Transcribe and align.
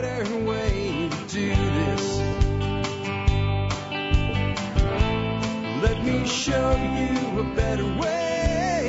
better 0.00 0.36
way 0.46 1.10
to 1.10 1.16
do 1.28 1.50
this. 1.54 2.18
Let 5.82 6.02
me 6.02 6.26
show 6.26 6.70
you 6.76 7.40
a 7.40 7.54
better 7.54 7.84
way. 8.00 8.88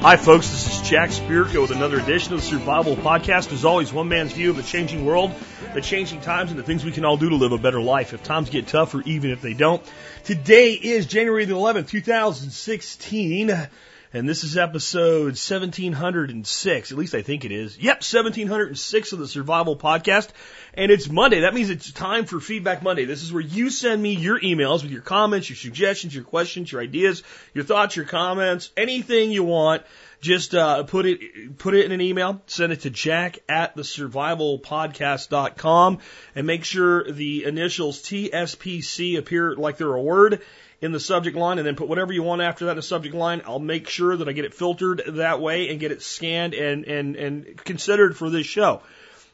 Hi, 0.00 0.16
folks. 0.16 0.50
This 0.50 0.66
is 0.66 0.88
Jack 0.88 1.08
Spirko 1.10 1.62
with 1.62 1.70
another 1.70 1.98
edition 1.98 2.34
of 2.34 2.40
the 2.40 2.46
Survival 2.46 2.94
Podcast. 2.94 3.52
As 3.52 3.64
always, 3.64 3.90
one 3.90 4.08
man's 4.08 4.32
view 4.32 4.50
of 4.50 4.56
the 4.56 4.62
changing 4.62 5.06
world, 5.06 5.32
the 5.72 5.80
changing 5.80 6.20
times, 6.20 6.50
and 6.50 6.58
the 6.58 6.62
things 6.62 6.84
we 6.84 6.92
can 6.92 7.06
all 7.06 7.16
do 7.16 7.30
to 7.30 7.36
live 7.36 7.52
a 7.52 7.58
better 7.58 7.80
life 7.80 8.12
if 8.12 8.22
times 8.22 8.50
get 8.50 8.66
tough 8.66 8.94
or 8.94 9.00
even 9.02 9.30
if 9.30 9.40
they 9.40 9.54
don't. 9.54 9.82
Today 10.24 10.72
is 10.74 11.06
January 11.06 11.46
the 11.46 11.54
11th, 11.54 11.88
2016. 11.88 13.68
And 14.14 14.26
this 14.26 14.42
is 14.42 14.56
episode 14.56 15.36
1706. 15.36 16.92
At 16.92 16.98
least 16.98 17.14
I 17.14 17.20
think 17.20 17.44
it 17.44 17.52
is. 17.52 17.76
Yep, 17.76 17.96
1706 17.96 19.12
of 19.12 19.18
the 19.18 19.28
Survival 19.28 19.76
Podcast. 19.76 20.30
And 20.72 20.90
it's 20.90 21.10
Monday. 21.10 21.40
That 21.40 21.52
means 21.52 21.68
it's 21.68 21.92
time 21.92 22.24
for 22.24 22.40
Feedback 22.40 22.82
Monday. 22.82 23.04
This 23.04 23.22
is 23.22 23.34
where 23.34 23.42
you 23.42 23.68
send 23.68 24.02
me 24.02 24.14
your 24.14 24.40
emails 24.40 24.82
with 24.82 24.92
your 24.92 25.02
comments, 25.02 25.50
your 25.50 25.56
suggestions, 25.56 26.14
your 26.14 26.24
questions, 26.24 26.72
your 26.72 26.80
ideas, 26.80 27.22
your 27.52 27.64
thoughts, 27.64 27.96
your 27.96 28.06
comments, 28.06 28.70
anything 28.78 29.30
you 29.30 29.44
want. 29.44 29.82
Just 30.22 30.54
uh, 30.54 30.84
put 30.84 31.04
it 31.04 31.58
put 31.58 31.74
it 31.74 31.84
in 31.84 31.92
an 31.92 32.00
email. 32.00 32.40
Send 32.46 32.72
it 32.72 32.80
to 32.80 32.90
Jack 32.90 33.40
at 33.46 33.76
the 33.76 33.82
survivalpodcast.com 33.82 35.98
and 36.34 36.46
make 36.46 36.64
sure 36.64 37.12
the 37.12 37.44
initials 37.44 38.02
TSPC 38.02 39.18
appear 39.18 39.54
like 39.54 39.76
they're 39.76 39.94
a 39.94 40.02
word 40.02 40.40
in 40.80 40.92
the 40.92 41.00
subject 41.00 41.36
line 41.36 41.58
and 41.58 41.66
then 41.66 41.76
put 41.76 41.88
whatever 41.88 42.12
you 42.12 42.22
want 42.22 42.40
after 42.40 42.66
that 42.66 42.72
in 42.72 42.76
the 42.76 42.82
subject 42.82 43.14
line. 43.14 43.42
I'll 43.46 43.58
make 43.58 43.88
sure 43.88 44.16
that 44.16 44.28
I 44.28 44.32
get 44.32 44.44
it 44.44 44.54
filtered 44.54 45.02
that 45.06 45.40
way 45.40 45.70
and 45.70 45.80
get 45.80 45.92
it 45.92 46.02
scanned 46.02 46.54
and, 46.54 46.84
and, 46.84 47.16
and 47.16 47.56
considered 47.64 48.16
for 48.16 48.30
this 48.30 48.46
show. 48.46 48.82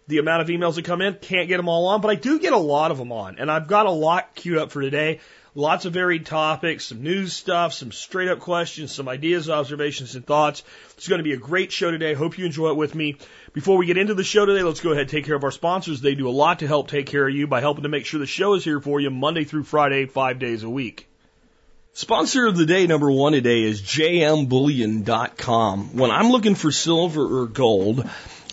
The 0.07 0.19
amount 0.19 0.43
of 0.43 0.49
emails 0.49 0.75
that 0.75 0.85
come 0.85 1.01
in, 1.01 1.15
can't 1.15 1.49
get 1.49 1.57
them 1.57 1.69
all 1.69 1.87
on, 1.89 2.01
but 2.01 2.11
I 2.11 2.15
do 2.15 2.39
get 2.39 2.53
a 2.53 2.59
lot 2.59 2.91
of 2.91 2.99
them 2.99 3.13
on. 3.13 3.37
And 3.39 3.51
I've 3.51 3.69
got 3.69 3.87
a 3.87 3.91
lot 3.91 4.35
queued 4.35 4.59
up 4.59 4.71
for 4.71 4.83
today. 4.83 5.21
Lots 5.57 5.85
of 5.85 5.93
varied 5.93 6.27
topics, 6.27 6.87
some 6.87 7.03
news 7.03 7.33
stuff, 7.33 7.73
some 7.73 7.93
straight 7.93 8.29
up 8.29 8.41
questions, 8.41 8.93
some 8.93 9.09
ideas, 9.09 9.49
observations, 9.49 10.17
and 10.17 10.27
thoughts. 10.27 10.65
It's 10.97 11.07
going 11.07 11.21
to 11.21 11.25
be 11.25 11.33
a 11.33 11.39
great 11.39 11.71
show 11.71 11.93
today. 11.93 12.13
Hope 12.13 12.39
you 12.39 12.45
enjoy 12.45 12.71
it 12.71 12.77
with 12.77 12.95
me. 12.95 13.17
Before 13.53 13.79
we 13.79 13.87
get 13.87 13.97
into 13.97 14.15
the 14.15 14.25
show 14.25 14.45
today, 14.45 14.65
let's 14.65 14.81
go 14.81 14.91
ahead 14.91 15.03
and 15.03 15.11
take 15.11 15.27
care 15.27 15.37
of 15.37 15.45
our 15.45 15.53
sponsors. 15.53 16.01
They 16.01 16.17
do 16.17 16.29
a 16.29 16.31
lot 16.31 16.59
to 16.59 16.67
help 16.67 16.89
take 16.89 17.07
care 17.07 17.29
of 17.29 17.35
you 17.35 17.47
by 17.47 17.61
helping 17.61 17.85
to 17.85 17.89
make 17.89 18.05
sure 18.05 18.19
the 18.19 18.27
show 18.27 18.55
is 18.55 18.65
here 18.65 18.81
for 18.81 19.01
you 19.01 19.11
Monday 19.11 19.45
through 19.45 19.63
Friday, 19.63 20.07
five 20.07 20.41
days 20.41 20.65
a 20.65 20.71
week. 20.71 21.07
Sponsor 21.97 22.47
of 22.47 22.57
the 22.57 22.67
day 22.67 22.89
number 22.89 23.09
one 23.09 23.35
today 23.35 23.63
is 23.63 23.81
jmbullion.com. 23.81 25.97
When 25.97 26.11
I'm 26.11 26.31
looking 26.31 26.57
for 26.57 26.73
silver 26.73 27.43
or 27.43 27.47
gold, 27.47 28.05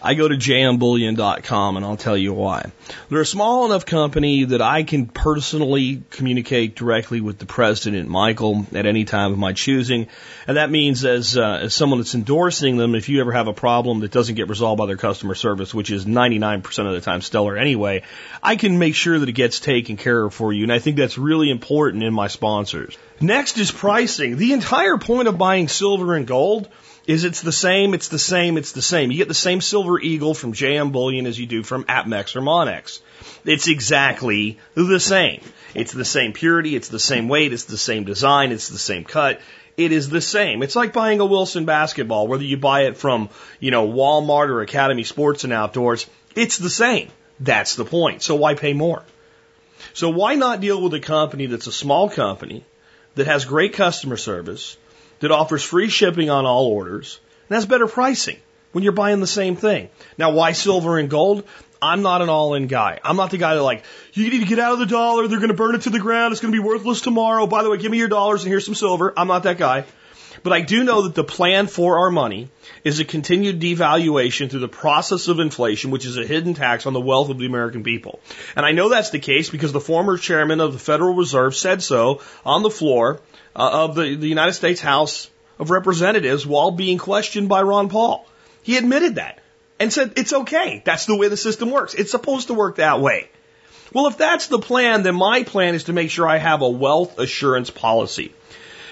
I 0.03 0.15
go 0.15 0.27
to 0.27 0.35
jmbullion.com 0.35 1.77
and 1.77 1.85
I'll 1.85 1.97
tell 1.97 2.17
you 2.17 2.33
why. 2.33 2.71
They're 3.09 3.21
a 3.21 3.25
small 3.25 3.65
enough 3.65 3.85
company 3.85 4.45
that 4.45 4.61
I 4.61 4.81
can 4.83 5.05
personally 5.05 6.03
communicate 6.09 6.75
directly 6.75 7.21
with 7.21 7.37
the 7.37 7.45
president, 7.45 8.09
Michael, 8.09 8.65
at 8.73 8.87
any 8.87 9.05
time 9.05 9.31
of 9.31 9.37
my 9.37 9.53
choosing. 9.53 10.07
And 10.47 10.57
that 10.57 10.71
means 10.71 11.05
as, 11.05 11.37
uh, 11.37 11.59
as 11.63 11.75
someone 11.75 11.99
that's 11.99 12.15
endorsing 12.15 12.77
them, 12.77 12.95
if 12.95 13.09
you 13.09 13.21
ever 13.21 13.31
have 13.31 13.47
a 13.47 13.53
problem 13.53 13.99
that 13.99 14.11
doesn't 14.11 14.35
get 14.35 14.49
resolved 14.49 14.79
by 14.79 14.87
their 14.87 14.97
customer 14.97 15.35
service, 15.35 15.73
which 15.73 15.91
is 15.91 16.05
99% 16.05 16.87
of 16.87 16.93
the 16.93 17.01
time 17.01 17.21
stellar 17.21 17.55
anyway, 17.55 18.01
I 18.41 18.55
can 18.55 18.79
make 18.79 18.95
sure 18.95 19.19
that 19.19 19.29
it 19.29 19.33
gets 19.33 19.59
taken 19.59 19.97
care 19.97 20.25
of 20.25 20.33
for 20.33 20.51
you. 20.51 20.63
And 20.63 20.73
I 20.73 20.79
think 20.79 20.97
that's 20.97 21.19
really 21.19 21.51
important 21.51 22.03
in 22.03 22.13
my 22.13 22.27
sponsors. 22.27 22.97
Next 23.19 23.59
is 23.59 23.71
pricing. 23.71 24.37
The 24.37 24.53
entire 24.53 24.97
point 24.97 25.27
of 25.27 25.37
buying 25.37 25.67
silver 25.67 26.15
and 26.15 26.25
gold 26.25 26.69
is 27.07 27.23
it's 27.23 27.41
the 27.41 27.51
same, 27.51 27.93
it's 27.93 28.09
the 28.09 28.19
same, 28.19 28.57
it's 28.57 28.73
the 28.73 28.81
same. 28.81 29.11
You 29.11 29.17
get 29.17 29.27
the 29.27 29.33
same 29.33 29.61
silver 29.61 29.99
eagle 29.99 30.33
from 30.33 30.53
JM 30.53 30.91
Bullion 30.91 31.25
as 31.25 31.39
you 31.39 31.45
do 31.45 31.63
from 31.63 31.83
APMEX 31.85 32.35
or 32.35 32.41
Monex. 32.41 32.99
It's 33.45 33.67
exactly 33.67 34.59
the 34.75 34.99
same. 34.99 35.41
It's 35.73 35.93
the 35.93 36.05
same 36.05 36.33
purity, 36.33 36.75
it's 36.75 36.89
the 36.89 36.99
same 36.99 37.27
weight, 37.27 37.53
it's 37.53 37.65
the 37.65 37.77
same 37.77 38.03
design, 38.03 38.51
it's 38.51 38.69
the 38.69 38.77
same 38.77 39.03
cut. 39.03 39.39
It 39.77 39.91
is 39.91 40.09
the 40.09 40.21
same. 40.21 40.63
It's 40.63 40.75
like 40.75 40.93
buying 40.93 41.21
a 41.21 41.25
Wilson 41.25 41.65
basketball, 41.65 42.27
whether 42.27 42.43
you 42.43 42.57
buy 42.57 42.81
it 42.81 42.97
from, 42.97 43.29
you 43.59 43.71
know, 43.71 43.87
Walmart 43.87 44.49
or 44.49 44.61
Academy 44.61 45.03
Sports 45.03 45.43
and 45.43 45.53
Outdoors. 45.53 46.07
It's 46.35 46.57
the 46.57 46.69
same. 46.69 47.09
That's 47.39 47.75
the 47.75 47.85
point. 47.85 48.21
So 48.21 48.35
why 48.35 48.53
pay 48.53 48.73
more? 48.73 49.03
So 49.93 50.09
why 50.09 50.35
not 50.35 50.61
deal 50.61 50.81
with 50.81 50.93
a 50.93 50.99
company 50.99 51.47
that's 51.47 51.67
a 51.67 51.71
small 51.71 52.09
company 52.09 52.63
that 53.15 53.27
has 53.27 53.45
great 53.45 53.73
customer 53.73 54.17
service, 54.17 54.77
that 55.21 55.31
offers 55.31 55.63
free 55.63 55.89
shipping 55.89 56.29
on 56.29 56.45
all 56.45 56.67
orders, 56.67 57.19
and 57.49 57.55
has 57.55 57.65
better 57.65 57.87
pricing 57.87 58.37
when 58.73 58.83
you're 58.83 58.93
buying 58.93 59.19
the 59.19 59.27
same 59.27 59.55
thing. 59.55 59.89
Now, 60.17 60.31
why 60.31 60.51
silver 60.51 60.97
and 60.97 61.09
gold? 61.09 61.47
I'm 61.81 62.03
not 62.03 62.21
an 62.21 62.29
all 62.29 62.53
in 62.53 62.67
guy. 62.67 62.99
I'm 63.03 63.15
not 63.15 63.31
the 63.31 63.39
guy 63.39 63.55
that 63.55 63.63
like, 63.63 63.83
you 64.13 64.29
need 64.29 64.39
to 64.39 64.45
get 64.45 64.59
out 64.59 64.73
of 64.73 64.79
the 64.79 64.85
dollar, 64.85 65.27
they're 65.27 65.39
going 65.39 65.49
to 65.49 65.55
burn 65.55 65.73
it 65.73 65.81
to 65.83 65.89
the 65.89 65.99
ground, 65.99 66.31
it's 66.31 66.41
going 66.41 66.53
to 66.53 66.61
be 66.61 66.63
worthless 66.63 67.01
tomorrow. 67.01 67.47
By 67.47 67.63
the 67.63 67.71
way, 67.71 67.77
give 67.77 67.91
me 67.91 67.97
your 67.97 68.07
dollars 68.07 68.43
and 68.43 68.51
here's 68.51 68.65
some 68.65 68.75
silver. 68.75 69.13
I'm 69.17 69.27
not 69.27 69.43
that 69.43 69.57
guy. 69.57 69.85
But 70.43 70.53
I 70.53 70.61
do 70.61 70.83
know 70.83 71.03
that 71.03 71.15
the 71.15 71.23
plan 71.23 71.67
for 71.67 71.99
our 71.99 72.09
money 72.09 72.49
is 72.83 72.99
a 72.99 73.05
continued 73.05 73.59
devaluation 73.59 74.49
through 74.49 74.61
the 74.61 74.67
process 74.67 75.27
of 75.27 75.39
inflation, 75.39 75.91
which 75.91 76.05
is 76.05 76.17
a 76.17 76.25
hidden 76.25 76.53
tax 76.53 76.85
on 76.85 76.93
the 76.93 77.01
wealth 77.01 77.29
of 77.29 77.37
the 77.37 77.45
American 77.45 77.83
people. 77.83 78.19
And 78.55 78.65
I 78.65 78.71
know 78.71 78.89
that's 78.89 79.09
the 79.09 79.19
case 79.19 79.49
because 79.49 79.71
the 79.71 79.81
former 79.81 80.17
chairman 80.17 80.59
of 80.59 80.73
the 80.73 80.79
Federal 80.79 81.13
Reserve 81.13 81.55
said 81.55 81.83
so 81.83 82.21
on 82.45 82.63
the 82.63 82.69
floor 82.69 83.19
uh, 83.55 83.69
of 83.85 83.95
the, 83.95 84.15
the 84.15 84.27
United 84.27 84.53
States 84.53 84.81
House 84.81 85.29
of 85.59 85.69
Representatives 85.69 86.45
while 86.45 86.71
being 86.71 86.97
questioned 86.97 87.49
by 87.49 87.61
Ron 87.61 87.89
Paul. 87.89 88.25
He 88.63 88.77
admitted 88.77 89.15
that 89.15 89.39
and 89.79 89.91
said 89.91 90.13
it's 90.17 90.33
okay. 90.33 90.81
That's 90.85 91.05
the 91.05 91.17
way 91.17 91.27
the 91.27 91.37
system 91.37 91.71
works. 91.71 91.93
It's 91.93 92.11
supposed 92.11 92.47
to 92.47 92.53
work 92.53 92.77
that 92.77 92.99
way. 93.01 93.29
Well, 93.93 94.07
if 94.07 94.17
that's 94.17 94.47
the 94.47 94.59
plan, 94.59 95.03
then 95.03 95.15
my 95.15 95.43
plan 95.43 95.75
is 95.75 95.85
to 95.85 95.93
make 95.93 96.09
sure 96.09 96.27
I 96.27 96.37
have 96.37 96.61
a 96.61 96.69
wealth 96.69 97.19
assurance 97.19 97.69
policy. 97.69 98.33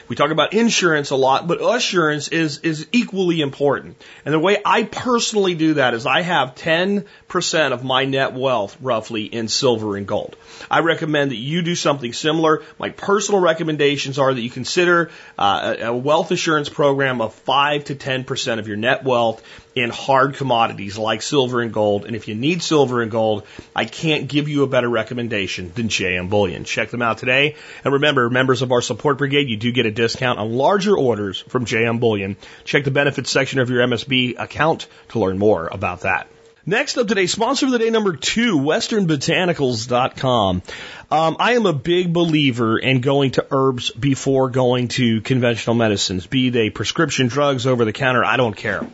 We 0.10 0.16
talk 0.16 0.32
about 0.32 0.54
insurance 0.54 1.12
a 1.12 1.16
lot, 1.16 1.48
but 1.48 1.62
assurance 1.62 2.30
is, 2.30 2.58
is 2.60 2.88
equally 2.92 3.42
important. 3.42 3.96
And 4.26 4.34
the 4.34 4.40
way 4.40 4.58
I 4.66 4.82
personally 4.84 5.54
do 5.54 5.76
that 5.76 5.94
is 5.94 6.08
I 6.08 6.22
have 6.22 6.56
10% 6.56 7.72
of 7.72 7.84
my 7.84 8.06
net 8.06 8.34
wealth 8.34 8.76
roughly 8.82 9.26
in 9.26 9.48
silver 9.48 9.96
and 9.96 10.08
gold. 10.08 10.36
I 10.70 10.80
recommend 10.80 11.30
that 11.30 11.38
you 11.38 11.62
do 11.62 11.76
something 11.76 12.12
similar. 12.12 12.64
My 12.80 12.90
personal 12.90 13.40
recommendations 13.40 14.18
are 14.18 14.34
that 14.34 14.42
you 14.42 14.50
consider 14.50 15.12
uh, 15.38 15.76
a 15.80 15.96
wealth 15.96 16.32
assurance 16.32 16.70
program 16.70 17.22
of 17.22 17.36
5 17.36 17.84
to 17.86 17.96
10% 17.96 18.60
of 18.60 18.68
your 18.68 18.78
net 18.78 19.04
wealth 19.04 19.44
in 19.80 19.90
hard 19.90 20.36
commodities 20.36 20.98
like 20.98 21.22
silver 21.22 21.62
and 21.62 21.74
gold. 21.74 22.06
And 22.06 22.16
if 22.16 22.28
you 22.28 22.36
need 22.36 22.62
silver 22.62 23.02
and 23.02 23.12
gold, 23.12 23.46
I 23.76 23.86
can't 23.86 24.28
give 24.28 24.50
you 24.50 24.64
a 24.64 24.68
better 24.68 24.90
recommendation 24.90 25.72
than 25.74 25.90
JM 25.90 26.30
Bullion. 26.30 26.64
Check 26.64 26.90
them 26.90 27.02
out 27.02 27.18
today. 27.18 27.56
And 27.84 27.94
remember, 27.94 28.30
members 28.30 28.62
of 28.62 28.72
our 28.72 28.82
support 28.82 29.18
brigade, 29.18 29.50
you 29.50 29.58
do 29.58 29.72
get 29.72 29.86
a 29.86 29.92
discount 29.92 30.40
on 30.40 30.54
larger 30.54 30.98
orders 30.98 31.40
from 31.40 31.66
JM 31.66 32.00
Bullion. 32.00 32.38
Check 32.66 32.84
the 32.84 32.92
benefits 32.92 33.32
section 33.32 33.60
of 33.60 33.70
your 33.70 33.86
MSB 33.86 34.40
account 34.40 34.88
to 35.10 35.20
learn 35.20 35.38
more 35.38 35.68
about 35.68 36.02
that. 36.02 36.28
Next 36.70 36.98
up 36.98 37.08
today, 37.08 37.26
sponsor 37.26 37.66
of 37.66 37.72
the 37.72 37.80
day 37.80 37.90
number 37.90 38.16
two, 38.16 38.60
westernbotanicals.com. 38.60 40.62
Um, 41.10 41.38
I 41.40 41.54
am 41.54 41.66
a 41.66 41.74
big 41.74 42.14
believer 42.14 42.78
in 42.78 43.02
going 43.02 43.32
to 43.32 43.48
herbs 43.50 43.90
before 43.90 44.50
going 44.50 44.90
to 44.90 45.22
conventional 45.22 45.76
medicines, 45.76 46.28
be 46.28 46.52
they 46.52 46.70
prescription 46.70 47.28
drugs 47.28 47.66
over 47.66 47.86
the 47.86 47.94
counter, 47.94 48.24
I 48.24 48.38
don't 48.38 48.56
care. 48.56 48.86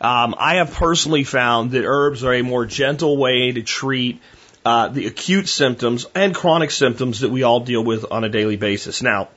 Um, 0.00 0.34
I 0.38 0.56
have 0.56 0.72
personally 0.72 1.24
found 1.24 1.72
that 1.72 1.84
herbs 1.84 2.24
are 2.24 2.34
a 2.34 2.42
more 2.42 2.66
gentle 2.66 3.16
way 3.16 3.52
to 3.52 3.62
treat 3.62 4.20
uh, 4.64 4.88
the 4.88 5.06
acute 5.06 5.48
symptoms 5.48 6.06
and 6.14 6.34
chronic 6.34 6.70
symptoms 6.70 7.20
that 7.20 7.30
we 7.30 7.42
all 7.42 7.60
deal 7.60 7.82
with 7.82 8.04
on 8.10 8.24
a 8.24 8.28
daily 8.28 8.56
basis. 8.56 9.02
Now, 9.02 9.28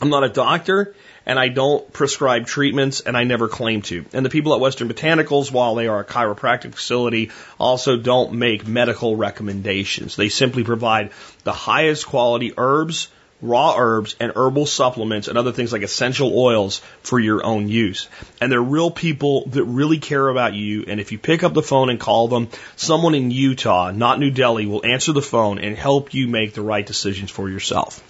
I'm 0.00 0.10
not 0.10 0.24
a 0.24 0.28
doctor 0.28 0.94
and 1.26 1.38
I 1.38 1.48
don't 1.48 1.92
prescribe 1.92 2.46
treatments 2.46 3.00
and 3.00 3.16
I 3.16 3.24
never 3.24 3.48
claim 3.48 3.82
to. 3.82 4.04
And 4.12 4.24
the 4.24 4.30
people 4.30 4.54
at 4.54 4.60
Western 4.60 4.88
Botanicals, 4.88 5.52
while 5.52 5.74
they 5.74 5.88
are 5.88 6.00
a 6.00 6.04
chiropractic 6.04 6.74
facility, 6.74 7.30
also 7.58 7.96
don't 7.96 8.32
make 8.32 8.66
medical 8.66 9.16
recommendations. 9.16 10.16
They 10.16 10.28
simply 10.28 10.64
provide 10.64 11.10
the 11.44 11.52
highest 11.52 12.06
quality 12.06 12.54
herbs, 12.56 13.08
raw 13.42 13.74
herbs 13.76 14.16
and 14.20 14.32
herbal 14.34 14.66
supplements 14.66 15.28
and 15.28 15.38
other 15.38 15.52
things 15.52 15.72
like 15.72 15.82
essential 15.82 16.38
oils 16.38 16.82
for 17.02 17.18
your 17.18 17.44
own 17.44 17.68
use. 17.68 18.08
And 18.40 18.50
they're 18.50 18.60
real 18.60 18.90
people 18.90 19.46
that 19.46 19.64
really 19.64 19.98
care 19.98 20.28
about 20.28 20.54
you. 20.54 20.84
And 20.86 21.00
if 21.00 21.12
you 21.12 21.18
pick 21.18 21.42
up 21.42 21.54
the 21.54 21.62
phone 21.62 21.90
and 21.90 21.98
call 21.98 22.28
them, 22.28 22.48
someone 22.76 23.14
in 23.14 23.30
Utah, 23.30 23.90
not 23.90 24.18
New 24.18 24.30
Delhi, 24.30 24.66
will 24.66 24.84
answer 24.84 25.12
the 25.12 25.22
phone 25.22 25.58
and 25.58 25.76
help 25.76 26.14
you 26.14 26.28
make 26.28 26.54
the 26.54 26.62
right 26.62 26.86
decisions 26.86 27.30
for 27.30 27.48
yourself. 27.48 28.02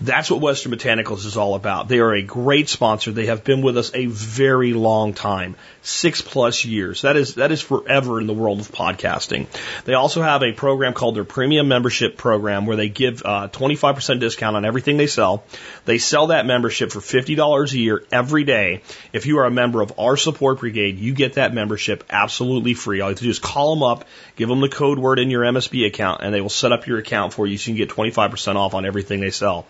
That's 0.00 0.30
what 0.30 0.40
Western 0.40 0.72
Botanicals 0.72 1.24
is 1.24 1.36
all 1.36 1.54
about. 1.54 1.88
They 1.88 2.00
are 2.00 2.12
a 2.12 2.22
great 2.22 2.68
sponsor. 2.68 3.12
They 3.12 3.26
have 3.26 3.44
been 3.44 3.62
with 3.62 3.78
us 3.78 3.92
a 3.94 4.06
very 4.06 4.72
long 4.72 5.14
time, 5.14 5.54
six 5.84 6.22
plus 6.22 6.64
years. 6.64 7.02
That 7.02 7.16
is 7.16 7.34
that 7.34 7.52
is 7.52 7.60
forever 7.60 8.18
in 8.20 8.26
the 8.26 8.32
world 8.32 8.58
of 8.58 8.72
podcasting. 8.72 9.46
They 9.84 9.92
also 9.92 10.22
have 10.22 10.42
a 10.42 10.52
program 10.52 10.94
called 10.94 11.14
their 11.14 11.24
Premium 11.24 11.68
Membership 11.68 12.16
Program 12.16 12.64
where 12.66 12.76
they 12.76 12.88
give 12.88 13.22
uh, 13.24 13.48
25% 13.48 14.18
discount 14.18 14.56
on 14.56 14.64
everything 14.64 14.96
they 14.96 15.06
sell. 15.06 15.44
They 15.84 15.98
sell 15.98 16.28
that 16.28 16.46
membership 16.46 16.90
for 16.90 17.00
$50 17.00 17.72
a 17.72 17.78
year 17.78 18.02
every 18.10 18.44
day. 18.44 18.82
If 19.12 19.26
you 19.26 19.38
are 19.38 19.44
a 19.44 19.50
member 19.50 19.82
of 19.82 19.92
our 19.98 20.16
support 20.16 20.60
brigade, 20.60 20.98
you 20.98 21.12
get 21.12 21.34
that 21.34 21.52
membership 21.52 22.02
absolutely 22.08 22.74
free. 22.74 23.00
All 23.00 23.08
you 23.08 23.12
have 23.12 23.18
to 23.18 23.24
do 23.24 23.30
is 23.30 23.38
call 23.38 23.74
them 23.74 23.82
up, 23.82 24.06
give 24.36 24.48
them 24.48 24.60
the 24.60 24.70
code 24.70 24.98
word 24.98 25.18
in 25.18 25.30
your 25.30 25.42
MSB 25.42 25.86
account, 25.86 26.22
and 26.22 26.32
they 26.34 26.40
will 26.40 26.48
set 26.48 26.72
up 26.72 26.86
your 26.86 26.98
account 26.98 27.34
for 27.34 27.46
you 27.46 27.58
so 27.58 27.70
you 27.70 27.76
can 27.76 27.86
get 27.86 27.94
25% 27.94 28.56
off 28.56 28.72
on 28.72 28.86
everything 28.86 29.20
they 29.20 29.30
sell. 29.30 29.66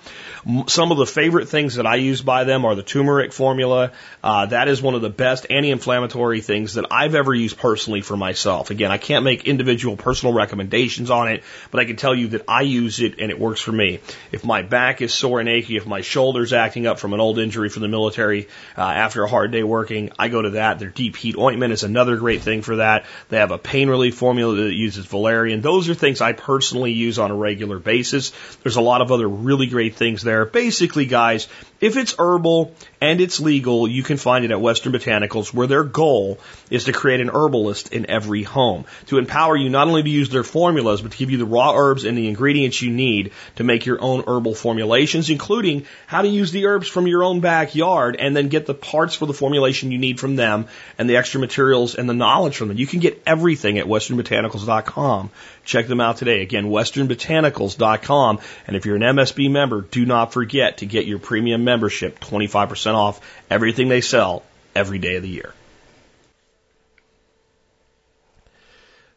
Some 0.69 0.93
of 0.93 0.99
the 0.99 1.06
favorite 1.06 1.49
things 1.49 1.75
that 1.75 1.87
I 1.87 1.96
use 1.96 2.22
by 2.22 2.44
them 2.44 2.64
are 2.64 2.76
the 2.76 2.82
turmeric 2.84 3.32
formula. 3.32 3.90
Uh, 4.22 4.46
that 4.46 4.69
is 4.69 4.81
one 4.81 4.94
of 4.94 5.02
the 5.02 5.11
best 5.11 5.46
anti-inflammatory 5.50 6.04
things 6.09 6.75
that 6.75 6.87
I've 6.91 7.15
ever 7.15 7.35
used 7.35 7.59
personally 7.59 8.01
for 8.01 8.17
myself. 8.17 8.71
Again, 8.71 8.91
I 8.91 8.99
can't 8.99 9.25
make 9.25 9.45
individual 9.45 9.97
personal 9.97 10.35
recommendations 10.35 11.11
on 11.11 11.29
it, 11.29 11.43
but 11.71 11.81
I 11.81 11.85
can 11.85 11.97
tell 11.97 12.15
you 12.15 12.29
that 12.29 12.43
I 12.49 12.62
use 12.62 13.01
it 13.01 13.19
and 13.19 13.31
it 13.31 13.39
works 13.39 13.61
for 13.61 13.73
me. 13.73 14.01
If 14.33 14.45
my 14.45 14.62
back 14.62 15.03
is 15.03 15.12
sore 15.12 15.41
and 15.41 15.49
achy, 15.49 15.77
if 15.77 15.87
my 15.87 16.01
shoulder's 16.01 16.53
acting 16.53 16.87
up 16.87 16.99
from 16.99 17.12
an 17.12 17.21
old 17.21 17.39
injury 17.39 17.69
from 17.69 17.83
the 17.83 17.89
military 17.89 18.49
uh, 18.77 18.83
after 18.83 19.25
a 19.25 19.29
hard 19.29 19.53
day 19.53 19.62
working, 19.62 20.12
I 20.19 20.29
go 20.29 20.43
to 20.43 20.51
that. 20.51 20.79
Their 20.79 20.91
deep 20.91 21.17
heat 21.17 21.37
ointment 21.37 21.73
is 21.73 21.83
another 21.83 22.17
great 22.17 22.43
thing 22.43 22.62
for 22.62 22.77
that. 22.77 23.07
They 23.29 23.39
have 23.39 23.50
a 23.50 23.59
pain 23.59 23.89
relief 23.89 24.17
formula 24.17 24.55
that 24.57 24.73
uses 24.73 25.07
valerian. 25.07 25.61
Those 25.61 25.89
are 25.89 25.95
things 25.95 26.21
I 26.21 26.33
personally 26.33 26.93
use 26.93 27.19
on 27.19 27.31
a 27.31 27.37
regular 27.37 27.79
basis. 27.79 28.33
There's 28.62 28.77
a 28.77 28.81
lot 28.81 29.00
of 29.00 29.12
other 29.12 29.29
really 29.29 29.67
great 29.67 29.97
things 29.97 30.23
there. 30.23 30.45
Basically, 30.45 31.07
guys, 31.07 31.49
if 31.81 31.97
it's 31.97 32.15
herbal 32.19 32.75
and 33.00 33.21
it's 33.21 33.41
legal, 33.41 33.87
you 33.87 34.03
can 34.03 34.17
find 34.17 34.45
it 34.45 34.50
at 34.50 34.61
Western 34.61 34.93
Botanicals, 34.93 35.53
where 35.53 35.67
their 35.67 35.85
goal 35.94 36.38
is 36.69 36.85
to 36.85 36.93
create 36.93 37.20
an 37.20 37.31
herbalist 37.31 37.93
in 37.93 38.11
every 38.11 38.43
home 38.43 38.85
to 39.06 39.17
empower 39.17 39.56
you 39.56 39.70
not 39.70 39.88
only 39.88 40.02
to 40.02 40.11
use 40.11 40.29
their 40.29 40.44
formulas, 40.44 41.00
but 41.00 41.12
to 41.12 41.17
give 41.17 41.31
you 41.31 41.38
the 41.38 41.46
raw 41.46 41.73
herbs 41.75 42.05
and 42.05 42.19
the 42.19 42.29
ingredients 42.29 42.82
you 42.82 42.91
need 42.91 43.32
to 43.56 43.64
make 43.64 43.87
your 43.87 44.02
own 44.02 44.25
herbal 44.26 44.55
formulations, 44.55 45.31
including 45.31 45.87
how 46.06 46.20
to 46.20 46.29
use 46.29 46.52
the 46.52 46.67
herbs 46.67 46.88
from 46.88 47.06
your 47.06 47.25
own 47.25 47.41
backyard 47.41 48.17
and 48.19 48.37
then 48.37 48.49
get 48.49 48.67
the 48.67 48.75
parts 48.75 49.14
for 49.14 49.25
the 49.25 49.32
formulation 49.32 49.91
you 49.91 49.99
need 49.99 50.20
from 50.20 50.37
them 50.37 50.67
and 50.99 51.08
the 51.08 51.17
extra 51.17 51.41
materials 51.41 51.94
and 51.94 52.08
the 52.08 52.14
knowledge 52.14 52.56
from 52.56 52.69
them. 52.69 52.76
You 52.76 52.87
can 52.87 53.00
get 53.00 53.23
everything 53.26 53.79
at 53.79 53.87
westernbotanicals.com. 53.87 55.31
Check 55.64 55.87
them 55.87 56.00
out 56.00 56.19
today. 56.19 56.43
Again, 56.43 56.67
westernbotanicals.com. 56.67 58.40
And 58.67 58.76
if 58.76 58.85
you're 58.85 58.97
an 58.97 59.02
MSB 59.02 59.50
member, 59.50 59.82
do 59.82 60.05
not 60.05 60.32
forget 60.32 60.79
to 60.79 60.87
get 60.87 61.06
your 61.06 61.19
premium 61.19 61.64
membership 61.64 62.20
25% 62.20 62.94
off 62.94 63.20
everything 63.50 63.88
they 63.88 64.00
sell 64.00 64.43
every 64.75 64.99
day 64.99 65.17
of 65.17 65.23
the 65.23 65.29
year. 65.29 65.55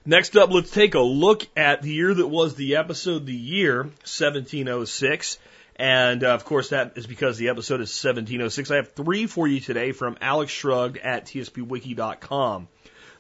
Next 0.10 0.38
up, 0.38 0.52
let's 0.52 0.72
take 0.72 0.96
a 0.96 1.02
look 1.02 1.46
at 1.58 1.82
the 1.82 1.92
year 1.92 2.14
that 2.14 2.28
was 2.30 2.56
the 2.56 2.78
episode, 2.78 3.26
the 3.26 3.34
year 3.34 3.84
1706. 3.84 5.38
And 5.76 6.24
uh, 6.24 6.30
of 6.30 6.46
course, 6.46 6.70
that 6.70 6.94
is 6.96 7.06
because 7.06 7.38
the 7.38 7.50
episode 7.50 7.82
is 7.82 7.90
1706. 7.90 8.72
I 8.72 8.78
have 8.78 8.94
three 8.94 9.28
for 9.28 9.50
you 9.50 9.60
today 9.60 9.92
from 9.92 10.18
Alex 10.22 10.54
Shrugged 10.54 10.98
at 10.98 11.26
tspwiki.com. 11.26 12.70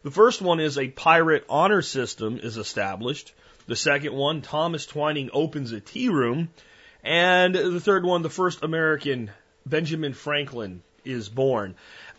The 0.04 0.12
first 0.12 0.42
one 0.42 0.62
is 0.62 0.78
a 0.78 0.88
pirate 0.88 1.44
honor 1.50 1.82
system 1.82 2.40
is 2.42 2.56
established. 2.56 3.34
The 3.66 3.76
second 3.76 4.14
one, 4.14 4.42
Thomas 4.42 4.86
Twining 4.86 5.30
opens 5.34 5.74
a 5.74 5.82
tea 5.82 6.08
room. 6.08 6.48
And 7.04 7.54
the 7.54 7.82
third 7.82 8.06
one, 8.06 8.22
the 8.22 8.30
first 8.30 8.64
American, 8.64 9.30
Benjamin 9.66 10.14
Franklin, 10.14 10.84
is 11.04 11.28
born. 11.28 11.76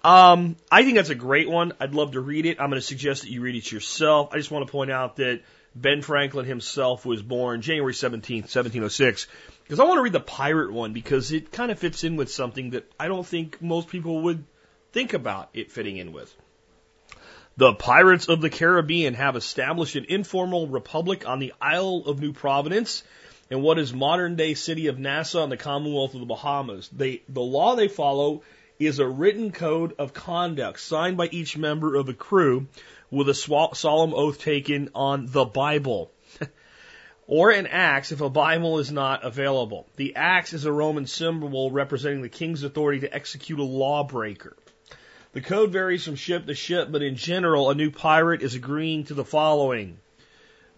Um, 0.08 0.56
I 0.72 0.84
think 0.84 0.96
that's 0.96 1.10
a 1.10 1.14
great 1.14 1.50
one. 1.50 1.74
I'd 1.78 1.94
love 1.94 2.12
to 2.12 2.20
read 2.20 2.46
it. 2.46 2.58
I'm 2.58 2.70
going 2.70 2.80
to 2.80 2.86
suggest 2.86 3.22
that 3.22 3.30
you 3.30 3.42
read 3.42 3.56
it 3.56 3.70
yourself. 3.70 4.30
I 4.32 4.38
just 4.38 4.50
want 4.50 4.66
to 4.66 4.72
point 4.72 4.90
out 4.90 5.16
that 5.16 5.42
Ben 5.74 6.00
Franklin 6.00 6.46
himself 6.46 7.04
was 7.04 7.20
born 7.20 7.60
January 7.60 7.92
17th, 7.92 8.48
1706. 8.48 9.26
Because 9.64 9.78
I 9.78 9.84
want 9.84 9.98
to 9.98 10.02
read 10.02 10.14
the 10.14 10.20
pirate 10.20 10.72
one 10.72 10.94
because 10.94 11.30
it 11.30 11.52
kind 11.52 11.70
of 11.70 11.78
fits 11.78 12.04
in 12.04 12.16
with 12.16 12.32
something 12.32 12.70
that 12.70 12.90
I 12.98 13.08
don't 13.08 13.26
think 13.26 13.60
most 13.60 13.88
people 13.88 14.22
would 14.22 14.46
think 14.92 15.12
about 15.12 15.50
it 15.52 15.70
fitting 15.70 15.98
in 15.98 16.14
with. 16.14 16.34
The 17.58 17.74
pirates 17.74 18.30
of 18.30 18.40
the 18.40 18.48
Caribbean 18.48 19.12
have 19.12 19.36
established 19.36 19.94
an 19.94 20.06
informal 20.08 20.68
republic 20.68 21.28
on 21.28 21.38
the 21.38 21.52
Isle 21.60 22.04
of 22.06 22.18
New 22.18 22.32
Providence 22.32 23.02
in 23.50 23.60
what 23.60 23.78
is 23.78 23.92
modern 23.92 24.36
day 24.36 24.54
city 24.54 24.86
of 24.86 24.98
Nassau 24.98 25.44
in 25.44 25.50
the 25.50 25.58
Commonwealth 25.58 26.14
of 26.14 26.20
the 26.20 26.26
Bahamas. 26.26 26.88
They, 26.88 27.20
the 27.28 27.42
law 27.42 27.76
they 27.76 27.88
follow 27.88 28.40
is 28.78 28.98
a 28.98 29.08
written 29.08 29.50
code 29.50 29.94
of 29.98 30.12
conduct 30.12 30.80
signed 30.80 31.16
by 31.16 31.28
each 31.28 31.56
member 31.56 31.96
of 31.96 32.06
the 32.06 32.14
crew 32.14 32.66
with 33.10 33.28
a 33.28 33.34
solemn 33.34 34.14
oath 34.14 34.38
taken 34.38 34.90
on 34.94 35.26
the 35.26 35.44
Bible. 35.44 36.12
or 37.26 37.50
an 37.50 37.66
axe 37.66 38.12
if 38.12 38.20
a 38.20 38.30
Bible 38.30 38.78
is 38.78 38.90
not 38.90 39.24
available. 39.24 39.86
The 39.96 40.16
axe 40.16 40.52
is 40.52 40.64
a 40.64 40.72
Roman 40.72 41.06
symbol 41.06 41.70
representing 41.70 42.22
the 42.22 42.28
king's 42.28 42.62
authority 42.62 43.00
to 43.00 43.14
execute 43.14 43.58
a 43.58 43.64
lawbreaker. 43.64 44.56
The 45.32 45.40
code 45.42 45.70
varies 45.70 46.04
from 46.04 46.16
ship 46.16 46.46
to 46.46 46.54
ship, 46.54 46.88
but 46.90 47.02
in 47.02 47.16
general, 47.16 47.70
a 47.70 47.74
new 47.74 47.90
pirate 47.90 48.42
is 48.42 48.54
agreeing 48.54 49.04
to 49.04 49.14
the 49.14 49.24
following. 49.24 49.98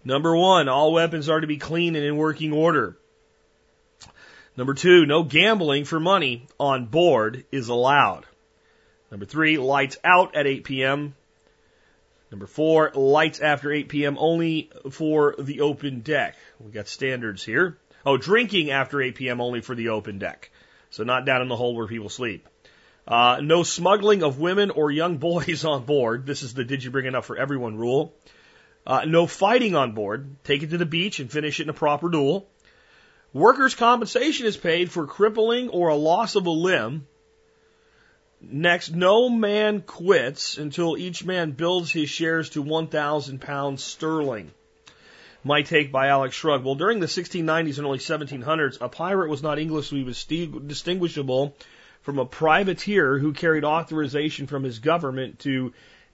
Number 0.03 0.35
one, 0.35 0.67
all 0.67 0.91
weapons 0.91 1.29
are 1.29 1.39
to 1.39 1.47
be 1.47 1.57
clean 1.57 1.95
and 1.95 2.03
in 2.03 2.17
working 2.17 2.51
order. 2.51 2.97
Number 4.57 4.73
two, 4.73 5.05
no 5.05 5.23
gambling 5.23 5.85
for 5.85 5.99
money 5.99 6.47
on 6.59 6.85
board 6.85 7.45
is 7.51 7.69
allowed. 7.69 8.25
Number 9.09 9.25
three, 9.25 9.57
lights 9.57 9.97
out 10.03 10.35
at 10.35 10.47
8 10.47 10.63
p.m. 10.63 11.15
Number 12.31 12.47
four, 12.47 12.91
lights 12.93 13.39
after 13.39 13.71
8 13.71 13.89
p.m. 13.89 14.17
only 14.17 14.71
for 14.91 15.35
the 15.37 15.61
open 15.61 16.01
deck. 16.01 16.35
We 16.59 16.71
got 16.71 16.87
standards 16.87 17.43
here. 17.43 17.77
Oh, 18.05 18.17
drinking 18.17 18.71
after 18.71 19.01
8 19.01 19.15
p.m. 19.15 19.41
only 19.41 19.61
for 19.61 19.75
the 19.75 19.89
open 19.89 20.17
deck. 20.17 20.51
So 20.89 21.03
not 21.03 21.25
down 21.25 21.41
in 21.41 21.47
the 21.47 21.55
hold 21.55 21.77
where 21.77 21.87
people 21.87 22.09
sleep. 22.09 22.47
Uh, 23.07 23.39
no 23.41 23.63
smuggling 23.63 24.23
of 24.23 24.39
women 24.39 24.69
or 24.69 24.91
young 24.91 25.17
boys 25.29 25.65
on 25.65 25.85
board. 25.85 26.25
This 26.25 26.43
is 26.43 26.53
the 26.53 26.63
did 26.63 26.83
you 26.83 26.91
bring 26.91 27.05
enough 27.05 27.25
for 27.25 27.37
everyone 27.37 27.77
rule. 27.77 28.13
Uh, 28.85 29.05
no 29.05 29.27
fighting 29.27 29.75
on 29.75 29.93
board. 29.93 30.35
Take 30.43 30.63
it 30.63 30.71
to 30.71 30.77
the 30.77 30.85
beach 30.85 31.19
and 31.19 31.31
finish 31.31 31.59
it 31.59 31.63
in 31.63 31.69
a 31.69 31.73
proper 31.73 32.09
duel. 32.09 32.47
Workers' 33.33 33.75
compensation 33.75 34.45
is 34.45 34.57
paid 34.57 34.91
for 34.91 35.07
crippling 35.07 35.69
or 35.69 35.87
a 35.87 35.95
loss 35.95 36.35
of 36.35 36.45
a 36.45 36.51
limb. 36.51 37.07
Next, 38.41 38.91
no 38.93 39.29
man 39.29 39.81
quits 39.81 40.57
until 40.57 40.97
each 40.97 41.23
man 41.23 41.51
builds 41.51 41.91
his 41.91 42.09
shares 42.09 42.49
to 42.51 42.61
1,000 42.61 43.39
pounds 43.39 43.83
sterling. 43.83 44.51
My 45.43 45.61
take 45.61 45.91
by 45.91 46.07
Alex 46.07 46.35
Shrugged. 46.35 46.65
Well, 46.65 46.75
during 46.75 46.99
the 46.99 47.07
1690s 47.07 47.77
and 47.77 47.87
early 47.87 47.99
1700s, 47.99 48.79
a 48.81 48.89
pirate 48.89 49.29
was 49.29 49.41
not 49.41 49.59
Englishly 49.59 50.03
distinguishable 50.03 51.55
from 52.01 52.19
a 52.19 52.25
privateer 52.25 53.17
who 53.17 53.33
carried 53.33 53.63
authorization 53.63 54.47
from 54.47 54.63
his 54.63 54.79
government 54.79 55.39
to 55.39 55.73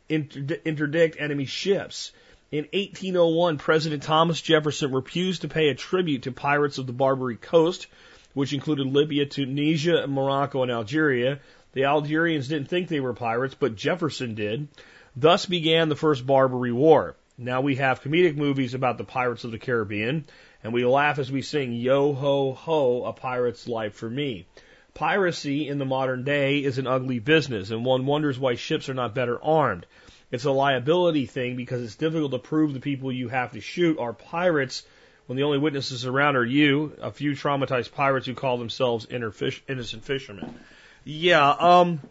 interdict 0.09 1.19
enemy 1.19 1.45
ships. 1.45 2.11
In 2.49 2.63
1801, 2.71 3.57
President 3.57 4.03
Thomas 4.03 4.41
Jefferson 4.41 4.93
refused 4.93 5.41
to 5.41 5.49
pay 5.49 5.67
a 5.67 5.75
tribute 5.75 6.21
to 6.21 6.31
pirates 6.31 6.77
of 6.77 6.87
the 6.87 6.93
Barbary 6.93 7.35
Coast, 7.35 7.87
which 8.33 8.53
included 8.53 8.87
Libya, 8.87 9.25
Tunisia, 9.25 10.07
Morocco, 10.07 10.63
and 10.63 10.71
Algeria. 10.71 11.41
The 11.73 11.83
Algerians 11.83 12.47
didn't 12.47 12.69
think 12.69 12.87
they 12.87 13.01
were 13.01 13.13
pirates, 13.13 13.53
but 13.53 13.75
Jefferson 13.75 14.33
did. 14.33 14.69
Thus 15.13 15.45
began 15.45 15.89
the 15.89 15.97
First 15.97 16.25
Barbary 16.25 16.71
War. 16.71 17.17
Now 17.37 17.59
we 17.59 17.75
have 17.75 18.01
comedic 18.01 18.37
movies 18.37 18.73
about 18.73 18.97
the 18.97 19.03
pirates 19.03 19.43
of 19.43 19.51
the 19.51 19.59
Caribbean, 19.59 20.25
and 20.63 20.71
we 20.71 20.85
laugh 20.85 21.19
as 21.19 21.29
we 21.29 21.41
sing 21.41 21.73
Yo 21.73 22.13
ho 22.13 22.53
ho, 22.53 23.03
a 23.03 23.11
pirate's 23.11 23.67
life 23.67 23.95
for 23.95 24.09
me. 24.09 24.45
Piracy 24.93 25.67
in 25.67 25.79
the 25.79 25.85
modern 25.85 26.23
day 26.23 26.59
is 26.59 26.77
an 26.77 26.87
ugly 26.87 27.19
business, 27.19 27.71
and 27.71 27.83
one 27.83 28.05
wonders 28.05 28.39
why 28.39 28.55
ships 28.55 28.87
are 28.87 28.93
not 28.93 29.13
better 29.13 29.37
armed. 29.43 29.85
It's 30.31 30.45
a 30.45 30.51
liability 30.51 31.25
thing 31.25 31.55
because 31.55 31.81
it's 31.81 31.95
difficult 31.95 32.31
to 32.31 32.39
prove 32.39 32.73
the 32.73 32.79
people 32.79 33.11
you 33.11 33.29
have 33.29 33.53
to 33.53 33.61
shoot 33.61 33.97
are 33.99 34.13
pirates 34.13 34.83
when 35.25 35.37
the 35.37 35.43
only 35.43 35.57
witnesses 35.57 36.05
around 36.05 36.35
are 36.35 36.45
you, 36.45 36.93
a 37.01 37.11
few 37.11 37.31
traumatized 37.31 37.91
pirates 37.91 38.25
who 38.25 38.33
call 38.33 38.57
themselves 38.57 39.05
innocent 39.09 40.03
fishermen. 40.03 40.57
Yeah, 41.03 41.49
um, 41.49 42.01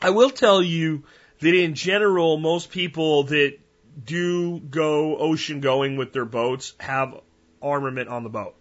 I 0.00 0.10
will 0.10 0.30
tell 0.30 0.62
you 0.62 1.04
that 1.40 1.54
in 1.54 1.74
general, 1.74 2.36
most 2.36 2.70
people 2.70 3.24
that 3.24 3.58
do 4.02 4.60
go 4.60 5.16
ocean 5.16 5.60
going 5.60 5.96
with 5.96 6.12
their 6.12 6.24
boats 6.24 6.74
have 6.78 7.20
armament 7.62 8.08
on 8.08 8.22
the 8.22 8.28
boat. 8.28 8.54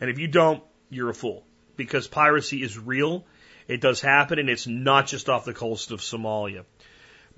And 0.00 0.10
if 0.10 0.18
you 0.18 0.28
don't, 0.28 0.62
you're 0.88 1.10
a 1.10 1.14
fool 1.14 1.44
because 1.76 2.08
piracy 2.08 2.62
is 2.62 2.78
real. 2.78 3.24
It 3.68 3.80
does 3.80 4.00
happen 4.00 4.38
and 4.38 4.50
it's 4.50 4.66
not 4.66 5.06
just 5.06 5.28
off 5.28 5.44
the 5.44 5.54
coast 5.54 5.90
of 5.92 6.00
Somalia. 6.00 6.64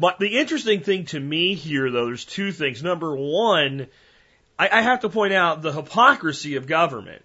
But 0.02 0.18
the 0.18 0.36
interesting 0.40 0.80
thing 0.80 1.04
to 1.06 1.20
me 1.20 1.54
here, 1.54 1.88
though, 1.88 2.06
there's 2.06 2.24
two 2.24 2.50
things. 2.50 2.82
Number 2.82 3.14
one, 3.14 3.86
I, 4.58 4.68
I 4.68 4.82
have 4.82 5.02
to 5.02 5.08
point 5.08 5.32
out 5.32 5.62
the 5.62 5.72
hypocrisy 5.72 6.56
of 6.56 6.66
government. 6.66 7.22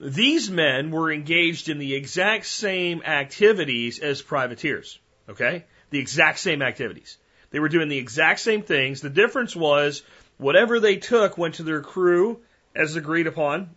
these 0.00 0.50
men 0.50 0.90
were 0.90 1.12
engaged 1.12 1.68
in 1.68 1.78
the 1.78 1.94
exact 1.94 2.46
same 2.46 3.00
activities 3.02 4.00
as 4.00 4.22
privateers. 4.22 4.98
Okay? 5.28 5.66
The 5.90 6.00
exact 6.00 6.40
same 6.40 6.62
activities. 6.62 7.16
They 7.50 7.60
were 7.60 7.68
doing 7.68 7.88
the 7.88 7.98
exact 7.98 8.40
same 8.40 8.62
things. 8.62 9.00
The 9.00 9.08
difference 9.08 9.54
was 9.54 10.02
whatever 10.36 10.80
they 10.80 10.96
took 10.96 11.38
went 11.38 11.54
to 11.54 11.62
their 11.62 11.80
crew 11.80 12.40
as 12.74 12.96
agreed 12.96 13.28
upon 13.28 13.70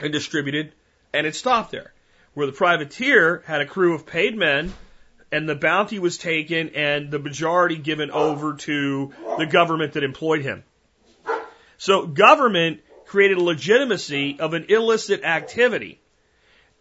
and 0.00 0.10
distributed, 0.10 0.72
and 1.12 1.26
it 1.26 1.34
stopped 1.34 1.70
there. 1.70 1.92
Where 2.32 2.46
the 2.46 2.52
privateer 2.52 3.42
had 3.44 3.60
a 3.60 3.66
crew 3.66 3.94
of 3.94 4.06
paid 4.06 4.38
men, 4.38 4.72
and 5.34 5.48
the 5.48 5.56
bounty 5.56 5.98
was 5.98 6.16
taken 6.16 6.68
and 6.76 7.10
the 7.10 7.18
majority 7.18 7.76
given 7.76 8.12
over 8.12 8.54
to 8.54 9.12
the 9.36 9.46
government 9.46 9.94
that 9.94 10.04
employed 10.04 10.42
him. 10.42 10.62
So 11.76 12.06
government 12.06 12.82
created 13.06 13.38
a 13.38 13.42
legitimacy 13.42 14.36
of 14.38 14.54
an 14.54 14.66
illicit 14.68 15.24
activity. 15.24 16.00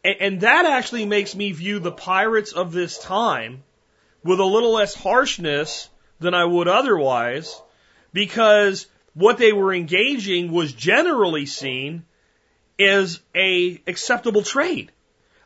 And, 0.04 0.16
and 0.20 0.42
that 0.42 0.68
actually 0.68 1.08
makes 1.08 1.34
me 1.34 1.52
view 1.52 1.80
the 1.80 1.92
pirates 1.92 2.52
of 2.52 2.72
this 2.72 3.00
time 3.00 3.64
with 4.24 4.40
a 4.40 4.46
little 4.46 4.74
less 4.74 4.94
harshness 4.94 5.90
than 6.20 6.36
I 6.36 6.46
would 6.46 6.68
otherwise 6.68 7.60
because 8.14 8.86
what 9.16 9.40
they 9.40 9.52
were 9.52 9.74
engaging 9.74 10.52
was 10.52 10.72
generally 10.74 11.48
seen 11.48 12.06
as 12.80 13.20
a 13.36 13.82
acceptable 13.88 14.44
trade. 14.44 14.92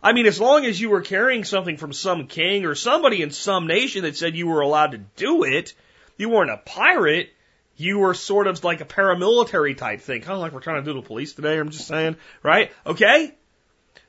I 0.02 0.14
mean, 0.14 0.26
as 0.26 0.40
long 0.40 0.66
as 0.66 0.80
you 0.80 0.90
were 0.90 1.02
carrying 1.02 1.44
something 1.44 1.78
from 1.78 1.94
some 1.94 2.28
king 2.28 2.66
or 2.66 2.76
somebody 2.76 3.22
in 3.22 3.32
some 3.32 3.68
nation 3.68 4.04
that 4.04 4.16
said 4.16 4.36
you 4.36 4.48
were 4.48 4.62
allowed 4.62 4.92
to 4.92 5.00
do 5.00 5.44
it, 5.44 5.74
you 6.18 6.30
weren't 6.30 6.52
a 6.52 6.58
pirate. 6.58 7.30
You 7.76 8.00
were 8.00 8.14
sort 8.14 8.48
of 8.48 8.64
like 8.64 8.82
a 8.82 8.86
paramilitary 8.86 9.78
type 9.78 10.02
thing, 10.02 10.22
kind 10.22 10.34
of 10.34 10.40
like 10.40 10.52
we're 10.52 10.60
trying 10.60 10.84
to 10.84 10.92
do 10.92 11.00
the 11.00 11.06
police 11.06 11.34
today. 11.34 11.58
I'm 11.58 11.70
just 11.70 11.88
saying, 11.88 12.16
right? 12.44 12.72
Okay. 12.86 13.34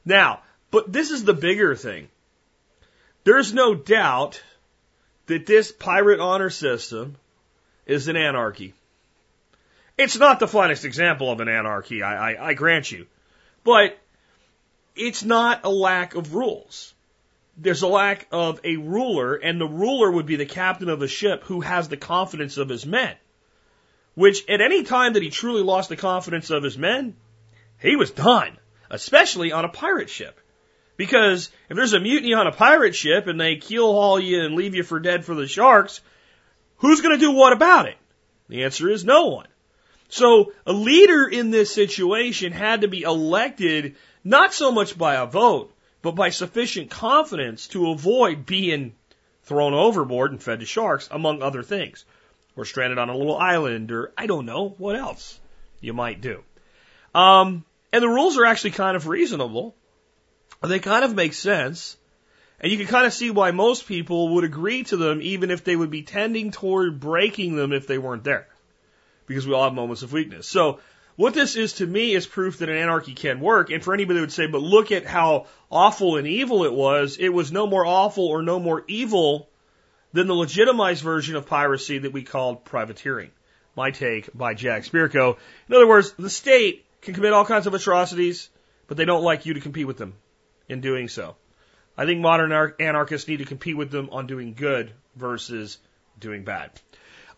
Now, 0.04 0.42
but 0.70 0.92
this 0.92 1.10
is 1.10 1.24
the 1.24 1.34
bigger 1.34 1.74
thing. 1.74 2.08
There's 3.24 3.52
no 3.52 3.74
doubt 3.74 4.42
that 5.26 5.46
this 5.46 5.70
pirate 5.70 6.20
honor 6.20 6.50
system 6.50 7.16
is 7.86 8.08
an 8.08 8.16
anarchy. 8.16 8.74
It's 9.98 10.16
not 10.16 10.40
the 10.40 10.48
finest 10.48 10.84
example 10.84 11.30
of 11.30 11.40
an 11.40 11.48
anarchy, 11.48 12.02
I, 12.02 12.32
I, 12.32 12.48
I 12.48 12.54
grant 12.54 12.90
you. 12.90 13.06
But 13.64 13.98
it's 14.98 15.24
not 15.24 15.60
a 15.64 15.70
lack 15.70 16.14
of 16.14 16.34
rules. 16.34 16.94
There's 17.56 17.82
a 17.82 17.88
lack 17.88 18.28
of 18.30 18.60
a 18.64 18.76
ruler, 18.76 19.34
and 19.34 19.60
the 19.60 19.66
ruler 19.66 20.10
would 20.10 20.26
be 20.26 20.36
the 20.36 20.46
captain 20.46 20.88
of 20.88 21.00
the 21.00 21.08
ship 21.08 21.44
who 21.44 21.60
has 21.60 21.88
the 21.88 21.96
confidence 21.96 22.56
of 22.56 22.68
his 22.68 22.86
men. 22.86 23.16
Which, 24.14 24.48
at 24.48 24.60
any 24.60 24.84
time 24.84 25.14
that 25.14 25.22
he 25.22 25.30
truly 25.30 25.62
lost 25.62 25.88
the 25.88 25.96
confidence 25.96 26.50
of 26.50 26.62
his 26.62 26.78
men, 26.78 27.16
he 27.80 27.96
was 27.96 28.10
done, 28.10 28.58
especially 28.90 29.52
on 29.52 29.64
a 29.64 29.68
pirate 29.68 30.10
ship. 30.10 30.40
Because 30.96 31.50
if 31.68 31.76
there's 31.76 31.92
a 31.92 32.00
mutiny 32.00 32.34
on 32.34 32.48
a 32.48 32.52
pirate 32.52 32.94
ship 32.94 33.28
and 33.28 33.40
they 33.40 33.56
keel 33.56 33.92
haul 33.92 34.18
you 34.18 34.42
and 34.42 34.56
leave 34.56 34.74
you 34.74 34.82
for 34.82 34.98
dead 34.98 35.24
for 35.24 35.34
the 35.34 35.46
sharks, 35.46 36.00
who's 36.78 37.00
going 37.00 37.16
to 37.16 37.24
do 37.24 37.32
what 37.32 37.52
about 37.52 37.86
it? 37.86 37.96
The 38.48 38.64
answer 38.64 38.88
is 38.90 39.04
no 39.04 39.26
one. 39.26 39.46
So 40.08 40.52
a 40.66 40.72
leader 40.72 41.26
in 41.26 41.50
this 41.50 41.72
situation 41.72 42.52
had 42.52 42.80
to 42.80 42.88
be 42.88 43.02
elected 43.02 43.96
not 44.28 44.52
so 44.52 44.70
much 44.70 44.98
by 44.98 45.14
a 45.14 45.26
vote, 45.26 45.74
but 46.02 46.12
by 46.12 46.28
sufficient 46.28 46.90
confidence 46.90 47.68
to 47.68 47.90
avoid 47.90 48.44
being 48.44 48.94
thrown 49.44 49.72
overboard 49.72 50.30
and 50.30 50.42
fed 50.42 50.60
to 50.60 50.66
sharks, 50.66 51.08
among 51.10 51.42
other 51.42 51.62
things. 51.62 52.04
Or 52.54 52.66
stranded 52.66 52.98
on 52.98 53.08
a 53.08 53.16
little 53.16 53.38
island, 53.38 53.90
or 53.90 54.12
I 54.18 54.26
don't 54.26 54.44
know, 54.44 54.68
what 54.76 54.96
else 54.96 55.40
you 55.80 55.94
might 55.94 56.20
do. 56.20 56.42
Um, 57.14 57.64
and 57.92 58.02
the 58.02 58.08
rules 58.08 58.36
are 58.36 58.44
actually 58.44 58.72
kind 58.72 58.96
of 58.96 59.06
reasonable. 59.06 59.74
They 60.62 60.78
kind 60.78 61.04
of 61.04 61.14
make 61.14 61.32
sense. 61.32 61.96
And 62.60 62.70
you 62.70 62.76
can 62.76 62.88
kind 62.88 63.06
of 63.06 63.14
see 63.14 63.30
why 63.30 63.52
most 63.52 63.86
people 63.86 64.34
would 64.34 64.44
agree 64.44 64.82
to 64.84 64.96
them, 64.96 65.20
even 65.22 65.50
if 65.50 65.64
they 65.64 65.76
would 65.76 65.90
be 65.90 66.02
tending 66.02 66.50
toward 66.50 67.00
breaking 67.00 67.56
them 67.56 67.72
if 67.72 67.86
they 67.86 67.96
weren't 67.96 68.24
there. 68.24 68.46
Because 69.26 69.46
we 69.46 69.54
all 69.54 69.64
have 69.64 69.74
moments 69.74 70.02
of 70.02 70.12
weakness. 70.12 70.46
So, 70.46 70.80
what 71.18 71.34
this 71.34 71.56
is 71.56 71.72
to 71.74 71.86
me 71.86 72.14
is 72.14 72.28
proof 72.28 72.58
that 72.58 72.68
an 72.68 72.76
anarchy 72.76 73.12
can 73.12 73.40
work. 73.40 73.70
And 73.70 73.82
for 73.82 73.92
anybody 73.92 74.18
that 74.18 74.20
would 74.20 74.32
say, 74.32 74.46
but 74.46 74.62
look 74.62 74.92
at 74.92 75.04
how 75.04 75.46
awful 75.68 76.16
and 76.16 76.28
evil 76.28 76.62
it 76.62 76.72
was, 76.72 77.16
it 77.18 77.30
was 77.30 77.50
no 77.50 77.66
more 77.66 77.84
awful 77.84 78.28
or 78.28 78.40
no 78.40 78.60
more 78.60 78.84
evil 78.86 79.50
than 80.12 80.28
the 80.28 80.34
legitimized 80.34 81.02
version 81.02 81.34
of 81.34 81.44
piracy 81.44 81.98
that 81.98 82.12
we 82.12 82.22
called 82.22 82.64
privateering. 82.64 83.32
My 83.74 83.90
take 83.90 84.30
by 84.32 84.54
Jack 84.54 84.84
Spirko. 84.84 85.36
In 85.68 85.74
other 85.74 85.88
words, 85.88 86.12
the 86.12 86.30
state 86.30 86.86
can 87.02 87.14
commit 87.14 87.32
all 87.32 87.44
kinds 87.44 87.66
of 87.66 87.74
atrocities, 87.74 88.48
but 88.86 88.96
they 88.96 89.04
don't 89.04 89.24
like 89.24 89.44
you 89.44 89.54
to 89.54 89.60
compete 89.60 89.88
with 89.88 89.98
them 89.98 90.14
in 90.68 90.80
doing 90.80 91.08
so. 91.08 91.34
I 91.96 92.06
think 92.06 92.20
modern 92.20 92.52
anarchists 92.78 93.26
need 93.26 93.38
to 93.38 93.44
compete 93.44 93.76
with 93.76 93.90
them 93.90 94.10
on 94.12 94.28
doing 94.28 94.54
good 94.54 94.92
versus 95.16 95.78
doing 96.20 96.44
bad. 96.44 96.70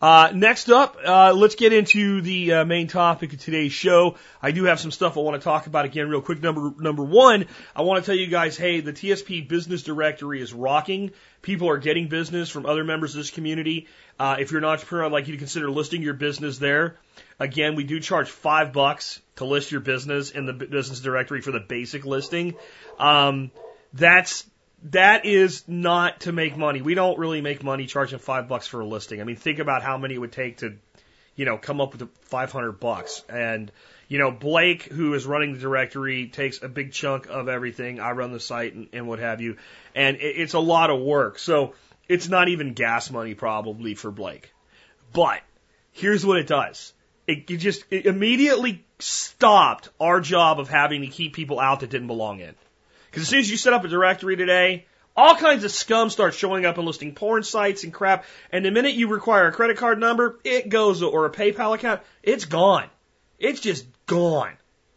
Uh, 0.01 0.31
next 0.33 0.69
up, 0.69 0.97
uh, 1.05 1.31
let's 1.31 1.53
get 1.53 1.73
into 1.73 2.21
the 2.21 2.53
uh, 2.53 2.65
main 2.65 2.87
topic 2.87 3.33
of 3.33 3.39
today's 3.39 3.71
show. 3.71 4.15
I 4.41 4.49
do 4.49 4.63
have 4.63 4.79
some 4.79 4.89
stuff 4.89 5.15
I 5.15 5.19
want 5.19 5.39
to 5.39 5.43
talk 5.43 5.67
about 5.67 5.85
again, 5.85 6.09
real 6.09 6.21
quick. 6.21 6.41
Number 6.41 6.73
number 6.79 7.03
one, 7.03 7.45
I 7.75 7.83
want 7.83 8.03
to 8.03 8.05
tell 8.09 8.17
you 8.17 8.25
guys, 8.25 8.57
hey, 8.57 8.79
the 8.79 8.93
TSP 8.93 9.47
Business 9.47 9.83
Directory 9.83 10.41
is 10.41 10.53
rocking. 10.53 11.11
People 11.43 11.69
are 11.69 11.77
getting 11.77 12.07
business 12.07 12.49
from 12.49 12.65
other 12.65 12.83
members 12.83 13.13
of 13.13 13.19
this 13.19 13.29
community. 13.29 13.87
Uh, 14.19 14.37
if 14.39 14.51
you're 14.51 14.59
an 14.59 14.65
entrepreneur, 14.65 15.05
I'd 15.05 15.11
like 15.11 15.27
you 15.27 15.33
to 15.33 15.39
consider 15.39 15.69
listing 15.69 16.01
your 16.01 16.15
business 16.15 16.57
there. 16.57 16.97
Again, 17.39 17.75
we 17.75 17.83
do 17.83 17.99
charge 17.99 18.29
five 18.29 18.73
bucks 18.73 19.21
to 19.35 19.45
list 19.45 19.71
your 19.71 19.81
business 19.81 20.31
in 20.31 20.47
the 20.47 20.53
business 20.53 20.99
directory 20.99 21.41
for 21.41 21.51
the 21.51 21.59
basic 21.59 22.05
listing. 22.05 22.55
Um, 22.97 23.51
that's 23.93 24.49
that 24.83 25.25
is 25.25 25.63
not 25.67 26.21
to 26.21 26.31
make 26.31 26.57
money. 26.57 26.81
We 26.81 26.95
don't 26.95 27.17
really 27.19 27.41
make 27.41 27.63
money 27.63 27.85
charging 27.85 28.19
five 28.19 28.47
bucks 28.47 28.67
for 28.67 28.81
a 28.81 28.85
listing. 28.85 29.21
I 29.21 29.23
mean, 29.23 29.35
think 29.35 29.59
about 29.59 29.83
how 29.83 29.97
many 29.97 30.15
it 30.15 30.17
would 30.17 30.31
take 30.31 30.57
to, 30.57 30.75
you 31.35 31.45
know, 31.45 31.57
come 31.57 31.79
up 31.79 31.91
with 31.91 31.99
the 31.99 32.09
500 32.27 32.73
bucks. 32.73 33.23
And, 33.29 33.71
you 34.07 34.17
know, 34.17 34.31
Blake, 34.31 34.83
who 34.83 35.13
is 35.13 35.25
running 35.25 35.53
the 35.53 35.59
directory, 35.59 36.27
takes 36.27 36.63
a 36.63 36.67
big 36.67 36.93
chunk 36.93 37.27
of 37.29 37.47
everything. 37.47 37.99
I 37.99 38.11
run 38.11 38.31
the 38.31 38.39
site 38.39 38.73
and, 38.73 38.89
and 38.91 39.07
what 39.07 39.19
have 39.19 39.39
you. 39.39 39.57
And 39.93 40.17
it, 40.17 40.35
it's 40.37 40.53
a 40.53 40.59
lot 40.59 40.89
of 40.89 40.99
work. 40.99 41.37
So 41.37 41.73
it's 42.07 42.27
not 42.27 42.49
even 42.49 42.73
gas 42.73 43.11
money 43.11 43.35
probably 43.35 43.93
for 43.93 44.09
Blake. 44.09 44.51
But 45.13 45.41
here's 45.91 46.25
what 46.25 46.37
it 46.37 46.47
does. 46.47 46.93
It, 47.27 47.49
it 47.51 47.57
just 47.57 47.83
it 47.91 48.07
immediately 48.07 48.83
stopped 48.97 49.89
our 49.99 50.19
job 50.19 50.59
of 50.59 50.69
having 50.69 51.01
to 51.01 51.07
keep 51.07 51.33
people 51.33 51.59
out 51.59 51.81
that 51.81 51.89
didn't 51.91 52.07
belong 52.07 52.39
in. 52.39 52.55
Because 53.11 53.23
as 53.23 53.29
soon 53.29 53.39
as 53.39 53.51
you 53.51 53.57
set 53.57 53.73
up 53.73 53.83
a 53.83 53.89
directory 53.89 54.37
today, 54.37 54.85
all 55.15 55.35
kinds 55.35 55.65
of 55.65 55.71
scum 55.71 56.09
start 56.09 56.33
showing 56.33 56.65
up 56.65 56.77
and 56.77 56.87
listing 56.87 57.13
porn 57.13 57.43
sites 57.43 57.83
and 57.83 57.93
crap. 57.93 58.25
And 58.51 58.63
the 58.63 58.71
minute 58.71 58.93
you 58.93 59.09
require 59.09 59.47
a 59.47 59.51
credit 59.51 59.77
card 59.77 59.99
number, 59.99 60.39
it 60.43 60.69
goes, 60.69 61.03
or 61.03 61.25
a 61.25 61.29
PayPal 61.29 61.75
account, 61.75 62.01
it's 62.23 62.45
gone. 62.45 62.87
It's 63.37 63.59
just 63.59 63.85
gone. 64.05 64.53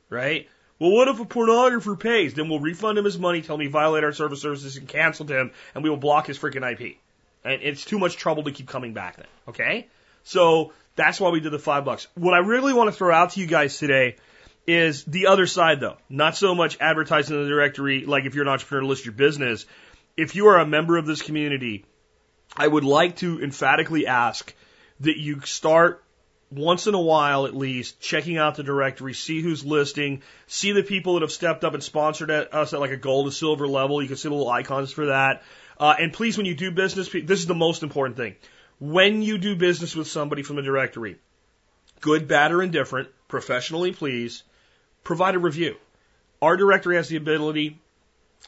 Right? 0.09 0.49
Well, 0.78 0.92
what 0.92 1.09
if 1.09 1.18
a 1.18 1.25
pornographer 1.25 1.99
pays? 1.99 2.35
Then 2.35 2.49
we'll 2.49 2.61
refund 2.61 2.99
him 2.99 3.04
his 3.04 3.18
money, 3.18 3.42
tell 3.42 3.56
him 3.56 3.62
he 3.62 3.68
violated 3.68 4.04
our 4.04 4.12
service 4.12 4.40
services 4.40 4.76
and 4.76 4.87
canceled 4.87 5.30
him, 5.30 5.50
and 5.75 5.83
we 5.83 5.90
will 5.90 5.97
block 5.97 6.26
his 6.26 6.38
freaking 6.38 6.68
IP. 6.71 6.99
And 7.44 7.62
it's 7.62 7.85
too 7.85 7.99
much 7.99 8.16
trouble 8.16 8.44
to 8.44 8.52
keep 8.52 8.68
coming 8.68 8.92
back 8.92 9.16
then. 9.16 9.26
Okay? 9.49 9.88
So 10.23 10.73
that's 10.97 11.21
why 11.21 11.30
we 11.30 11.40
did 11.40 11.52
the 11.52 11.59
five 11.59 11.85
bucks. 11.85 12.06
What 12.14 12.35
I 12.35 12.38
really 12.38 12.73
want 12.73 12.90
to 12.90 12.97
throw 12.97 13.14
out 13.14 13.30
to 13.30 13.40
you 13.40 13.47
guys 13.47 13.78
today 13.78 14.16
is 14.66 15.04
the 15.04 15.26
other 15.26 15.47
side 15.47 15.80
though. 15.80 15.97
Not 16.09 16.37
so 16.37 16.54
much 16.54 16.78
advertising 16.80 17.37
in 17.37 17.42
the 17.42 17.49
directory, 17.49 18.06
like 18.06 18.25
if 18.25 18.35
you're 18.35 18.44
an 18.44 18.50
entrepreneur, 18.50 18.85
list 18.85 19.04
your 19.04 19.14
business. 19.14 19.66
If 20.16 20.37
you 20.37 20.47
are 20.49 20.59
a 20.59 20.66
member 20.66 20.97
of 20.97 21.06
this 21.06 21.23
community, 21.23 21.85
I 22.56 22.66
would 22.66 22.85
like 22.85 23.16
to 23.16 23.42
emphatically 23.42 24.06
ask 24.06 24.54
that 25.00 25.18
you 25.18 25.40
start 25.40 26.04
once 26.50 26.87
in 26.87 26.94
a 26.94 27.00
while 27.00 27.47
at 27.47 27.56
least 27.56 28.00
checking 28.00 28.37
out 28.38 28.54
the 28.54 28.62
directory, 28.62 29.12
see 29.12 29.40
who's 29.40 29.64
listing, 29.64 30.23
see 30.47 30.73
the 30.73 30.83
people 30.83 31.14
that 31.14 31.23
have 31.23 31.33
stepped 31.33 31.64
up 31.64 31.75
and 31.75 31.83
sponsored 31.83 32.30
us 32.30 32.73
at 32.73 32.80
like 32.80 32.92
a 32.92 32.97
gold 32.97 33.26
to 33.26 33.33
silver 33.33 33.66
level. 33.66 34.00
You 34.00 34.09
can 34.09 34.16
see 34.16 34.28
the 34.28 34.35
little 34.35 34.50
icons 34.50 34.92
for 34.92 35.06
that. 35.06 35.42
Uh, 35.78 35.94
and 35.99 36.12
please, 36.12 36.37
when 36.37 36.47
you 36.47 36.54
do 36.54 36.71
business, 36.71 37.09
this 37.09 37.40
is 37.40 37.47
the 37.47 37.54
most 37.54 37.83
important 37.83 38.16
thing. 38.16 38.37
When 38.78 39.23
you 39.23 39.38
do 39.38 39.56
business 39.56 39.97
with 39.97 40.06
somebody 40.06 40.42
from 40.42 40.56
the 40.56 40.62
directory, 40.62 41.16
good, 42.00 42.28
bad, 42.28 42.52
or 42.52 42.62
indifferent, 42.62 43.09
professionally, 43.28 43.92
please, 43.92 44.44
provide 45.04 45.34
a 45.34 45.38
review. 45.38 45.76
Our 46.42 46.56
directory 46.56 46.96
has 46.96 47.08
the 47.08 47.16
ability 47.16 47.78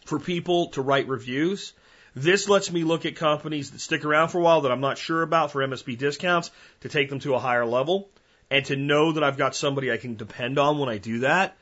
for 0.05 0.19
people 0.19 0.69
to 0.69 0.83
write 0.83 1.09
reviews. 1.09 1.73
This 2.15 2.49
lets 2.49 2.73
me 2.73 2.83
look 2.83 3.07
at 3.07 3.17
companies 3.17 3.71
that 3.71 3.81
stick 3.81 4.05
around 4.05 4.29
for 4.29 4.39
a 4.39 4.43
while 4.43 4.63
that 4.63 4.73
I'm 4.73 4.81
not 4.81 4.99
sure 4.99 5.23
about 5.23 5.53
for 5.53 5.61
MSB 5.61 5.99
discounts 5.99 6.51
to 6.81 6.89
take 6.89 7.11
them 7.11 7.21
to 7.21 7.35
a 7.35 7.39
higher 7.39 7.67
level 7.67 8.09
and 8.51 8.65
to 8.67 8.77
know 8.77 9.13
that 9.13 9.23
I've 9.23 9.37
got 9.37 9.55
somebody 9.55 9.93
I 9.93 9.97
can 9.99 10.17
depend 10.17 10.59
on 10.59 10.79
when 10.79 10.89
I 10.89 10.99
do 10.99 11.21
that. 11.21 11.57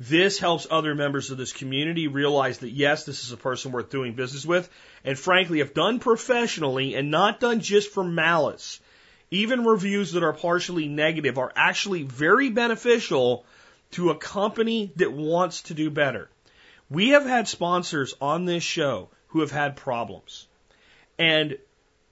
This 0.00 0.38
helps 0.38 0.66
other 0.70 0.94
members 0.94 1.30
of 1.30 1.38
this 1.38 1.52
community 1.52 2.06
realize 2.06 2.58
that 2.58 2.70
yes, 2.70 3.04
this 3.04 3.24
is 3.24 3.32
a 3.32 3.36
person 3.36 3.72
worth 3.72 3.90
doing 3.90 4.14
business 4.14 4.46
with. 4.46 4.70
And 5.04 5.18
frankly, 5.18 5.60
if 5.60 5.74
done 5.74 5.98
professionally 5.98 6.94
and 6.94 7.10
not 7.10 7.40
done 7.40 7.60
just 7.60 7.90
for 7.90 8.04
malice, 8.04 8.80
even 9.30 9.64
reviews 9.64 10.12
that 10.12 10.22
are 10.22 10.32
partially 10.32 10.86
negative 10.86 11.36
are 11.36 11.52
actually 11.54 12.04
very 12.04 12.48
beneficial 12.48 13.44
to 13.92 14.10
a 14.10 14.16
company 14.16 14.92
that 14.96 15.12
wants 15.12 15.62
to 15.62 15.74
do 15.74 15.90
better. 15.90 16.28
We 16.90 17.10
have 17.10 17.24
had 17.24 17.48
sponsors 17.48 18.14
on 18.20 18.44
this 18.44 18.62
show 18.62 19.08
who 19.28 19.40
have 19.40 19.50
had 19.50 19.76
problems. 19.76 20.46
And 21.18 21.58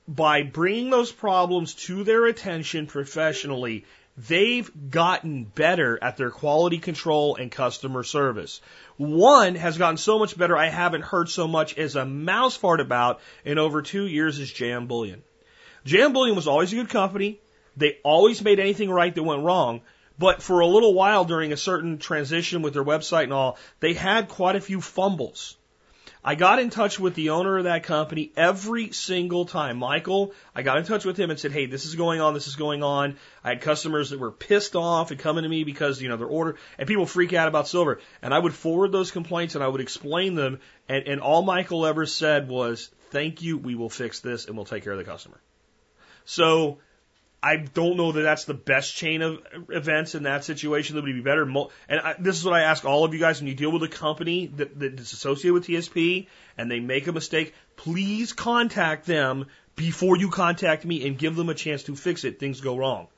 by 0.09 0.43
bringing 0.43 0.91
those 0.91 1.13
problems 1.13 1.75
to 1.75 2.05
their 2.05 2.27
attention 2.27 2.87
professionally, 2.87 3.85
they've 4.17 4.71
gotten 4.91 5.45
better 5.45 5.99
at 6.03 6.17
their 6.17 6.31
quality 6.31 6.79
control 6.79 7.37
and 7.37 7.51
customer 7.51 8.03
service. 8.03 8.61
One 8.97 9.55
has 9.57 9.79
gotten 9.79 9.97
so 9.97 10.19
much 10.19 10.37
better 10.37 10.57
I 10.57 10.69
haven't 10.69 11.03
heard 11.03 11.29
so 11.29 11.47
much 11.47 11.77
as 11.77 11.97
a 11.97 12.05
mouse 12.05 12.57
fart 12.57 12.81
about 12.81 13.21
in 13.45 13.59
over 13.59 13.83
two 13.83 14.07
years 14.07 14.39
as 14.39 14.51
JM 14.51 14.89
Bullion. 14.89 15.23
JM 15.85 16.13
Bullion 16.13 16.37
was 16.37 16.49
always 16.49 16.73
a 16.73 16.77
good 16.77 16.89
company. 16.89 17.39
They 17.77 17.99
always 18.03 18.43
made 18.43 18.59
anything 18.59 18.91
right 18.91 19.15
that 19.15 19.23
went 19.23 19.43
wrong. 19.43 19.83
But 20.19 20.43
for 20.43 20.61
a 20.61 20.67
little 20.67 20.95
while 20.95 21.25
during 21.25 21.53
a 21.53 21.57
certain 21.57 21.99
transition 21.99 22.63
with 22.63 22.73
their 22.73 22.85
website 22.85 23.25
and 23.25 23.33
all, 23.33 23.59
they 23.81 23.95
had 23.95 24.29
quite 24.29 24.57
a 24.57 24.61
few 24.61 24.81
fumbles. 24.81 25.57
I 26.29 26.35
got 26.35 26.59
in 26.59 26.71
touch 26.71 26.99
with 26.99 27.15
the 27.15 27.31
owner 27.31 27.57
of 27.57 27.65
that 27.65 27.85
company 27.85 28.33
every 28.37 28.91
single 28.91 29.45
time. 29.45 29.77
Michael, 29.77 30.33
I 30.57 30.63
got 30.63 30.77
in 30.77 30.85
touch 30.85 31.05
with 31.05 31.17
him 31.17 31.31
and 31.31 31.39
said, 31.39 31.53
Hey, 31.53 31.67
this 31.67 31.85
is 31.85 31.95
going 31.95 32.21
on, 32.21 32.35
this 32.35 32.49
is 32.49 32.57
going 32.57 32.83
on. 32.83 33.17
I 33.45 33.51
had 33.51 33.61
customers 33.61 34.11
that 34.11 34.19
were 34.19 34.33
pissed 34.33 34.75
off 34.75 35.13
and 35.13 35.21
coming 35.21 35.45
to 35.45 35.49
me 35.49 35.63
because, 35.63 36.03
you 36.03 36.09
know, 36.09 36.17
their 36.17 36.27
order 36.27 36.57
and 36.79 36.89
people 36.89 37.07
freak 37.07 37.33
out 37.33 37.47
about 37.47 37.69
silver. 37.69 38.01
And 38.23 38.35
I 38.35 38.41
would 38.41 38.55
forward 38.55 38.91
those 38.91 39.13
complaints 39.13 39.55
and 39.55 39.63
I 39.63 39.69
would 39.69 39.81
explain 39.81 40.35
them. 40.35 40.59
And, 40.89 41.07
and 41.07 41.21
all 41.21 41.43
Michael 41.43 41.87
ever 41.87 42.07
said 42.07 42.49
was, 42.49 42.91
Thank 43.11 43.43
you, 43.43 43.57
we 43.57 43.77
will 43.77 43.89
fix 43.89 44.19
this 44.19 44.47
and 44.47 44.57
we'll 44.57 44.67
take 44.67 44.83
care 44.83 44.95
of 44.95 44.99
the 44.99 45.05
customer. 45.05 45.41
So 46.25 46.79
I 47.43 47.57
don't 47.57 47.97
know 47.97 48.13
that 48.13 48.23
that's 48.23 48.45
the 48.45 48.55
best 48.55 48.97
chain 48.97 49.23
of 49.23 49.39
events 49.69 50.15
in 50.15 50.25
that 50.25 50.45
situation 50.45 50.97
that 50.97 51.05
would 51.05 51.15
be 51.15 51.21
better. 51.21 51.43
And 51.43 52.01
I, 52.01 52.15
this 52.19 52.39
is 52.39 52.45
what 52.45 52.55
I 52.55 52.63
ask 52.63 52.85
all 52.85 53.05
of 53.05 53.15
you 53.15 53.21
guys 53.21 53.41
when 53.41 53.49
you 53.49 53.55
deal 53.55 53.71
with 53.71 53.83
a 53.83 53.89
company 53.89 54.47
that, 54.57 54.79
that's 54.79 55.13
associated 55.13 55.53
with 55.53 55.67
TSP 55.67 56.27
and 56.59 56.71
they 56.71 56.81
make 56.81 57.07
a 57.07 57.13
mistake, 57.13 57.55
please 57.77 58.33
contact 58.33 59.07
them 59.07 59.47
before 59.77 60.17
you 60.17 60.31
contact 60.31 60.85
me 60.85 61.07
and 61.07 61.19
give 61.19 61.37
them 61.37 61.49
a 61.49 61.55
chance 61.55 61.85
to 61.85 61.95
fix 61.95 62.25
it. 62.25 62.41
Things 62.41 62.61
go 62.61 62.77
wrong. 62.77 63.09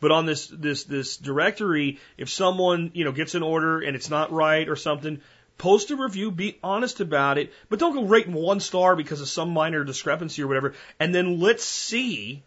But 0.00 0.12
on 0.12 0.26
this, 0.26 0.48
this, 0.48 0.84
this 0.84 1.16
directory, 1.16 1.98
if 2.16 2.28
someone, 2.28 2.90
you 2.94 3.04
know, 3.04 3.12
gets 3.12 3.34
an 3.34 3.42
order 3.42 3.80
and 3.80 3.96
it's 3.96 4.10
not 4.10 4.32
right 4.32 4.68
or 4.68 4.76
something, 4.76 5.20
post 5.56 5.90
a 5.90 5.96
review, 5.96 6.30
be 6.30 6.58
honest 6.62 7.00
about 7.00 7.38
it, 7.38 7.52
but 7.68 7.78
don't 7.78 7.94
go 7.94 8.04
rating 8.04 8.34
one 8.34 8.60
star 8.60 8.96
because 8.96 9.20
of 9.20 9.28
some 9.28 9.50
minor 9.50 9.82
discrepancy 9.84 10.42
or 10.42 10.46
whatever. 10.46 10.74
And 11.00 11.14
then 11.14 11.40
let's 11.40 11.64
see 11.64 12.42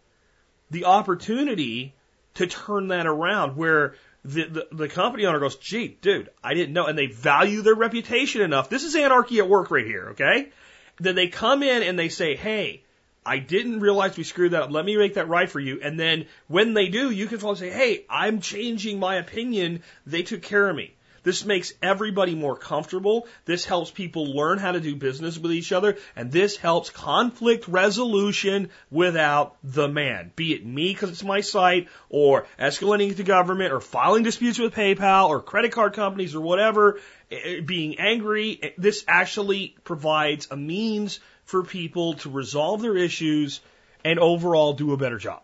the 0.71 0.85
opportunity 0.85 1.93
to 2.35 2.47
turn 2.47 2.87
that 2.87 3.05
around 3.05 3.55
where 3.55 3.95
the, 4.23 4.45
the, 4.45 4.67
the 4.71 4.87
company 4.87 5.25
owner 5.25 5.39
goes, 5.39 5.57
gee, 5.57 5.97
dude, 6.01 6.29
I 6.43 6.53
didn't 6.53 6.73
know. 6.73 6.87
And 6.87 6.97
they 6.97 7.07
value 7.07 7.61
their 7.61 7.75
reputation 7.75 8.41
enough. 8.41 8.69
This 8.69 8.83
is 8.83 8.95
anarchy 8.95 9.39
at 9.39 9.49
work 9.49 9.69
right 9.69 9.85
here, 9.85 10.09
okay? 10.11 10.49
Then 10.97 11.15
they 11.15 11.27
come 11.27 11.61
in 11.61 11.83
and 11.83 11.99
they 11.99 12.09
say, 12.09 12.35
hey, 12.35 12.83
I 13.25 13.37
didn't 13.37 13.81
realize 13.81 14.17
we 14.17 14.23
screwed 14.23 14.51
that 14.51 14.63
up. 14.63 14.71
Let 14.71 14.85
me 14.85 14.97
make 14.97 15.15
that 15.15 15.27
right 15.27 15.49
for 15.49 15.59
you. 15.59 15.79
And 15.81 15.99
then 15.99 16.25
when 16.47 16.73
they 16.73 16.87
do, 16.89 17.11
you 17.11 17.27
can 17.27 17.37
follow 17.37 17.55
say, 17.55 17.69
hey, 17.69 18.05
I'm 18.09 18.41
changing 18.41 18.99
my 18.99 19.15
opinion. 19.15 19.83
They 20.07 20.23
took 20.23 20.41
care 20.41 20.69
of 20.69 20.75
me. 20.75 20.93
This 21.23 21.45
makes 21.45 21.73
everybody 21.81 22.33
more 22.33 22.55
comfortable. 22.55 23.27
This 23.45 23.63
helps 23.65 23.91
people 23.91 24.35
learn 24.35 24.57
how 24.57 24.71
to 24.71 24.79
do 24.79 24.95
business 24.95 25.37
with 25.37 25.51
each 25.51 25.71
other. 25.71 25.97
And 26.15 26.31
this 26.31 26.57
helps 26.57 26.89
conflict 26.89 27.67
resolution 27.67 28.69
without 28.89 29.55
the 29.63 29.87
man. 29.87 30.31
Be 30.35 30.53
it 30.53 30.65
me 30.65 30.93
because 30.93 31.11
it's 31.11 31.23
my 31.23 31.41
site 31.41 31.89
or 32.09 32.47
escalating 32.59 33.15
to 33.15 33.23
government 33.23 33.71
or 33.71 33.79
filing 33.79 34.23
disputes 34.23 34.57
with 34.57 34.73
PayPal 34.73 35.29
or 35.29 35.41
credit 35.41 35.71
card 35.71 35.93
companies 35.93 36.33
or 36.33 36.41
whatever, 36.41 36.99
eh, 37.29 37.37
eh, 37.43 37.59
being 37.61 37.99
angry. 37.99 38.59
Eh, 38.61 38.69
this 38.77 39.03
actually 39.07 39.75
provides 39.83 40.47
a 40.49 40.57
means 40.57 41.19
for 41.43 41.63
people 41.63 42.15
to 42.15 42.29
resolve 42.29 42.81
their 42.81 42.97
issues 42.97 43.61
and 44.03 44.19
overall 44.19 44.73
do 44.73 44.93
a 44.93 44.97
better 44.97 45.17
job. 45.19 45.43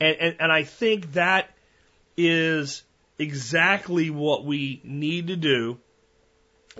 And, 0.00 0.16
and, 0.16 0.36
and 0.40 0.52
I 0.52 0.62
think 0.62 1.12
that 1.12 1.50
is 2.16 2.84
exactly 3.20 4.10
what 4.10 4.44
we 4.44 4.80
need 4.82 5.28
to 5.28 5.36
do 5.36 5.78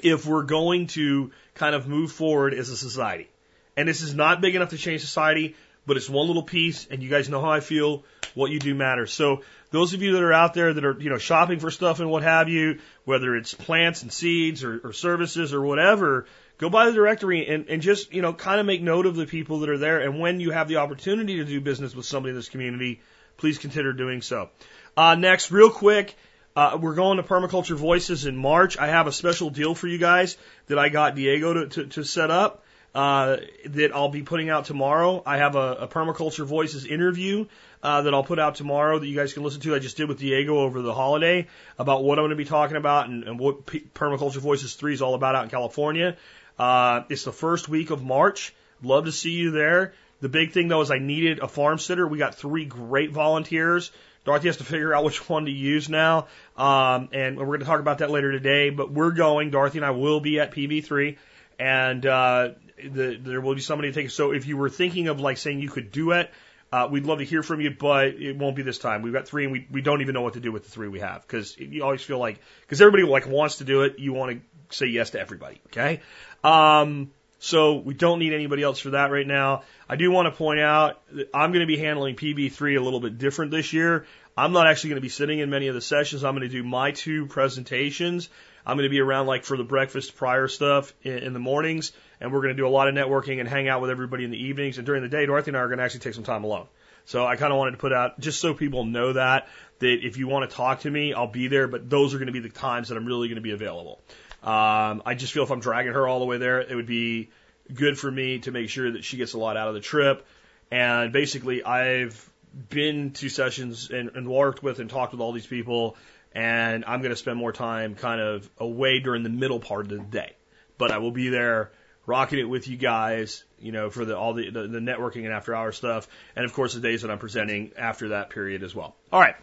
if 0.03 0.27
we're 0.27 0.45
going 0.45 0.87
to 0.89 1.31
kind 1.55 1.75
of 1.75 1.87
move 1.87 2.11
forward 2.11 2.55
as 2.55 2.71
a 2.71 2.77
society. 2.77 3.29
And 3.77 3.89
this 3.89 4.01
is 4.01 4.15
not 4.15 4.41
big 4.41 4.55
enough 4.55 4.71
to 4.71 4.79
change 4.79 5.03
society, 5.03 5.55
but 5.87 5.97
it's 5.97 6.09
one 6.09 6.27
little 6.27 6.43
piece, 6.43 6.87
and 6.91 7.03
you 7.03 7.11
guys 7.11 7.29
know 7.29 7.41
how 7.41 7.51
I 7.51 7.61
feel. 7.61 8.05
What 8.35 8.53
you 8.53 8.61
do 8.61 8.77
matters. 8.77 9.13
So 9.13 9.43
those 9.73 9.93
of 9.93 10.03
you 10.03 10.13
that 10.13 10.23
are 10.23 10.33
out 10.33 10.55
there 10.55 10.73
that 10.73 10.85
are, 10.85 10.97
you 11.01 11.11
know, 11.11 11.19
shopping 11.19 11.59
for 11.59 11.71
stuff 11.73 11.99
and 11.99 12.09
what 12.09 12.23
have 12.23 12.49
you, 12.49 12.79
whether 13.05 13.35
it's 13.35 13.55
plants 13.55 14.03
and 14.03 14.13
seeds 14.13 14.63
or, 14.63 14.81
or 14.85 14.93
services 14.93 15.53
or 15.53 15.61
whatever, 15.63 16.27
go 16.59 16.71
by 16.71 16.87
the 16.87 16.93
directory 16.93 17.49
and, 17.49 17.69
and 17.69 17.83
just, 17.83 18.13
you 18.15 18.23
know, 18.23 18.33
kind 18.33 18.61
of 18.61 18.67
make 18.67 18.83
note 18.83 19.07
of 19.07 19.17
the 19.17 19.27
people 19.27 19.61
that 19.61 19.69
are 19.69 19.79
there. 19.79 19.99
And 19.99 20.21
when 20.21 20.39
you 20.39 20.53
have 20.53 20.69
the 20.69 20.77
opportunity 20.77 21.39
to 21.39 21.45
do 21.45 21.61
business 21.61 21.93
with 21.93 22.07
somebody 22.07 22.31
in 22.31 22.37
this 22.37 22.49
community, 22.49 23.01
please 23.37 23.59
consider 23.59 23.93
doing 23.93 24.23
so. 24.23 24.51
Uh, 24.97 25.17
next, 25.17 25.51
real 25.51 25.71
quick, 25.71 26.15
uh, 26.57 26.79
we're 26.81 26.95
going 26.95 27.17
to 27.19 27.23
Permaculture 27.23 27.77
Voices 27.77 28.27
in 28.27 28.37
March. 28.37 28.79
I 28.79 28.89
have 28.89 29.07
a 29.07 29.13
special 29.13 29.51
deal 29.51 29.75
for 29.75 29.87
you 29.87 29.99
guys 29.99 30.37
that 30.67 30.79
I 30.79 30.89
got 30.89 31.15
Diego 31.15 31.55
to, 31.55 31.67
to, 31.69 31.87
to 31.87 32.05
set 32.05 32.31
up 32.31 32.65
uh, 32.95 33.37
that 33.67 33.95
I'll 33.95 34.09
be 34.09 34.23
putting 34.23 34.51
out 34.51 34.65
tomorrow. 34.65 35.23
I 35.25 35.37
have 35.37 35.55
a, 35.55 35.75
a 35.81 35.89
Permaculture 35.89 36.45
Voices 36.45 36.85
interview 36.85 37.47
uh, 37.83 38.03
that 38.03 38.13
I'll 38.13 38.25
put 38.25 38.39
out 38.39 38.57
tomorrow 38.57 38.99
that 38.99 39.07
you 39.07 39.17
guys 39.17 39.33
can 39.33 39.45
listen 39.45 39.61
to. 39.63 39.75
I 39.75 39.79
just 39.79 39.97
did 39.97 40.09
with 40.09 40.19
Diego 40.19 40.59
over 40.59 40.83
the 40.83 40.93
holiday 40.93 41.47
about 41.79 42.03
what 42.03 42.19
I'm 42.19 42.25
going 42.25 42.31
to 42.31 42.37
be 42.37 42.45
talking 42.45 42.77
about 42.77 43.09
and, 43.09 43.25
and 43.25 43.39
what 43.39 43.67
P- 43.67 43.87
Permaculture 43.95 44.39
Voices 44.39 44.75
3 44.75 44.93
is 44.93 45.03
all 45.03 45.15
about 45.15 45.37
out 45.37 45.45
in 45.45 45.51
California. 45.51 46.17
Uh, 46.59 47.05
it's 47.09 47.25
the 47.25 47.33
first 47.33 47.69
week 47.69 47.91
of 47.91 48.03
March. 48.03 48.53
Love 48.83 49.05
to 49.05 49.13
see 49.13 49.33
you 49.33 49.53
there. 49.53 49.95
The 50.21 50.29
big 50.29 50.53
thing 50.53 50.69
though 50.69 50.81
is 50.83 50.91
I 50.91 50.99
needed 50.99 51.39
a 51.39 51.49
farm 51.49 51.79
sitter. 51.79 52.07
We 52.07 52.19
got 52.19 52.35
three 52.35 52.67
great 52.67 53.11
volunteers 53.13 53.91
Dorothy 54.31 54.47
has 54.47 54.59
to 54.59 54.65
figure 54.65 54.95
out 54.95 55.03
which 55.03 55.29
one 55.29 55.47
to 55.47 55.51
use 55.51 55.89
now, 55.89 56.29
um, 56.57 57.09
and 57.13 57.37
we're 57.37 57.47
going 57.47 57.61
to 57.61 57.67
talk 57.67 57.81
about 57.81 57.99
that 57.99 58.11
later 58.11 58.31
today. 58.31 58.71
But 58.71 58.93
we're 58.93 59.11
going. 59.11 59.51
Dorothy 59.51 59.79
and 59.79 59.85
I 59.85 59.91
will 59.91 60.21
be 60.21 60.39
at 60.39 60.53
PV3, 60.53 61.17
and 61.59 62.07
uh, 62.07 62.51
the, 62.79 63.19
there 63.21 63.41
will 63.41 63.57
be 63.57 63.61
somebody 63.61 63.91
to 63.91 64.03
take. 64.03 64.11
So 64.11 64.31
if 64.31 64.47
you 64.47 64.57
were 64.57 64.71
thinking 64.71 65.09
of 65.09 65.19
like 65.19 65.37
saying 65.37 65.59
you 65.59 65.69
could 65.69 65.91
do 65.91 66.13
it, 66.13 66.31
uh, 66.73 66.87
we'd 66.89 67.07
love 67.07 67.19
to 67.19 67.25
hear 67.25 67.43
from 67.43 67.61
you, 67.61 67.73
but 67.73 68.07
it 68.07 68.37
won't 68.37 68.55
be 68.55 68.63
this 68.63 68.79
time. 68.79 69.03
We've 69.03 69.13
got 69.13 69.27
three, 69.27 69.43
and 69.43 69.53
we 69.53 69.67
we 69.69 69.83
don't 69.83 70.01
even 70.01 70.15
know 70.15 70.23
what 70.23 70.35
to 70.35 70.41
do 70.41 70.53
with 70.53 70.63
the 70.63 70.71
three 70.71 70.87
we 70.87 71.01
have 71.01 71.23
because 71.23 71.59
you 71.59 71.83
always 71.83 72.03
feel 72.03 72.21
like 72.21 72.39
because 72.61 72.81
everybody 72.81 73.03
like 73.03 73.27
wants 73.27 73.57
to 73.57 73.65
do 73.65 73.83
it, 73.83 73.99
you 73.99 74.13
want 74.13 74.41
to 74.71 74.77
say 74.77 74.87
yes 74.87 75.11
to 75.11 75.21
everybody. 75.21 75.61
Okay. 75.67 76.03
Um, 76.45 77.11
so 77.43 77.77
we 77.77 77.95
don't 77.95 78.19
need 78.19 78.35
anybody 78.35 78.63
else 78.63 78.79
for 78.79 78.91
that 78.91 79.11
right 79.11 79.27
now. 79.27 79.63
I 79.89 79.97
do 79.97 80.11
want 80.11 80.27
to 80.27 80.33
point 80.33 80.61
out 80.61 81.01
that 81.13 81.31
I'm 81.33 81.53
going 81.53 81.63
to 81.63 81.67
be 81.67 81.79
handling 81.79 82.15
PV3 82.15 82.79
a 82.79 82.83
little 82.83 83.01
bit 83.01 83.17
different 83.17 83.51
this 83.51 83.73
year. 83.73 84.05
I'm 84.41 84.53
not 84.53 84.67
actually 84.67 84.91
going 84.91 85.03
to 85.03 85.03
be 85.03 85.11
sitting 85.11 85.39
in 85.39 85.51
many 85.51 85.69
of 85.69 85.75
the 85.75 85.83
sessions. 85.83 86.25
I'm 86.25 86.35
going 86.35 86.49
to 86.49 86.55
do 86.55 86.63
my 86.63 86.93
two 86.93 87.27
presentations. 87.27 88.31
I'm 88.65 88.79
going 88.79 88.89
to 88.89 88.91
be 88.91 89.01
around 89.01 89.27
like 89.27 89.45
for 89.45 89.59
the 89.59 89.65
breakfast 89.65 90.17
prior 90.17 90.49
stuff 90.49 90.95
in, 91.03 91.19
in 91.19 91.33
the 91.35 91.39
mornings, 91.39 91.93
and 92.23 92.33
we're 92.33 92.41
going 92.41 92.57
to 92.57 92.63
do 92.63 92.67
a 92.67 92.71
lot 92.71 92.89
of 92.89 92.95
networking 92.95 93.41
and 93.41 93.47
hang 93.47 93.69
out 93.69 93.83
with 93.83 93.91
everybody 93.91 94.25
in 94.25 94.31
the 94.31 94.43
evenings. 94.43 94.79
And 94.79 94.87
during 94.87 95.03
the 95.03 95.11
day, 95.11 95.27
Dorothy 95.27 95.51
and 95.51 95.59
I 95.59 95.61
are 95.61 95.67
going 95.69 95.77
to 95.77 95.85
actually 95.85 96.01
take 96.01 96.15
some 96.15 96.25
time 96.25 96.45
alone. 96.45 96.69
So 97.05 97.27
I 97.27 97.37
kind 97.37 97.53
of 97.53 97.59
wanted 97.59 97.73
to 97.73 97.77
put 97.77 97.93
out 97.93 98.19
just 98.19 98.41
so 98.41 98.55
people 98.55 98.87
know 98.87 99.13
that 99.13 99.49
that 99.81 100.07
if 100.07 100.17
you 100.17 100.27
want 100.27 100.49
to 100.49 100.57
talk 100.57 100.81
to 100.81 100.91
me, 100.91 101.13
I'll 101.13 101.27
be 101.27 101.49
there. 101.49 101.69
But 101.69 101.91
those 101.91 102.15
are 102.15 102.17
going 102.17 102.29
to 102.29 102.33
be 102.33 102.41
the 102.41 102.49
times 102.49 102.89
that 102.89 102.97
I'm 102.97 103.05
really 103.05 103.29
going 103.29 103.37
to 103.37 103.43
be 103.43 103.53
available. 103.53 104.01
Um, 104.43 105.03
I 105.05 105.17
just 105.19 105.35
feel 105.35 105.43
if 105.43 105.51
I'm 105.51 105.61
dragging 105.61 105.93
her 105.93 106.09
all 106.09 106.19
the 106.19 106.25
way 106.25 106.39
there, 106.39 106.61
it 106.61 106.75
would 106.75 106.87
be 106.87 107.29
good 107.75 107.99
for 107.99 108.11
me 108.11 108.39
to 108.41 108.53
make 108.53 108.71
sure 108.71 108.91
that 108.93 109.05
she 109.05 109.19
gets 109.19 109.35
a 109.35 109.39
lot 109.39 109.59
out 109.59 109.69
of 109.69 109.75
the 109.75 109.81
trip. 109.81 110.27
And 110.71 111.13
basically, 111.13 111.63
I've 111.63 112.30
been 112.69 113.13
to 113.13 113.29
sessions 113.29 113.91
and, 113.91 114.11
and 114.15 114.29
worked 114.29 114.63
with 114.63 114.79
and 114.79 114.91
talked 114.91 115.13
with 115.13 115.21
all 115.21 115.33
these 115.33 115.47
people, 115.47 115.97
and 116.33 116.85
I'm 116.85 117.01
going 117.01 117.11
to 117.11 117.17
spend 117.17 117.39
more 117.39 117.53
time 117.53 117.95
kind 117.95 118.21
of 118.21 118.49
away 118.59 119.01
during 119.01 119.23
the 119.23 119.29
middle 119.29 119.61
part 119.61 119.83
of 119.83 119.89
the 119.91 119.99
day. 119.99 120.35
But 120.79 120.91
I 120.91 120.99
will 120.99 121.13
be 121.13 121.29
there 121.29 121.73
rocking 122.07 122.39
it 122.39 122.49
with 122.49 122.67
you 122.67 122.77
guys, 122.77 123.45
you 123.59 123.73
know, 123.73 123.91
for 123.91 124.05
the 124.05 124.17
all 124.17 124.35
the, 124.35 124.51
the, 124.51 124.67
the 124.67 124.79
networking 124.79 125.25
and 125.25 125.33
after 125.33 125.55
hour 125.55 125.73
stuff, 125.73 126.09
and 126.35 126.45
of 126.45 126.53
course 126.53 126.75
the 126.75 126.81
days 126.81 127.03
that 127.03 127.11
I'm 127.11 127.19
presenting 127.19 127.73
after 127.77 128.09
that 128.09 128.31
period 128.31 128.63
as 128.63 128.75
well. 128.75 128.97
All 129.13 129.21
right. 129.21 129.37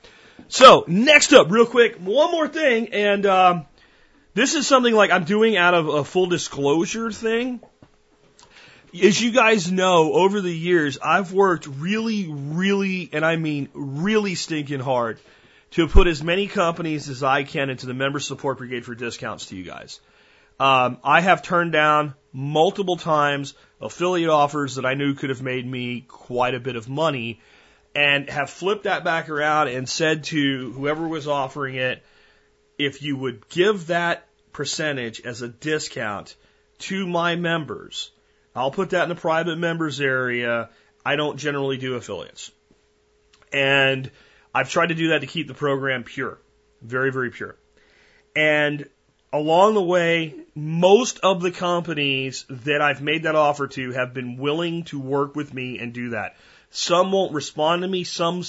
So 0.49 0.83
next 0.87 1.33
up, 1.33 1.49
real 1.49 1.65
quick, 1.65 1.95
one 1.95 2.31
more 2.31 2.47
thing, 2.47 2.89
and 2.93 3.25
um, 3.25 3.65
this 4.33 4.53
is 4.53 4.67
something 4.67 4.93
like 4.93 5.11
I'm 5.11 5.23
doing 5.23 5.57
out 5.57 5.73
of 5.73 5.87
a 5.87 6.03
full 6.03 6.27
disclosure 6.27 7.11
thing. 7.11 7.59
As 8.93 9.21
you 9.21 9.31
guys 9.31 9.71
know, 9.71 10.13
over 10.13 10.39
the 10.39 10.53
years, 10.53 10.97
I've 11.03 11.33
worked 11.33 11.67
really, 11.67 12.27
really, 12.29 13.09
and 13.11 13.25
I 13.25 13.35
mean 13.35 13.69
really 13.73 14.35
stinking 14.35 14.79
hard 14.79 15.19
to 15.71 15.87
put 15.87 16.07
as 16.07 16.23
many 16.23 16.47
companies 16.47 17.09
as 17.09 17.21
I 17.21 17.43
can 17.43 17.69
into 17.69 17.85
the 17.85 17.93
member 17.93 18.19
support 18.19 18.57
brigade 18.57 18.85
for 18.85 18.95
discounts 18.95 19.47
to 19.47 19.57
you 19.57 19.63
guys. 19.63 19.99
Um, 20.59 20.97
I 21.03 21.21
have 21.21 21.43
turned 21.43 21.73
down 21.73 22.15
multiple 22.31 22.97
times 22.97 23.53
affiliate 23.81 24.29
offers 24.29 24.75
that 24.75 24.85
I 24.85 24.93
knew 24.93 25.13
could 25.13 25.29
have 25.29 25.41
made 25.41 25.65
me 25.65 26.01
quite 26.07 26.55
a 26.55 26.59
bit 26.59 26.75
of 26.75 26.87
money 26.87 27.41
and 27.93 28.29
have 28.29 28.49
flipped 28.49 28.85
that 28.85 29.03
back 29.03 29.29
around 29.29 29.67
and 29.67 29.87
said 29.87 30.23
to 30.25 30.71
whoever 30.71 31.07
was 31.07 31.27
offering 31.27 31.75
it, 31.75 32.03
if 32.77 33.01
you 33.01 33.17
would 33.17 33.49
give 33.49 33.87
that 33.87 34.27
percentage 34.53 35.21
as 35.21 35.41
a 35.41 35.47
discount 35.47 36.35
to 36.79 37.05
my 37.05 37.35
members, 37.35 38.11
I'll 38.57 38.71
put 38.71 38.89
that 38.91 39.03
in 39.03 39.09
the 39.09 39.15
private 39.15 39.57
members 39.57 40.01
area. 40.01 40.69
I 41.05 41.15
don't 41.15 41.37
generally 41.37 41.77
do 41.77 41.95
affiliates. 41.95 42.51
And 43.53 44.09
I've 44.53 44.69
tried 44.69 44.87
to 44.87 44.95
do 44.95 45.09
that 45.09 45.21
to 45.21 45.27
keep 45.27 45.47
the 45.47 45.53
program 45.53 46.03
pure. 46.03 46.39
Very, 46.81 47.11
very 47.11 47.29
pure. 47.29 47.55
And 48.35 48.89
along 49.31 49.75
the 49.75 49.83
way, 49.83 50.35
most 50.55 51.19
of 51.19 51.41
the 51.41 51.51
companies 51.51 52.45
that 52.49 52.81
I've 52.81 53.01
made 53.01 53.23
that 53.23 53.35
offer 53.35 53.67
to 53.67 53.91
have 53.91 54.13
been 54.13 54.37
willing 54.37 54.83
to 54.85 54.99
work 54.99 55.35
with 55.35 55.53
me 55.53 55.79
and 55.79 55.93
do 55.93 56.09
that. 56.09 56.35
Some 56.69 57.11
won't 57.11 57.33
respond 57.33 57.83
to 57.83 57.87
me. 57.87 58.03
Some 58.03 58.43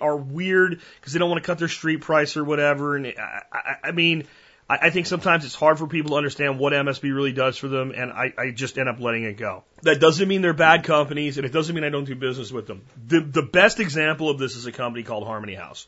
are 0.00 0.16
weird 0.16 0.80
because 1.00 1.12
they 1.12 1.18
don't 1.18 1.30
want 1.30 1.42
to 1.42 1.46
cut 1.46 1.58
their 1.58 1.68
street 1.68 2.02
price 2.02 2.36
or 2.36 2.44
whatever. 2.44 2.96
And 2.96 3.06
I, 3.06 3.42
I, 3.52 3.76
I 3.84 3.92
mean, 3.92 4.24
I, 4.68 4.78
I 4.82 4.90
think 4.90 5.06
sometimes 5.06 5.44
it's 5.44 5.54
hard 5.54 5.78
for 5.78 5.86
people 5.86 6.10
to 6.10 6.16
understand 6.16 6.58
what 6.58 6.72
MSB 6.72 7.02
really 7.14 7.32
does 7.32 7.56
for 7.56 7.68
them, 7.68 7.92
and 7.94 8.10
I, 8.10 8.32
I 8.36 8.50
just 8.50 8.78
end 8.78 8.88
up 8.88 9.00
letting 9.00 9.24
it 9.24 9.36
go. 9.36 9.64
That 9.82 10.00
doesn't 10.00 10.26
mean 10.26 10.42
they're 10.42 10.52
bad 10.52 10.84
companies, 10.84 11.38
and 11.38 11.46
it 11.46 11.52
doesn't 11.52 11.74
mean 11.74 11.84
I 11.84 11.90
don't 11.90 12.04
do 12.04 12.14
business 12.14 12.52
with 12.52 12.66
them. 12.66 12.84
The, 13.06 13.20
the 13.20 13.42
best 13.42 13.80
example 13.80 14.30
of 14.30 14.38
this 14.38 14.56
is 14.56 14.66
a 14.66 14.72
company 14.72 15.04
called 15.04 15.24
Harmony 15.24 15.54
House. 15.54 15.86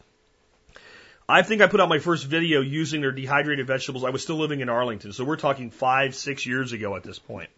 I 1.29 1.43
think 1.43 1.61
I 1.61 1.67
put 1.67 1.81
out 1.81 1.91
my 1.91 1.99
first 1.99 2.25
video 2.25 2.63
using 2.63 3.03
their 3.03 3.13
dehydrated 3.13 3.67
vegetables. 3.67 4.03
I 4.03 4.11
was 4.11 4.23
still 4.23 4.37
living 4.37 4.61
in 4.61 4.71
Arlington, 4.71 5.13
so 5.13 5.25
we're 5.25 5.37
talking 5.37 5.71
five, 5.71 6.15
six 6.15 6.47
years 6.47 6.73
ago 6.73 6.97
at 6.97 7.03
this 7.03 7.19
point. 7.19 7.51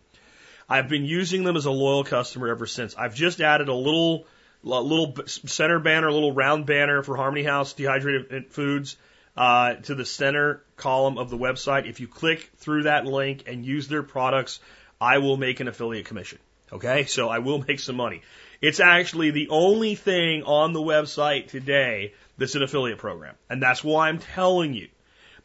I've 0.69 0.89
been 0.89 1.05
using 1.05 1.45
them 1.45 1.57
as 1.57 1.67
a 1.67 1.71
loyal 1.71 2.03
customer 2.03 2.49
ever 2.49 2.67
since. 2.67 2.97
I've 2.97 3.15
just 3.15 3.41
added 3.41 3.69
a 3.69 3.75
little, 3.75 4.27
a 4.65 4.81
little 4.81 5.15
center 5.27 5.79
banner, 5.79 6.09
a 6.09 6.13
little 6.13 6.33
round 6.33 6.67
banner 6.67 7.03
for 7.03 7.17
Harmony 7.17 7.45
House 7.45 7.73
dehydrated 7.73 8.33
uh, 8.33 8.49
foods 8.51 8.97
uh, 9.41 9.77
to 9.77 9.95
the 9.95 10.05
center 10.05 10.63
column 10.77 11.17
of 11.17 11.31
the 11.31 11.39
website. 11.39 11.89
If 11.89 11.99
you 11.99 12.07
click 12.07 12.51
through 12.59 12.83
that 12.83 13.07
link 13.07 13.45
and 13.47 13.65
use 13.65 13.89
their 13.89 14.03
products, 14.03 14.61
I 15.01 15.17
will 15.17 15.39
make 15.39 15.61
an 15.61 15.67
affiliate 15.67 16.05
commission. 16.05 16.39
Okay, 16.71 17.07
so 17.07 17.31
I 17.31 17.39
will 17.39 17.65
make 17.67 17.81
some 17.81 17.97
money. 17.97 18.21
It's 18.61 18.81
actually 18.81 19.31
the 19.31 19.49
only 19.49 19.95
thing 19.95 20.43
on 20.43 20.75
the 20.75 20.81
website 20.81 21.49
today 21.49 22.13
that's 22.37 22.55
an 22.55 22.63
affiliate 22.63 22.99
program. 22.99 23.35
And 23.49 23.63
that's 23.63 23.83
why 23.83 24.11
I'm 24.11 24.19
telling 24.19 24.75
you. 24.75 24.89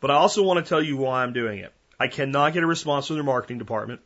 But 0.02 0.12
I 0.12 0.16
also 0.16 0.44
want 0.44 0.64
to 0.64 0.70
tell 0.70 0.84
you 0.84 0.98
why 0.98 1.24
I'm 1.24 1.32
doing 1.32 1.60
it. 1.60 1.74
I 1.98 2.10
cannot 2.10 2.52
get 2.52 2.64
a 2.64 2.68
response 2.68 3.08
from 3.08 3.16
their 3.16 3.24
marketing 3.24 3.60
department. 3.60 4.02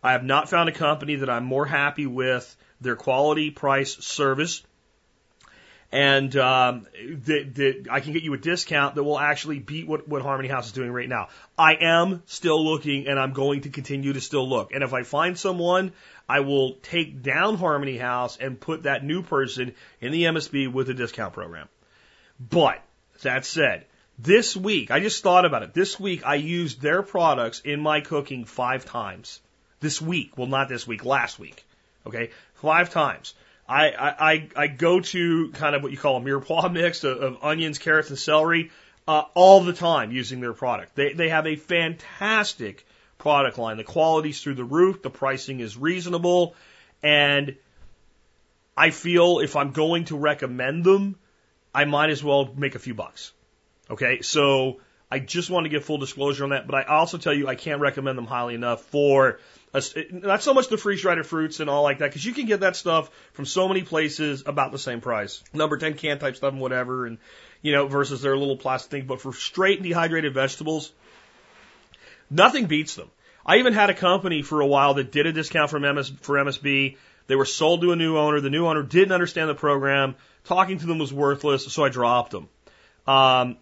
I 0.00 0.12
have 0.12 0.22
not 0.22 0.48
found 0.48 0.68
a 0.68 0.72
company 0.72 1.16
that 1.16 1.28
I'm 1.28 1.44
more 1.44 1.66
happy 1.66 2.06
with 2.06 2.56
their 2.80 2.94
quality, 2.94 3.50
price, 3.50 3.96
service, 3.96 4.62
and 5.94 6.36
um, 6.38 6.88
that, 7.26 7.86
I 7.88 8.00
can 8.00 8.12
get 8.12 8.24
you 8.24 8.34
a 8.34 8.38
discount 8.38 8.96
that 8.96 9.04
will 9.04 9.18
actually 9.18 9.60
beat 9.60 9.86
what, 9.86 10.08
what 10.08 10.22
Harmony 10.22 10.48
House 10.48 10.66
is 10.66 10.72
doing 10.72 10.90
right 10.90 11.08
now. 11.08 11.28
I 11.56 11.76
am 11.80 12.24
still 12.26 12.64
looking, 12.64 13.06
and 13.06 13.16
I'm 13.16 13.32
going 13.32 13.60
to 13.60 13.68
continue 13.68 14.12
to 14.12 14.20
still 14.20 14.48
look. 14.48 14.74
And 14.74 14.82
if 14.82 14.92
I 14.92 15.04
find 15.04 15.38
someone, 15.38 15.92
I 16.28 16.40
will 16.40 16.72
take 16.82 17.22
down 17.22 17.56
Harmony 17.56 17.96
House 17.96 18.36
and 18.36 18.58
put 18.58 18.82
that 18.82 19.04
new 19.04 19.22
person 19.22 19.72
in 20.00 20.10
the 20.10 20.24
MSB 20.24 20.72
with 20.72 20.90
a 20.90 20.94
discount 20.94 21.32
program. 21.32 21.68
But 22.40 22.82
that 23.22 23.44
said, 23.44 23.86
this 24.18 24.56
week, 24.56 24.90
I 24.90 24.98
just 24.98 25.22
thought 25.22 25.44
about 25.44 25.62
it. 25.62 25.74
This 25.74 26.00
week, 26.00 26.26
I 26.26 26.34
used 26.34 26.80
their 26.80 27.04
products 27.04 27.60
in 27.60 27.80
my 27.80 28.00
cooking 28.00 28.46
five 28.46 28.84
times. 28.84 29.38
This 29.78 30.02
week, 30.02 30.36
well, 30.36 30.48
not 30.48 30.68
this 30.68 30.88
week, 30.88 31.04
last 31.04 31.38
week. 31.38 31.64
Okay, 32.04 32.30
five 32.54 32.90
times. 32.90 33.34
I, 33.68 33.90
I, 33.92 34.48
I 34.56 34.66
go 34.66 35.00
to 35.00 35.50
kind 35.52 35.74
of 35.74 35.82
what 35.82 35.90
you 35.90 35.98
call 35.98 36.16
a 36.16 36.20
mirepoix 36.20 36.70
mix 36.72 37.04
of, 37.04 37.22
of 37.22 37.38
onions, 37.42 37.78
carrots, 37.78 38.10
and 38.10 38.18
celery 38.18 38.70
uh, 39.08 39.24
all 39.34 39.62
the 39.62 39.72
time 39.72 40.12
using 40.12 40.40
their 40.40 40.52
product. 40.52 40.94
They, 40.94 41.12
they 41.12 41.30
have 41.30 41.46
a 41.46 41.56
fantastic 41.56 42.86
product 43.18 43.58
line. 43.58 43.76
The 43.76 43.84
quality's 43.84 44.40
through 44.40 44.54
the 44.54 44.64
roof, 44.64 45.02
the 45.02 45.10
pricing 45.10 45.60
is 45.60 45.76
reasonable, 45.76 46.54
and 47.02 47.56
I 48.76 48.90
feel 48.90 49.40
if 49.40 49.56
I'm 49.56 49.70
going 49.70 50.06
to 50.06 50.16
recommend 50.16 50.84
them, 50.84 51.16
I 51.74 51.84
might 51.84 52.10
as 52.10 52.22
well 52.22 52.52
make 52.54 52.74
a 52.74 52.78
few 52.78 52.94
bucks. 52.94 53.32
Okay, 53.90 54.22
so 54.22 54.80
I 55.10 55.18
just 55.18 55.50
want 55.50 55.64
to 55.64 55.70
give 55.70 55.84
full 55.84 55.98
disclosure 55.98 56.44
on 56.44 56.50
that, 56.50 56.66
but 56.66 56.74
I 56.74 56.82
also 56.84 57.18
tell 57.18 57.34
you 57.34 57.48
I 57.48 57.54
can't 57.54 57.80
recommend 57.80 58.16
them 58.18 58.26
highly 58.26 58.54
enough 58.54 58.82
for 58.82 59.38
not 60.10 60.42
so 60.42 60.54
much 60.54 60.68
the 60.68 60.76
freeze 60.76 61.02
dried 61.02 61.24
fruits 61.26 61.60
and 61.60 61.68
all 61.68 61.82
like 61.82 61.98
that, 61.98 62.10
because 62.10 62.24
you 62.24 62.32
can 62.32 62.46
get 62.46 62.60
that 62.60 62.76
stuff 62.76 63.10
from 63.32 63.44
so 63.44 63.66
many 63.66 63.82
places 63.82 64.44
about 64.46 64.72
the 64.72 64.78
same 64.78 65.00
price. 65.00 65.42
Number 65.52 65.76
10 65.76 65.94
can 65.94 66.18
type 66.18 66.36
stuff 66.36 66.52
and 66.52 66.60
whatever, 66.60 67.06
and, 67.06 67.18
you 67.60 67.72
know, 67.72 67.88
versus 67.88 68.22
their 68.22 68.36
little 68.36 68.56
plastic 68.56 68.90
thing. 68.90 69.06
But 69.06 69.20
for 69.20 69.32
straight 69.32 69.82
dehydrated 69.82 70.32
vegetables, 70.32 70.92
nothing 72.30 72.66
beats 72.66 72.94
them. 72.94 73.10
I 73.44 73.56
even 73.56 73.72
had 73.72 73.90
a 73.90 73.94
company 73.94 74.42
for 74.42 74.60
a 74.60 74.66
while 74.66 74.94
that 74.94 75.12
did 75.12 75.26
a 75.26 75.32
discount 75.32 75.70
from 75.70 75.82
MS, 75.82 76.12
for 76.20 76.36
MSB. 76.36 76.96
They 77.26 77.36
were 77.36 77.44
sold 77.44 77.82
to 77.82 77.92
a 77.92 77.96
new 77.96 78.16
owner. 78.16 78.40
The 78.40 78.50
new 78.50 78.66
owner 78.66 78.82
didn't 78.82 79.12
understand 79.12 79.50
the 79.50 79.54
program. 79.54 80.14
Talking 80.44 80.78
to 80.78 80.86
them 80.86 80.98
was 80.98 81.12
worthless, 81.12 81.70
so 81.72 81.84
I 81.84 81.88
dropped 81.88 82.30
them. 82.30 82.48
Um, 83.06 83.56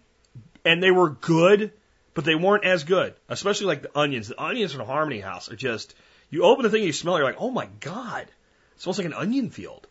and 0.63 0.81
they 0.81 0.91
were 0.91 1.09
good, 1.09 1.71
but 2.13 2.25
they 2.25 2.35
weren't 2.35 2.65
as 2.65 2.83
good, 2.83 3.13
especially 3.29 3.67
like 3.67 3.81
the 3.81 3.97
onions. 3.97 4.27
The 4.27 4.41
onions 4.41 4.73
from 4.73 4.85
Harmony 4.85 5.19
House 5.19 5.51
are 5.51 5.55
just, 5.55 5.95
you 6.29 6.43
open 6.43 6.63
the 6.63 6.69
thing, 6.69 6.81
and 6.81 6.87
you 6.87 6.93
smell 6.93 7.15
it, 7.15 7.19
you're 7.19 7.27
like, 7.27 7.39
oh 7.39 7.51
my 7.51 7.67
God, 7.79 8.23
it 8.23 8.81
smells 8.81 8.97
like 8.97 9.07
an 9.07 9.13
onion 9.13 9.49
field. 9.49 9.87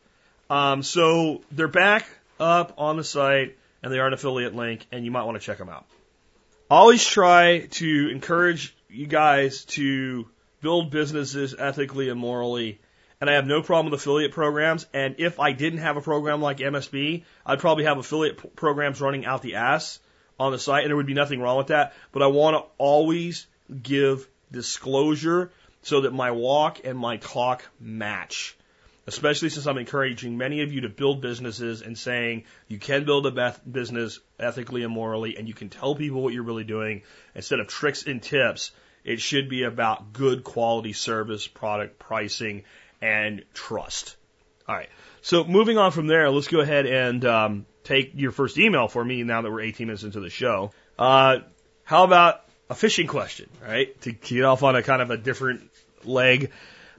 Um, 0.51 0.83
so 0.83 1.43
they're 1.51 1.69
back 1.69 2.07
up 2.39 2.75
on 2.77 2.97
the 2.97 3.05
site 3.05 3.57
and 3.83 3.93
they 3.93 3.99
are 3.99 4.07
an 4.07 4.13
affiliate 4.13 4.55
link 4.55 4.87
and 4.93 5.05
you 5.05 5.11
might 5.11 5.25
want 5.25 5.41
to 5.41 5.45
check 5.45 5.59
them 5.59 5.69
out. 5.69 5.87
Always 6.71 7.05
try 7.05 7.67
to 7.73 8.11
encourage 8.11 8.77
you 8.89 9.07
guys 9.07 9.65
to 9.67 10.29
build 10.61 10.91
businesses 10.91 11.55
ethically 11.59 12.09
and 12.09 12.19
morally. 12.19 12.81
And 13.21 13.31
I 13.31 13.35
have 13.35 13.47
no 13.47 13.63
problem 13.63 13.91
with 13.91 14.01
affiliate 14.01 14.33
programs. 14.33 14.87
And 14.93 15.17
if 15.19 15.39
I 15.39 15.53
didn't 15.53 15.81
have 15.81 15.97
a 15.97 16.01
program 16.01 16.43
like 16.43 16.59
MSB, 16.59 17.25
I'd 17.47 17.61
probably 17.61 17.85
have 17.85 17.99
affiliate 17.99 18.57
programs 18.57 19.01
running 19.01 19.25
out 19.25 19.43
the 19.43 19.57
ass 19.57 20.01
on 20.43 20.53
the 20.53 20.59
site, 20.59 20.83
and 20.83 20.91
there 20.91 20.97
would 20.97 21.07
be 21.07 21.15
nothing 21.15 21.41
wrong 21.41 21.57
with 21.57 21.69
that. 21.69 21.95
But 22.13 22.23
I 22.23 22.27
want 22.27 22.57
to 22.57 22.65
always 22.79 23.47
give 23.83 24.29
disclosure 24.51 25.53
so 25.83 26.03
that 26.03 26.13
my 26.13 26.31
walk 26.31 26.81
and 26.85 26.99
my 26.99 27.17
talk 27.17 27.65
match. 27.81 28.57
Especially 29.05 29.49
since 29.49 29.67
I'm 29.67 29.79
encouraging 29.79 30.39
many 30.39 30.63
of 30.63 30.73
you 30.73 30.83
to 30.83 30.89
build 30.89 31.21
businesses 31.21 31.83
and 31.83 31.99
saying 31.99 32.45
you 32.69 32.79
can 32.79 33.05
build 33.05 33.27
a 33.27 33.57
business 33.69 34.21
ethically 34.39 34.85
and 34.85 34.93
morally, 34.93 35.37
and 35.37 35.49
you 35.49 35.55
can 35.55 35.71
tell 35.71 35.97
people 35.97 36.23
what 36.23 36.33
you're 36.33 36.45
really 36.45 36.65
doing 36.65 37.03
instead 37.35 37.59
of 37.59 37.67
tricks 37.67 38.05
and 38.05 38.23
tips. 38.23 38.71
It 39.05 39.21
should 39.21 39.49
be 39.49 39.65
about 39.65 40.13
good 40.13 40.45
quality 40.45 40.93
service, 40.93 41.49
product 41.49 41.99
pricing, 41.99 42.63
and 43.01 43.45
trust. 43.55 44.17
All 44.69 44.77
right. 44.77 44.89
So 45.23 45.43
moving 45.45 45.79
on 45.79 45.91
from 45.91 46.07
there, 46.07 46.31
let's 46.31 46.47
go 46.47 46.61
ahead 46.61 46.87
and 46.87 47.25
um, 47.25 47.67
take 47.85 48.13
your 48.15 48.33
first 48.33 48.59
email 48.59 48.89
for 48.89 49.05
me 49.05 49.23
now 49.23 49.43
that 49.43 49.51
we're 49.51 49.61
18 49.61 49.87
minutes 49.87 50.05
into 50.05 50.21
the 50.21 50.31
show. 50.31 50.73
Uh, 50.99 51.39
how 51.85 52.05
about 52.05 52.45
a 52.71 52.75
fishing 52.75 53.07
question, 53.07 53.49
right? 53.63 53.99
To 54.03 54.13
get 54.13 54.45
off 54.45 54.63
on 54.63 54.77
a 54.77 54.83
kind 54.83 55.03
of 55.03 55.11
a 55.11 55.17
different 55.17 55.71
leg. 56.05 56.51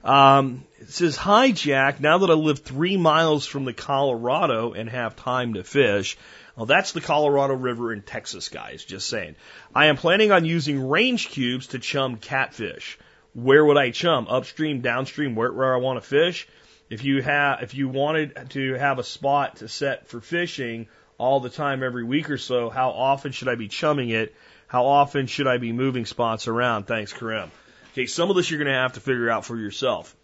Um, 0.04 0.66
it 0.80 0.90
says, 0.90 1.16
Hi, 1.16 1.52
Jack. 1.52 2.00
Now 2.00 2.20
that 2.20 2.30
I 2.30 2.34
live 2.34 2.60
three 2.60 2.98
miles 2.98 3.46
from 3.46 3.66
the 3.66 3.74
Colorado 3.74 4.74
and 4.74 4.90
have 4.90 5.16
time 5.16 5.54
to 5.54 5.64
fish, 5.64 6.18
well, 6.56 6.66
that's 6.66 6.92
the 6.92 7.02
Colorado 7.02 7.56
River 7.56 7.94
in 7.94 8.02
Texas, 8.02 8.50
guys. 8.50 8.84
Just 8.84 9.10
saying. 9.10 9.36
I 9.74 9.88
am 9.88 9.98
planning 9.98 10.32
on 10.32 10.46
using 10.46 10.88
range 10.88 11.30
cubes 11.30 11.68
to 11.68 11.80
chum 11.80 12.18
catfish. 12.18 13.00
Where 13.34 13.66
would 13.66 13.78
I 13.78 13.90
chum? 13.92 14.28
Upstream, 14.30 14.82
downstream, 14.82 15.36
where, 15.36 15.52
where 15.52 15.74
I 15.74 15.78
want 15.78 16.02
to 16.02 16.08
fish? 16.08 16.48
If 16.94 17.04
you 17.04 17.24
have, 17.24 17.64
if 17.64 17.74
you 17.74 17.90
wanted 17.90 18.52
to 18.52 18.76
have 18.76 19.00
a 19.00 19.04
spot 19.04 19.56
to 19.58 19.68
set 19.68 20.10
for 20.10 20.22
fishing 20.22 20.88
all 21.18 21.40
the 21.40 21.50
time 21.50 21.82
every 21.82 22.04
week 22.04 22.30
or 22.30 22.38
so, 22.38 22.70
how 22.70 22.92
often 22.92 23.32
should 23.32 23.48
I 23.48 23.56
be 23.56 23.68
chumming 23.68 24.10
it? 24.10 24.36
How 24.68 24.86
often 24.86 25.26
should 25.26 25.48
I 25.48 25.58
be 25.58 25.72
moving 25.72 26.06
spots 26.06 26.48
around? 26.48 26.84
Thanks, 26.84 27.12
Karim. 27.12 27.50
Okay, 27.94 28.06
some 28.06 28.30
of 28.30 28.36
this 28.36 28.52
you're 28.52 28.60
going 28.60 28.72
to 28.72 28.80
have 28.80 28.94
to 28.94 29.00
figure 29.00 29.28
out 29.28 29.44
for 29.44 29.58
yourself. 29.58 30.16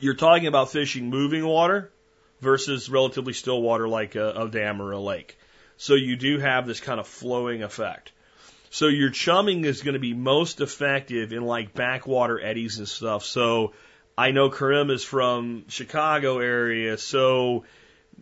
You're 0.00 0.16
talking 0.16 0.48
about 0.48 0.72
fishing 0.72 1.10
moving 1.10 1.46
water 1.46 1.92
versus 2.40 2.90
relatively 2.90 3.32
still 3.32 3.62
water 3.62 3.86
like 3.86 4.16
a, 4.16 4.30
a 4.32 4.48
dam 4.48 4.82
or 4.82 4.90
a 4.90 4.98
lake. 4.98 5.38
So 5.76 5.94
you 5.94 6.16
do 6.16 6.40
have 6.40 6.66
this 6.66 6.80
kind 6.80 6.98
of 6.98 7.06
flowing 7.06 7.62
effect. 7.62 8.10
So 8.70 8.88
your 8.88 9.10
chumming 9.10 9.64
is 9.64 9.82
going 9.82 9.94
to 9.94 10.00
be 10.00 10.12
most 10.12 10.60
effective 10.60 11.32
in 11.32 11.44
like 11.44 11.72
backwater 11.72 12.40
eddies 12.40 12.78
and 12.78 12.88
stuff. 12.88 13.24
So 13.24 13.74
I 14.18 14.32
know 14.32 14.50
Karim 14.50 14.90
is 14.90 15.04
from 15.04 15.66
Chicago 15.68 16.40
area, 16.40 16.98
so 16.98 17.62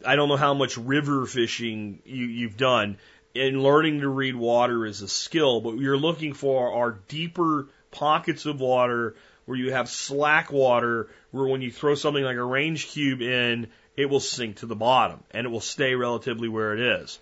I 0.04 0.14
don't 0.14 0.28
know 0.28 0.36
how 0.36 0.52
much 0.52 0.76
river 0.76 1.24
fishing 1.24 2.00
you, 2.04 2.26
you've 2.26 2.58
done. 2.58 2.98
And 3.34 3.62
learning 3.62 4.00
to 4.00 4.08
read 4.08 4.36
water 4.36 4.84
is 4.84 5.00
a 5.00 5.08
skill, 5.08 5.62
but 5.62 5.78
you're 5.78 5.96
looking 5.96 6.34
for 6.34 6.70
are 6.70 6.98
deeper 7.08 7.68
pockets 7.92 8.44
of 8.44 8.60
water 8.60 9.14
where 9.46 9.56
you 9.56 9.72
have 9.72 9.88
slack 9.88 10.52
water, 10.52 11.08
where 11.30 11.46
when 11.46 11.62
you 11.62 11.72
throw 11.72 11.94
something 11.94 12.24
like 12.24 12.36
a 12.36 12.44
range 12.44 12.88
cube 12.88 13.22
in, 13.22 13.68
it 13.96 14.10
will 14.10 14.20
sink 14.20 14.56
to 14.56 14.66
the 14.66 14.76
bottom 14.76 15.24
and 15.30 15.46
it 15.46 15.50
will 15.50 15.60
stay 15.60 15.94
relatively 15.94 16.50
where 16.50 16.74
it 16.74 17.00
is. 17.00 17.18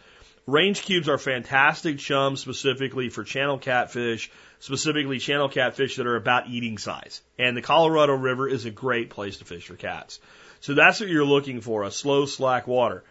Range 0.49 0.83
cubes 0.83 1.09
are 1.09 1.17
fantastic 1.17 1.99
chums 1.99 2.41
specifically 2.41 3.09
for 3.09 3.23
channel 3.23 3.57
catfish, 3.57 4.33
specifically 4.65 5.19
channel 5.19 5.51
catfish 5.51 5.97
that 5.97 6.07
are 6.07 6.17
about 6.17 6.49
eating 6.49 6.79
size. 6.79 7.21
And 7.39 7.55
the 7.55 7.61
Colorado 7.61 8.15
River 8.15 8.49
is 8.49 8.65
a 8.65 8.71
great 8.71 9.11
place 9.11 9.37
to 9.37 9.45
fish 9.45 9.67
for 9.67 9.77
cats. 9.77 10.21
So 10.61 10.73
that's 10.73 11.01
what 11.01 11.11
you're 11.11 11.27
looking 11.27 11.61
for, 11.61 11.83
a 11.83 11.91
slow, 11.91 12.25
slack 12.25 12.67
water 12.67 13.05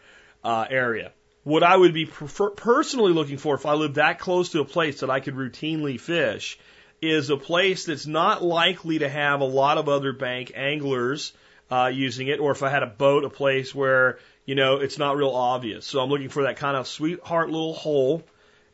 uh, 0.43 0.65
area. 0.67 1.11
What 1.43 1.61
I 1.61 1.77
would 1.77 1.93
be 1.93 2.07
prefer- 2.07 2.49
personally 2.49 3.13
looking 3.13 3.37
for 3.37 3.53
if 3.53 3.67
I 3.67 3.73
lived 3.73 3.95
that 3.95 4.17
close 4.17 4.49
to 4.53 4.61
a 4.61 4.65
place 4.65 5.01
that 5.01 5.11
I 5.11 5.19
could 5.19 5.35
routinely 5.35 5.99
fish 5.99 6.57
is 7.03 7.29
a 7.29 7.37
place 7.37 7.85
that's 7.85 8.07
not 8.07 8.43
likely 8.43 8.97
to 8.99 9.07
have 9.07 9.41
a 9.41 9.45
lot 9.45 9.77
of 9.77 9.87
other 9.87 10.11
bank 10.11 10.53
anglers 10.55 11.33
uh, 11.69 11.91
using 11.93 12.29
it, 12.29 12.39
or 12.39 12.49
if 12.49 12.63
I 12.63 12.69
had 12.69 12.81
a 12.81 12.87
boat, 12.87 13.25
a 13.25 13.29
place 13.29 13.75
where 13.75 14.17
you 14.45 14.55
know, 14.55 14.77
it's 14.77 14.97
not 14.97 15.15
real 15.15 15.29
obvious. 15.29 15.85
So 15.85 16.01
I'm 16.01 16.09
looking 16.09 16.29
for 16.29 16.43
that 16.43 16.57
kind 16.57 16.75
of 16.75 16.87
sweetheart 16.87 17.49
little 17.49 17.73
hole, 17.73 18.23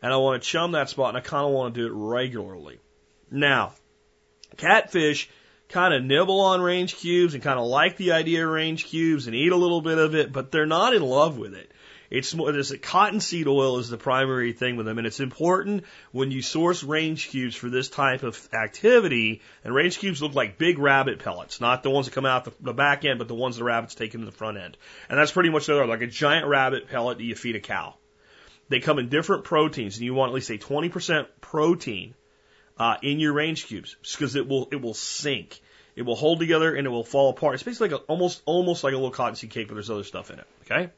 and 0.01 0.13
I 0.13 0.17
want 0.17 0.41
to 0.41 0.47
chum 0.47 0.73
that 0.73 0.89
spot, 0.89 1.09
and 1.09 1.17
I 1.17 1.21
kind 1.21 1.45
of 1.45 1.51
want 1.51 1.73
to 1.73 1.81
do 1.81 1.87
it 1.87 1.93
regularly. 1.93 2.79
Now, 3.31 3.73
catfish 4.57 5.29
kind 5.69 5.93
of 5.93 6.03
nibble 6.03 6.41
on 6.41 6.61
range 6.61 6.95
cubes 6.95 7.33
and 7.35 7.43
kind 7.43 7.59
of 7.59 7.67
like 7.67 7.97
the 7.97 8.13
idea 8.13 8.43
of 8.43 8.51
range 8.51 8.85
cubes 8.85 9.27
and 9.27 9.35
eat 9.35 9.51
a 9.51 9.55
little 9.55 9.81
bit 9.81 9.97
of 9.97 10.15
it, 10.15 10.31
but 10.33 10.51
they're 10.51 10.65
not 10.65 10.95
in 10.95 11.01
love 11.01 11.37
with 11.37 11.53
it. 11.53 11.71
It's 12.09 12.33
more, 12.33 12.51
there's 12.51 12.71
a 12.71 12.77
cottonseed 12.77 13.47
oil 13.47 13.77
is 13.77 13.89
the 13.89 13.97
primary 13.97 14.51
thing 14.51 14.77
with 14.77 14.87
them, 14.87 14.97
and 14.97 15.05
it's 15.05 15.19
important 15.19 15.83
when 16.11 16.31
you 16.31 16.41
source 16.41 16.83
range 16.83 17.29
cubes 17.29 17.55
for 17.55 17.69
this 17.69 17.87
type 17.87 18.23
of 18.23 18.49
activity. 18.51 19.41
And 19.63 19.75
range 19.75 19.99
cubes 19.99 20.21
look 20.21 20.33
like 20.33 20.57
big 20.57 20.79
rabbit 20.79 21.19
pellets, 21.19 21.61
not 21.61 21.83
the 21.83 21.91
ones 21.91 22.07
that 22.07 22.15
come 22.15 22.25
out 22.25 22.45
the, 22.45 22.53
the 22.61 22.73
back 22.73 23.05
end, 23.05 23.19
but 23.19 23.27
the 23.27 23.35
ones 23.35 23.57
the 23.57 23.63
rabbits 23.63 23.93
take 23.93 24.15
into 24.15 24.25
the 24.25 24.31
front 24.31 24.57
end. 24.57 24.75
And 25.07 25.19
that's 25.19 25.31
pretty 25.31 25.49
much 25.49 25.67
they 25.67 25.73
are, 25.73 25.85
like 25.85 26.01
a 26.01 26.07
giant 26.07 26.47
rabbit 26.47 26.89
pellet 26.89 27.19
that 27.19 27.23
you 27.23 27.35
feed 27.35 27.55
a 27.55 27.59
cow. 27.59 27.93
They 28.69 28.79
come 28.79 28.99
in 28.99 29.09
different 29.09 29.43
proteins, 29.43 29.97
and 29.97 30.05
you 30.05 30.13
want 30.13 30.29
at 30.29 30.35
least 30.35 30.49
a 30.51 30.57
20% 30.57 31.27
protein 31.41 32.13
uh, 32.77 32.97
in 33.01 33.19
your 33.19 33.33
range 33.33 33.65
cubes 33.65 33.95
because 34.13 34.35
it 34.35 34.47
will 34.47 34.69
it 34.71 34.81
will 34.81 34.93
sink. 34.93 35.59
It 35.95 36.03
will 36.03 36.15
hold 36.15 36.39
together 36.39 36.73
and 36.73 36.87
it 36.87 36.89
will 36.89 37.03
fall 37.03 37.31
apart. 37.31 37.55
It's 37.55 37.63
basically 37.63 37.89
like 37.89 38.01
a, 38.01 38.03
almost 38.05 38.41
almost 38.45 38.83
like 38.83 38.93
a 38.93 38.95
little 38.95 39.11
cottonseed 39.11 39.49
cake, 39.49 39.67
but 39.67 39.73
there's 39.73 39.89
other 39.89 40.03
stuff 40.03 40.31
in 40.31 40.39
it. 40.39 40.47
Okay. 40.63 40.89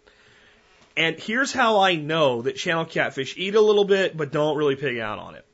And 0.96 1.18
here's 1.18 1.54
how 1.54 1.80
I 1.80 1.96
know 1.96 2.42
that 2.42 2.58
channel 2.58 2.86
catfish 2.86 3.36
eat 3.38 3.56
a 3.56 3.62
little 3.62 3.86
bit, 3.86 4.16
but 4.16 4.32
don't 4.32 4.58
really 4.58 4.76
pig 4.76 5.00
out 5.00 5.18
on 5.18 5.36
it. 5.36 5.46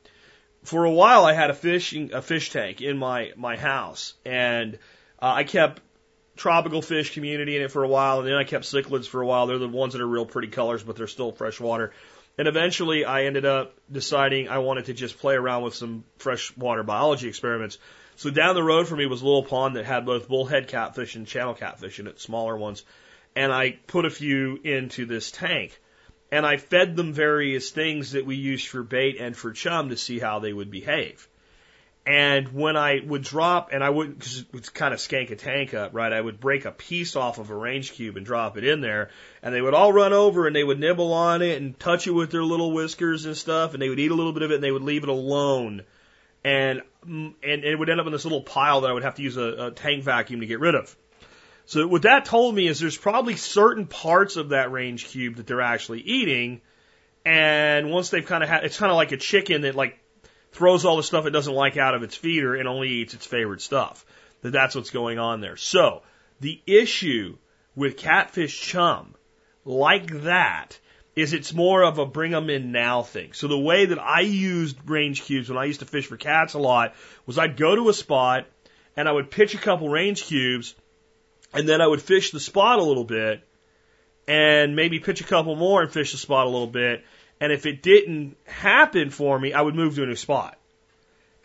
For 0.64 0.84
a 0.84 0.90
while, 0.90 1.24
I 1.24 1.32
had 1.32 1.50
a 1.50 1.54
fishing 1.54 2.12
a 2.12 2.20
fish 2.20 2.50
tank 2.50 2.82
in 2.82 2.98
my 2.98 3.32
my 3.36 3.56
house, 3.56 4.14
and 4.24 4.74
uh, 5.22 5.32
I 5.32 5.44
kept 5.44 5.80
tropical 6.38 6.82
fish 6.82 7.12
community 7.12 7.56
in 7.56 7.62
it 7.62 7.70
for 7.70 7.84
a 7.84 7.88
while, 7.88 8.20
and 8.20 8.28
then 8.28 8.34
I 8.34 8.44
kept 8.44 8.64
cichlids 8.64 9.06
for 9.06 9.20
a 9.20 9.26
while. 9.26 9.46
They're 9.46 9.58
the 9.58 9.68
ones 9.68 9.92
that 9.92 10.02
are 10.02 10.06
real 10.06 10.26
pretty 10.26 10.48
colors, 10.48 10.82
but 10.82 10.96
they're 10.96 11.06
still 11.06 11.32
freshwater. 11.32 11.92
And 12.38 12.48
eventually, 12.48 13.04
I 13.04 13.24
ended 13.24 13.44
up 13.44 13.74
deciding 13.90 14.48
I 14.48 14.58
wanted 14.58 14.86
to 14.86 14.94
just 14.94 15.18
play 15.18 15.34
around 15.34 15.62
with 15.64 15.74
some 15.74 16.04
freshwater 16.18 16.84
biology 16.84 17.28
experiments. 17.28 17.78
So 18.16 18.30
down 18.30 18.54
the 18.54 18.62
road 18.62 18.88
from 18.88 18.98
me 18.98 19.06
was 19.06 19.22
a 19.22 19.26
little 19.26 19.42
pond 19.42 19.76
that 19.76 19.84
had 19.84 20.06
both 20.06 20.28
bullhead 20.28 20.68
catfish 20.68 21.14
and 21.16 21.26
channel 21.26 21.54
catfish 21.54 22.00
in 22.00 22.06
it, 22.06 22.20
smaller 22.20 22.56
ones 22.56 22.84
and 23.38 23.52
I 23.52 23.70
put 23.70 24.04
a 24.04 24.10
few 24.10 24.58
into 24.64 25.06
this 25.06 25.30
tank. 25.30 25.80
And 26.32 26.44
I 26.44 26.56
fed 26.56 26.96
them 26.96 27.12
various 27.12 27.70
things 27.70 28.12
that 28.12 28.26
we 28.26 28.34
used 28.34 28.66
for 28.66 28.82
bait 28.82 29.16
and 29.20 29.36
for 29.36 29.52
chum 29.52 29.90
to 29.90 29.96
see 29.96 30.18
how 30.18 30.40
they 30.40 30.52
would 30.52 30.72
behave. 30.72 31.27
And 32.08 32.54
when 32.54 32.74
I 32.74 33.00
would 33.04 33.20
drop, 33.20 33.68
and 33.70 33.84
I 33.84 33.90
would, 33.90 34.18
cause 34.18 34.38
it 34.38 34.46
would 34.54 34.72
kind 34.72 34.94
of 34.94 34.98
skank 34.98 35.30
a 35.30 35.36
tank 35.36 35.74
up, 35.74 35.92
right? 35.92 36.10
I 36.10 36.18
would 36.18 36.40
break 36.40 36.64
a 36.64 36.72
piece 36.72 37.16
off 37.16 37.36
of 37.36 37.50
a 37.50 37.54
range 37.54 37.92
cube 37.92 38.16
and 38.16 38.24
drop 38.24 38.56
it 38.56 38.64
in 38.64 38.80
there, 38.80 39.10
and 39.42 39.54
they 39.54 39.60
would 39.60 39.74
all 39.74 39.92
run 39.92 40.14
over 40.14 40.46
and 40.46 40.56
they 40.56 40.64
would 40.64 40.80
nibble 40.80 41.12
on 41.12 41.42
it 41.42 41.60
and 41.60 41.78
touch 41.78 42.06
it 42.06 42.12
with 42.12 42.30
their 42.30 42.42
little 42.42 42.72
whiskers 42.72 43.26
and 43.26 43.36
stuff, 43.36 43.74
and 43.74 43.82
they 43.82 43.90
would 43.90 44.00
eat 44.00 44.10
a 44.10 44.14
little 44.14 44.32
bit 44.32 44.42
of 44.42 44.50
it 44.50 44.54
and 44.54 44.64
they 44.64 44.70
would 44.70 44.84
leave 44.84 45.02
it 45.02 45.10
alone. 45.10 45.82
And, 46.42 46.80
mm, 47.06 47.34
and 47.42 47.64
it 47.64 47.78
would 47.78 47.90
end 47.90 48.00
up 48.00 48.06
in 48.06 48.12
this 48.12 48.24
little 48.24 48.40
pile 48.40 48.80
that 48.80 48.90
I 48.90 48.94
would 48.94 49.02
have 49.02 49.16
to 49.16 49.22
use 49.22 49.36
a, 49.36 49.66
a 49.66 49.70
tank 49.72 50.02
vacuum 50.02 50.40
to 50.40 50.46
get 50.46 50.60
rid 50.60 50.76
of. 50.76 50.96
So 51.66 51.86
what 51.86 52.02
that 52.02 52.24
told 52.24 52.54
me 52.54 52.68
is 52.68 52.80
there's 52.80 52.96
probably 52.96 53.36
certain 53.36 53.86
parts 53.86 54.36
of 54.36 54.48
that 54.48 54.72
range 54.72 55.08
cube 55.08 55.36
that 55.36 55.46
they're 55.46 55.60
actually 55.60 56.00
eating. 56.00 56.62
And 57.26 57.90
once 57.90 58.08
they've 58.08 58.24
kind 58.24 58.42
of 58.42 58.48
had, 58.48 58.64
it's 58.64 58.78
kind 58.78 58.90
of 58.90 58.96
like 58.96 59.12
a 59.12 59.18
chicken 59.18 59.60
that 59.60 59.74
like 59.74 60.00
throws 60.52 60.84
all 60.84 60.96
the 60.96 61.02
stuff 61.02 61.26
it 61.26 61.30
doesn't 61.30 61.54
like 61.54 61.76
out 61.76 61.94
of 61.94 62.02
its 62.02 62.16
feeder 62.16 62.54
and 62.54 62.68
only 62.68 62.88
eats 62.88 63.14
its 63.14 63.26
favorite 63.26 63.60
stuff. 63.60 64.04
That 64.42 64.52
that's 64.52 64.74
what's 64.74 64.90
going 64.90 65.18
on 65.18 65.40
there. 65.40 65.56
So 65.56 66.02
the 66.40 66.60
issue 66.66 67.36
with 67.74 67.96
catfish 67.96 68.60
chum 68.60 69.14
like 69.64 70.22
that 70.22 70.78
is 71.16 71.32
it's 71.32 71.52
more 71.52 71.82
of 71.82 71.98
a 71.98 72.06
bring 72.06 72.30
them 72.30 72.48
in 72.48 72.70
now 72.70 73.02
thing. 73.02 73.32
So 73.32 73.48
the 73.48 73.58
way 73.58 73.86
that 73.86 73.98
I 73.98 74.20
used 74.20 74.76
range 74.88 75.22
cubes 75.22 75.48
when 75.48 75.58
I 75.58 75.64
used 75.64 75.80
to 75.80 75.86
fish 75.86 76.06
for 76.06 76.16
cats 76.16 76.54
a 76.54 76.58
lot 76.58 76.94
was 77.26 77.38
I'd 77.38 77.56
go 77.56 77.74
to 77.74 77.88
a 77.88 77.94
spot 77.94 78.46
and 78.96 79.08
I 79.08 79.12
would 79.12 79.30
pitch 79.30 79.54
a 79.54 79.58
couple 79.58 79.88
range 79.88 80.24
cubes 80.24 80.74
and 81.52 81.68
then 81.68 81.80
I 81.80 81.86
would 81.86 82.02
fish 82.02 82.30
the 82.30 82.40
spot 82.40 82.78
a 82.78 82.84
little 82.84 83.04
bit 83.04 83.42
and 84.28 84.76
maybe 84.76 85.00
pitch 85.00 85.20
a 85.20 85.24
couple 85.24 85.56
more 85.56 85.82
and 85.82 85.90
fish 85.90 86.12
the 86.12 86.18
spot 86.18 86.46
a 86.46 86.50
little 86.50 86.68
bit. 86.68 87.04
And 87.40 87.52
if 87.52 87.66
it 87.66 87.82
didn't 87.82 88.36
happen 88.44 89.10
for 89.10 89.38
me, 89.38 89.52
I 89.52 89.60
would 89.60 89.74
move 89.74 89.94
to 89.96 90.02
a 90.02 90.06
new 90.06 90.16
spot. 90.16 90.58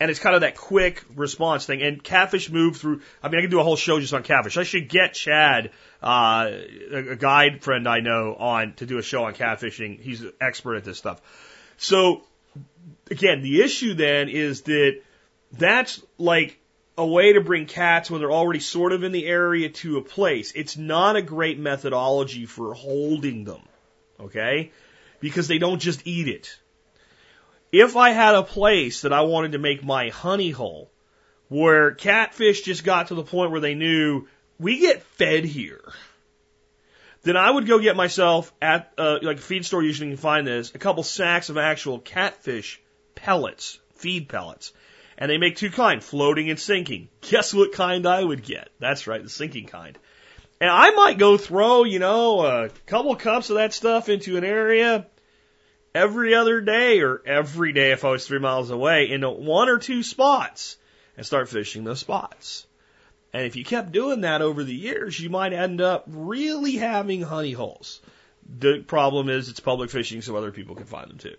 And 0.00 0.10
it's 0.10 0.18
kind 0.18 0.34
of 0.34 0.40
that 0.40 0.56
quick 0.56 1.04
response 1.14 1.66
thing. 1.66 1.80
And 1.82 2.02
catfish 2.02 2.50
move 2.50 2.76
through. 2.76 3.00
I 3.22 3.28
mean, 3.28 3.38
I 3.38 3.42
can 3.42 3.50
do 3.50 3.60
a 3.60 3.62
whole 3.62 3.76
show 3.76 4.00
just 4.00 4.12
on 4.12 4.24
catfish. 4.24 4.56
I 4.56 4.64
should 4.64 4.88
get 4.88 5.14
Chad, 5.14 5.70
uh, 6.02 6.50
a 6.92 7.16
guide 7.16 7.62
friend 7.62 7.88
I 7.88 8.00
know, 8.00 8.34
on 8.34 8.74
to 8.74 8.86
do 8.86 8.98
a 8.98 9.02
show 9.02 9.24
on 9.24 9.34
catfishing. 9.34 10.00
He's 10.00 10.20
an 10.20 10.32
expert 10.40 10.76
at 10.76 10.84
this 10.84 10.98
stuff. 10.98 11.20
So, 11.76 12.22
again, 13.10 13.42
the 13.42 13.62
issue 13.62 13.94
then 13.94 14.28
is 14.28 14.62
that 14.62 15.00
that's 15.52 16.02
like 16.18 16.58
a 16.96 17.06
way 17.06 17.32
to 17.32 17.40
bring 17.40 17.66
cats 17.66 18.10
when 18.10 18.20
they're 18.20 18.32
already 18.32 18.60
sort 18.60 18.92
of 18.92 19.02
in 19.02 19.12
the 19.12 19.26
area 19.26 19.68
to 19.68 19.98
a 19.98 20.02
place. 20.02 20.52
It's 20.54 20.76
not 20.76 21.16
a 21.16 21.22
great 21.22 21.58
methodology 21.58 22.46
for 22.46 22.74
holding 22.74 23.44
them, 23.44 23.62
okay? 24.20 24.70
Because 25.24 25.48
they 25.48 25.56
don't 25.56 25.78
just 25.78 26.06
eat 26.06 26.28
it. 26.28 26.54
If 27.72 27.96
I 27.96 28.10
had 28.10 28.34
a 28.34 28.42
place 28.42 29.00
that 29.00 29.12
I 29.12 29.22
wanted 29.22 29.52
to 29.52 29.58
make 29.58 29.82
my 29.82 30.10
honey 30.10 30.50
hole, 30.50 30.90
where 31.48 31.92
catfish 31.92 32.60
just 32.60 32.84
got 32.84 33.08
to 33.08 33.14
the 33.14 33.22
point 33.22 33.50
where 33.50 33.60
they 33.60 33.74
knew 33.74 34.26
we 34.58 34.80
get 34.80 35.02
fed 35.02 35.44
here, 35.44 35.80
then 37.22 37.38
I 37.38 37.50
would 37.50 37.66
go 37.66 37.78
get 37.78 37.96
myself 37.96 38.52
at 38.60 38.92
uh, 38.98 39.20
like 39.22 39.38
a 39.38 39.40
feed 39.40 39.64
store. 39.64 39.82
Usually 39.82 40.10
you 40.10 40.16
can 40.16 40.22
find 40.22 40.46
this 40.46 40.74
a 40.74 40.78
couple 40.78 41.02
sacks 41.02 41.48
of 41.48 41.56
actual 41.56 42.00
catfish 42.00 42.82
pellets, 43.14 43.78
feed 43.94 44.28
pellets 44.28 44.74
and 45.16 45.30
they 45.30 45.38
make 45.38 45.56
two 45.56 45.70
kind, 45.70 46.02
floating 46.02 46.50
and 46.50 46.58
sinking. 46.58 47.08
Guess 47.20 47.54
what 47.54 47.72
kind 47.72 48.06
I 48.06 48.22
would 48.22 48.42
get? 48.42 48.68
That's 48.78 49.06
right, 49.06 49.22
the 49.22 49.28
sinking 49.28 49.66
kind. 49.66 49.98
And 50.60 50.70
I 50.70 50.90
might 50.90 51.18
go 51.18 51.36
throw, 51.36 51.84
you 51.84 51.98
know, 51.98 52.44
a 52.44 52.68
couple 52.86 53.14
cups 53.16 53.50
of 53.50 53.56
that 53.56 53.72
stuff 53.72 54.08
into 54.08 54.36
an 54.36 54.44
area 54.44 55.06
every 55.94 56.34
other 56.34 56.60
day 56.60 57.00
or 57.00 57.22
every 57.24 57.72
day 57.72 57.92
if 57.92 58.04
I 58.04 58.10
was 58.10 58.26
three 58.26 58.38
miles 58.38 58.70
away 58.70 59.10
into 59.10 59.30
one 59.30 59.68
or 59.68 59.78
two 59.78 60.02
spots 60.02 60.76
and 61.16 61.24
start 61.24 61.48
fishing 61.48 61.84
those 61.84 62.00
spots. 62.00 62.66
And 63.32 63.46
if 63.46 63.56
you 63.56 63.64
kept 63.64 63.92
doing 63.92 64.22
that 64.22 64.42
over 64.42 64.62
the 64.64 64.74
years, 64.74 65.18
you 65.18 65.30
might 65.30 65.52
end 65.52 65.80
up 65.80 66.04
really 66.06 66.76
having 66.76 67.22
honey 67.22 67.52
holes. 67.52 68.00
The 68.58 68.80
problem 68.80 69.28
is 69.28 69.48
it's 69.48 69.60
public 69.60 69.90
fishing 69.90 70.22
so 70.22 70.36
other 70.36 70.52
people 70.52 70.74
can 70.74 70.86
find 70.86 71.10
them 71.10 71.18
too. 71.18 71.36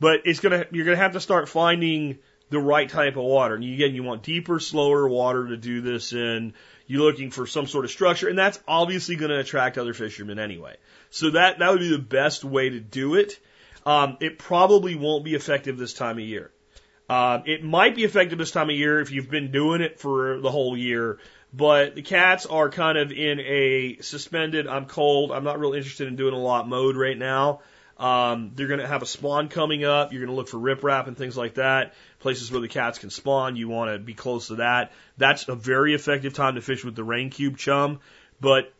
But 0.00 0.20
it's 0.24 0.40
gonna, 0.40 0.66
you're 0.70 0.84
gonna 0.84 0.96
have 0.96 1.12
to 1.12 1.20
start 1.20 1.48
finding 1.48 2.18
the 2.50 2.58
right 2.58 2.88
type 2.88 3.16
of 3.16 3.24
water. 3.24 3.54
And 3.54 3.64
again, 3.64 3.94
you 3.94 4.02
want 4.02 4.22
deeper, 4.22 4.60
slower 4.60 5.08
water 5.08 5.48
to 5.48 5.56
do 5.56 5.80
this 5.80 6.12
in. 6.12 6.54
You're 6.86 7.02
looking 7.02 7.30
for 7.30 7.46
some 7.46 7.66
sort 7.66 7.84
of 7.84 7.90
structure, 7.90 8.28
and 8.28 8.38
that's 8.38 8.60
obviously 8.68 9.16
going 9.16 9.30
to 9.30 9.38
attract 9.38 9.78
other 9.78 9.94
fishermen 9.94 10.38
anyway. 10.38 10.76
So 11.10 11.30
that 11.30 11.58
that 11.60 11.70
would 11.70 11.80
be 11.80 11.88
the 11.88 11.98
best 11.98 12.44
way 12.44 12.68
to 12.68 12.80
do 12.80 13.14
it. 13.14 13.38
Um, 13.86 14.16
it 14.20 14.38
probably 14.38 14.94
won't 14.94 15.24
be 15.24 15.34
effective 15.34 15.76
this 15.76 15.94
time 15.94 16.18
of 16.18 16.24
year. 16.24 16.50
Uh, 17.08 17.40
it 17.44 17.62
might 17.62 17.94
be 17.94 18.04
effective 18.04 18.38
this 18.38 18.50
time 18.50 18.70
of 18.70 18.76
year 18.76 19.00
if 19.00 19.10
you've 19.10 19.30
been 19.30 19.50
doing 19.50 19.82
it 19.82 20.00
for 20.00 20.40
the 20.40 20.50
whole 20.50 20.76
year, 20.76 21.18
but 21.52 21.94
the 21.94 22.02
cats 22.02 22.46
are 22.46 22.70
kind 22.70 22.96
of 22.96 23.12
in 23.12 23.40
a 23.40 23.98
suspended, 24.00 24.66
I'm 24.66 24.86
cold, 24.86 25.30
I'm 25.30 25.44
not 25.44 25.60
real 25.60 25.74
interested 25.74 26.08
in 26.08 26.16
doing 26.16 26.34
a 26.34 26.38
lot 26.38 26.66
mode 26.66 26.96
right 26.96 27.16
now. 27.16 27.60
Um, 27.96 28.52
they're 28.54 28.66
going 28.66 28.80
to 28.80 28.86
have 28.86 29.02
a 29.02 29.06
spawn 29.06 29.48
coming 29.48 29.84
up. 29.84 30.12
You're 30.12 30.22
going 30.22 30.30
to 30.30 30.34
look 30.34 30.48
for 30.48 30.58
riprap 30.58 31.06
and 31.06 31.16
things 31.16 31.36
like 31.36 31.54
that. 31.54 31.94
Places 32.18 32.50
where 32.50 32.60
the 32.60 32.68
cats 32.68 32.98
can 32.98 33.10
spawn. 33.10 33.54
You 33.54 33.68
want 33.68 33.92
to 33.92 33.98
be 33.98 34.14
close 34.14 34.48
to 34.48 34.56
that. 34.56 34.92
That's 35.16 35.48
a 35.48 35.54
very 35.54 35.94
effective 35.94 36.34
time 36.34 36.56
to 36.56 36.60
fish 36.60 36.84
with 36.84 36.96
the 36.96 37.04
range 37.04 37.34
cube 37.34 37.56
chum. 37.56 38.00
But 38.40 38.72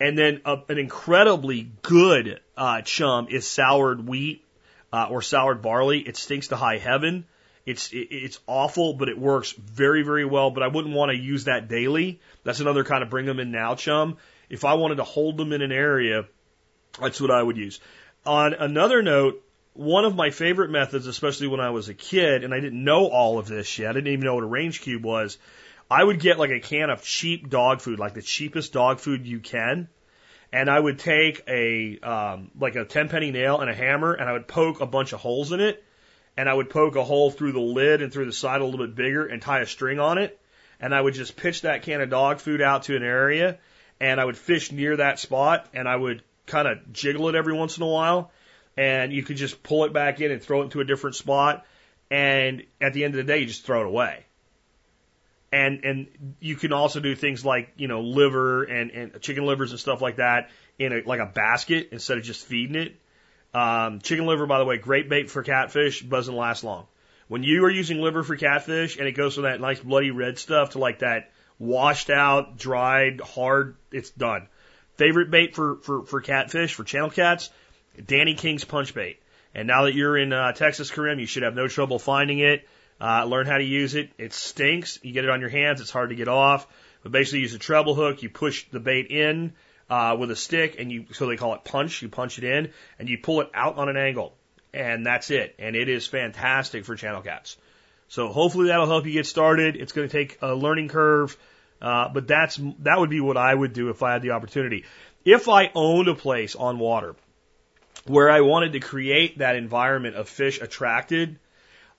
and 0.00 0.16
then 0.16 0.40
a, 0.44 0.58
an 0.68 0.78
incredibly 0.78 1.68
good 1.82 2.40
uh, 2.56 2.82
chum 2.82 3.28
is 3.30 3.48
soured 3.48 4.06
wheat 4.06 4.44
uh, 4.92 5.08
or 5.10 5.22
soured 5.22 5.62
barley. 5.62 6.00
It 6.00 6.16
stinks 6.16 6.48
to 6.48 6.56
high 6.56 6.78
heaven. 6.78 7.26
It's 7.66 7.92
it, 7.92 8.08
it's 8.10 8.38
awful, 8.46 8.94
but 8.94 9.08
it 9.08 9.18
works 9.18 9.52
very 9.52 10.02
very 10.02 10.24
well. 10.24 10.50
But 10.50 10.62
I 10.62 10.68
wouldn't 10.68 10.94
want 10.94 11.10
to 11.10 11.16
use 11.16 11.44
that 11.44 11.68
daily. 11.68 12.20
That's 12.44 12.60
another 12.60 12.84
kind 12.84 13.02
of 13.02 13.10
bring 13.10 13.26
them 13.26 13.40
in 13.40 13.50
now 13.50 13.74
chum. 13.74 14.18
If 14.48 14.64
I 14.64 14.74
wanted 14.74 14.96
to 14.96 15.04
hold 15.04 15.36
them 15.36 15.52
in 15.52 15.62
an 15.62 15.72
area, 15.72 16.26
that's 17.00 17.20
what 17.20 17.30
I 17.30 17.42
would 17.42 17.56
use. 17.56 17.80
On 18.26 18.54
another 18.54 19.02
note, 19.02 19.42
one 19.74 20.04
of 20.04 20.14
my 20.14 20.30
favorite 20.30 20.70
methods, 20.70 21.06
especially 21.06 21.48
when 21.48 21.60
I 21.60 21.70
was 21.70 21.88
a 21.88 21.94
kid, 21.94 22.44
and 22.44 22.54
I 22.54 22.60
didn't 22.60 22.82
know 22.82 23.06
all 23.06 23.38
of 23.38 23.48
this 23.48 23.78
yet, 23.78 23.90
I 23.90 23.92
didn't 23.94 24.12
even 24.12 24.24
know 24.24 24.36
what 24.36 24.44
a 24.44 24.48
range 24.48 24.80
cube 24.80 25.04
was. 25.04 25.36
I 25.90 26.02
would 26.02 26.20
get 26.20 26.38
like 26.38 26.50
a 26.50 26.60
can 26.60 26.90
of 26.90 27.02
cheap 27.02 27.50
dog 27.50 27.80
food, 27.80 27.98
like 27.98 28.14
the 28.14 28.22
cheapest 28.22 28.72
dog 28.72 29.00
food 29.00 29.26
you 29.26 29.40
can, 29.40 29.88
and 30.54 30.70
I 30.70 30.78
would 30.78 31.00
take 31.00 31.42
a 31.48 31.98
um, 31.98 32.52
like 32.58 32.76
a 32.76 32.84
ten 32.84 33.08
penny 33.08 33.32
nail 33.32 33.60
and 33.60 33.68
a 33.68 33.74
hammer, 33.74 34.14
and 34.14 34.30
I 34.30 34.32
would 34.32 34.46
poke 34.46 34.80
a 34.80 34.86
bunch 34.86 35.12
of 35.12 35.18
holes 35.18 35.50
in 35.50 35.58
it, 35.60 35.82
and 36.36 36.48
I 36.48 36.54
would 36.54 36.70
poke 36.70 36.94
a 36.94 37.02
hole 37.02 37.32
through 37.32 37.52
the 37.52 37.60
lid 37.60 38.02
and 38.02 38.12
through 38.12 38.26
the 38.26 38.32
side 38.32 38.60
a 38.60 38.64
little 38.64 38.86
bit 38.86 38.94
bigger, 38.94 39.26
and 39.26 39.42
tie 39.42 39.60
a 39.60 39.66
string 39.66 39.98
on 39.98 40.16
it, 40.16 40.40
and 40.78 40.94
I 40.94 41.00
would 41.00 41.14
just 41.14 41.36
pitch 41.36 41.62
that 41.62 41.82
can 41.82 42.00
of 42.00 42.08
dog 42.08 42.38
food 42.38 42.62
out 42.62 42.84
to 42.84 42.94
an 42.94 43.02
area, 43.02 43.58
and 43.98 44.20
I 44.20 44.24
would 44.24 44.38
fish 44.38 44.70
near 44.70 44.96
that 44.96 45.18
spot, 45.18 45.68
and 45.74 45.88
I 45.88 45.96
would 45.96 46.22
kind 46.46 46.68
of 46.68 46.92
jiggle 46.92 47.28
it 47.28 47.34
every 47.34 47.52
once 47.52 47.76
in 47.76 47.82
a 47.82 47.88
while, 47.88 48.30
and 48.76 49.12
you 49.12 49.24
could 49.24 49.36
just 49.36 49.60
pull 49.64 49.84
it 49.86 49.92
back 49.92 50.20
in 50.20 50.30
and 50.30 50.40
throw 50.40 50.60
it 50.60 50.66
into 50.66 50.80
a 50.80 50.84
different 50.84 51.16
spot, 51.16 51.66
and 52.12 52.62
at 52.80 52.92
the 52.92 53.02
end 53.02 53.14
of 53.14 53.26
the 53.26 53.32
day, 53.32 53.40
you 53.40 53.46
just 53.46 53.66
throw 53.66 53.80
it 53.80 53.86
away. 53.88 54.24
And 55.54 55.84
and 55.84 56.34
you 56.40 56.56
can 56.56 56.72
also 56.72 56.98
do 56.98 57.14
things 57.14 57.44
like 57.44 57.74
you 57.76 57.86
know 57.86 58.00
liver 58.00 58.64
and, 58.64 58.90
and 58.90 59.20
chicken 59.20 59.46
livers 59.46 59.70
and 59.70 59.78
stuff 59.78 60.02
like 60.02 60.16
that 60.16 60.50
in 60.80 60.92
a, 60.92 61.02
like 61.06 61.20
a 61.20 61.26
basket 61.26 61.90
instead 61.92 62.18
of 62.18 62.24
just 62.24 62.44
feeding 62.44 62.74
it. 62.74 62.96
Um, 63.54 64.00
chicken 64.00 64.26
liver, 64.26 64.46
by 64.46 64.58
the 64.58 64.64
way, 64.64 64.78
great 64.78 65.08
bait 65.08 65.30
for 65.30 65.44
catfish, 65.44 66.02
doesn't 66.02 66.34
last 66.34 66.64
long. 66.64 66.88
When 67.28 67.44
you 67.44 67.64
are 67.64 67.70
using 67.70 68.00
liver 68.00 68.24
for 68.24 68.34
catfish 68.34 68.98
and 68.98 69.06
it 69.06 69.12
goes 69.12 69.34
from 69.34 69.44
that 69.44 69.60
nice 69.60 69.78
bloody 69.78 70.10
red 70.10 70.38
stuff 70.38 70.70
to 70.70 70.80
like 70.80 70.98
that 70.98 71.30
washed 71.60 72.10
out, 72.10 72.58
dried, 72.58 73.20
hard, 73.20 73.76
it's 73.92 74.10
done. 74.10 74.48
Favorite 74.96 75.30
bait 75.30 75.54
for, 75.54 75.76
for, 75.76 76.04
for 76.04 76.20
catfish, 76.20 76.74
for 76.74 76.82
channel 76.82 77.10
cats, 77.10 77.48
Danny 78.04 78.34
King's 78.34 78.64
punch 78.64 78.92
bait. 78.92 79.20
And 79.54 79.68
now 79.68 79.84
that 79.84 79.94
you're 79.94 80.18
in 80.18 80.32
uh, 80.32 80.50
Texas, 80.50 80.90
Karim, 80.90 81.20
you 81.20 81.26
should 81.26 81.44
have 81.44 81.54
no 81.54 81.68
trouble 81.68 82.00
finding 82.00 82.40
it. 82.40 82.66
Uh, 83.00 83.24
learn 83.24 83.46
how 83.46 83.58
to 83.58 83.64
use 83.64 83.94
it. 83.94 84.10
It 84.18 84.32
stinks. 84.32 84.98
You 85.02 85.12
get 85.12 85.24
it 85.24 85.30
on 85.30 85.40
your 85.40 85.50
hands. 85.50 85.80
It's 85.80 85.90
hard 85.90 86.10
to 86.10 86.14
get 86.14 86.28
off. 86.28 86.66
But 87.02 87.12
basically, 87.12 87.40
use 87.40 87.54
a 87.54 87.58
treble 87.58 87.94
hook. 87.94 88.22
You 88.22 88.30
push 88.30 88.66
the 88.70 88.80
bait 88.80 89.08
in 89.10 89.52
uh, 89.90 90.16
with 90.18 90.30
a 90.30 90.36
stick, 90.36 90.76
and 90.78 90.90
you 90.90 91.06
so 91.12 91.26
they 91.26 91.36
call 91.36 91.54
it 91.54 91.64
punch. 91.64 92.02
You 92.02 92.08
punch 92.08 92.38
it 92.38 92.44
in, 92.44 92.72
and 92.98 93.08
you 93.08 93.18
pull 93.18 93.40
it 93.40 93.50
out 93.52 93.76
on 93.76 93.88
an 93.88 93.96
angle, 93.96 94.34
and 94.72 95.04
that's 95.04 95.30
it. 95.30 95.54
And 95.58 95.76
it 95.76 95.88
is 95.88 96.06
fantastic 96.06 96.84
for 96.84 96.94
channel 96.96 97.20
cats. 97.20 97.56
So 98.08 98.28
hopefully 98.28 98.68
that'll 98.68 98.86
help 98.86 99.06
you 99.06 99.12
get 99.12 99.26
started. 99.26 99.76
It's 99.76 99.92
going 99.92 100.08
to 100.08 100.12
take 100.12 100.38
a 100.40 100.54
learning 100.54 100.88
curve. 100.88 101.36
Uh, 101.80 102.08
but 102.08 102.26
that's 102.26 102.58
that 102.80 102.98
would 102.98 103.10
be 103.10 103.20
what 103.20 103.36
I 103.36 103.54
would 103.54 103.72
do 103.72 103.90
if 103.90 104.02
I 104.02 104.12
had 104.12 104.22
the 104.22 104.30
opportunity. 104.30 104.84
If 105.24 105.48
I 105.48 105.70
owned 105.74 106.08
a 106.08 106.14
place 106.14 106.54
on 106.56 106.78
water 106.78 107.14
where 108.06 108.30
I 108.30 108.40
wanted 108.40 108.72
to 108.72 108.80
create 108.80 109.38
that 109.38 109.56
environment 109.56 110.16
of 110.16 110.28
fish 110.28 110.60
attracted, 110.60 111.38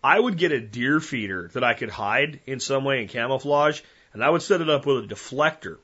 I 0.05 0.19
would 0.19 0.37
get 0.37 0.51
a 0.51 0.59
deer 0.61 0.99
feeder 0.99 1.49
that 1.53 1.63
I 1.63 1.73
could 1.73 1.89
hide 1.89 2.39
in 2.45 2.59
some 2.59 2.83
way 2.83 3.01
and 3.01 3.09
camouflage, 3.09 3.81
and 4.13 4.23
I 4.23 4.29
would 4.29 4.43
set 4.43 4.61
it 4.61 4.69
up 4.69 4.85
with 4.85 5.03
a 5.03 5.07
deflector 5.07 5.77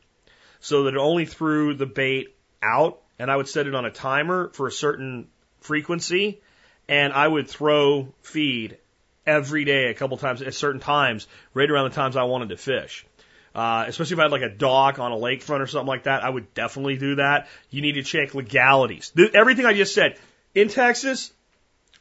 so 0.60 0.84
that 0.84 0.93
it 0.93 0.99
only 0.99 1.25
threw 1.25 1.73
the 1.73 1.88
bait 1.88 2.36
out, 2.62 3.01
and 3.17 3.31
I 3.31 3.36
would 3.36 3.49
set 3.49 3.65
it 3.65 3.73
on 3.73 3.84
a 3.84 3.89
timer 3.89 4.51
for 4.53 4.67
a 4.67 4.71
certain 4.71 5.27
frequency, 5.62 6.39
and 6.88 7.13
I 7.13 7.27
would 7.27 7.49
throw 7.49 8.13
feed 8.21 8.77
every 9.25 9.65
day 9.65 9.89
a 9.89 9.95
couple 9.95 10.17
times 10.17 10.43
at 10.43 10.53
certain 10.53 10.81
times, 10.81 11.27
right 11.55 11.71
around 11.71 11.89
the 11.89 11.95
times 11.95 12.15
I 12.15 12.25
wanted 12.25 12.49
to 12.49 12.57
fish. 12.57 13.07
Uh, 13.55 13.86
especially 13.88 14.13
if 14.13 14.19
I 14.19 14.23
had 14.25 14.31
like 14.31 14.43
a 14.43 14.49
dock 14.49 14.99
on 14.99 15.12
a 15.12 15.15
lakefront 15.15 15.62
or 15.62 15.67
something 15.67 15.88
like 15.88 16.03
that, 16.03 16.23
I 16.23 16.29
would 16.29 16.53
definitely 16.53 16.97
do 16.97 17.15
that. 17.15 17.47
You 17.71 17.81
need 17.81 17.93
to 17.93 18.03
check 18.03 18.36
legalities. 18.36 19.12
Everything 19.34 19.65
I 19.65 19.73
just 19.73 19.95
said 19.95 20.19
in 20.53 20.67
Texas, 20.67 21.34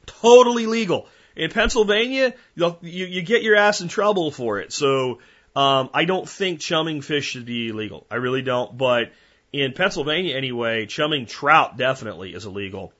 totally 0.04 0.66
legal. 0.66 1.09
In 1.40 1.50
Pennsylvania, 1.50 2.35
you, 2.55 2.76
you 2.83 3.22
get 3.22 3.42
your 3.42 3.57
ass 3.57 3.81
in 3.81 3.88
trouble 3.88 4.31
for 4.31 4.61
it. 4.61 4.74
So 4.74 5.20
um, 5.57 5.88
I 5.94 6.05
don't 6.05 6.29
think 6.29 6.61
chumming 6.61 7.00
fish 7.00 7.24
should 7.24 7.46
be 7.46 7.68
illegal. 7.68 8.07
I 8.11 8.16
really 8.16 8.42
don't. 8.42 8.76
But 8.76 9.12
in 9.50 9.72
Pennsylvania 9.72 10.37
anyway, 10.37 10.85
chumming 10.85 11.24
trout 11.24 11.79
definitely 11.79 12.35
is 12.35 12.44
illegal. 12.44 12.92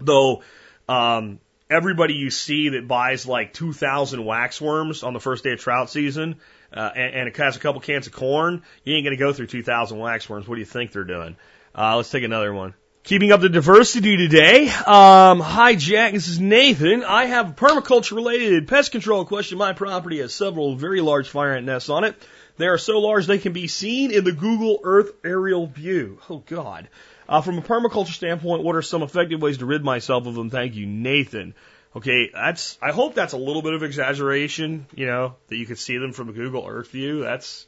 Though 0.00 0.42
um, 0.88 1.38
everybody 1.70 2.14
you 2.14 2.30
see 2.30 2.70
that 2.70 2.88
buys 2.88 3.28
like 3.28 3.52
2,000 3.52 4.24
waxworms 4.24 5.06
on 5.06 5.12
the 5.12 5.20
first 5.20 5.44
day 5.44 5.52
of 5.52 5.60
trout 5.60 5.88
season 5.88 6.40
uh, 6.72 6.90
and, 6.96 7.28
and 7.28 7.36
has 7.36 7.54
a 7.54 7.60
couple 7.60 7.80
cans 7.80 8.08
of 8.08 8.12
corn, 8.12 8.64
you 8.82 8.96
ain't 8.96 9.04
going 9.04 9.16
to 9.16 9.20
go 9.22 9.32
through 9.32 9.46
2,000 9.46 9.98
waxworms. 9.98 10.48
What 10.48 10.56
do 10.56 10.60
you 10.60 10.66
think 10.66 10.90
they're 10.90 11.04
doing? 11.04 11.36
Uh, 11.76 11.94
let's 11.94 12.10
take 12.10 12.24
another 12.24 12.52
one. 12.52 12.74
Keeping 13.08 13.32
up 13.32 13.40
the 13.40 13.48
diversity 13.48 14.18
today. 14.18 14.68
Um, 14.68 15.40
hi, 15.40 15.76
Jack. 15.76 16.12
This 16.12 16.28
is 16.28 16.38
Nathan. 16.38 17.02
I 17.02 17.24
have 17.24 17.48
a 17.48 17.52
permaculture 17.54 18.16
related 18.16 18.68
pest 18.68 18.92
control 18.92 19.24
question. 19.24 19.56
My 19.56 19.72
property 19.72 20.18
has 20.18 20.34
several 20.34 20.76
very 20.76 21.00
large 21.00 21.30
fire 21.30 21.54
ant 21.54 21.64
nests 21.64 21.88
on 21.88 22.04
it. 22.04 22.22
They 22.58 22.66
are 22.66 22.76
so 22.76 22.98
large 22.98 23.26
they 23.26 23.38
can 23.38 23.54
be 23.54 23.66
seen 23.66 24.10
in 24.10 24.24
the 24.24 24.32
Google 24.32 24.80
Earth 24.84 25.12
aerial 25.24 25.66
view. 25.68 26.18
Oh, 26.28 26.42
God. 26.44 26.90
Uh, 27.26 27.40
from 27.40 27.56
a 27.56 27.62
permaculture 27.62 28.12
standpoint, 28.12 28.62
what 28.62 28.76
are 28.76 28.82
some 28.82 29.02
effective 29.02 29.40
ways 29.40 29.56
to 29.56 29.64
rid 29.64 29.82
myself 29.82 30.26
of 30.26 30.34
them? 30.34 30.50
Thank 30.50 30.74
you, 30.74 30.84
Nathan. 30.84 31.54
Okay, 31.96 32.28
that's. 32.34 32.76
I 32.82 32.92
hope 32.92 33.14
that's 33.14 33.32
a 33.32 33.38
little 33.38 33.62
bit 33.62 33.72
of 33.72 33.82
exaggeration. 33.82 34.84
You 34.94 35.06
know 35.06 35.36
that 35.48 35.56
you 35.56 35.64
could 35.64 35.78
see 35.78 35.96
them 35.96 36.12
from 36.12 36.28
a 36.28 36.32
Google 36.32 36.66
Earth 36.68 36.90
view. 36.90 37.20
That's. 37.22 37.66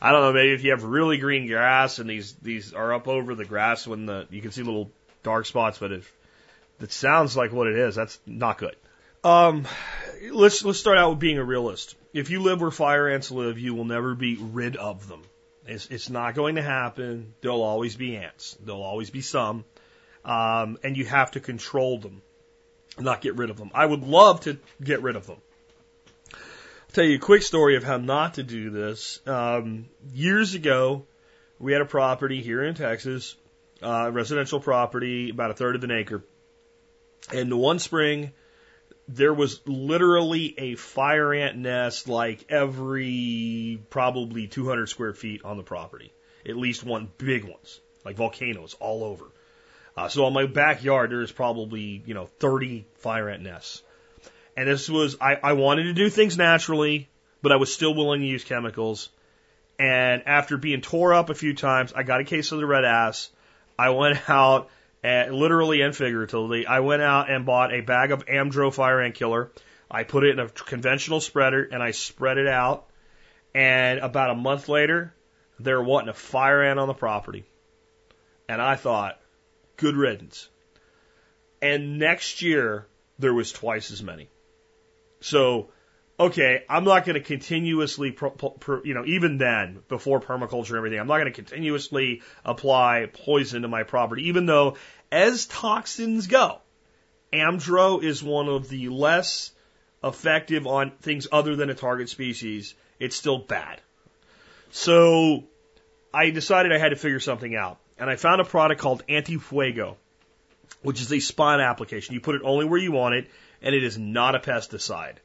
I 0.00 0.12
don't 0.12 0.22
know. 0.22 0.32
Maybe 0.32 0.52
if 0.52 0.62
you 0.62 0.70
have 0.70 0.84
really 0.84 1.18
green 1.18 1.46
grass 1.46 1.98
and 1.98 2.08
these 2.08 2.34
these 2.34 2.72
are 2.72 2.92
up 2.92 3.08
over 3.08 3.34
the 3.34 3.44
grass 3.44 3.86
when 3.86 4.06
the 4.06 4.26
you 4.30 4.40
can 4.40 4.52
see 4.52 4.62
little 4.62 4.90
dark 5.22 5.46
spots, 5.46 5.78
but 5.78 5.92
if 5.92 6.12
it 6.80 6.92
sounds 6.92 7.36
like 7.36 7.52
what 7.52 7.66
it 7.66 7.76
is, 7.76 7.94
that's 7.94 8.18
not 8.26 8.58
good. 8.58 8.76
Um, 9.24 9.66
let's 10.30 10.64
let's 10.64 10.78
start 10.78 10.98
out 10.98 11.10
with 11.10 11.18
being 11.18 11.38
a 11.38 11.44
realist. 11.44 11.96
If 12.12 12.30
you 12.30 12.40
live 12.40 12.60
where 12.60 12.70
fire 12.70 13.08
ants 13.08 13.30
live, 13.30 13.58
you 13.58 13.74
will 13.74 13.84
never 13.84 14.14
be 14.14 14.36
rid 14.40 14.76
of 14.76 15.08
them. 15.08 15.22
It's, 15.66 15.86
it's 15.88 16.08
not 16.08 16.34
going 16.34 16.54
to 16.54 16.62
happen. 16.62 17.34
There'll 17.42 17.62
always 17.62 17.94
be 17.94 18.16
ants. 18.16 18.56
There'll 18.64 18.82
always 18.82 19.10
be 19.10 19.20
some, 19.20 19.66
um, 20.24 20.78
and 20.82 20.96
you 20.96 21.04
have 21.04 21.32
to 21.32 21.40
control 21.40 21.98
them 21.98 22.22
not 23.00 23.20
get 23.20 23.36
rid 23.36 23.50
of 23.50 23.56
them. 23.56 23.70
I 23.74 23.86
would 23.86 24.02
love 24.02 24.40
to 24.42 24.58
get 24.82 25.02
rid 25.02 25.16
of 25.16 25.26
them. 25.26 25.38
Tell 26.94 27.04
you 27.04 27.16
a 27.16 27.20
quick 27.20 27.42
story 27.42 27.76
of 27.76 27.84
how 27.84 27.98
not 27.98 28.34
to 28.34 28.42
do 28.42 28.70
this. 28.70 29.20
Um, 29.26 29.86
years 30.14 30.54
ago, 30.54 31.04
we 31.58 31.72
had 31.72 31.82
a 31.82 31.86
property 31.86 32.40
here 32.40 32.64
in 32.64 32.74
Texas, 32.74 33.36
uh, 33.82 34.10
residential 34.10 34.58
property, 34.58 35.28
about 35.28 35.50
a 35.50 35.54
third 35.54 35.76
of 35.76 35.84
an 35.84 35.90
acre. 35.90 36.24
And 37.32 37.52
one 37.52 37.78
spring, 37.78 38.32
there 39.06 39.34
was 39.34 39.60
literally 39.66 40.54
a 40.58 40.76
fire 40.76 41.34
ant 41.34 41.58
nest 41.58 42.08
like 42.08 42.46
every 42.48 43.82
probably 43.90 44.46
200 44.46 44.88
square 44.88 45.12
feet 45.12 45.44
on 45.44 45.58
the 45.58 45.62
property. 45.62 46.10
At 46.48 46.56
least 46.56 46.84
one 46.84 47.10
big 47.18 47.44
ones, 47.44 47.80
like 48.02 48.16
volcanoes 48.16 48.74
all 48.80 49.04
over. 49.04 49.26
Uh, 49.94 50.08
so 50.08 50.24
on 50.24 50.32
my 50.32 50.46
backyard, 50.46 51.10
there's 51.10 51.32
probably, 51.32 52.02
you 52.06 52.14
know, 52.14 52.26
30 52.38 52.86
fire 52.94 53.28
ant 53.28 53.42
nests. 53.42 53.82
And 54.58 54.66
this 54.66 54.88
was, 54.88 55.16
I, 55.20 55.36
I 55.40 55.52
wanted 55.52 55.84
to 55.84 55.92
do 55.92 56.10
things 56.10 56.36
naturally, 56.36 57.08
but 57.42 57.52
I 57.52 57.56
was 57.56 57.72
still 57.72 57.94
willing 57.94 58.22
to 58.22 58.26
use 58.26 58.42
chemicals. 58.42 59.08
And 59.78 60.24
after 60.26 60.56
being 60.56 60.80
tore 60.80 61.14
up 61.14 61.30
a 61.30 61.34
few 61.36 61.54
times, 61.54 61.92
I 61.92 62.02
got 62.02 62.20
a 62.20 62.24
case 62.24 62.50
of 62.50 62.58
the 62.58 62.66
red 62.66 62.84
ass. 62.84 63.30
I 63.78 63.90
went 63.90 64.18
out, 64.28 64.68
and, 65.00 65.32
literally 65.32 65.80
and 65.82 65.94
figuratively, 65.94 66.66
I 66.66 66.80
went 66.80 67.02
out 67.02 67.30
and 67.30 67.46
bought 67.46 67.72
a 67.72 67.82
bag 67.82 68.10
of 68.10 68.26
Amdro 68.26 68.74
fire 68.74 69.00
ant 69.00 69.14
killer. 69.14 69.52
I 69.88 70.02
put 70.02 70.24
it 70.24 70.30
in 70.30 70.40
a 70.40 70.48
conventional 70.48 71.20
spreader 71.20 71.62
and 71.62 71.80
I 71.80 71.92
spread 71.92 72.36
it 72.36 72.48
out. 72.48 72.88
And 73.54 74.00
about 74.00 74.30
a 74.30 74.34
month 74.34 74.68
later, 74.68 75.14
there 75.60 75.80
wasn't 75.80 76.10
a 76.10 76.14
fire 76.14 76.64
ant 76.64 76.80
on 76.80 76.88
the 76.88 76.94
property. 76.94 77.44
And 78.48 78.60
I 78.60 78.74
thought, 78.74 79.20
good 79.76 79.94
riddance. 79.94 80.48
And 81.62 82.00
next 82.00 82.42
year, 82.42 82.88
there 83.20 83.32
was 83.32 83.52
twice 83.52 83.92
as 83.92 84.02
many. 84.02 84.28
So, 85.20 85.70
okay, 86.18 86.64
I'm 86.68 86.84
not 86.84 87.04
going 87.04 87.14
to 87.14 87.20
continuously, 87.20 88.16
you 88.84 88.94
know, 88.94 89.04
even 89.06 89.38
then, 89.38 89.80
before 89.88 90.20
permaculture 90.20 90.70
and 90.70 90.78
everything, 90.78 91.00
I'm 91.00 91.06
not 91.06 91.18
going 91.18 91.32
to 91.32 91.42
continuously 91.42 92.22
apply 92.44 93.08
poison 93.12 93.62
to 93.62 93.68
my 93.68 93.82
property, 93.82 94.28
even 94.28 94.46
though, 94.46 94.76
as 95.10 95.46
toxins 95.46 96.26
go, 96.26 96.58
Amdro 97.32 98.02
is 98.02 98.22
one 98.22 98.48
of 98.48 98.68
the 98.68 98.88
less 98.88 99.52
effective 100.02 100.66
on 100.66 100.92
things 101.00 101.26
other 101.30 101.56
than 101.56 101.70
a 101.70 101.74
target 101.74 102.08
species. 102.08 102.74
It's 102.98 103.16
still 103.16 103.38
bad. 103.38 103.80
So, 104.70 105.44
I 106.12 106.30
decided 106.30 106.72
I 106.72 106.78
had 106.78 106.90
to 106.90 106.96
figure 106.96 107.20
something 107.20 107.54
out 107.54 107.78
and 107.98 108.08
I 108.08 108.16
found 108.16 108.40
a 108.40 108.44
product 108.44 108.80
called 108.80 109.04
Antifuego, 109.08 109.96
which 110.82 111.00
is 111.00 111.12
a 111.12 111.20
spot 111.20 111.60
application. 111.60 112.14
You 112.14 112.20
put 112.20 112.36
it 112.36 112.42
only 112.44 112.64
where 112.64 112.78
you 112.78 112.92
want 112.92 113.14
it, 113.14 113.28
and 113.62 113.74
it 113.74 113.84
is 113.84 113.98
not 113.98 114.34
a 114.34 114.38
pesticide. 114.38 115.16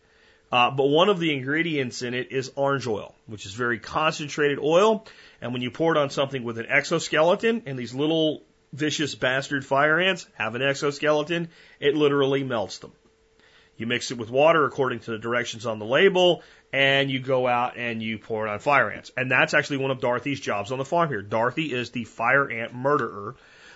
Uh, 0.52 0.70
but 0.70 0.86
one 0.86 1.10
of 1.10 1.20
the 1.20 1.34
ingredients 1.34 2.04
in 2.04 2.14
it 2.14 2.32
is 2.32 2.52
orange 2.56 2.86
oil, 2.86 3.16
which 3.26 3.48
is 3.48 3.54
very 3.54 3.80
concentrated 3.80 4.60
oil. 4.60 5.06
And 5.42 5.52
when 5.52 5.64
you 5.64 5.72
pour 5.72 5.96
it 5.96 5.98
on 5.98 6.12
something 6.12 6.44
with 6.44 6.60
an 6.60 6.68
exoskeleton 6.68 7.64
and 7.66 7.78
these 7.78 7.96
little 7.96 8.44
vicious 8.72 9.16
bastard 9.16 9.66
fire 9.66 10.00
ants 10.00 10.28
have 10.36 10.54
an 10.54 10.62
exoskeleton, 10.62 11.50
it 11.80 11.96
literally 11.96 12.44
melts 12.44 12.78
them. 12.78 12.92
You 13.78 13.88
mix 13.88 14.12
it 14.12 14.20
with 14.20 14.30
water 14.30 14.66
according 14.66 15.00
to 15.02 15.12
the 15.12 15.18
directions 15.18 15.66
on 15.66 15.80
the 15.80 15.86
label, 15.86 16.44
and 16.72 17.10
you 17.10 17.20
go 17.20 17.48
out 17.48 17.76
and 17.76 18.02
you 18.02 18.20
pour 18.20 18.46
it 18.46 18.52
on 18.52 18.60
fire 18.60 18.92
ants. 18.92 19.12
And 19.18 19.32
that's 19.32 19.56
actually 19.56 19.78
one 19.78 19.92
of 19.92 20.02
Dorothy's 20.02 20.40
jobs 20.40 20.72
on 20.72 20.78
the 20.78 20.86
farm 20.86 21.10
here. 21.10 21.24
Dorothy 21.24 21.74
is 21.74 21.90
the 21.90 22.04
fire 22.04 22.50
ant 22.50 22.76
murderer. 22.76 23.36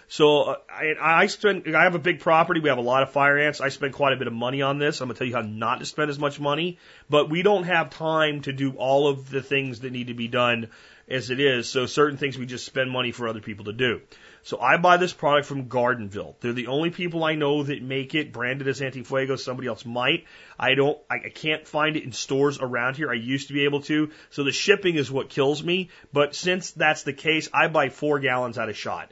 So 0.09 0.43
uh, 0.43 0.55
I, 0.69 0.95
I 0.99 1.27
spend, 1.27 1.75
I 1.75 1.83
have 1.83 1.95
a 1.95 1.99
big 1.99 2.21
property. 2.21 2.61
We 2.61 2.69
have 2.69 2.77
a 2.77 2.81
lot 2.81 3.03
of 3.03 3.11
fire 3.11 3.37
ants. 3.37 3.59
I 3.59 3.69
spend 3.69 3.93
quite 3.93 4.13
a 4.13 4.15
bit 4.15 4.27
of 4.27 4.33
money 4.33 4.61
on 4.61 4.79
this. 4.79 5.01
I'm 5.01 5.07
going 5.07 5.15
to 5.15 5.19
tell 5.19 5.27
you 5.27 5.35
how 5.35 5.41
not 5.41 5.79
to 5.79 5.85
spend 5.85 6.09
as 6.09 6.17
much 6.17 6.39
money, 6.39 6.77
but 7.09 7.29
we 7.29 7.41
don't 7.41 7.63
have 7.63 7.89
time 7.89 8.41
to 8.41 8.53
do 8.53 8.71
all 8.71 9.09
of 9.09 9.29
the 9.29 9.41
things 9.41 9.81
that 9.81 9.91
need 9.91 10.07
to 10.07 10.13
be 10.13 10.29
done 10.29 10.69
as 11.09 11.29
it 11.29 11.41
is. 11.41 11.67
So 11.67 11.85
certain 11.85 12.17
things 12.17 12.37
we 12.37 12.45
just 12.45 12.65
spend 12.65 12.89
money 12.89 13.11
for 13.11 13.27
other 13.27 13.41
people 13.41 13.65
to 13.65 13.73
do. 13.73 14.01
So 14.43 14.61
I 14.61 14.77
buy 14.77 14.95
this 14.95 15.11
product 15.11 15.45
from 15.45 15.67
Gardenville. 15.67 16.35
They're 16.39 16.53
the 16.53 16.67
only 16.67 16.89
people 16.89 17.25
I 17.25 17.35
know 17.35 17.63
that 17.63 17.81
make 17.81 18.15
it 18.15 18.31
branded 18.31 18.69
as 18.69 18.79
Antifuego. 18.79 19.37
Somebody 19.37 19.67
else 19.67 19.85
might. 19.85 20.23
I 20.57 20.75
don't, 20.75 20.97
I, 21.09 21.15
I 21.15 21.29
can't 21.29 21.67
find 21.67 21.97
it 21.97 22.03
in 22.03 22.13
stores 22.13 22.59
around 22.61 22.95
here. 22.95 23.11
I 23.11 23.15
used 23.15 23.49
to 23.49 23.53
be 23.53 23.65
able 23.65 23.81
to. 23.81 24.11
So 24.29 24.45
the 24.45 24.53
shipping 24.53 24.95
is 24.95 25.11
what 25.11 25.27
kills 25.27 25.61
me. 25.61 25.89
But 26.13 26.33
since 26.33 26.71
that's 26.71 27.03
the 27.03 27.11
case, 27.11 27.49
I 27.53 27.67
buy 27.67 27.89
four 27.89 28.19
gallons 28.19 28.57
at 28.57 28.69
a 28.69 28.73
shot. 28.73 29.11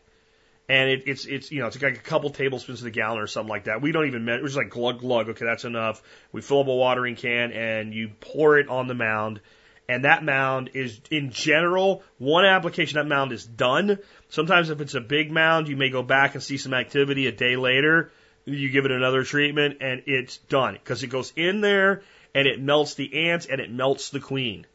And 0.68 0.90
it, 0.90 1.04
it's, 1.06 1.26
it's, 1.26 1.52
you 1.52 1.60
know, 1.60 1.68
it's 1.68 1.80
like 1.82 1.96
a 1.96 2.00
couple 2.00 2.32
tablespoons 2.32 2.80
of 2.80 2.86
the 2.86 2.92
gallon 2.92 3.20
or 3.20 3.28
something 3.28 3.50
like 3.50 3.66
that. 3.66 3.82
We 3.82 3.92
don't 3.92 4.08
even 4.08 4.26
measure, 4.26 4.42
we're 4.42 4.48
just 4.48 4.58
like 4.58 4.70
glug 4.70 5.00
glug. 5.00 5.30
Okay, 5.30 5.46
that's 5.46 5.66
enough. 5.66 6.02
We 6.32 6.42
fill 6.42 6.62
up 6.62 6.68
a 6.68 6.76
watering 6.76 7.16
can 7.16 7.52
and 7.52 7.94
you 7.94 8.10
pour 8.20 8.58
it 8.58 8.68
on 8.68 8.88
the 8.88 8.96
mound 8.96 9.42
and 9.88 10.06
that 10.06 10.24
mound 10.24 10.72
is 10.74 11.00
in 11.12 11.32
general 11.32 12.04
one 12.18 12.46
application 12.46 12.96
that 12.96 13.08
mound 13.08 13.32
is 13.32 13.46
done. 13.46 14.00
Sometimes 14.30 14.70
if 14.70 14.82
it's 14.82 14.96
a 14.96 15.02
big 15.02 15.32
mound, 15.32 15.68
you 15.68 15.78
may 15.78 15.90
go 15.90 16.02
back 16.02 16.34
and 16.34 16.44
see 16.44 16.58
some 16.58 16.74
activity 16.74 17.28
a 17.28 17.32
day 17.32 17.56
later. 17.56 18.12
You 18.46 18.70
give 18.70 18.86
it 18.86 18.92
another 18.92 19.24
treatment 19.24 19.78
and 19.82 20.04
it's 20.08 20.38
done 20.38 20.74
because 20.74 21.04
it 21.04 21.08
goes 21.08 21.34
in 21.36 21.62
there 21.62 22.02
and 22.34 22.48
it 22.48 22.60
melts 22.60 22.96
the 22.96 23.30
ants 23.30 23.46
and 23.46 23.62
it 23.62 23.72
melts 23.72 24.10
the 24.10 24.20
queen. 24.20 24.66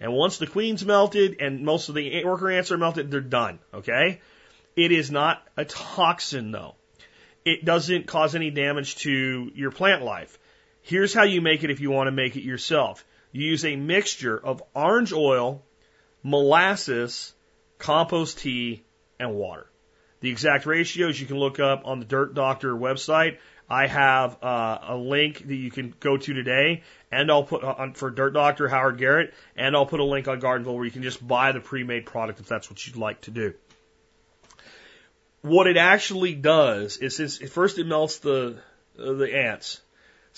And 0.00 0.12
once 0.12 0.38
the 0.38 0.46
queen's 0.46 0.84
melted 0.84 1.38
and 1.40 1.64
most 1.64 1.88
of 1.88 1.94
the 1.94 2.24
worker 2.24 2.50
ants 2.50 2.70
are 2.70 2.78
melted, 2.78 3.10
they're 3.10 3.20
done. 3.20 3.58
Okay. 3.72 4.20
It 4.78 4.92
is 4.92 5.10
not 5.10 5.42
a 5.56 5.64
toxin 5.64 6.52
though. 6.52 6.76
It 7.44 7.64
doesn't 7.64 8.06
cause 8.06 8.36
any 8.36 8.52
damage 8.52 8.94
to 8.98 9.50
your 9.52 9.72
plant 9.72 10.04
life. 10.04 10.38
Here's 10.82 11.12
how 11.12 11.24
you 11.24 11.40
make 11.40 11.64
it 11.64 11.70
if 11.72 11.80
you 11.80 11.90
want 11.90 12.06
to 12.06 12.12
make 12.12 12.36
it 12.36 12.44
yourself. 12.44 13.04
You 13.32 13.44
use 13.44 13.64
a 13.64 13.74
mixture 13.74 14.38
of 14.38 14.62
orange 14.76 15.12
oil, 15.12 15.64
molasses, 16.22 17.34
compost 17.78 18.38
tea, 18.38 18.84
and 19.18 19.34
water. 19.34 19.66
The 20.20 20.30
exact 20.30 20.64
ratios 20.64 21.20
you 21.20 21.26
can 21.26 21.38
look 21.38 21.58
up 21.58 21.82
on 21.84 21.98
the 21.98 22.04
Dirt 22.04 22.34
Doctor 22.34 22.72
website. 22.72 23.38
I 23.68 23.88
have 23.88 24.40
uh, 24.44 24.78
a 24.90 24.96
link 24.96 25.44
that 25.44 25.56
you 25.56 25.72
can 25.72 25.92
go 25.98 26.16
to 26.16 26.34
today, 26.34 26.84
and 27.10 27.32
I'll 27.32 27.42
put 27.42 27.64
on 27.64 27.94
for 27.94 28.10
Dirt 28.10 28.30
Doctor 28.30 28.68
Howard 28.68 28.98
Garrett, 28.98 29.34
and 29.56 29.74
I'll 29.74 29.86
put 29.86 29.98
a 29.98 30.04
link 30.04 30.28
on 30.28 30.40
Gardenville 30.40 30.76
where 30.76 30.84
you 30.84 30.92
can 30.92 31.02
just 31.02 31.26
buy 31.26 31.50
the 31.50 31.60
pre-made 31.60 32.06
product 32.06 32.38
if 32.38 32.46
that's 32.46 32.70
what 32.70 32.86
you'd 32.86 32.94
like 32.94 33.22
to 33.22 33.32
do. 33.32 33.54
What 35.48 35.66
it 35.66 35.76
actually 35.76 36.34
does 36.34 36.98
is, 36.98 37.16
since 37.16 37.38
first 37.38 37.78
it 37.78 37.86
melts 37.86 38.18
the 38.18 38.56
uh, 38.98 39.12
the 39.12 39.34
ants, 39.34 39.80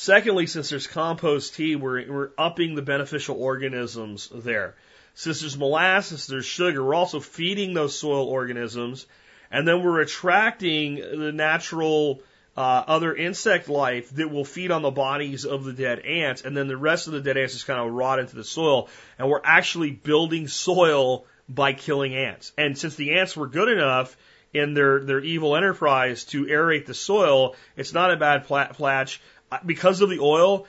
Secondly, 0.01 0.47
since 0.47 0.71
there's 0.71 0.87
compost 0.87 1.57
tea, 1.57 1.77
we're, 1.77 2.11
we're 2.11 2.31
upping 2.39 2.75
the 2.75 2.81
beneficial 2.81 3.37
organisms 3.37 4.31
there. 4.35 4.75
Since 5.15 5.41
there's 5.41 5.59
molasses, 5.59 6.27
there's 6.27 6.47
sugar, 6.47 6.83
we're 6.83 6.95
also 6.95 7.21
feeding 7.21 7.75
those 7.75 7.99
soil 7.99 8.27
organisms, 8.27 9.05
and 9.51 9.69
then 9.69 9.83
we're 9.83 10.01
attracting 10.01 10.95
the 10.95 11.33
natural 11.33 12.23
uh, 12.57 12.83
other 12.87 13.15
insect 13.15 13.69
life 13.69 14.09
that 14.15 14.31
will 14.31 14.47
feed 14.47 14.71
on 14.71 14.81
the 14.81 14.91
bodies 14.91 15.45
of 15.45 15.65
the 15.65 15.75
dead 15.75 15.99
ants, 15.99 16.41
and 16.41 16.57
then 16.57 16.67
the 16.67 16.79
rest 16.79 17.07
of 17.07 17.13
the 17.13 17.21
dead 17.21 17.37
ants 17.37 17.53
just 17.53 17.67
kind 17.67 17.81
of 17.87 17.93
rot 17.93 18.21
into 18.21 18.37
the 18.37 18.45
soil, 18.45 18.89
and 19.19 19.29
we're 19.29 19.43
actually 19.45 19.91
building 19.91 20.49
soil 20.49 21.27
by 21.47 21.75
killing 21.75 22.15
ants. 22.15 22.53
And 22.57 22.79
since 22.79 22.95
the 22.95 23.19
ants 23.19 23.37
were 23.37 23.49
good 23.49 23.69
enough 23.69 24.17
in 24.53 24.75
their, 24.75 25.01
their 25.01 25.21
evil 25.21 25.57
enterprise 25.57 26.25
to 26.25 26.47
aerate 26.47 26.87
the 26.87 26.95
soil, 26.95 27.55
it's 27.77 27.93
not 27.93 28.13
a 28.13 28.17
bad 28.17 28.45
platch 28.45 29.21
because 29.65 30.01
of 30.01 30.11
the 30.11 30.21
oil, 30.21 30.67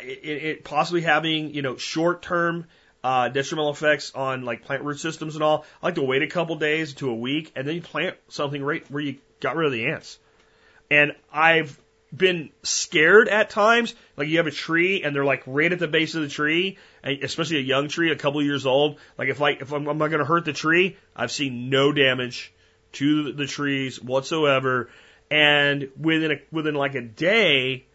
it, 0.00 0.24
it 0.24 0.64
possibly 0.64 1.02
having 1.02 1.54
you 1.54 1.62
know 1.62 1.76
short 1.76 2.22
term 2.22 2.66
uh, 3.04 3.28
detrimental 3.28 3.70
effects 3.70 4.12
on 4.14 4.44
like 4.44 4.64
plant 4.64 4.82
root 4.84 5.00
systems 5.00 5.34
and 5.34 5.44
all. 5.44 5.64
I 5.82 5.86
like 5.86 5.96
to 5.96 6.02
wait 6.02 6.22
a 6.22 6.28
couple 6.28 6.56
days 6.56 6.94
to 6.94 7.10
a 7.10 7.14
week 7.14 7.52
and 7.56 7.66
then 7.66 7.76
you 7.76 7.82
plant 7.82 8.16
something 8.28 8.62
right 8.62 8.88
where 8.90 9.02
you 9.02 9.16
got 9.40 9.56
rid 9.56 9.66
of 9.66 9.72
the 9.72 9.86
ants. 9.86 10.18
And 10.90 11.12
I've 11.32 11.78
been 12.14 12.50
scared 12.62 13.28
at 13.28 13.50
times. 13.50 13.94
Like 14.16 14.28
you 14.28 14.36
have 14.36 14.46
a 14.46 14.52
tree 14.52 15.02
and 15.02 15.16
they're 15.16 15.24
like 15.24 15.42
right 15.46 15.72
at 15.72 15.78
the 15.78 15.88
base 15.88 16.14
of 16.14 16.22
the 16.22 16.28
tree, 16.28 16.78
and 17.02 17.22
especially 17.22 17.58
a 17.58 17.62
young 17.62 17.88
tree, 17.88 18.12
a 18.12 18.16
couple 18.16 18.42
years 18.42 18.66
old. 18.66 18.98
Like 19.18 19.28
if 19.28 19.42
I 19.42 19.50
if 19.50 19.72
I'm, 19.72 19.88
I'm 19.88 19.98
not 19.98 20.08
going 20.08 20.20
to 20.20 20.24
hurt 20.24 20.44
the 20.44 20.52
tree, 20.52 20.96
I've 21.16 21.32
seen 21.32 21.70
no 21.70 21.92
damage 21.92 22.52
to 22.92 23.32
the 23.32 23.46
trees 23.46 24.00
whatsoever. 24.00 24.90
And 25.30 25.90
within 25.98 26.32
a, 26.32 26.36
within 26.50 26.74
like 26.74 26.94
a 26.94 27.00
day, 27.02 27.86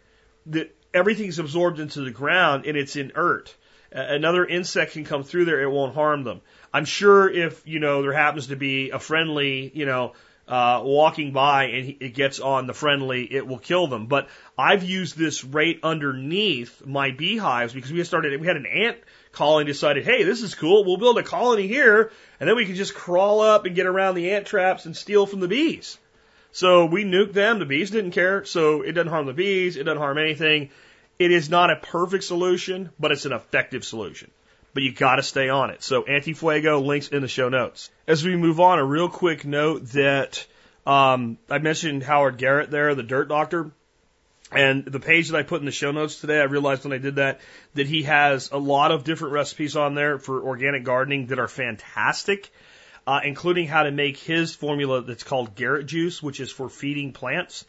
the, 0.46 0.70
everything's 0.92 1.38
absorbed 1.38 1.80
into 1.80 2.00
the 2.00 2.10
ground 2.10 2.66
and 2.66 2.76
it's 2.76 2.96
inert. 2.96 3.54
Another 3.90 4.44
insect 4.44 4.92
can 4.92 5.04
come 5.04 5.22
through 5.22 5.46
there, 5.46 5.62
it 5.62 5.70
won't 5.70 5.94
harm 5.94 6.22
them. 6.22 6.42
I'm 6.74 6.84
sure 6.84 7.30
if, 7.30 7.66
you 7.66 7.80
know, 7.80 8.02
there 8.02 8.12
happens 8.12 8.48
to 8.48 8.56
be 8.56 8.90
a 8.90 8.98
friendly, 8.98 9.70
you 9.74 9.86
know, 9.86 10.12
uh, 10.48 10.80
walking 10.82 11.32
by 11.32 11.64
and 11.64 11.96
it 12.00 12.14
gets 12.14 12.40
on 12.40 12.66
the 12.66 12.72
friendly, 12.72 13.30
it 13.30 13.46
will 13.46 13.58
kill 13.58 13.86
them. 13.86 14.06
But 14.06 14.28
I've 14.56 14.82
used 14.82 15.16
this 15.16 15.44
right 15.44 15.78
underneath 15.82 16.84
my 16.86 17.10
beehives 17.10 17.74
because 17.74 17.92
we 17.92 18.02
started, 18.04 18.40
we 18.40 18.46
had 18.46 18.56
an 18.56 18.66
ant 18.66 18.96
colony 19.32 19.66
decided, 19.66 20.04
hey, 20.04 20.22
this 20.22 20.42
is 20.42 20.54
cool. 20.54 20.84
We'll 20.84 20.96
build 20.96 21.18
a 21.18 21.22
colony 21.22 21.66
here 21.66 22.10
and 22.40 22.48
then 22.48 22.56
we 22.56 22.64
can 22.64 22.76
just 22.76 22.94
crawl 22.94 23.42
up 23.42 23.66
and 23.66 23.76
get 23.76 23.86
around 23.86 24.14
the 24.14 24.30
ant 24.32 24.46
traps 24.46 24.86
and 24.86 24.96
steal 24.96 25.26
from 25.26 25.40
the 25.40 25.48
bees. 25.48 25.98
So 26.50 26.86
we 26.86 27.04
nuked 27.04 27.34
them. 27.34 27.58
The 27.58 27.66
bees 27.66 27.90
didn't 27.90 28.12
care. 28.12 28.44
So 28.46 28.80
it 28.80 28.92
doesn't 28.92 29.10
harm 29.10 29.26
the 29.26 29.34
bees. 29.34 29.76
It 29.76 29.84
doesn't 29.84 30.00
harm 30.00 30.16
anything. 30.16 30.70
It 31.18 31.30
is 31.30 31.50
not 31.50 31.70
a 31.70 31.76
perfect 31.76 32.24
solution, 32.24 32.90
but 32.98 33.12
it's 33.12 33.26
an 33.26 33.32
effective 33.32 33.84
solution. 33.84 34.30
But 34.74 34.82
you 34.82 34.92
got 34.92 35.16
to 35.16 35.22
stay 35.22 35.48
on 35.48 35.70
it. 35.70 35.82
So 35.82 36.02
Antifuego 36.02 36.84
links 36.84 37.08
in 37.08 37.22
the 37.22 37.28
show 37.28 37.48
notes. 37.48 37.90
As 38.06 38.24
we 38.24 38.36
move 38.36 38.60
on, 38.60 38.78
a 38.78 38.84
real 38.84 39.08
quick 39.08 39.44
note 39.44 39.86
that 39.88 40.46
um, 40.86 41.38
I 41.50 41.58
mentioned 41.58 42.02
Howard 42.02 42.38
Garrett 42.38 42.70
there, 42.70 42.94
the 42.94 43.02
Dirt 43.02 43.28
Doctor. 43.28 43.70
And 44.50 44.84
the 44.84 45.00
page 45.00 45.28
that 45.28 45.36
I 45.36 45.42
put 45.42 45.60
in 45.60 45.66
the 45.66 45.72
show 45.72 45.90
notes 45.90 46.20
today, 46.20 46.40
I 46.40 46.44
realized 46.44 46.84
when 46.84 46.94
I 46.94 46.98
did 46.98 47.16
that, 47.16 47.40
that 47.74 47.86
he 47.86 48.04
has 48.04 48.50
a 48.50 48.56
lot 48.56 48.92
of 48.92 49.04
different 49.04 49.34
recipes 49.34 49.76
on 49.76 49.94
there 49.94 50.18
for 50.18 50.42
organic 50.42 50.84
gardening 50.84 51.26
that 51.26 51.38
are 51.38 51.48
fantastic 51.48 52.50
uh, 53.08 53.20
including 53.24 53.66
how 53.66 53.84
to 53.84 53.90
make 53.90 54.18
his 54.18 54.54
formula 54.54 55.00
that's 55.00 55.22
called 55.22 55.54
Garrett 55.54 55.86
Juice, 55.86 56.22
which 56.22 56.40
is 56.40 56.50
for 56.50 56.68
feeding 56.68 57.14
plants. 57.14 57.64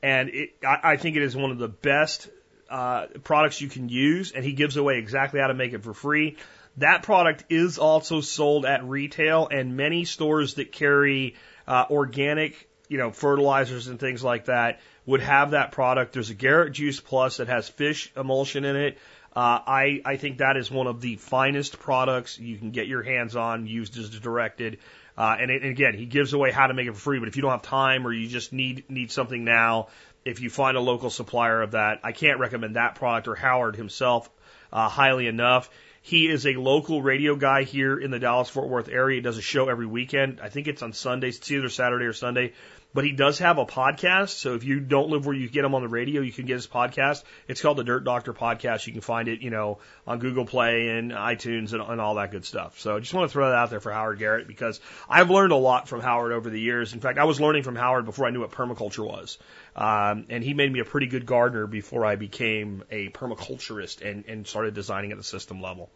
And 0.00 0.28
it, 0.28 0.50
I, 0.64 0.92
I 0.92 0.96
think 0.96 1.16
it 1.16 1.22
is 1.22 1.34
one 1.34 1.50
of 1.50 1.58
the 1.58 1.66
best 1.66 2.28
uh, 2.70 3.06
products 3.24 3.60
you 3.60 3.68
can 3.68 3.88
use, 3.88 4.32
and 4.32 4.44
he 4.44 4.52
gives 4.52 4.76
away 4.76 4.98
exactly 4.98 5.40
how 5.40 5.48
to 5.48 5.54
make 5.54 5.72
it 5.72 5.82
for 5.82 5.94
free. 5.94 6.36
That 6.78 7.02
product 7.02 7.44
is 7.48 7.78
also 7.78 8.20
sold 8.20 8.66
at 8.66 8.84
retail, 8.84 9.48
and 9.50 9.76
many 9.76 10.04
stores 10.04 10.54
that 10.54 10.72
carry 10.72 11.34
uh, 11.66 11.86
organic, 11.90 12.68
you 12.88 12.98
know, 12.98 13.10
fertilizers 13.10 13.88
and 13.88 13.98
things 13.98 14.22
like 14.22 14.46
that 14.46 14.80
would 15.06 15.22
have 15.22 15.52
that 15.52 15.72
product. 15.72 16.12
There's 16.12 16.30
a 16.30 16.34
Garrett 16.34 16.72
Juice 16.72 17.00
Plus 17.00 17.38
that 17.38 17.48
has 17.48 17.68
fish 17.68 18.12
emulsion 18.16 18.64
in 18.64 18.76
it. 18.76 18.98
Uh, 19.34 19.60
I, 19.66 20.00
I 20.04 20.16
think 20.16 20.38
that 20.38 20.56
is 20.56 20.70
one 20.70 20.86
of 20.86 21.00
the 21.00 21.16
finest 21.16 21.78
products 21.78 22.38
you 22.38 22.56
can 22.56 22.70
get 22.70 22.86
your 22.86 23.02
hands 23.02 23.36
on, 23.36 23.66
used 23.66 23.96
as 23.98 24.08
directed. 24.08 24.78
Uh, 25.16 25.36
and, 25.38 25.50
it, 25.50 25.62
and 25.62 25.70
again, 25.70 25.94
he 25.94 26.06
gives 26.06 26.32
away 26.32 26.50
how 26.50 26.66
to 26.66 26.74
make 26.74 26.88
it 26.88 26.94
for 26.94 27.00
free. 27.00 27.18
But 27.18 27.28
if 27.28 27.36
you 27.36 27.42
don't 27.42 27.50
have 27.50 27.62
time 27.62 28.06
or 28.06 28.12
you 28.12 28.28
just 28.28 28.52
need 28.52 28.84
need 28.90 29.10
something 29.10 29.44
now, 29.44 29.88
if 30.26 30.40
you 30.40 30.50
find 30.50 30.76
a 30.76 30.80
local 30.80 31.10
supplier 31.10 31.62
of 31.62 31.72
that, 31.72 32.00
I 32.02 32.12
can't 32.12 32.38
recommend 32.38 32.76
that 32.76 32.96
product 32.96 33.28
or 33.28 33.34
Howard 33.34 33.76
himself 33.76 34.28
uh, 34.72 34.88
highly 34.88 35.26
enough. 35.26 35.70
He 36.02 36.28
is 36.28 36.46
a 36.46 36.54
local 36.54 37.02
radio 37.02 37.34
guy 37.34 37.64
here 37.64 37.98
in 37.98 38.12
the 38.12 38.20
Dallas 38.20 38.48
Fort 38.48 38.68
Worth 38.68 38.88
area. 38.88 39.16
He 39.16 39.20
does 39.22 39.38
a 39.38 39.42
show 39.42 39.68
every 39.68 39.86
weekend. 39.86 40.40
I 40.40 40.48
think 40.48 40.68
it's 40.68 40.82
on 40.82 40.92
Sundays. 40.92 41.38
It's 41.38 41.50
either 41.50 41.68
Saturday 41.68 42.04
or 42.04 42.12
Sunday. 42.12 42.52
But 42.96 43.04
he 43.04 43.12
does 43.12 43.40
have 43.40 43.58
a 43.58 43.66
podcast. 43.66 44.30
So 44.30 44.54
if 44.54 44.64
you 44.64 44.80
don't 44.80 45.10
live 45.10 45.26
where 45.26 45.36
you 45.36 45.50
get 45.50 45.66
him 45.66 45.74
on 45.74 45.82
the 45.82 45.88
radio, 45.88 46.22
you 46.22 46.32
can 46.32 46.46
get 46.46 46.54
his 46.54 46.66
podcast. 46.66 47.24
It's 47.46 47.60
called 47.60 47.76
the 47.76 47.84
Dirt 47.84 48.04
Doctor 48.04 48.32
Podcast. 48.32 48.86
You 48.86 48.94
can 48.94 49.02
find 49.02 49.28
it, 49.28 49.42
you 49.42 49.50
know, 49.50 49.80
on 50.06 50.18
Google 50.18 50.46
Play 50.46 50.88
and 50.88 51.12
iTunes 51.12 51.74
and, 51.74 51.82
and 51.82 52.00
all 52.00 52.14
that 52.14 52.30
good 52.30 52.46
stuff. 52.46 52.80
So 52.80 52.96
I 52.96 53.00
just 53.00 53.12
want 53.12 53.28
to 53.28 53.32
throw 53.34 53.50
that 53.50 53.54
out 53.54 53.68
there 53.68 53.80
for 53.80 53.92
Howard 53.92 54.18
Garrett 54.18 54.48
because 54.48 54.80
I've 55.10 55.28
learned 55.28 55.52
a 55.52 55.56
lot 55.56 55.88
from 55.88 56.00
Howard 56.00 56.32
over 56.32 56.48
the 56.48 56.58
years. 56.58 56.94
In 56.94 57.00
fact, 57.00 57.18
I 57.18 57.24
was 57.24 57.38
learning 57.38 57.64
from 57.64 57.76
Howard 57.76 58.06
before 58.06 58.26
I 58.26 58.30
knew 58.30 58.40
what 58.40 58.50
permaculture 58.50 59.06
was. 59.06 59.36
Um, 59.76 60.24
and 60.30 60.42
he 60.42 60.54
made 60.54 60.72
me 60.72 60.80
a 60.80 60.86
pretty 60.86 61.08
good 61.08 61.26
gardener 61.26 61.66
before 61.66 62.06
I 62.06 62.16
became 62.16 62.82
a 62.90 63.10
permaculturist 63.10 64.00
and, 64.00 64.24
and 64.26 64.46
started 64.46 64.72
designing 64.72 65.12
at 65.12 65.18
the 65.18 65.22
system 65.22 65.60
level. 65.60 65.90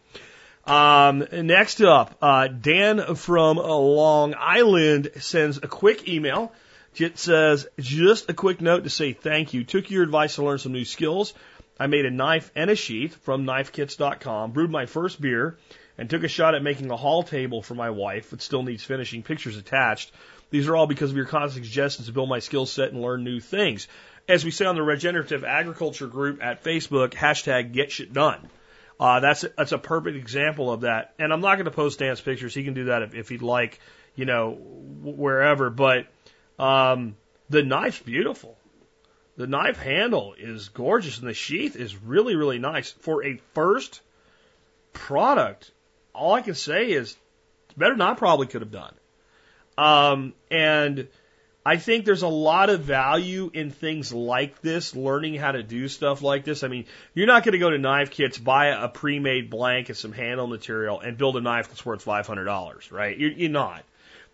Um, 0.67 1.25
next 1.31 1.81
up, 1.81 2.15
uh, 2.21 2.47
Dan 2.47 3.15
from 3.15 3.57
Long 3.57 4.35
Island 4.37 5.09
sends 5.19 5.57
a 5.57 5.67
quick 5.67 6.07
email 6.07 6.51
It 6.95 7.17
says, 7.17 7.67
just 7.79 8.29
a 8.29 8.33
quick 8.33 8.61
note 8.61 8.83
to 8.83 8.89
say 8.89 9.13
thank 9.13 9.53
you. 9.53 9.63
Took 9.63 9.89
your 9.89 10.03
advice 10.03 10.35
to 10.35 10.43
learn 10.43 10.57
some 10.57 10.73
new 10.73 10.85
skills. 10.85 11.33
I 11.79 11.87
made 11.87 12.05
a 12.05 12.11
knife 12.11 12.51
and 12.55 12.69
a 12.69 12.75
sheath 12.75 13.15
from 13.23 13.45
knifekits.com, 13.45 14.51
brewed 14.51 14.69
my 14.69 14.85
first 14.85 15.19
beer, 15.19 15.57
and 15.97 16.09
took 16.09 16.23
a 16.23 16.27
shot 16.27 16.53
at 16.53 16.63
making 16.63 16.91
a 16.91 16.97
hall 16.97 17.23
table 17.23 17.61
for 17.61 17.75
my 17.75 17.89
wife. 17.89 18.33
It 18.33 18.41
still 18.41 18.61
needs 18.63 18.83
finishing, 18.83 19.23
pictures 19.23 19.57
attached. 19.57 20.11
These 20.51 20.67
are 20.67 20.75
all 20.75 20.85
because 20.85 21.11
of 21.11 21.17
your 21.17 21.25
constant 21.25 21.65
suggestions 21.65 22.07
to 22.07 22.13
build 22.13 22.29
my 22.29 22.39
skill 22.39 22.65
set 22.65 22.91
and 22.91 23.01
learn 23.01 23.23
new 23.23 23.39
things. 23.39 23.87
As 24.27 24.45
we 24.45 24.51
say 24.51 24.65
on 24.65 24.75
the 24.75 24.83
Regenerative 24.83 25.43
Agriculture 25.43 26.07
group 26.07 26.43
at 26.43 26.63
Facebook, 26.63 27.11
hashtag 27.13 27.71
get 27.71 27.91
shit 27.91 28.13
done. 28.13 28.49
Uh, 28.99 29.19
that's, 29.19 29.43
a, 29.43 29.49
that's 29.57 29.71
a 29.71 29.79
perfect 29.79 30.17
example 30.17 30.71
of 30.71 30.81
that. 30.81 31.13
And 31.17 31.33
I'm 31.33 31.41
not 31.41 31.55
going 31.55 31.65
to 31.65 31.71
post 31.71 31.99
Dan's 31.99 32.21
pictures. 32.21 32.53
He 32.53 32.63
can 32.63 32.75
do 32.75 32.85
that 32.85 33.01
if, 33.01 33.15
if 33.15 33.29
he'd 33.29 33.41
like, 33.41 33.79
you 34.15 34.25
know, 34.25 34.51
wherever. 34.51 35.71
But 35.71 36.05
um, 36.61 37.15
the 37.49 37.63
knife's 37.63 37.99
beautiful. 37.99 38.55
The 39.35 39.47
knife 39.47 39.77
handle 39.77 40.35
is 40.37 40.69
gorgeous 40.69 41.17
and 41.19 41.27
the 41.27 41.33
sheath 41.33 41.75
is 41.75 41.95
really, 41.95 42.35
really 42.35 42.59
nice. 42.59 42.91
For 42.91 43.25
a 43.25 43.37
first 43.53 44.01
product, 44.93 45.71
all 46.13 46.33
I 46.33 46.41
can 46.41 46.53
say 46.53 46.91
is 46.91 47.17
it's 47.65 47.73
better 47.75 47.93
than 47.93 48.01
I 48.01 48.13
probably 48.13 48.47
could 48.47 48.61
have 48.61 48.71
done. 48.71 48.93
Um, 49.77 50.33
and 50.51 51.07
I 51.65 51.77
think 51.77 52.05
there's 52.05 52.21
a 52.21 52.27
lot 52.27 52.69
of 52.69 52.81
value 52.81 53.49
in 53.53 53.71
things 53.71 54.13
like 54.13 54.61
this, 54.61 54.95
learning 54.95 55.35
how 55.35 55.53
to 55.53 55.63
do 55.63 55.87
stuff 55.87 56.21
like 56.21 56.43
this. 56.43 56.63
I 56.63 56.67
mean, 56.67 56.85
you're 57.15 57.27
not 57.27 57.43
going 57.43 57.53
to 57.53 57.59
go 57.59 57.71
to 57.71 57.79
knife 57.79 58.11
kits, 58.11 58.37
buy 58.37 58.67
a 58.67 58.87
pre-made 58.87 59.49
blank 59.49 59.89
and 59.89 59.97
some 59.97 60.11
handle 60.11 60.45
material 60.45 60.99
and 60.99 61.17
build 61.17 61.37
a 61.37 61.41
knife 61.41 61.69
that's 61.69 61.85
worth 61.85 62.05
$500, 62.05 62.91
right? 62.91 63.17
You're, 63.17 63.31
you're 63.31 63.49
not. 63.49 63.83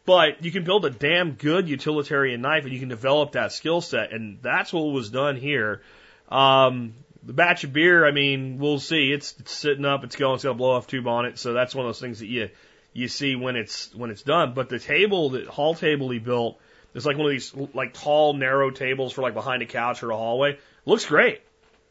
But 0.07 0.45
you 0.45 0.51
can 0.51 0.63
build 0.63 0.85
a 0.85 0.89
damn 0.89 1.33
good 1.33 1.67
utilitarian 1.67 2.39
knife 2.39 2.63
and 2.63 2.71
you 2.71 2.79
can 2.79 2.87
develop 2.87 3.33
that 3.33 3.51
skill 3.51 3.81
set. 3.81 4.13
And 4.13 4.39
that's 4.41 4.71
what 4.71 4.83
was 4.83 5.09
done 5.09 5.35
here. 5.35 5.81
Um, 6.29 6.93
the 7.23 7.33
batch 7.33 7.65
of 7.65 7.73
beer, 7.73 8.07
I 8.07 8.11
mean, 8.11 8.57
we'll 8.57 8.79
see. 8.79 9.11
It's, 9.11 9.35
it's 9.37 9.51
sitting 9.51 9.83
up, 9.83 10.05
it's 10.05 10.15
going, 10.15 10.35
it's 10.35 10.45
got 10.45 10.51
a 10.51 10.53
blow 10.53 10.71
off 10.71 10.87
tube 10.87 11.07
on 11.07 11.25
it. 11.25 11.37
So 11.37 11.51
that's 11.51 11.75
one 11.75 11.85
of 11.85 11.89
those 11.89 11.99
things 11.99 12.19
that 12.19 12.27
you, 12.27 12.49
you 12.93 13.09
see 13.09 13.35
when 13.35 13.57
it's, 13.57 13.93
when 13.93 14.09
it's 14.09 14.21
done. 14.21 14.53
But 14.53 14.69
the 14.69 14.79
table, 14.79 15.31
the 15.31 15.43
hall 15.43 15.75
table 15.75 16.09
he 16.09 16.19
built, 16.19 16.57
is 16.93 17.05
like 17.05 17.17
one 17.17 17.25
of 17.25 17.31
these 17.33 17.53
like 17.73 17.93
tall, 17.93 18.33
narrow 18.33 18.71
tables 18.71 19.11
for 19.11 19.23
like 19.23 19.33
behind 19.33 19.61
a 19.61 19.65
couch 19.65 20.03
or 20.03 20.11
a 20.11 20.15
hallway. 20.15 20.57
Looks 20.85 21.05
great. 21.05 21.41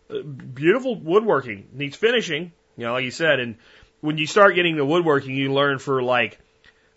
Uh, 0.09 0.23
beautiful 0.23 0.99
woodworking. 0.99 1.69
Needs 1.75 1.97
finishing, 1.97 2.51
you 2.79 2.85
know, 2.87 2.95
like 2.95 3.05
you 3.05 3.11
said. 3.11 3.41
And 3.41 3.57
when 4.01 4.17
you 4.17 4.27
start 4.27 4.55
getting 4.55 4.77
the 4.77 4.87
woodworking, 4.87 5.35
you 5.35 5.53
learn 5.53 5.79
for 5.79 6.03
like 6.03 6.39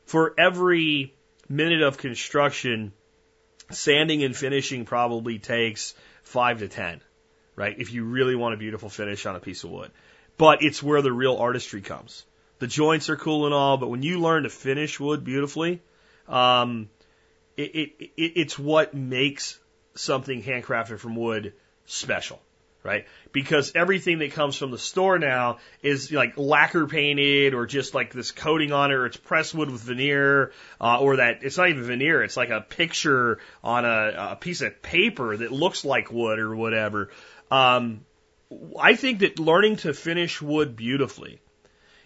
for 0.10 0.34
every 0.40 1.14
minute 1.48 1.84
of 1.84 2.00
construction, 2.00 2.94
sanding 3.70 4.24
and 4.24 4.36
finishing 4.36 4.84
probably 4.84 5.38
takes 5.38 5.94
five 6.24 6.60
to 6.60 6.68
ten, 6.68 7.02
right? 7.56 7.76
If 7.78 7.94
you 7.94 8.06
really 8.06 8.36
want 8.36 8.56
a 8.56 8.58
beautiful 8.58 8.90
finish 8.90 9.28
on 9.28 9.36
a 9.36 9.40
piece 9.40 9.64
of 9.64 9.70
wood. 9.70 9.92
But 10.36 10.64
it's 10.64 10.82
where 10.82 11.04
the 11.04 11.12
real 11.12 11.38
artistry 11.38 11.82
comes. 11.82 12.26
The 12.58 12.66
joints 12.66 13.12
are 13.12 13.18
cool 13.18 13.46
and 13.46 13.54
all, 13.54 13.78
but 13.78 13.92
when 13.92 14.02
you 14.02 14.20
learn 14.20 14.44
to 14.44 14.50
finish 14.50 15.00
wood 15.00 15.24
beautifully, 15.24 15.80
um, 16.28 16.90
it, 17.56 17.76
it, 17.76 17.92
it, 18.18 18.32
it's 18.36 18.58
what 18.58 18.96
makes 18.96 19.60
something 19.94 20.42
handcrafted 20.42 20.98
from 20.98 21.16
wood 21.16 21.54
special 21.86 22.42
right? 22.84 23.06
Because 23.32 23.74
everything 23.76 24.20
that 24.20 24.32
comes 24.32 24.56
from 24.56 24.72
the 24.72 24.78
store 24.78 25.20
now 25.20 25.58
is 25.82 26.12
like 26.12 26.38
lacquer 26.38 26.88
painted 26.88 27.54
or 27.54 27.66
just 27.66 27.94
like 27.94 28.14
this 28.14 28.32
coating 28.32 28.72
on 28.72 28.92
it, 28.92 28.96
or 28.96 29.06
it's 29.06 29.18
pressed 29.18 29.54
wood 29.54 29.70
with 29.70 29.82
veneer, 29.82 30.52
uh, 30.80 31.00
or 31.00 31.18
that 31.18 31.40
it's 31.44 31.58
not 31.58 31.70
even 31.70 31.84
veneer, 31.84 32.24
it's 32.24 32.38
like 32.38 32.50
a 32.50 32.62
picture 32.62 33.40
on 33.64 33.86
a, 33.86 34.32
a 34.32 34.36
piece 34.36 34.62
of 34.62 34.82
paper 34.82 35.36
that 35.36 35.52
looks 35.52 35.84
like 35.84 36.12
wood 36.12 36.40
or 36.40 36.56
whatever. 36.56 37.10
Um, 37.52 38.06
I 38.80 38.96
think 38.96 39.20
that 39.20 39.40
learning 39.40 39.78
to 39.78 39.94
finish 39.94 40.42
wood 40.42 40.76
beautifully 40.76 41.40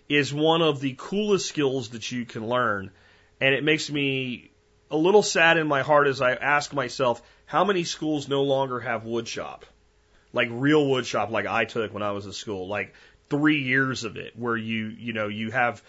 is 0.09 0.33
one 0.33 0.61
of 0.61 0.81
the 0.81 0.95
coolest 0.97 1.47
skills 1.47 1.89
that 1.89 2.11
you 2.11 2.25
can 2.25 2.47
learn. 2.47 2.91
And 3.39 3.53
it 3.53 3.63
makes 3.63 3.89
me 3.89 4.51
a 4.91 4.97
little 4.97 5.23
sad 5.23 5.57
in 5.57 5.67
my 5.67 5.81
heart 5.81 6.07
as 6.07 6.21
I 6.21 6.33
ask 6.33 6.73
myself, 6.73 7.21
how 7.45 7.63
many 7.63 7.83
schools 7.83 8.27
no 8.27 8.43
longer 8.43 8.79
have 8.79 9.05
wood 9.05 9.27
shop? 9.27 9.65
Like 10.33 10.49
real 10.51 10.85
wood 10.85 11.05
shop 11.05 11.29
like 11.29 11.45
I 11.45 11.65
took 11.65 11.93
when 11.93 12.03
I 12.03 12.11
was 12.11 12.25
in 12.25 12.33
school, 12.33 12.67
like 12.67 12.93
three 13.29 13.61
years 13.61 14.03
of 14.03 14.17
it 14.17 14.33
where 14.35 14.57
you, 14.57 14.87
you 14.87 15.13
know, 15.13 15.27
you 15.27 15.51
have, 15.51 15.81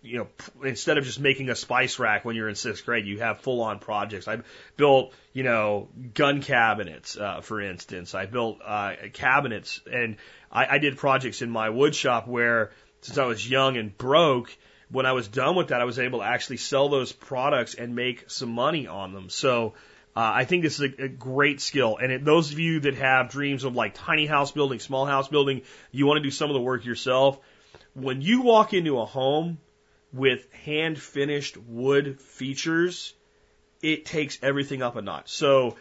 you 0.00 0.18
know, 0.18 0.28
instead 0.64 0.96
of 0.96 1.04
just 1.04 1.18
making 1.18 1.50
a 1.50 1.56
spice 1.56 1.98
rack 1.98 2.24
when 2.24 2.36
you're 2.36 2.48
in 2.48 2.54
sixth 2.54 2.86
grade, 2.86 3.04
you 3.04 3.18
have 3.18 3.40
full 3.40 3.60
on 3.60 3.80
projects. 3.80 4.28
I 4.28 4.38
built, 4.76 5.12
you 5.32 5.42
know, 5.42 5.88
gun 6.14 6.40
cabinets, 6.40 7.16
uh, 7.16 7.40
for 7.40 7.60
instance. 7.60 8.14
I 8.14 8.26
built, 8.26 8.60
uh, 8.64 8.92
cabinets 9.12 9.80
and 9.90 10.16
I, 10.50 10.76
I 10.76 10.78
did 10.78 10.96
projects 10.96 11.42
in 11.42 11.50
my 11.50 11.68
wood 11.68 11.94
shop 11.94 12.28
where 12.28 12.70
since 13.00 13.18
I 13.18 13.24
was 13.24 13.48
young 13.48 13.76
and 13.76 13.96
broke, 13.96 14.56
when 14.90 15.06
I 15.06 15.12
was 15.12 15.28
done 15.28 15.54
with 15.56 15.68
that, 15.68 15.80
I 15.80 15.84
was 15.84 15.98
able 15.98 16.20
to 16.20 16.24
actually 16.24 16.56
sell 16.56 16.88
those 16.88 17.12
products 17.12 17.74
and 17.74 17.94
make 17.94 18.30
some 18.30 18.50
money 18.50 18.86
on 18.86 19.12
them. 19.12 19.28
So, 19.28 19.74
uh, 20.18 20.32
I 20.34 20.46
think 20.46 20.64
this 20.64 20.80
is 20.80 20.92
a, 20.98 21.04
a 21.04 21.08
great 21.08 21.60
skill. 21.60 21.96
And 21.96 22.10
it, 22.10 22.24
those 22.24 22.50
of 22.50 22.58
you 22.58 22.80
that 22.80 22.96
have 22.96 23.30
dreams 23.30 23.62
of 23.62 23.76
like 23.76 23.94
tiny 23.94 24.26
house 24.26 24.50
building, 24.50 24.80
small 24.80 25.06
house 25.06 25.28
building, 25.28 25.62
you 25.92 26.06
want 26.06 26.18
to 26.18 26.24
do 26.24 26.32
some 26.32 26.50
of 26.50 26.54
the 26.54 26.60
work 26.60 26.84
yourself. 26.84 27.38
When 27.94 28.20
you 28.20 28.42
walk 28.42 28.74
into 28.74 28.98
a 28.98 29.04
home 29.04 29.58
with 30.12 30.52
hand 30.52 30.98
finished 30.98 31.56
wood 31.56 32.20
features, 32.20 33.14
it 33.80 34.06
takes 34.06 34.40
everything 34.42 34.82
up 34.82 34.96
a 34.96 35.02
notch. 35.02 35.28
So 35.30 35.76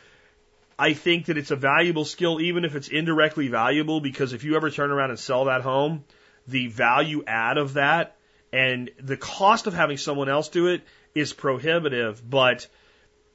I 0.77 0.93
think 0.93 1.25
that 1.25 1.39
it's 1.39 1.49
a 1.49 1.55
valuable 1.55 2.05
skill, 2.05 2.39
even 2.39 2.63
if 2.63 2.75
it's 2.75 2.89
indirectly 2.89 3.47
valuable, 3.47 4.01
because 4.01 4.33
if 4.33 4.43
you 4.43 4.55
ever 4.55 4.69
turn 4.69 4.91
around 4.91 5.09
and 5.09 5.17
sell 5.17 5.45
that 5.45 5.61
home, 5.61 6.03
the 6.47 6.67
value 6.67 7.23
add 7.25 7.57
of 7.57 7.73
that 7.73 8.17
and 8.53 8.91
the 8.99 9.17
cost 9.17 9.65
of 9.65 9.73
having 9.73 9.97
someone 9.97 10.29
else 10.29 10.49
do 10.49 10.67
it 10.67 10.83
is 11.15 11.33
prohibitive, 11.33 12.21
but 12.29 12.67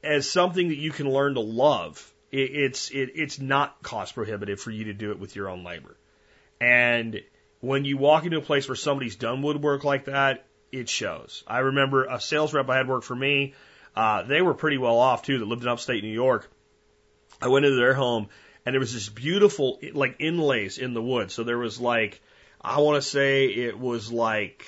as 0.03 0.29
something 0.29 0.69
that 0.69 0.77
you 0.77 0.91
can 0.91 1.09
learn 1.09 1.35
to 1.35 1.39
love, 1.39 2.13
it, 2.31 2.51
it's 2.51 2.89
it, 2.91 3.11
it's 3.15 3.39
not 3.39 3.81
cost 3.83 4.15
prohibitive 4.15 4.59
for 4.59 4.71
you 4.71 4.85
to 4.85 4.93
do 4.93 5.11
it 5.11 5.19
with 5.19 5.35
your 5.35 5.49
own 5.49 5.63
labor. 5.63 5.97
And 6.59 7.21
when 7.59 7.85
you 7.85 7.97
walk 7.97 8.25
into 8.25 8.37
a 8.37 8.41
place 8.41 8.67
where 8.67 8.75
somebody's 8.75 9.15
done 9.15 9.41
woodwork 9.41 9.83
like 9.83 10.05
that, 10.05 10.45
it 10.71 10.89
shows. 10.89 11.43
I 11.47 11.59
remember 11.59 12.05
a 12.05 12.19
sales 12.19 12.53
rep 12.53 12.69
I 12.69 12.77
had 12.77 12.87
work 12.87 13.03
for 13.03 13.15
me. 13.15 13.53
Uh, 13.95 14.23
they 14.23 14.41
were 14.41 14.53
pretty 14.53 14.77
well 14.77 14.97
off 14.97 15.23
too. 15.23 15.39
That 15.39 15.47
lived 15.47 15.63
in 15.63 15.69
upstate 15.69 16.03
New 16.03 16.09
York. 16.09 16.49
I 17.41 17.47
went 17.47 17.65
into 17.65 17.77
their 17.77 17.93
home 17.93 18.29
and 18.65 18.73
there 18.73 18.79
was 18.79 18.93
this 18.93 19.09
beautiful 19.09 19.79
like 19.93 20.15
inlays 20.19 20.77
in 20.77 20.93
the 20.93 21.01
wood. 21.01 21.31
So 21.31 21.43
there 21.43 21.57
was 21.57 21.79
like 21.79 22.21
I 22.61 22.79
want 22.79 23.01
to 23.01 23.07
say 23.07 23.45
it 23.47 23.77
was 23.77 24.11
like 24.11 24.65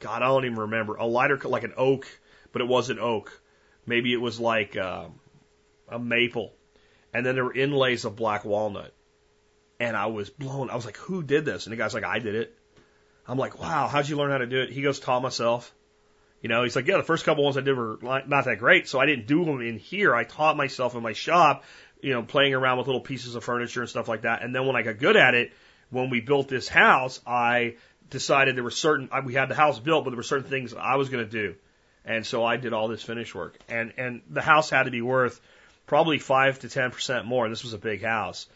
God 0.00 0.22
I 0.22 0.26
don't 0.26 0.44
even 0.44 0.58
remember 0.58 0.96
a 0.96 1.06
lighter 1.06 1.38
like 1.44 1.64
an 1.64 1.74
oak, 1.76 2.06
but 2.52 2.62
it 2.62 2.68
wasn't 2.68 2.98
oak. 2.98 3.41
Maybe 3.86 4.12
it 4.12 4.20
was 4.20 4.38
like 4.38 4.76
uh, 4.76 5.06
a 5.88 5.98
maple, 5.98 6.52
and 7.12 7.26
then 7.26 7.34
there 7.34 7.44
were 7.44 7.54
inlays 7.54 8.04
of 8.04 8.16
black 8.16 8.44
walnut. 8.44 8.94
And 9.80 9.96
I 9.96 10.06
was 10.06 10.30
blown. 10.30 10.70
I 10.70 10.76
was 10.76 10.84
like, 10.84 10.96
"Who 10.98 11.22
did 11.22 11.44
this?" 11.44 11.66
And 11.66 11.72
the 11.72 11.76
guy's 11.76 11.94
like, 11.94 12.04
"I 12.04 12.20
did 12.20 12.36
it." 12.36 12.56
I'm 13.26 13.38
like, 13.38 13.58
"Wow, 13.58 13.88
how'd 13.88 14.08
you 14.08 14.16
learn 14.16 14.30
how 14.30 14.38
to 14.38 14.46
do 14.46 14.60
it?" 14.60 14.70
He 14.70 14.82
goes, 14.82 15.00
"Taught 15.00 15.22
myself." 15.22 15.74
You 16.40 16.48
know, 16.48 16.62
he's 16.62 16.76
like, 16.76 16.86
"Yeah, 16.86 16.98
the 16.98 17.02
first 17.02 17.24
couple 17.24 17.44
ones 17.44 17.56
I 17.56 17.62
did 17.62 17.76
were 17.76 17.98
not 18.02 18.28
that 18.28 18.58
great, 18.58 18.88
so 18.88 19.00
I 19.00 19.06
didn't 19.06 19.26
do 19.26 19.44
them 19.44 19.60
in 19.60 19.78
here. 19.78 20.14
I 20.14 20.24
taught 20.24 20.56
myself 20.56 20.94
in 20.94 21.02
my 21.02 21.12
shop." 21.12 21.64
You 22.00 22.14
know, 22.14 22.22
playing 22.22 22.54
around 22.54 22.78
with 22.78 22.88
little 22.88 23.00
pieces 23.00 23.36
of 23.36 23.44
furniture 23.44 23.80
and 23.80 23.88
stuff 23.90 24.08
like 24.08 24.22
that. 24.22 24.42
And 24.42 24.54
then 24.54 24.66
when 24.66 24.74
I 24.74 24.82
got 24.82 24.98
good 24.98 25.16
at 25.16 25.34
it, 25.34 25.52
when 25.90 26.10
we 26.10 26.20
built 26.20 26.48
this 26.48 26.68
house, 26.68 27.20
I 27.26 27.76
decided 28.10 28.56
there 28.56 28.64
were 28.64 28.70
certain, 28.70 29.08
we 29.24 29.34
had 29.34 29.48
the 29.48 29.54
house 29.54 29.78
built, 29.78 30.04
but 30.04 30.10
there 30.10 30.16
were 30.16 30.22
certain 30.22 30.48
things 30.48 30.74
I 30.74 30.96
was 30.96 31.10
going 31.10 31.24
to 31.24 31.30
do. 31.30 31.54
And 32.04 32.26
so 32.26 32.44
I 32.44 32.56
did 32.56 32.72
all 32.72 32.88
this 32.88 33.02
finish 33.02 33.34
work. 33.34 33.58
And, 33.68 33.92
and 33.96 34.22
the 34.28 34.42
house 34.42 34.70
had 34.70 34.84
to 34.84 34.90
be 34.90 35.02
worth 35.02 35.40
probably 35.86 36.18
five 36.18 36.58
to 36.60 36.68
10% 36.68 37.24
more. 37.24 37.48
This 37.48 37.64
was 37.64 37.72
a 37.72 37.78
big 37.78 38.02
house 38.02 38.46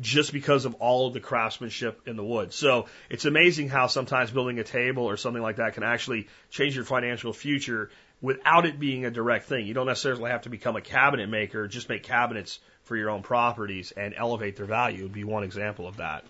just 0.00 0.32
because 0.32 0.64
of 0.64 0.74
all 0.76 1.06
of 1.06 1.14
the 1.14 1.20
craftsmanship 1.20 2.08
in 2.08 2.16
the 2.16 2.24
wood. 2.24 2.52
So 2.52 2.86
it's 3.08 3.24
amazing 3.24 3.68
how 3.68 3.86
sometimes 3.86 4.30
building 4.30 4.58
a 4.58 4.64
table 4.64 5.04
or 5.04 5.16
something 5.16 5.42
like 5.42 5.56
that 5.56 5.74
can 5.74 5.84
actually 5.84 6.28
change 6.50 6.74
your 6.74 6.84
financial 6.84 7.32
future 7.32 7.90
without 8.20 8.66
it 8.66 8.80
being 8.80 9.04
a 9.04 9.10
direct 9.10 9.46
thing. 9.46 9.66
You 9.66 9.74
don't 9.74 9.86
necessarily 9.86 10.30
have 10.30 10.42
to 10.42 10.48
become 10.48 10.76
a 10.76 10.80
cabinet 10.80 11.28
maker, 11.28 11.68
just 11.68 11.88
make 11.88 12.02
cabinets 12.02 12.58
for 12.84 12.96
your 12.96 13.10
own 13.10 13.22
properties 13.22 13.92
and 13.92 14.14
elevate 14.16 14.56
their 14.56 14.66
value 14.66 15.02
would 15.02 15.12
be 15.12 15.24
one 15.24 15.44
example 15.44 15.86
of 15.86 15.98
that. 15.98 16.24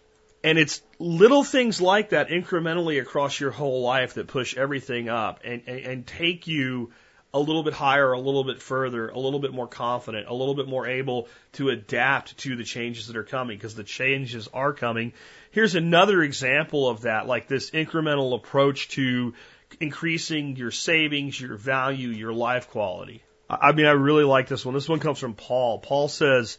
And 0.45 0.59
it's 0.59 0.82
little 0.99 1.42
things 1.42 1.80
like 1.80 2.11
that 2.11 2.28
incrementally 2.28 3.01
across 3.01 3.40
your 3.40 3.51
whole 3.51 3.80
life 3.80 4.14
that 4.14 4.26
push 4.26 4.55
everything 4.55 5.09
up 5.09 5.40
and, 5.42 5.62
and, 5.66 5.78
and 5.78 6.07
take 6.07 6.47
you 6.47 6.92
a 7.32 7.40
little 7.40 7.62
bit 7.62 7.72
higher, 7.72 8.12
a 8.12 8.20
little 8.20 8.45
bit 8.45 8.61
further, 8.61 9.09
a 9.09 9.18
little 9.18 9.40
bit 9.40 9.55
more 9.55 9.66
confident, 9.66 10.28
a 10.28 10.34
little 10.34 10.55
bit 10.55 10.68
more 10.68 10.86
able 10.86 11.28
to 11.53 11.70
adapt 11.70 12.36
to 12.38 12.57
the 12.57 12.62
changes 12.62 13.07
that 13.07 13.16
are 13.16 13.24
coming 13.24 13.57
because 13.57 13.74
the 13.74 13.84
changes 13.84 14.47
are 14.53 14.74
coming. 14.74 15.14
Here's 15.51 15.76
another 15.76 16.22
example 16.22 16.90
of 16.90 17.01
that, 17.01 17.26
like 17.26 17.49
this 17.49 17.70
incremental 17.70 18.36
approach 18.36 18.88
to 18.90 19.32
increasing 19.80 20.57
your 20.57 20.70
savings, 20.70 21.40
your 21.40 21.57
value, 21.57 22.11
your 22.11 22.34
life 22.34 22.68
quality. 22.68 23.22
I 23.49 23.72
mean, 23.72 23.86
I 23.86 23.92
really 23.92 24.24
like 24.24 24.49
this 24.49 24.64
one. 24.64 24.74
This 24.74 24.90
one 24.90 25.01
comes 25.01 25.18
from 25.18 25.34
Paul. 25.34 25.78
Paul 25.78 26.09
says, 26.09 26.59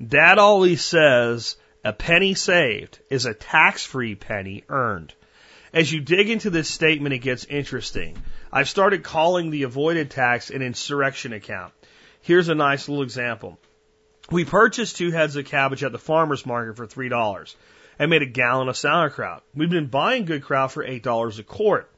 Dad 0.00 0.38
always 0.38 0.84
says 0.84 1.56
a 1.84 1.92
penny 1.92 2.32
saved 2.32 2.98
is 3.10 3.26
a 3.26 3.34
tax 3.34 3.84
free 3.84 4.14
penny 4.14 4.64
earned. 4.70 5.12
As 5.72 5.92
you 5.92 6.00
dig 6.00 6.30
into 6.30 6.48
this 6.48 6.68
statement, 6.68 7.14
it 7.14 7.18
gets 7.18 7.44
interesting. 7.44 8.16
I've 8.50 8.70
started 8.70 9.02
calling 9.02 9.50
the 9.50 9.64
avoided 9.64 10.10
tax 10.10 10.48
an 10.48 10.62
insurrection 10.62 11.34
account. 11.34 11.74
Here's 12.22 12.48
a 12.48 12.54
nice 12.54 12.88
little 12.88 13.02
example. 13.02 13.58
We 14.30 14.46
purchased 14.46 14.96
two 14.96 15.10
heads 15.10 15.36
of 15.36 15.44
cabbage 15.44 15.84
at 15.84 15.92
the 15.92 15.98
farmer's 15.98 16.46
market 16.46 16.76
for 16.76 16.86
$3 16.86 17.54
and 17.98 18.10
made 18.10 18.22
a 18.22 18.26
gallon 18.26 18.68
of 18.68 18.78
sauerkraut. 18.78 19.42
We've 19.54 19.68
been 19.68 19.88
buying 19.88 20.24
good 20.24 20.42
kraut 20.42 20.72
for 20.72 20.86
$8 20.86 21.38
a 21.38 21.42
quart. 21.42 21.90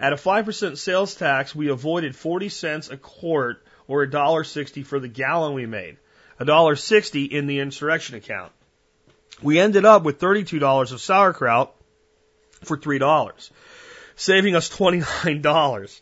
At 0.00 0.12
a 0.12 0.16
5% 0.16 0.78
sales 0.78 1.14
tax, 1.14 1.54
we 1.54 1.68
avoided 1.68 2.16
40 2.16 2.48
cents 2.48 2.90
a 2.90 2.96
quart 2.96 3.64
or 3.86 4.04
$1.60 4.04 4.84
for 4.84 4.98
the 4.98 5.06
gallon 5.06 5.54
we 5.54 5.66
made. 5.66 5.96
$1.60 6.40 7.30
in 7.30 7.46
the 7.46 7.60
insurrection 7.60 8.16
account. 8.16 8.52
We 9.42 9.58
ended 9.58 9.84
up 9.84 10.02
with 10.02 10.18
$32 10.18 10.92
of 10.92 11.00
sauerkraut 11.00 11.74
for 12.64 12.76
$3, 12.76 13.50
saving 14.16 14.56
us 14.56 14.68
$29. 14.68 16.00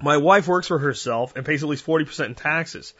My 0.00 0.16
wife 0.16 0.48
works 0.48 0.68
for 0.68 0.78
herself 0.78 1.36
and 1.36 1.44
pays 1.44 1.62
at 1.62 1.68
least 1.68 1.84
40% 1.84 2.26
in 2.26 2.34
taxes. 2.34 2.94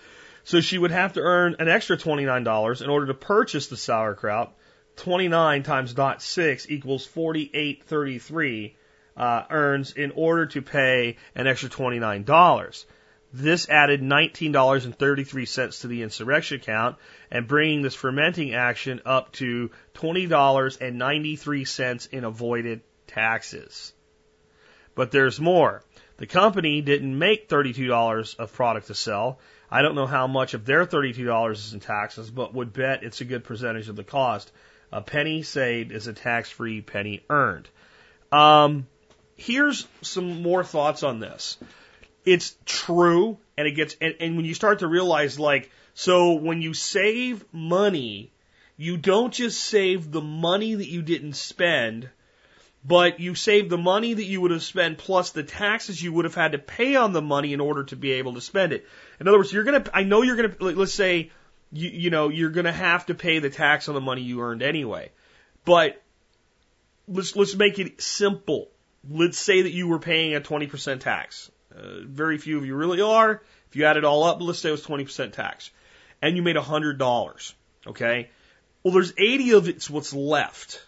So 0.44 0.60
she 0.60 0.78
would 0.78 0.90
have 0.90 1.14
to 1.14 1.20
earn 1.20 1.56
an 1.58 1.68
extra 1.68 1.96
$29 1.96 2.82
in 2.82 2.90
order 2.90 3.06
to 3.06 3.14
purchase 3.14 3.68
the 3.68 3.76
sauerkraut. 3.76 4.54
29 4.96 5.62
times 5.62 5.94
dot 5.94 6.20
six 6.20 6.68
equals 6.68 7.06
48.33 7.06 8.74
uh, 9.16 9.44
earns 9.48 9.92
in 9.92 10.10
order 10.10 10.46
to 10.46 10.62
pay 10.62 11.16
an 11.34 11.46
extra 11.46 11.68
$29. 11.68 12.84
This 13.32 13.68
added 13.68 14.00
$19.33 14.00 15.80
to 15.82 15.86
the 15.86 16.02
insurrection 16.02 16.56
account 16.56 16.96
and 17.30 17.46
bringing 17.46 17.82
this 17.82 17.94
fermenting 17.94 18.54
action 18.54 19.02
up 19.04 19.32
to 19.32 19.70
$20.93 19.94 22.12
in 22.12 22.24
avoided 22.24 22.80
taxes. 23.06 23.92
But 24.94 25.10
there's 25.10 25.38
more. 25.38 25.82
The 26.16 26.26
company 26.26 26.80
didn't 26.80 27.18
make 27.18 27.48
$32 27.48 28.38
of 28.38 28.52
product 28.52 28.86
to 28.86 28.94
sell. 28.94 29.40
I 29.70 29.82
don't 29.82 29.94
know 29.94 30.06
how 30.06 30.26
much 30.26 30.54
of 30.54 30.64
their 30.64 30.86
$32 30.86 31.52
is 31.52 31.74
in 31.74 31.80
taxes, 31.80 32.30
but 32.30 32.54
would 32.54 32.72
bet 32.72 33.02
it's 33.02 33.20
a 33.20 33.26
good 33.26 33.44
percentage 33.44 33.90
of 33.90 33.96
the 33.96 34.04
cost. 34.04 34.50
A 34.90 35.02
penny 35.02 35.42
saved 35.42 35.92
is 35.92 36.06
a 36.06 36.14
tax 36.14 36.50
free 36.50 36.80
penny 36.80 37.22
earned. 37.28 37.68
Um, 38.32 38.86
here's 39.36 39.86
some 40.00 40.40
more 40.42 40.64
thoughts 40.64 41.02
on 41.02 41.20
this 41.20 41.58
it's 42.28 42.54
true 42.66 43.38
and 43.56 43.66
it 43.66 43.72
gets 43.72 43.96
and, 44.02 44.14
and 44.20 44.36
when 44.36 44.44
you 44.44 44.52
start 44.52 44.80
to 44.80 44.86
realize 44.86 45.38
like 45.38 45.70
so 45.94 46.34
when 46.34 46.60
you 46.60 46.74
save 46.74 47.42
money 47.52 48.30
you 48.76 48.98
don't 48.98 49.32
just 49.32 49.58
save 49.58 50.10
the 50.10 50.20
money 50.20 50.74
that 50.74 50.88
you 50.88 51.00
didn't 51.00 51.32
spend 51.32 52.10
but 52.84 53.18
you 53.18 53.34
save 53.34 53.70
the 53.70 53.78
money 53.78 54.12
that 54.12 54.24
you 54.24 54.42
would 54.42 54.50
have 54.50 54.62
spent 54.62 54.98
plus 54.98 55.30
the 55.30 55.42
taxes 55.42 56.02
you 56.02 56.12
would 56.12 56.26
have 56.26 56.34
had 56.34 56.52
to 56.52 56.58
pay 56.58 56.96
on 56.96 57.12
the 57.12 57.22
money 57.22 57.54
in 57.54 57.60
order 57.60 57.84
to 57.84 57.96
be 57.96 58.12
able 58.12 58.34
to 58.34 58.40
spend 58.40 58.72
it. 58.72 58.86
In 59.18 59.26
other 59.26 59.38
words 59.38 59.52
you're 59.52 59.64
going 59.64 59.82
to 59.82 59.96
i 59.96 60.04
know 60.04 60.22
you're 60.22 60.36
going 60.36 60.52
to 60.52 60.64
let's 60.64 60.94
say 60.94 61.30
you, 61.72 61.88
you 61.88 62.10
know 62.10 62.28
you're 62.28 62.50
going 62.50 62.66
to 62.66 62.72
have 62.72 63.06
to 63.06 63.14
pay 63.14 63.38
the 63.38 63.50
tax 63.50 63.88
on 63.88 63.94
the 63.94 64.00
money 64.02 64.20
you 64.20 64.42
earned 64.42 64.62
anyway. 64.62 65.10
But 65.64 66.02
let's 67.08 67.34
let's 67.34 67.56
make 67.56 67.78
it 67.78 68.02
simple. 68.02 68.68
Let's 69.08 69.38
say 69.38 69.62
that 69.62 69.72
you 69.72 69.88
were 69.88 70.00
paying 70.00 70.34
a 70.34 70.40
20% 70.40 71.00
tax 71.00 71.50
uh, 71.78 72.00
very 72.04 72.38
few 72.38 72.58
of 72.58 72.66
you 72.66 72.74
really 72.74 73.00
are. 73.00 73.42
If 73.68 73.76
you 73.76 73.84
add 73.84 73.96
it 73.96 74.04
all 74.04 74.24
up, 74.24 74.40
let's 74.40 74.58
say 74.58 74.70
it 74.70 74.72
was 74.72 74.86
20% 74.86 75.32
tax. 75.32 75.70
And 76.20 76.36
you 76.36 76.42
made 76.42 76.56
$100. 76.56 77.52
Okay? 77.86 78.30
Well, 78.82 78.94
there's 78.94 79.12
80 79.16 79.52
of 79.52 79.68
it's 79.68 79.90
what's 79.90 80.12
left. 80.12 80.82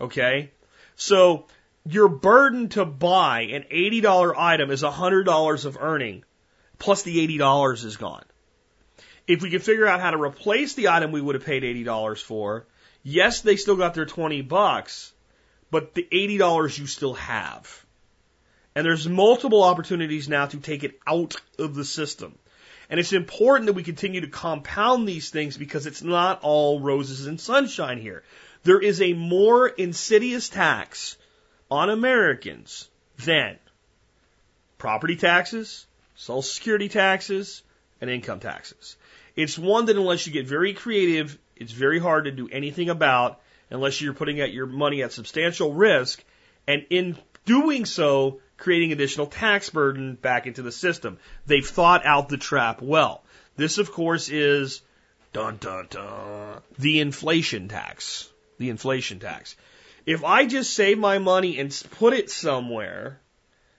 Okay? 0.00 0.50
So, 0.96 1.46
your 1.84 2.08
burden 2.08 2.68
to 2.70 2.84
buy 2.84 3.42
an 3.42 3.64
$80 3.70 4.34
item 4.36 4.70
is 4.70 4.82
$100 4.82 5.64
of 5.64 5.78
earning, 5.80 6.24
plus 6.78 7.02
the 7.02 7.26
$80 7.38 7.84
is 7.84 7.96
gone. 7.96 8.24
If 9.26 9.42
we 9.42 9.50
could 9.50 9.62
figure 9.62 9.86
out 9.86 10.00
how 10.00 10.10
to 10.10 10.20
replace 10.20 10.74
the 10.74 10.88
item 10.88 11.12
we 11.12 11.20
would 11.20 11.34
have 11.34 11.44
paid 11.44 11.62
$80 11.62 12.22
for, 12.22 12.66
yes, 13.02 13.40
they 13.40 13.56
still 13.56 13.76
got 13.76 13.94
their 13.94 14.06
20 14.06 14.42
bucks, 14.42 15.12
but 15.70 15.94
the 15.94 16.06
$80 16.10 16.78
you 16.78 16.86
still 16.86 17.14
have. 17.14 17.84
And 18.74 18.86
there's 18.86 19.06
multiple 19.08 19.62
opportunities 19.62 20.28
now 20.28 20.46
to 20.46 20.56
take 20.58 20.84
it 20.84 20.98
out 21.06 21.36
of 21.58 21.74
the 21.74 21.84
system. 21.84 22.34
And 22.88 23.00
it's 23.00 23.12
important 23.12 23.66
that 23.66 23.74
we 23.74 23.82
continue 23.82 24.20
to 24.20 24.26
compound 24.26 25.08
these 25.08 25.30
things 25.30 25.56
because 25.56 25.86
it's 25.86 26.02
not 26.02 26.40
all 26.42 26.80
roses 26.80 27.26
and 27.26 27.40
sunshine 27.40 27.98
here. 27.98 28.22
There 28.64 28.80
is 28.80 29.00
a 29.00 29.12
more 29.12 29.68
insidious 29.68 30.48
tax 30.48 31.16
on 31.70 31.90
Americans 31.90 32.88
than 33.24 33.58
property 34.78 35.16
taxes, 35.16 35.86
social 36.16 36.42
security 36.42 36.88
taxes, 36.88 37.62
and 38.00 38.10
income 38.10 38.40
taxes. 38.40 38.96
It's 39.36 39.58
one 39.58 39.86
that 39.86 39.96
unless 39.96 40.26
you 40.26 40.32
get 40.32 40.46
very 40.46 40.74
creative, 40.74 41.38
it's 41.56 41.72
very 41.72 41.98
hard 41.98 42.24
to 42.24 42.30
do 42.30 42.48
anything 42.50 42.90
about 42.90 43.40
unless 43.70 44.00
you're 44.00 44.12
putting 44.12 44.40
out 44.40 44.52
your 44.52 44.66
money 44.66 45.02
at 45.02 45.12
substantial 45.12 45.72
risk. 45.72 46.22
And 46.66 46.84
in 46.90 47.16
doing 47.46 47.86
so, 47.86 48.40
creating 48.62 48.92
additional 48.92 49.26
tax 49.26 49.70
burden 49.70 50.14
back 50.14 50.46
into 50.46 50.62
the 50.62 50.70
system. 50.70 51.18
They've 51.46 51.66
thought 51.66 52.06
out 52.06 52.28
the 52.28 52.36
trap 52.36 52.80
well. 52.80 53.24
This, 53.56 53.78
of 53.78 53.90
course, 53.90 54.28
is 54.28 54.82
dun 55.32 55.56
dun 55.56 55.88
dun 55.90 56.60
the 56.78 57.00
inflation 57.00 57.66
tax. 57.66 58.30
The 58.58 58.70
inflation 58.70 59.18
tax. 59.18 59.56
If 60.06 60.22
I 60.22 60.46
just 60.46 60.74
save 60.74 60.96
my 60.96 61.18
money 61.18 61.58
and 61.58 61.76
put 61.98 62.12
it 62.12 62.30
somewhere, 62.30 63.20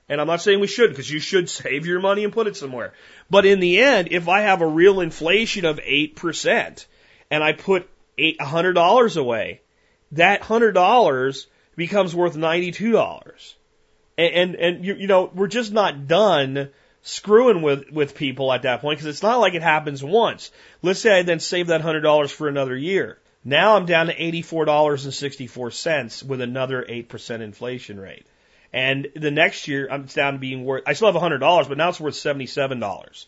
and 0.10 0.20
I'm 0.20 0.28
not 0.28 0.42
saying 0.42 0.60
we 0.60 0.68
should, 0.68 0.90
because 0.90 1.10
you 1.10 1.22
should 1.22 1.50
save 1.62 1.86
your 1.86 2.02
money 2.02 2.26
and 2.26 2.34
put 2.34 2.48
it 2.48 2.58
somewhere. 2.58 2.94
But 3.30 3.46
in 3.46 3.62
the 3.62 3.80
end, 3.80 4.10
if 4.12 4.28
I 4.28 4.42
have 4.42 4.62
a 4.62 4.68
real 4.68 5.00
inflation 5.00 5.64
of 5.64 5.78
8% 5.78 6.86
and 7.32 7.42
I 7.42 7.54
put 7.54 7.90
$100 8.20 9.18
away, 9.18 9.62
that 10.12 10.42
$100 10.42 11.46
becomes 11.78 12.14
worth 12.14 12.36
$92. 12.36 13.54
And, 14.18 14.34
and, 14.34 14.55
and 14.55 14.86
you, 14.86 14.95
you 14.95 15.07
know, 15.07 15.30
we're 15.34 15.47
just 15.47 15.72
not 15.72 16.07
done 16.07 16.70
screwing 17.01 17.61
with, 17.61 17.91
with 17.91 18.16
people 18.16 18.51
at 18.51 18.64
that 18.64 18.82
point 18.82 18.97
because 18.97 19.07
it's 19.07 19.24
not 19.24 19.39
like 19.39 19.53
it 19.53 19.61
happens 19.61 20.03
once. 20.03 20.51
Let's 20.82 20.99
say 20.99 21.20
I 21.20 21.24
then 21.24 21.39
save 21.39 21.68
that 21.68 21.82
$100 21.82 22.32
for 22.32 22.47
another 22.47 22.76
year. 22.76 23.20
Now 23.43 23.76
I'm 23.76 23.86
down 23.86 24.07
to 24.07 24.16
$84.64 24.16 26.24
with 26.24 26.41
another 26.41 26.86
8% 26.88 27.41
inflation 27.41 27.99
rate. 27.99 28.26
And 28.72 29.07
the 29.16 29.32
next 29.32 29.68
year 29.68 29.88
I'm 29.91 30.05
down 30.05 30.34
to 30.34 30.39
being 30.39 30.64
worth, 30.64 30.84
I 30.88 30.93
still 30.93 31.11
have 31.11 31.22
$100, 31.22 31.68
but 31.68 31.78
now 31.78 31.89
it's 31.89 31.99
worth 31.99 32.16
$77 32.16 33.26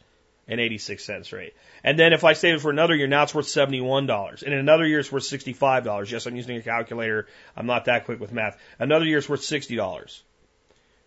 and 0.47 0.61
86 0.61 1.03
cents 1.03 1.33
rate. 1.33 1.53
And 1.83 1.99
then 1.99 2.13
if 2.13 2.23
I 2.23 2.33
save 2.33 2.55
it 2.55 2.61
for 2.61 2.71
another 2.71 2.95
year, 2.95 3.07
now 3.07 3.23
it's 3.23 3.36
worth 3.36 3.47
$71. 3.47 4.43
And 4.43 4.53
in 4.53 4.59
another 4.59 4.88
year, 4.88 4.99
it's 4.99 5.11
worth 5.11 5.23
$65. 5.23 6.11
Yes, 6.11 6.25
I'm 6.25 6.36
using 6.36 6.57
a 6.57 6.61
calculator. 6.61 7.27
I'm 7.57 7.65
not 7.65 7.86
that 7.86 8.05
quick 8.05 8.19
with 8.19 8.31
math. 8.31 8.57
Another 8.79 9.05
year, 9.05 9.17
it's 9.17 9.29
worth 9.29 9.41
$60. 9.41 10.21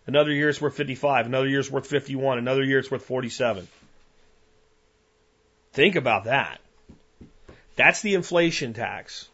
Another 0.08 0.32
year 0.32 0.48
it's 0.48 0.58
worth 0.58 0.74
55. 0.74 1.26
Another 1.26 1.46
year 1.46 1.60
it's 1.60 1.70
worth 1.70 1.86
51. 1.86 2.38
Another 2.38 2.64
year 2.64 2.78
it's 2.78 2.90
worth 2.90 3.04
47. 3.04 3.68
Think 5.74 5.96
about 5.96 6.24
that. 6.24 6.60
That's 7.76 8.00
the 8.00 8.14
inflation 8.14 8.72
tax. 8.72 9.28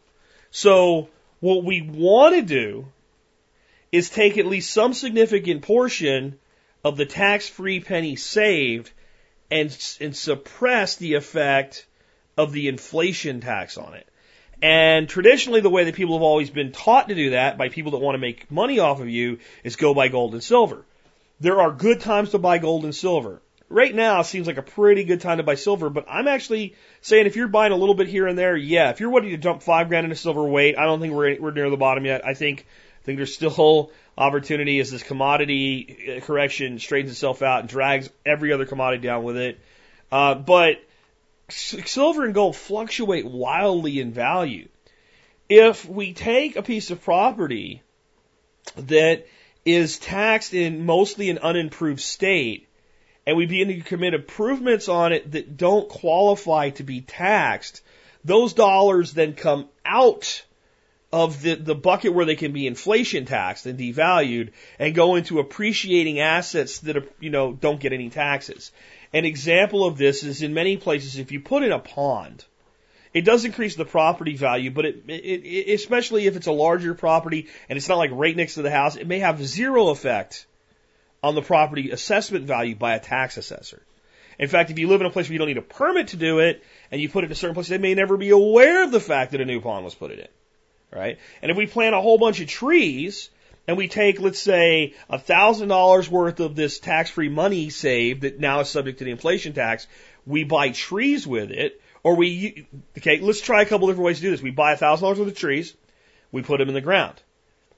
So 0.50 1.08
what 1.38 1.62
we 1.62 1.80
want 1.80 2.34
to 2.34 2.42
do 2.42 2.86
is 3.92 4.10
take 4.10 4.36
at 4.36 4.46
least 4.46 4.72
some 4.72 4.94
significant 4.94 5.62
portion 5.62 6.40
of 6.82 6.96
the 6.96 7.06
tax-free 7.06 7.78
penny 7.78 8.16
saved 8.16 8.90
and, 9.52 9.70
and 10.00 10.16
suppress 10.16 10.96
the 10.96 11.14
effect 11.14 11.86
of 12.36 12.50
the 12.50 12.66
inflation 12.66 13.40
tax 13.40 13.78
on 13.78 13.94
it. 13.94 14.08
And 14.62 15.08
traditionally, 15.08 15.60
the 15.60 15.70
way 15.70 15.84
that 15.84 15.94
people 15.94 16.16
have 16.16 16.22
always 16.22 16.50
been 16.50 16.72
taught 16.72 17.08
to 17.08 17.14
do 17.14 17.30
that 17.30 17.58
by 17.58 17.68
people 17.68 17.92
that 17.92 17.98
want 17.98 18.14
to 18.14 18.20
make 18.20 18.50
money 18.50 18.78
off 18.78 19.00
of 19.00 19.08
you 19.08 19.38
is 19.62 19.76
go 19.76 19.94
buy 19.94 20.08
gold 20.08 20.32
and 20.32 20.42
silver. 20.42 20.84
There 21.40 21.60
are 21.60 21.70
good 21.70 22.00
times 22.00 22.30
to 22.30 22.38
buy 22.38 22.58
gold 22.58 22.84
and 22.84 22.94
silver. 22.94 23.42
Right 23.68 23.94
now 23.94 24.22
seems 24.22 24.46
like 24.46 24.58
a 24.58 24.62
pretty 24.62 25.04
good 25.04 25.20
time 25.20 25.38
to 25.38 25.42
buy 25.42 25.54
silver, 25.54 25.90
but 25.90 26.06
I'm 26.08 26.28
actually 26.28 26.74
saying 27.00 27.26
if 27.26 27.34
you're 27.34 27.48
buying 27.48 27.72
a 27.72 27.76
little 27.76 27.94
bit 27.94 28.08
here 28.08 28.26
and 28.26 28.38
there, 28.38 28.56
yeah, 28.56 28.90
if 28.90 29.00
you're 29.00 29.10
wanting 29.10 29.30
to 29.30 29.36
dump 29.36 29.62
five 29.62 29.88
grand 29.88 30.04
into 30.04 30.16
silver 30.16 30.44
weight, 30.44 30.78
I 30.78 30.84
don't 30.84 31.00
think 31.00 31.14
we're, 31.14 31.40
we're 31.40 31.50
near 31.50 31.70
the 31.70 31.76
bottom 31.76 32.04
yet. 32.04 32.24
I 32.24 32.34
think, 32.34 32.66
I 33.02 33.04
think 33.04 33.16
there's 33.18 33.34
still 33.34 33.90
opportunity 34.16 34.78
as 34.80 34.90
this 34.90 35.02
commodity 35.02 36.20
correction 36.22 36.78
straightens 36.78 37.12
itself 37.12 37.42
out 37.42 37.60
and 37.60 37.68
drags 37.68 38.08
every 38.24 38.52
other 38.52 38.66
commodity 38.66 39.06
down 39.06 39.24
with 39.24 39.36
it. 39.36 39.58
Uh, 40.12 40.34
but 40.34 40.76
silver 41.48 42.24
and 42.24 42.34
gold 42.34 42.56
fluctuate 42.56 43.26
wildly 43.26 44.00
in 44.00 44.12
value. 44.12 44.68
If 45.48 45.86
we 45.86 46.12
take 46.12 46.56
a 46.56 46.62
piece 46.62 46.90
of 46.90 47.02
property 47.02 47.82
that 48.76 49.26
is 49.64 49.98
taxed 49.98 50.54
in 50.54 50.86
mostly 50.86 51.30
an 51.30 51.38
unimproved 51.38 52.00
state 52.00 52.68
and 53.26 53.36
we 53.36 53.46
begin 53.46 53.68
to 53.68 53.80
commit 53.80 54.14
improvements 54.14 54.88
on 54.88 55.12
it 55.12 55.32
that 55.32 55.56
don't 55.56 55.88
qualify 55.88 56.70
to 56.70 56.82
be 56.82 57.00
taxed, 57.00 57.82
those 58.24 58.52
dollars 58.52 59.12
then 59.12 59.34
come 59.34 59.68
out 59.84 60.44
of 61.12 61.42
the, 61.42 61.54
the 61.54 61.76
bucket 61.76 62.12
where 62.12 62.24
they 62.24 62.34
can 62.34 62.52
be 62.52 62.66
inflation 62.66 63.24
taxed 63.24 63.66
and 63.66 63.78
devalued 63.78 64.50
and 64.78 64.94
go 64.94 65.14
into 65.14 65.38
appreciating 65.38 66.18
assets 66.18 66.80
that 66.80 66.96
are, 66.96 67.04
you 67.20 67.30
know, 67.30 67.52
don't 67.52 67.78
get 67.78 67.92
any 67.92 68.10
taxes. 68.10 68.72
An 69.14 69.24
example 69.24 69.84
of 69.84 69.96
this 69.96 70.24
is 70.24 70.42
in 70.42 70.54
many 70.54 70.76
places, 70.76 71.18
if 71.20 71.30
you 71.30 71.38
put 71.38 71.62
in 71.62 71.70
a 71.70 71.78
pond, 71.78 72.44
it 73.14 73.24
does 73.24 73.44
increase 73.44 73.76
the 73.76 73.84
property 73.84 74.34
value, 74.36 74.72
but 74.72 74.86
it, 74.86 75.04
it, 75.06 75.46
it, 75.46 75.72
especially 75.74 76.26
if 76.26 76.34
it's 76.34 76.48
a 76.48 76.52
larger 76.52 76.94
property 76.94 77.46
and 77.68 77.76
it's 77.76 77.88
not 77.88 77.98
like 77.98 78.10
right 78.12 78.36
next 78.36 78.54
to 78.54 78.62
the 78.62 78.72
house, 78.72 78.96
it 78.96 79.06
may 79.06 79.20
have 79.20 79.40
zero 79.46 79.90
effect 79.90 80.46
on 81.22 81.36
the 81.36 81.42
property 81.42 81.92
assessment 81.92 82.44
value 82.44 82.74
by 82.74 82.96
a 82.96 82.98
tax 82.98 83.36
assessor. 83.36 83.86
In 84.36 84.48
fact, 84.48 84.72
if 84.72 84.80
you 84.80 84.88
live 84.88 85.00
in 85.00 85.06
a 85.06 85.10
place 85.10 85.28
where 85.28 85.34
you 85.34 85.38
don't 85.38 85.46
need 85.46 85.58
a 85.58 85.62
permit 85.62 86.08
to 86.08 86.16
do 86.16 86.40
it 86.40 86.64
and 86.90 87.00
you 87.00 87.08
put 87.08 87.22
it 87.22 87.26
in 87.28 87.32
a 87.32 87.36
certain 87.36 87.54
place, 87.54 87.68
they 87.68 87.78
may 87.78 87.94
never 87.94 88.16
be 88.16 88.30
aware 88.30 88.82
of 88.82 88.90
the 88.90 88.98
fact 88.98 89.30
that 89.30 89.40
a 89.40 89.44
new 89.44 89.60
pond 89.60 89.84
was 89.84 89.94
put 89.94 90.10
in. 90.10 90.26
Right? 90.90 91.18
And 91.40 91.52
if 91.52 91.56
we 91.56 91.66
plant 91.66 91.94
a 91.94 92.00
whole 92.00 92.18
bunch 92.18 92.40
of 92.40 92.48
trees 92.48 93.30
and 93.66 93.76
we 93.76 93.88
take, 93.88 94.20
let's 94.20 94.40
say, 94.40 94.94
a 95.08 95.18
thousand 95.18 95.68
dollars 95.68 96.10
worth 96.10 96.40
of 96.40 96.54
this 96.54 96.78
tax-free 96.78 97.30
money 97.30 97.70
saved 97.70 98.22
that 98.22 98.38
now 98.38 98.60
is 98.60 98.68
subject 98.68 98.98
to 98.98 99.04
the 99.04 99.10
inflation 99.10 99.52
tax, 99.52 99.86
we 100.26 100.44
buy 100.44 100.70
trees 100.70 101.26
with 101.26 101.50
it, 101.50 101.80
or 102.02 102.16
we, 102.16 102.66
okay, 102.98 103.20
let's 103.20 103.40
try 103.40 103.62
a 103.62 103.66
couple 103.66 103.88
different 103.88 104.06
ways 104.06 104.16
to 104.16 104.22
do 104.22 104.30
this. 104.30 104.42
We 104.42 104.50
buy 104.50 104.72
a 104.72 104.76
thousand 104.76 105.04
dollars 105.04 105.18
worth 105.18 105.28
of 105.28 105.38
trees, 105.38 105.74
we 106.30 106.42
put 106.42 106.58
them 106.58 106.68
in 106.68 106.74
the 106.74 106.80
ground. 106.80 107.20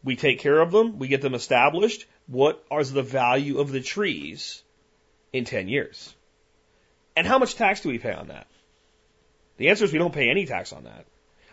We 0.03 0.16
take 0.16 0.41
care 0.41 0.61
of 0.61 0.72
them, 0.72 0.99
we 0.99 1.09
get 1.09 1.22
them 1.22 1.34
established. 1.34 2.07
What 2.26 2.64
is 2.72 2.93
the 2.93 3.03
value 3.03 3.59
of 3.59 3.70
the 3.70 3.80
trees 3.80 4.62
in 5.32 5.45
10 5.45 5.68
years? 5.68 6.14
And 7.16 7.26
how 7.26 7.39
much 7.39 7.55
tax 7.55 7.80
do 7.80 7.89
we 7.89 7.99
pay 7.99 8.12
on 8.12 8.28
that? 8.28 8.47
The 9.57 9.68
answer 9.68 9.84
is 9.84 9.93
we 9.93 9.99
don't 9.99 10.14
pay 10.14 10.28
any 10.28 10.47
tax 10.47 10.72
on 10.72 10.84
that. 10.84 11.07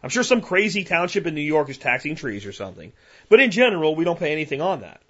I'm 0.04 0.10
sure 0.10 0.24
some 0.24 0.42
crazy 0.42 0.84
township 0.84 1.26
in 1.26 1.34
New 1.34 1.42
York 1.42 1.70
is 1.70 1.78
taxing 1.78 2.16
trees 2.16 2.46
or 2.46 2.52
something. 2.52 2.92
But 3.30 3.40
in 3.40 3.52
general, 3.52 3.96
we 3.96 4.04
don't 4.04 4.20
pay 4.20 4.34
anything 4.34 4.62
on 4.62 4.82
that. 4.82 5.02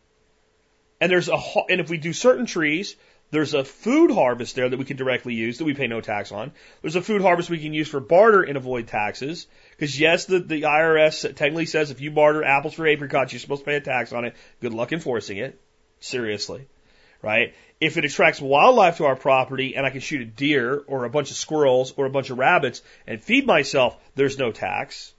And 1.01 1.11
there's 1.11 1.29
a, 1.29 1.37
and 1.67 1.81
if 1.81 1.89
we 1.89 1.97
do 1.97 2.13
certain 2.13 2.45
trees, 2.45 2.95
there's 3.31 3.55
a 3.55 3.65
food 3.65 4.11
harvest 4.11 4.55
there 4.55 4.69
that 4.69 4.77
we 4.77 4.85
can 4.85 4.95
directly 4.95 5.33
use 5.33 5.57
that 5.57 5.65
we 5.65 5.73
pay 5.73 5.87
no 5.87 5.99
tax 5.99 6.31
on. 6.31 6.51
There's 6.83 6.95
a 6.95 7.01
food 7.01 7.23
harvest 7.23 7.49
we 7.49 7.57
can 7.57 7.73
use 7.73 7.87
for 7.87 7.99
barter 7.99 8.43
and 8.43 8.55
avoid 8.55 8.87
taxes. 8.87 9.47
Because 9.71 9.99
yes, 9.99 10.25
the, 10.25 10.39
the 10.39 10.61
IRS 10.61 11.23
technically 11.35 11.65
says 11.65 11.89
if 11.89 11.99
you 11.99 12.11
barter 12.11 12.43
apples 12.43 12.75
for 12.75 12.87
apricots, 12.87 13.33
you're 13.33 13.39
supposed 13.39 13.61
to 13.61 13.65
pay 13.65 13.75
a 13.75 13.81
tax 13.81 14.13
on 14.13 14.25
it. 14.25 14.35
Good 14.61 14.73
luck 14.75 14.93
enforcing 14.93 15.37
it. 15.37 15.59
Seriously. 15.99 16.67
Right? 17.23 17.55
If 17.83 17.97
it 17.97 18.05
attracts 18.05 18.39
wildlife 18.39 18.95
to 18.97 19.05
our 19.07 19.17
property 19.17 19.75
and 19.75 19.85
I 19.85 19.89
can 19.89 19.99
shoot 19.99 20.21
a 20.21 20.25
deer 20.25 20.81
or 20.87 21.03
a 21.03 21.09
bunch 21.09 21.31
of 21.31 21.35
squirrels 21.35 21.93
or 21.97 22.05
a 22.05 22.09
bunch 22.09 22.29
of 22.29 22.37
rabbits 22.37 22.81
and 23.05 23.21
feed 23.21 23.45
myself, 23.45 23.97
there's 24.15 24.39
no 24.39 24.53
tax. 24.53 25.13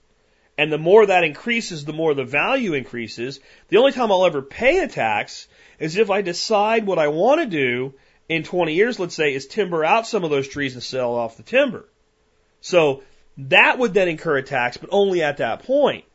And 0.56 0.72
the 0.72 0.78
more 0.78 1.04
that 1.04 1.24
increases, 1.24 1.84
the 1.84 1.92
more 1.92 2.14
the 2.14 2.24
value 2.24 2.72
increases. 2.72 3.38
The 3.68 3.76
only 3.76 3.92
time 3.92 4.10
I'll 4.10 4.24
ever 4.24 4.40
pay 4.40 4.78
a 4.78 4.88
tax 4.88 5.46
is 5.78 5.98
if 5.98 6.08
I 6.08 6.22
decide 6.22 6.86
what 6.86 6.98
I 6.98 7.08
want 7.08 7.42
to 7.42 7.46
do 7.46 7.92
in 8.30 8.44
20 8.44 8.72
years, 8.72 8.98
let's 8.98 9.14
say, 9.14 9.34
is 9.34 9.46
timber 9.46 9.84
out 9.84 10.06
some 10.06 10.24
of 10.24 10.30
those 10.30 10.48
trees 10.48 10.72
and 10.72 10.82
sell 10.82 11.14
off 11.16 11.36
the 11.36 11.42
timber. 11.42 11.84
So 12.62 13.02
that 13.36 13.78
would 13.78 13.92
then 13.92 14.08
incur 14.08 14.38
a 14.38 14.42
tax, 14.42 14.78
but 14.78 14.88
only 14.90 15.22
at 15.22 15.36
that 15.36 15.64
point, 15.64 16.06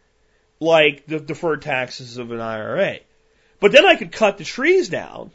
like 0.60 1.06
the 1.06 1.20
deferred 1.20 1.62
taxes 1.62 2.18
of 2.18 2.32
an 2.32 2.42
IRA. 2.42 3.02
But 3.60 3.72
then 3.72 3.86
I 3.86 3.98
could 3.98 4.12
cut 4.12 4.40
the 4.40 4.44
trees 4.44 4.90
down, 4.90 5.30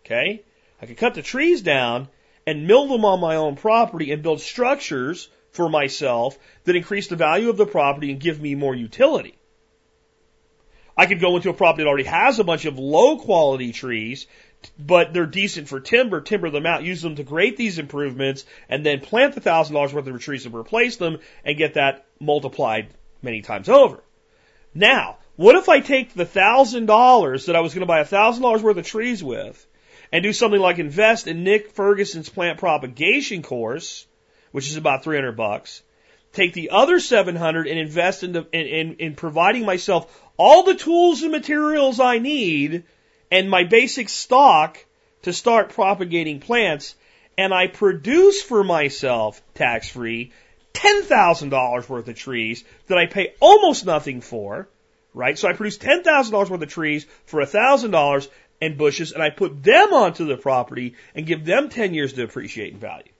okay? 0.00 0.44
I 0.80 0.86
could 0.86 0.96
cut 0.96 1.14
the 1.14 1.22
trees 1.22 1.62
down 1.62 2.08
and 2.46 2.66
mill 2.66 2.86
them 2.86 3.04
on 3.04 3.20
my 3.20 3.36
own 3.36 3.56
property 3.56 4.12
and 4.12 4.22
build 4.22 4.40
structures 4.40 5.28
for 5.50 5.68
myself 5.68 6.38
that 6.64 6.76
increase 6.76 7.08
the 7.08 7.16
value 7.16 7.48
of 7.48 7.56
the 7.56 7.66
property 7.66 8.10
and 8.10 8.20
give 8.20 8.40
me 8.40 8.54
more 8.54 8.74
utility. 8.74 9.34
I 10.96 11.06
could 11.06 11.20
go 11.20 11.36
into 11.36 11.50
a 11.50 11.54
property 11.54 11.84
that 11.84 11.88
already 11.88 12.04
has 12.04 12.38
a 12.38 12.44
bunch 12.44 12.64
of 12.64 12.78
low 12.78 13.18
quality 13.18 13.72
trees 13.72 14.26
but 14.78 15.12
they're 15.12 15.26
decent 15.26 15.68
for 15.68 15.80
timber, 15.80 16.20
timber 16.20 16.50
them 16.50 16.66
out, 16.66 16.82
use 16.82 17.02
them 17.02 17.16
to 17.16 17.24
create 17.24 17.56
these 17.56 17.78
improvements, 17.78 18.44
and 18.68 18.84
then 18.84 19.00
plant 19.00 19.34
the 19.34 19.40
thousand 19.40 19.74
dollars 19.74 19.92
worth 19.92 20.06
of 20.06 20.20
trees 20.20 20.44
to 20.44 20.56
replace 20.56 20.96
them 20.96 21.18
and 21.44 21.58
get 21.58 21.74
that 21.74 22.06
multiplied 22.20 22.88
many 23.22 23.42
times 23.42 23.68
over. 23.68 24.02
Now, 24.74 25.18
what 25.36 25.56
if 25.56 25.68
I 25.68 25.80
take 25.80 26.14
the 26.14 26.24
thousand 26.24 26.86
dollars 26.86 27.46
that 27.46 27.56
I 27.56 27.60
was 27.60 27.74
going 27.74 27.80
to 27.82 27.86
buy 27.86 28.00
a 28.00 28.04
thousand 28.04 28.42
dollars 28.42 28.62
worth 28.62 28.76
of 28.76 28.86
trees 28.86 29.22
with 29.22 29.66
and 30.12 30.22
do 30.22 30.32
something 30.32 30.60
like 30.60 30.78
invest 30.78 31.26
in 31.26 31.44
Nick 31.44 31.72
Ferguson's 31.72 32.28
plant 32.28 32.58
propagation 32.58 33.42
course, 33.42 34.06
which 34.52 34.68
is 34.68 34.76
about 34.76 35.04
300 35.04 35.32
bucks, 35.32 35.82
take 36.32 36.52
the 36.52 36.70
other 36.70 37.00
700 37.00 37.66
and 37.66 37.78
invest 37.78 38.22
in, 38.22 38.32
the, 38.32 38.46
in, 38.52 38.66
in, 38.66 38.94
in 38.94 39.14
providing 39.14 39.64
myself 39.64 40.22
all 40.36 40.62
the 40.62 40.74
tools 40.74 41.22
and 41.22 41.32
materials 41.32 42.00
I 42.00 42.18
need 42.18 42.84
and 43.30 43.50
my 43.50 43.64
basic 43.64 44.08
stock 44.08 44.84
to 45.22 45.32
start 45.32 45.70
propagating 45.70 46.40
plants, 46.40 46.94
and 47.36 47.52
I 47.52 47.66
produce 47.66 48.42
for 48.42 48.62
myself 48.62 49.42
tax 49.54 49.88
free 49.88 50.32
$10,000 50.74 51.88
worth 51.88 52.08
of 52.08 52.14
trees 52.16 52.64
that 52.86 52.98
I 52.98 53.06
pay 53.06 53.34
almost 53.40 53.86
nothing 53.86 54.20
for, 54.20 54.68
right? 55.14 55.38
So 55.38 55.48
I 55.48 55.54
produce 55.54 55.78
$10,000 55.78 56.32
worth 56.32 56.62
of 56.62 56.68
trees 56.68 57.06
for 57.24 57.40
$1,000 57.40 58.28
and 58.60 58.78
bushes, 58.78 59.12
and 59.12 59.22
I 59.22 59.30
put 59.30 59.62
them 59.62 59.92
onto 59.92 60.26
the 60.26 60.36
property 60.36 60.94
and 61.14 61.26
give 61.26 61.44
them 61.44 61.68
10 61.68 61.94
years 61.94 62.14
to 62.14 62.22
appreciate 62.22 62.72
in 62.72 62.78
value. 62.78 63.12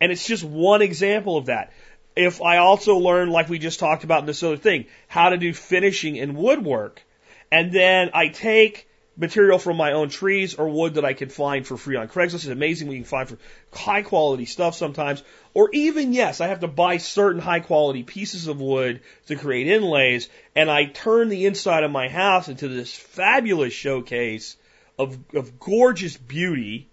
And 0.00 0.12
it's 0.12 0.26
just 0.26 0.44
one 0.44 0.82
example 0.82 1.36
of 1.36 1.46
that. 1.46 1.72
If 2.16 2.42
I 2.42 2.58
also 2.58 2.96
learn, 2.96 3.30
like 3.30 3.48
we 3.48 3.58
just 3.58 3.80
talked 3.80 4.04
about 4.04 4.20
in 4.20 4.26
this 4.26 4.42
other 4.42 4.56
thing, 4.56 4.86
how 5.06 5.30
to 5.30 5.36
do 5.36 5.52
finishing 5.52 6.18
and 6.18 6.36
woodwork, 6.36 7.02
and 7.50 7.72
then 7.72 8.10
I 8.14 8.28
take 8.28 8.88
material 9.18 9.58
from 9.58 9.76
my 9.76 9.92
own 9.92 10.08
trees 10.08 10.54
or 10.54 10.68
wood 10.68 10.94
that 10.94 11.04
I 11.04 11.12
can 11.12 11.28
find 11.28 11.66
for 11.66 11.76
free 11.76 11.96
on 11.96 12.08
Craigslist. 12.08 12.34
It's 12.34 12.46
amazing 12.46 12.90
you 12.90 12.98
can 12.98 13.04
find 13.04 13.28
for 13.28 13.38
high 13.72 14.02
quality 14.02 14.44
stuff 14.44 14.76
sometimes. 14.76 15.22
Or 15.54 15.70
even, 15.72 16.12
yes, 16.12 16.40
I 16.40 16.46
have 16.46 16.60
to 16.60 16.68
buy 16.68 16.98
certain 16.98 17.42
high 17.42 17.58
quality 17.60 18.04
pieces 18.04 18.46
of 18.46 18.60
wood 18.60 19.00
to 19.26 19.34
create 19.34 19.66
inlays 19.66 20.28
and 20.54 20.70
I 20.70 20.84
turn 20.84 21.28
the 21.28 21.46
inside 21.46 21.82
of 21.82 21.90
my 21.90 22.08
house 22.08 22.48
into 22.48 22.68
this 22.68 22.94
fabulous 22.94 23.72
showcase 23.72 24.56
of, 24.98 25.18
of 25.34 25.58
gorgeous 25.58 26.16
beauty. 26.16 26.88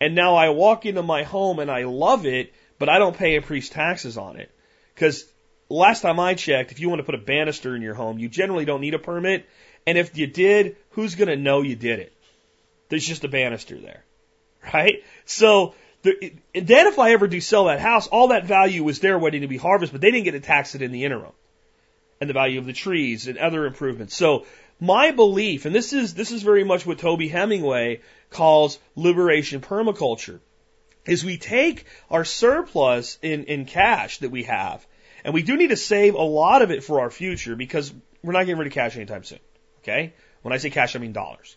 And 0.00 0.16
now 0.16 0.34
I 0.34 0.48
walk 0.48 0.86
into 0.86 1.02
my 1.02 1.22
home 1.22 1.60
and 1.60 1.70
I 1.70 1.84
love 1.84 2.26
it, 2.26 2.52
but 2.80 2.88
I 2.88 2.98
don't 2.98 3.16
pay 3.16 3.36
increased 3.36 3.72
taxes 3.72 4.18
on 4.18 4.36
it. 4.36 4.50
Cause 4.96 5.24
last 5.68 6.00
time 6.00 6.18
I 6.18 6.34
checked, 6.34 6.72
if 6.72 6.80
you 6.80 6.88
want 6.88 6.98
to 6.98 7.04
put 7.04 7.14
a 7.14 7.18
banister 7.18 7.76
in 7.76 7.82
your 7.82 7.94
home, 7.94 8.18
you 8.18 8.28
generally 8.28 8.64
don't 8.64 8.80
need 8.80 8.94
a 8.94 8.98
permit 8.98 9.46
and 9.86 9.98
if 9.98 10.16
you 10.16 10.26
did, 10.26 10.76
who's 10.90 11.14
going 11.14 11.28
to 11.28 11.36
know 11.36 11.62
you 11.62 11.76
did 11.76 12.00
it? 12.00 12.12
There's 12.88 13.06
just 13.06 13.24
a 13.24 13.28
banister 13.28 13.78
there, 13.78 14.04
right? 14.74 15.04
So 15.24 15.74
the, 16.02 16.32
then 16.54 16.86
if 16.86 16.98
I 16.98 17.12
ever 17.12 17.28
do 17.28 17.40
sell 17.40 17.66
that 17.66 17.80
house, 17.80 18.06
all 18.06 18.28
that 18.28 18.46
value 18.46 18.82
was 18.82 19.00
there 19.00 19.18
waiting 19.18 19.42
to 19.42 19.48
be 19.48 19.56
harvested, 19.56 19.92
but 19.92 20.00
they 20.00 20.10
didn't 20.10 20.24
get 20.24 20.32
to 20.32 20.40
tax 20.40 20.74
it 20.74 20.82
in 20.82 20.92
the 20.92 21.04
interim. 21.04 21.32
And 22.20 22.28
the 22.28 22.34
value 22.34 22.58
of 22.58 22.66
the 22.66 22.74
trees 22.74 23.28
and 23.28 23.38
other 23.38 23.64
improvements. 23.64 24.14
So 24.14 24.44
my 24.78 25.10
belief, 25.10 25.64
and 25.64 25.74
this 25.74 25.92
is, 25.92 26.14
this 26.14 26.32
is 26.32 26.42
very 26.42 26.64
much 26.64 26.84
what 26.84 26.98
Toby 26.98 27.30
Hemenway 27.30 28.00
calls 28.30 28.78
liberation 28.94 29.60
permaculture, 29.60 30.40
is 31.06 31.24
we 31.24 31.38
take 31.38 31.86
our 32.10 32.24
surplus 32.24 33.18
in, 33.22 33.44
in 33.44 33.64
cash 33.64 34.18
that 34.18 34.30
we 34.30 34.44
have, 34.44 34.86
and 35.24 35.32
we 35.34 35.42
do 35.42 35.56
need 35.56 35.68
to 35.68 35.76
save 35.76 36.14
a 36.14 36.22
lot 36.22 36.62
of 36.62 36.70
it 36.70 36.84
for 36.84 37.00
our 37.00 37.10
future 37.10 37.56
because 37.56 37.92
we're 38.22 38.32
not 38.32 38.40
getting 38.40 38.58
rid 38.58 38.66
of 38.66 38.72
cash 38.72 38.96
anytime 38.96 39.24
soon. 39.24 39.38
Okay? 39.82 40.12
When 40.42 40.52
I 40.52 40.58
say 40.58 40.70
cash, 40.70 40.96
I 40.96 40.98
mean 40.98 41.12
dollars. 41.12 41.56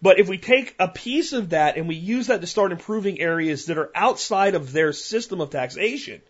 But 0.00 0.20
if 0.20 0.28
we 0.28 0.38
take 0.38 0.74
a 0.78 0.88
piece 0.88 1.32
of 1.32 1.50
that 1.50 1.76
and 1.76 1.88
we 1.88 1.96
use 1.96 2.28
that 2.28 2.40
to 2.40 2.46
start 2.46 2.72
improving 2.72 3.20
areas 3.20 3.66
that 3.66 3.78
are 3.78 3.90
outside 3.94 4.54
of 4.54 4.72
their 4.72 4.92
system 4.92 5.40
of 5.40 5.50
taxation, 5.50 6.22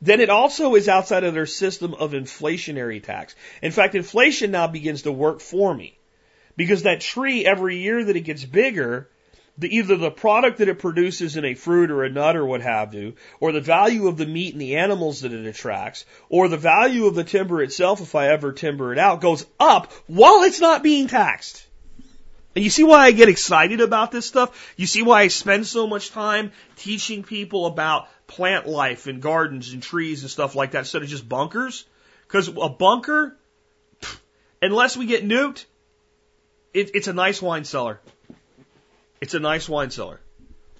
then 0.00 0.20
it 0.20 0.30
also 0.30 0.74
is 0.74 0.88
outside 0.88 1.24
of 1.24 1.34
their 1.34 1.46
system 1.46 1.94
of 1.94 2.12
inflationary 2.12 3.02
tax. 3.02 3.34
In 3.62 3.72
fact, 3.72 3.94
inflation 3.94 4.50
now 4.50 4.66
begins 4.66 5.02
to 5.02 5.12
work 5.12 5.40
for 5.40 5.74
me. 5.74 5.98
Because 6.56 6.84
that 6.84 7.02
tree, 7.02 7.44
every 7.44 7.78
year 7.78 8.04
that 8.04 8.16
it 8.16 8.22
gets 8.22 8.44
bigger, 8.44 9.10
the, 9.58 9.74
either 9.74 9.96
the 9.96 10.10
product 10.10 10.58
that 10.58 10.68
it 10.68 10.78
produces 10.78 11.36
in 11.36 11.44
a 11.44 11.54
fruit 11.54 11.90
or 11.90 12.04
a 12.04 12.10
nut 12.10 12.36
or 12.36 12.44
what 12.44 12.60
have 12.60 12.94
you, 12.94 13.14
or 13.40 13.52
the 13.52 13.60
value 13.60 14.06
of 14.08 14.16
the 14.16 14.26
meat 14.26 14.52
and 14.52 14.60
the 14.60 14.76
animals 14.76 15.22
that 15.22 15.32
it 15.32 15.46
attracts, 15.46 16.04
or 16.28 16.48
the 16.48 16.56
value 16.56 17.06
of 17.06 17.14
the 17.14 17.24
timber 17.24 17.62
itself, 17.62 18.00
if 18.00 18.14
I 18.14 18.28
ever 18.28 18.52
timber 18.52 18.92
it 18.92 18.98
out, 18.98 19.20
goes 19.20 19.46
up 19.58 19.92
while 20.06 20.42
it's 20.42 20.60
not 20.60 20.82
being 20.82 21.08
taxed. 21.08 21.66
And 22.54 22.64
you 22.64 22.70
see 22.70 22.84
why 22.84 23.04
I 23.04 23.12
get 23.12 23.28
excited 23.28 23.82
about 23.82 24.10
this 24.10 24.24
stuff? 24.24 24.74
You 24.78 24.86
see 24.86 25.02
why 25.02 25.22
I 25.22 25.28
spend 25.28 25.66
so 25.66 25.86
much 25.86 26.10
time 26.10 26.52
teaching 26.76 27.22
people 27.22 27.66
about 27.66 28.08
plant 28.26 28.66
life 28.66 29.06
and 29.06 29.20
gardens 29.20 29.72
and 29.72 29.82
trees 29.82 30.22
and 30.22 30.30
stuff 30.30 30.54
like 30.54 30.70
that 30.70 30.80
instead 30.80 31.02
of 31.02 31.08
just 31.08 31.28
bunkers? 31.28 31.84
Because 32.26 32.48
a 32.48 32.70
bunker, 32.70 33.36
unless 34.62 34.96
we 34.96 35.04
get 35.04 35.26
nuked, 35.26 35.66
it, 36.72 36.92
it's 36.94 37.08
a 37.08 37.12
nice 37.12 37.42
wine 37.42 37.64
cellar. 37.64 38.00
It's 39.20 39.34
a 39.34 39.40
nice 39.40 39.68
wine 39.68 39.90
cellar. 39.90 40.20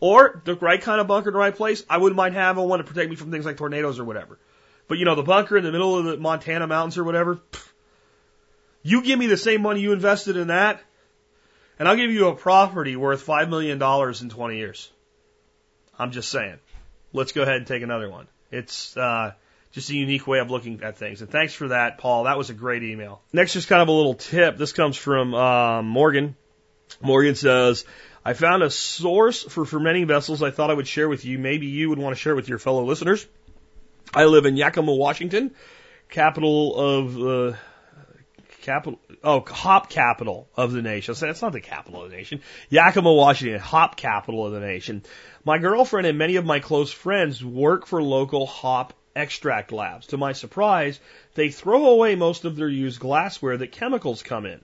Or 0.01 0.43
the 0.45 0.55
right 0.55 0.81
kind 0.81 1.01
of 1.01 1.07
bunker 1.07 1.31
in 1.31 1.33
the 1.33 1.39
right 1.39 1.55
place, 1.55 1.85
I 1.89 1.99
wouldn't 1.99 2.17
mind 2.17 2.35
having 2.35 2.69
one 2.69 2.79
to 2.79 2.85
protect 2.85 3.09
me 3.09 3.17
from 3.17 3.31
things 3.31 3.47
like 3.47 3.57
tornadoes 3.57 3.99
or 3.99 4.05
whatever. 4.05 4.39
But 4.89 4.99
you 4.99 5.05
know, 5.05 5.15
the 5.15 5.23
bunker 5.23 5.57
in 5.57 5.65
the 5.65 5.73
middle 5.73 5.99
of 5.99 6.05
the 6.05 6.17
Montana 6.19 6.67
mountains 6.67 6.99
or 6.99 7.05
whatever, 7.05 7.37
pff, 7.37 7.69
you 8.83 9.03
give 9.03 9.19
me 9.19 9.27
the 9.27 9.37
same 9.37 9.63
money 9.63 9.81
you 9.81 9.93
invested 9.93 10.37
in 10.37 10.49
that, 10.49 10.81
and 11.79 11.89
I'll 11.89 11.97
give 11.97 12.11
you 12.11 12.29
a 12.29 12.37
property 12.37 12.95
worth 12.95 13.27
$5 13.27 13.49
million 13.49 13.83
in 13.83 14.29
20 14.29 14.57
years. 14.57 14.91
I'm 15.99 16.13
just 16.13 16.31
saying. 16.31 16.59
Let's 17.13 17.33
go 17.33 17.43
ahead 17.43 17.57
and 17.57 17.67
take 17.67 17.83
another 17.83 18.09
one. 18.09 18.29
It's, 18.53 18.97
uh, 18.97 19.33
just 19.77 19.91
a 19.91 19.95
unique 19.95 20.27
way 20.27 20.39
of 20.39 20.51
looking 20.51 20.83
at 20.83 20.97
things. 20.97 21.21
And 21.21 21.31
thanks 21.31 21.53
for 21.53 21.69
that, 21.69 21.99
Paul. 21.99 22.25
That 22.25 22.39
was 22.39 22.49
a 22.49 22.55
great 22.55 22.83
email. 22.83 23.21
Next, 23.31 23.53
just 23.53 23.69
kind 23.69 23.83
of 23.83 23.89
a 23.89 23.93
little 23.93 24.15
tip. 24.15 24.57
This 24.57 24.73
comes 24.73 24.97
from 24.97 25.35
uh, 25.35 25.83
Morgan. 25.83 26.35
Morgan 27.03 27.35
says, 27.35 27.85
I 28.27 28.33
found 28.33 28.65
a 28.65 28.71
source 28.71 29.45
for 29.45 29.65
fermenting 29.65 30.09
vessels 30.09 30.43
I 30.43 30.51
thought 30.51 30.69
I 30.69 30.75
would 30.75 30.89
share 30.89 31.09
with 31.09 31.25
you. 31.25 31.39
Maybe 31.39 31.67
you 31.67 31.91
would 31.91 32.01
want 32.01 32.17
to 32.17 32.21
share 32.21 32.35
with 32.35 32.49
your 32.49 32.59
fellow 32.59 32.83
listeners. 32.83 33.25
I 34.13 34.25
live 34.25 34.47
in 34.47 34.57
Yakima, 34.57 34.93
Washington, 34.93 35.55
capital 36.09 36.75
of 36.75 37.15
the 37.15 37.57
capital, 38.63 38.99
oh, 39.23 39.45
hop 39.47 39.91
capital 39.91 40.49
of 40.57 40.73
the 40.73 40.83
nation. 40.83 41.15
That's 41.17 41.41
not 41.41 41.53
the 41.53 41.61
capital 41.61 42.03
of 42.03 42.11
the 42.11 42.17
nation. 42.17 42.41
Yakima, 42.69 43.15
Washington, 43.15 43.61
hop 43.61 43.97
capital 43.97 44.45
of 44.45 44.53
the 44.53 44.59
nation. 44.59 45.05
My 45.45 45.59
girlfriend 45.59 46.09
and 46.09 46.19
many 46.19 46.35
of 46.35 46.45
my 46.45 46.59
close 46.59 46.91
friends 46.91 47.45
work 47.45 47.87
for 47.87 48.03
local 48.03 48.45
hop 48.45 48.93
extract 49.15 49.71
labs. 49.71 50.09
To 50.09 50.17
my 50.17 50.33
surprise, 50.33 50.99
they 51.35 51.51
throw 51.51 51.91
away 51.91 52.17
most 52.17 52.45
of 52.45 52.57
their 52.57 52.69
used 52.69 52.99
glassware 52.99 53.57
that 53.57 53.71
chemicals 53.71 54.25
come 54.25 54.47
in. 54.47 54.61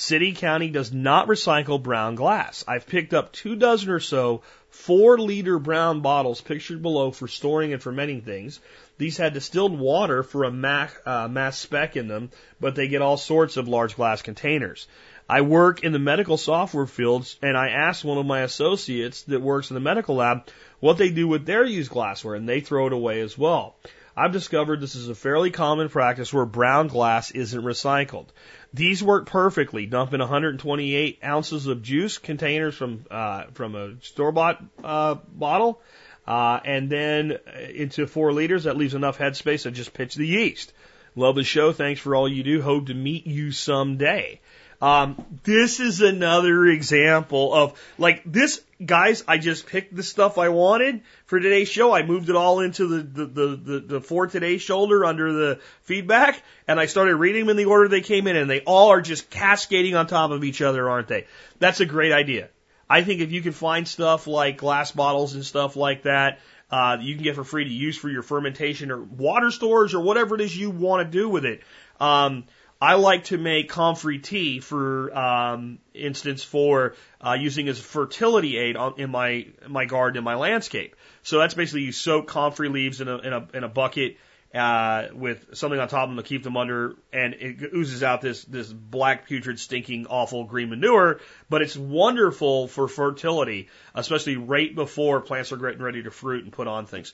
City 0.00 0.32
County 0.32 0.68
does 0.68 0.92
not 0.92 1.26
recycle 1.26 1.82
brown 1.82 2.14
glass. 2.14 2.64
I've 2.68 2.86
picked 2.86 3.12
up 3.12 3.32
two 3.32 3.56
dozen 3.56 3.90
or 3.90 3.98
so 3.98 4.42
four 4.70 5.18
liter 5.18 5.58
brown 5.58 6.02
bottles 6.02 6.40
pictured 6.40 6.82
below 6.82 7.10
for 7.10 7.26
storing 7.26 7.72
and 7.72 7.82
fermenting 7.82 8.22
things. 8.22 8.60
These 8.96 9.16
had 9.16 9.34
distilled 9.34 9.76
water 9.76 10.22
for 10.22 10.44
a 10.44 10.52
mass, 10.52 10.92
uh, 11.04 11.26
mass 11.26 11.58
spec 11.58 11.96
in 11.96 12.06
them, 12.06 12.30
but 12.60 12.76
they 12.76 12.86
get 12.86 13.02
all 13.02 13.16
sorts 13.16 13.56
of 13.56 13.66
large 13.66 13.96
glass 13.96 14.22
containers. 14.22 14.86
I 15.28 15.40
work 15.40 15.82
in 15.82 15.90
the 15.90 15.98
medical 15.98 16.36
software 16.36 16.86
fields 16.86 17.36
and 17.42 17.56
I 17.56 17.70
asked 17.70 18.04
one 18.04 18.18
of 18.18 18.24
my 18.24 18.42
associates 18.42 19.22
that 19.22 19.42
works 19.42 19.70
in 19.70 19.74
the 19.74 19.80
medical 19.80 20.14
lab 20.14 20.46
what 20.78 20.98
they 20.98 21.10
do 21.10 21.26
with 21.26 21.44
their 21.44 21.64
used 21.64 21.90
glassware, 21.90 22.36
and 22.36 22.48
they 22.48 22.60
throw 22.60 22.86
it 22.86 22.92
away 22.92 23.20
as 23.20 23.36
well. 23.36 23.74
I've 24.16 24.32
discovered 24.32 24.80
this 24.80 24.96
is 24.96 25.08
a 25.08 25.14
fairly 25.14 25.52
common 25.52 25.88
practice 25.88 26.32
where 26.32 26.44
brown 26.44 26.88
glass 26.88 27.30
isn't 27.30 27.62
recycled. 27.62 28.26
These 28.74 29.02
work 29.02 29.26
perfectly. 29.26 29.86
Dump 29.86 30.12
in 30.12 30.20
128 30.20 31.20
ounces 31.24 31.66
of 31.66 31.82
juice 31.82 32.18
containers 32.18 32.74
from 32.74 33.04
uh, 33.10 33.44
from 33.54 33.74
a 33.74 33.94
store 34.02 34.32
bought 34.32 34.62
uh, 34.84 35.14
bottle, 35.32 35.80
uh, 36.26 36.60
and 36.64 36.90
then 36.90 37.38
into 37.72 38.06
four 38.06 38.32
liters. 38.32 38.64
That 38.64 38.76
leaves 38.76 38.94
enough 38.94 39.18
headspace 39.18 39.62
to 39.62 39.70
just 39.70 39.94
pitch 39.94 40.14
the 40.14 40.26
yeast. 40.26 40.72
Love 41.16 41.34
the 41.34 41.44
show. 41.44 41.72
Thanks 41.72 42.00
for 42.00 42.14
all 42.14 42.28
you 42.28 42.42
do. 42.42 42.60
Hope 42.60 42.86
to 42.88 42.94
meet 42.94 43.26
you 43.26 43.52
someday. 43.52 44.40
Um, 44.80 45.24
this 45.42 45.80
is 45.80 46.00
another 46.00 46.66
example 46.66 47.52
of 47.52 47.80
like 47.98 48.22
this, 48.24 48.60
guys. 48.84 49.24
I 49.26 49.38
just 49.38 49.66
picked 49.66 49.94
the 49.94 50.04
stuff 50.04 50.38
I 50.38 50.50
wanted 50.50 51.02
for 51.26 51.40
today's 51.40 51.68
show. 51.68 51.92
I 51.92 52.04
moved 52.04 52.28
it 52.28 52.36
all 52.36 52.60
into 52.60 52.86
the 52.86 53.02
the 53.02 53.26
the, 53.26 53.56
the, 53.56 53.80
the 53.80 54.00
for 54.00 54.28
today 54.28 54.58
shoulder 54.58 55.04
under 55.04 55.32
the 55.32 55.60
feedback, 55.82 56.40
and 56.68 56.78
I 56.78 56.86
started 56.86 57.16
reading 57.16 57.46
them 57.46 57.50
in 57.50 57.56
the 57.56 57.64
order 57.64 57.88
they 57.88 58.02
came 58.02 58.28
in, 58.28 58.36
and 58.36 58.48
they 58.48 58.60
all 58.60 58.90
are 58.90 59.00
just 59.00 59.30
cascading 59.30 59.96
on 59.96 60.06
top 60.06 60.30
of 60.30 60.44
each 60.44 60.62
other, 60.62 60.88
aren't 60.88 61.08
they? 61.08 61.26
That's 61.58 61.80
a 61.80 61.86
great 61.86 62.12
idea. 62.12 62.48
I 62.88 63.02
think 63.02 63.20
if 63.20 63.32
you 63.32 63.42
can 63.42 63.52
find 63.52 63.86
stuff 63.86 64.28
like 64.28 64.58
glass 64.58 64.92
bottles 64.92 65.34
and 65.34 65.44
stuff 65.44 65.74
like 65.74 66.04
that, 66.04 66.38
uh, 66.70 66.98
you 67.00 67.16
can 67.16 67.24
get 67.24 67.34
for 67.34 67.44
free 67.44 67.64
to 67.64 67.70
use 67.70 67.96
for 67.96 68.08
your 68.08 68.22
fermentation 68.22 68.90
or 68.90 69.02
water 69.02 69.50
storage 69.50 69.92
or 69.94 70.00
whatever 70.00 70.36
it 70.36 70.40
is 70.40 70.56
you 70.56 70.70
want 70.70 71.04
to 71.04 71.10
do 71.10 71.28
with 71.28 71.44
it. 71.44 71.62
Um, 72.00 72.44
I 72.80 72.94
like 72.94 73.24
to 73.24 73.38
make 73.38 73.68
comfrey 73.68 74.20
tea, 74.20 74.60
for 74.60 75.16
um, 75.16 75.78
instance, 75.94 76.44
for 76.44 76.94
uh, 77.20 77.36
using 77.38 77.68
as 77.68 77.80
a 77.80 77.82
fertility 77.82 78.56
aid 78.56 78.76
on, 78.76 78.94
in 78.98 79.10
my 79.10 79.48
my 79.66 79.84
garden 79.84 80.18
in 80.18 80.24
my 80.24 80.36
landscape. 80.36 80.94
So 81.22 81.38
that's 81.38 81.54
basically 81.54 81.82
you 81.82 81.92
soak 81.92 82.28
comfrey 82.28 82.68
leaves 82.68 83.00
in 83.00 83.08
a 83.08 83.18
in 83.18 83.32
a, 83.32 83.48
in 83.54 83.64
a 83.64 83.68
bucket 83.68 84.18
uh, 84.54 85.08
with 85.12 85.56
something 85.56 85.78
on 85.78 85.88
top 85.88 86.08
of 86.08 86.14
them 86.14 86.22
to 86.22 86.28
keep 86.28 86.44
them 86.44 86.56
under, 86.56 86.94
and 87.12 87.34
it 87.34 87.70
oozes 87.74 88.04
out 88.04 88.20
this 88.20 88.44
this 88.44 88.72
black, 88.72 89.26
putrid, 89.26 89.58
stinking, 89.58 90.06
awful 90.06 90.44
green 90.44 90.70
manure. 90.70 91.20
But 91.50 91.62
it's 91.62 91.76
wonderful 91.76 92.68
for 92.68 92.86
fertility, 92.86 93.68
especially 93.92 94.36
right 94.36 94.72
before 94.72 95.20
plants 95.20 95.50
are 95.50 95.56
getting 95.56 95.82
ready 95.82 96.04
to 96.04 96.12
fruit 96.12 96.44
and 96.44 96.52
put 96.52 96.68
on 96.68 96.86
things. 96.86 97.12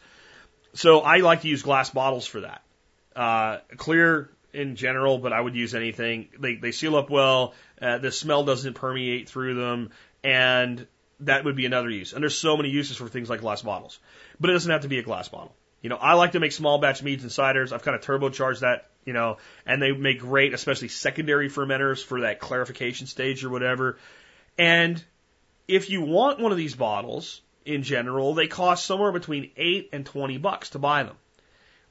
So 0.75 1.01
I 1.01 1.19
like 1.19 1.41
to 1.41 1.49
use 1.49 1.63
glass 1.63 1.89
bottles 1.89 2.27
for 2.27 2.41
that. 2.41 2.63
Uh, 3.17 3.59
clear 3.77 4.31
in 4.55 4.77
general, 4.77 5.19
but 5.19 5.33
I 5.33 5.41
would 5.41 5.55
use 5.55 5.75
anything. 5.75 6.29
They 6.39 6.55
they 6.57 6.73
seal 6.73 6.97
up 6.97 7.11
well. 7.11 7.55
Uh, 7.81 7.99
the 7.99 8.13
smell 8.13 8.45
doesn't 8.45 8.75
permeate 8.75 9.29
through 9.29 9.55
them, 9.55 9.91
and 10.23 10.87
that 11.21 11.45
would 11.45 11.57
be 11.57 11.67
another 11.67 11.91
use. 11.91 12.13
And 12.13 12.23
there's 12.23 12.39
so 12.39 12.57
many 12.57 12.71
uses 12.71 12.97
for 12.97 13.09
things 13.09 13.29
like 13.31 13.41
glass 13.41 13.63
bottles, 13.63 13.99
but 14.41 14.51
it 14.51 14.53
doesn't 14.55 14.71
have 14.71 14.83
to 14.83 14.89
be 14.89 14.99
a 14.99 15.03
glass 15.03 15.29
bottle. 15.29 15.55
You 15.83 15.91
know, 15.91 15.97
I 15.97 16.15
like 16.15 16.33
to 16.33 16.41
make 16.41 16.53
small 16.53 16.79
batch 16.79 17.03
meads 17.03 17.23
and 17.25 17.33
ciders. 17.33 17.73
I've 17.73 17.83
kind 17.83 17.95
of 17.95 18.01
turbocharged 18.03 18.61
that, 18.61 18.89
you 19.05 19.13
know, 19.13 19.37
and 19.67 19.83
they 19.83 19.93
make 19.93 20.21
great, 20.21 20.55
especially 20.55 20.89
secondary 20.89 21.51
fermenters 21.51 22.03
for 22.03 22.23
that 22.23 22.41
clarification 22.41 23.07
stage 23.07 23.45
or 23.45 23.51
whatever. 23.51 23.99
And 24.57 25.03
if 25.69 25.91
you 25.91 26.01
want 26.01 26.41
one 26.41 26.53
of 26.53 26.59
these 26.59 26.75
bottles, 26.75 27.43
in 27.67 27.83
general, 27.83 28.35
they 28.35 28.47
cost 28.47 28.87
somewhere 28.87 29.13
between 29.13 29.51
eight 29.57 29.91
and 29.93 30.07
twenty 30.07 30.39
bucks 30.39 30.71
to 30.71 30.79
buy 30.79 31.03
them. 31.03 31.17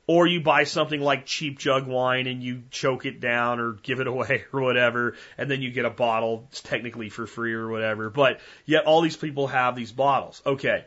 Or 0.06 0.28
you 0.28 0.42
buy 0.42 0.66
something 0.66 1.00
like 1.00 1.26
cheap 1.26 1.58
jug 1.60 1.88
wine 1.88 2.28
and 2.28 2.44
you 2.44 2.64
choke 2.72 3.06
it 3.06 3.22
down 3.22 3.60
or 3.60 3.74
give 3.74 4.02
it 4.02 4.08
away 4.08 4.44
or 4.54 4.62
whatever, 4.62 5.16
and 5.38 5.50
then 5.50 5.62
you 5.62 5.72
get 5.72 5.86
a 5.86 5.90
bottle 5.90 6.50
technically 6.52 7.10
for 7.10 7.26
free 7.26 7.54
or 7.54 7.70
whatever. 7.70 8.10
But 8.10 8.42
yet 8.66 8.86
all 8.86 9.02
these 9.02 9.18
people 9.18 9.48
have 9.48 9.76
these 9.76 9.92
bottles. 9.92 10.42
Okay. 10.46 10.86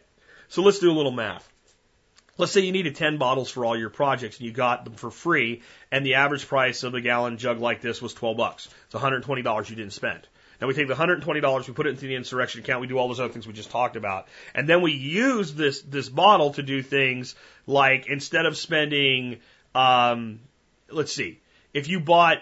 So 0.49 0.63
let's 0.63 0.79
do 0.79 0.91
a 0.91 0.93
little 0.93 1.13
math. 1.13 1.51
Let's 2.39 2.53
say 2.53 2.61
you 2.61 2.73
needed 2.73 2.97
10 2.97 3.17
bottles 3.17 3.51
for 3.51 3.65
all 3.65 3.79
your 3.79 3.89
projects 3.89 4.37
and 4.37 4.47
you 4.47 4.53
got 4.53 4.85
them 4.85 4.95
for 4.95 5.11
free 5.11 5.63
and 5.91 6.05
the 6.05 6.17
average 6.17 6.47
price 6.47 6.83
of 6.83 6.95
a 6.95 7.01
gallon 7.01 7.39
jug 7.39 7.61
like 7.61 7.81
this 7.81 8.03
was 8.03 8.13
12 8.13 8.37
bucks. 8.37 8.69
It's 8.87 8.95
$120 8.95 9.71
you 9.71 9.77
didn't 9.77 9.95
spend. 9.95 10.29
Now 10.61 10.67
we 10.67 10.75
take 10.75 10.89
the 10.89 10.95
$120, 10.95 11.69
we 11.69 11.75
put 11.75 11.87
it 11.87 11.91
into 11.91 12.07
the 12.07 12.15
insurrection 12.15 12.61
account, 12.61 12.81
we 12.81 12.87
do 12.87 12.99
all 12.99 13.09
those 13.09 13.21
other 13.21 13.33
things 13.33 13.47
we 13.47 13.53
just 13.53 13.71
talked 13.71 13.97
about. 13.97 14.27
And 14.55 14.69
then 14.69 14.83
we 14.83 14.93
use 14.93 15.55
this, 15.55 15.83
this 15.83 16.09
bottle 16.09 16.53
to 16.55 16.63
do 16.63 16.83
things 16.83 17.35
like 17.67 18.07
instead 18.07 18.47
of 18.47 18.57
spending, 18.57 19.41
um, 19.75 20.41
let's 20.91 21.13
see, 21.13 21.41
if 21.75 21.89
you 21.89 22.01
bought 22.01 22.39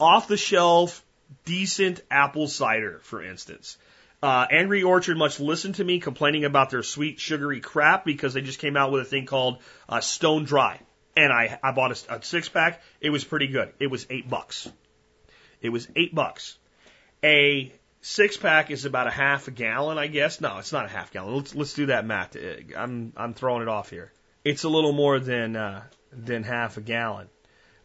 off 0.00 0.28
the 0.28 0.36
shelf 0.36 1.04
decent 1.44 2.02
apple 2.10 2.48
cider, 2.48 2.98
for 3.02 3.22
instance, 3.22 3.78
uh, 4.22 4.46
Angry 4.50 4.82
Orchard 4.82 5.18
must 5.18 5.38
listen 5.38 5.74
to 5.74 5.84
me 5.84 6.00
complaining 6.00 6.44
about 6.44 6.70
their 6.70 6.82
sweet 6.82 7.20
sugary 7.20 7.60
crap 7.60 8.04
because 8.06 8.32
they 8.32 8.40
just 8.40 8.58
came 8.58 8.76
out 8.76 8.90
with 8.90 9.02
a 9.02 9.04
thing 9.04 9.26
called 9.26 9.58
uh, 9.88 10.00
Stone 10.00 10.44
Dry. 10.44 10.80
And 11.16 11.32
I, 11.32 11.58
I 11.62 11.72
bought 11.72 11.92
a, 11.92 12.14
a 12.14 12.22
six 12.22 12.48
pack. 12.48 12.80
It 13.00 13.10
was 13.10 13.22
pretty 13.22 13.48
good. 13.48 13.72
It 13.78 13.88
was 13.88 14.06
eight 14.10 14.28
bucks. 14.28 14.68
It 15.60 15.68
was 15.68 15.86
eight 15.94 16.14
bucks. 16.14 16.56
A 17.24 17.72
six 18.02 18.36
pack 18.36 18.70
is 18.70 18.84
about 18.84 19.06
a 19.06 19.10
half 19.10 19.48
a 19.48 19.50
gallon, 19.50 19.96
I 19.96 20.08
guess. 20.08 20.42
No, 20.42 20.58
it's 20.58 20.72
not 20.72 20.84
a 20.84 20.88
half 20.88 21.10
gallon. 21.10 21.36
Let's 21.36 21.54
let's 21.54 21.72
do 21.72 21.86
that 21.86 22.04
math. 22.04 22.36
Uh, 22.36 22.76
I'm 22.76 23.14
I'm 23.16 23.32
throwing 23.32 23.62
it 23.62 23.68
off 23.68 23.88
here. 23.88 24.12
It's 24.44 24.64
a 24.64 24.68
little 24.68 24.92
more 24.92 25.18
than 25.18 25.56
uh, 25.56 25.84
than 26.12 26.42
half 26.42 26.76
a 26.76 26.82
gallon. 26.82 27.28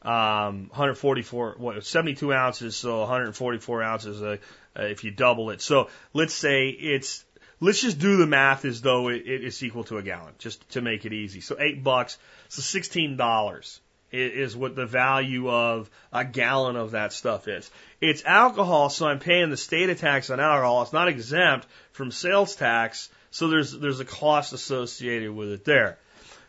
Um, 0.01 0.67
144, 0.69 1.55
what, 1.57 1.85
72 1.85 2.33
ounces, 2.33 2.77
so 2.77 2.99
144 2.99 3.83
ounces 3.83 4.21
uh, 4.21 4.37
uh, 4.77 4.83
if 4.83 5.03
you 5.03 5.11
double 5.11 5.49
it. 5.49 5.61
So 5.61 5.89
let's 6.13 6.33
say 6.33 6.69
it's 6.69 7.23
let's 7.61 7.81
just 7.81 7.99
do 7.99 8.17
the 8.17 8.27
math 8.27 8.65
as 8.65 8.81
though 8.81 9.09
it, 9.09 9.23
it 9.25 9.43
is 9.43 9.63
equal 9.63 9.85
to 9.85 9.97
a 9.97 10.03
gallon, 10.03 10.33
just 10.37 10.69
to 10.71 10.81
make 10.81 11.05
it 11.05 11.13
easy. 11.13 11.39
So 11.39 11.55
eight 11.59 11.81
bucks, 11.81 12.17
so 12.49 12.61
sixteen 12.61 13.15
dollars 13.15 13.79
is 14.12 14.55
what 14.55 14.76
the 14.76 14.86
value 14.86 15.49
of 15.49 15.89
a 16.12 16.26
gallon 16.26 16.76
of 16.76 16.91
that 16.91 17.14
stuff 17.14 17.47
is. 17.47 17.70
It's 18.01 18.24
alcohol, 18.26 18.89
so 18.89 19.07
I'm 19.07 19.20
paying 19.20 19.49
the 19.49 19.57
state 19.57 19.95
tax 19.97 20.30
on 20.30 20.39
alcohol. 20.39 20.82
It's 20.84 20.93
not 20.93 21.07
exempt 21.07 21.68
from 21.91 22.12
sales 22.12 22.55
tax, 22.55 23.10
so 23.32 23.47
there's 23.47 23.72
there's 23.72 23.99
a 23.99 24.05
cost 24.05 24.53
associated 24.53 25.32
with 25.32 25.51
it 25.51 25.66
there. 25.66 25.97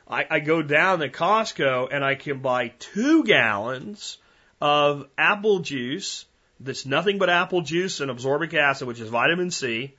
I, 0.08 0.26
I 0.28 0.40
go 0.40 0.62
down 0.62 0.98
to 1.00 1.08
Costco 1.08 1.88
and 1.92 2.04
I 2.04 2.16
can 2.16 2.40
buy 2.40 2.72
two 2.78 3.22
gallons 3.24 4.18
of 4.60 5.06
apple 5.16 5.60
juice 5.60 6.26
that's 6.58 6.84
nothing 6.84 7.18
but 7.18 7.30
apple 7.30 7.62
juice 7.62 8.00
and 8.00 8.10
absorbic 8.10 8.54
acid, 8.54 8.88
which 8.88 9.00
is 9.00 9.08
vitamin 9.08 9.50
C. 9.50 9.94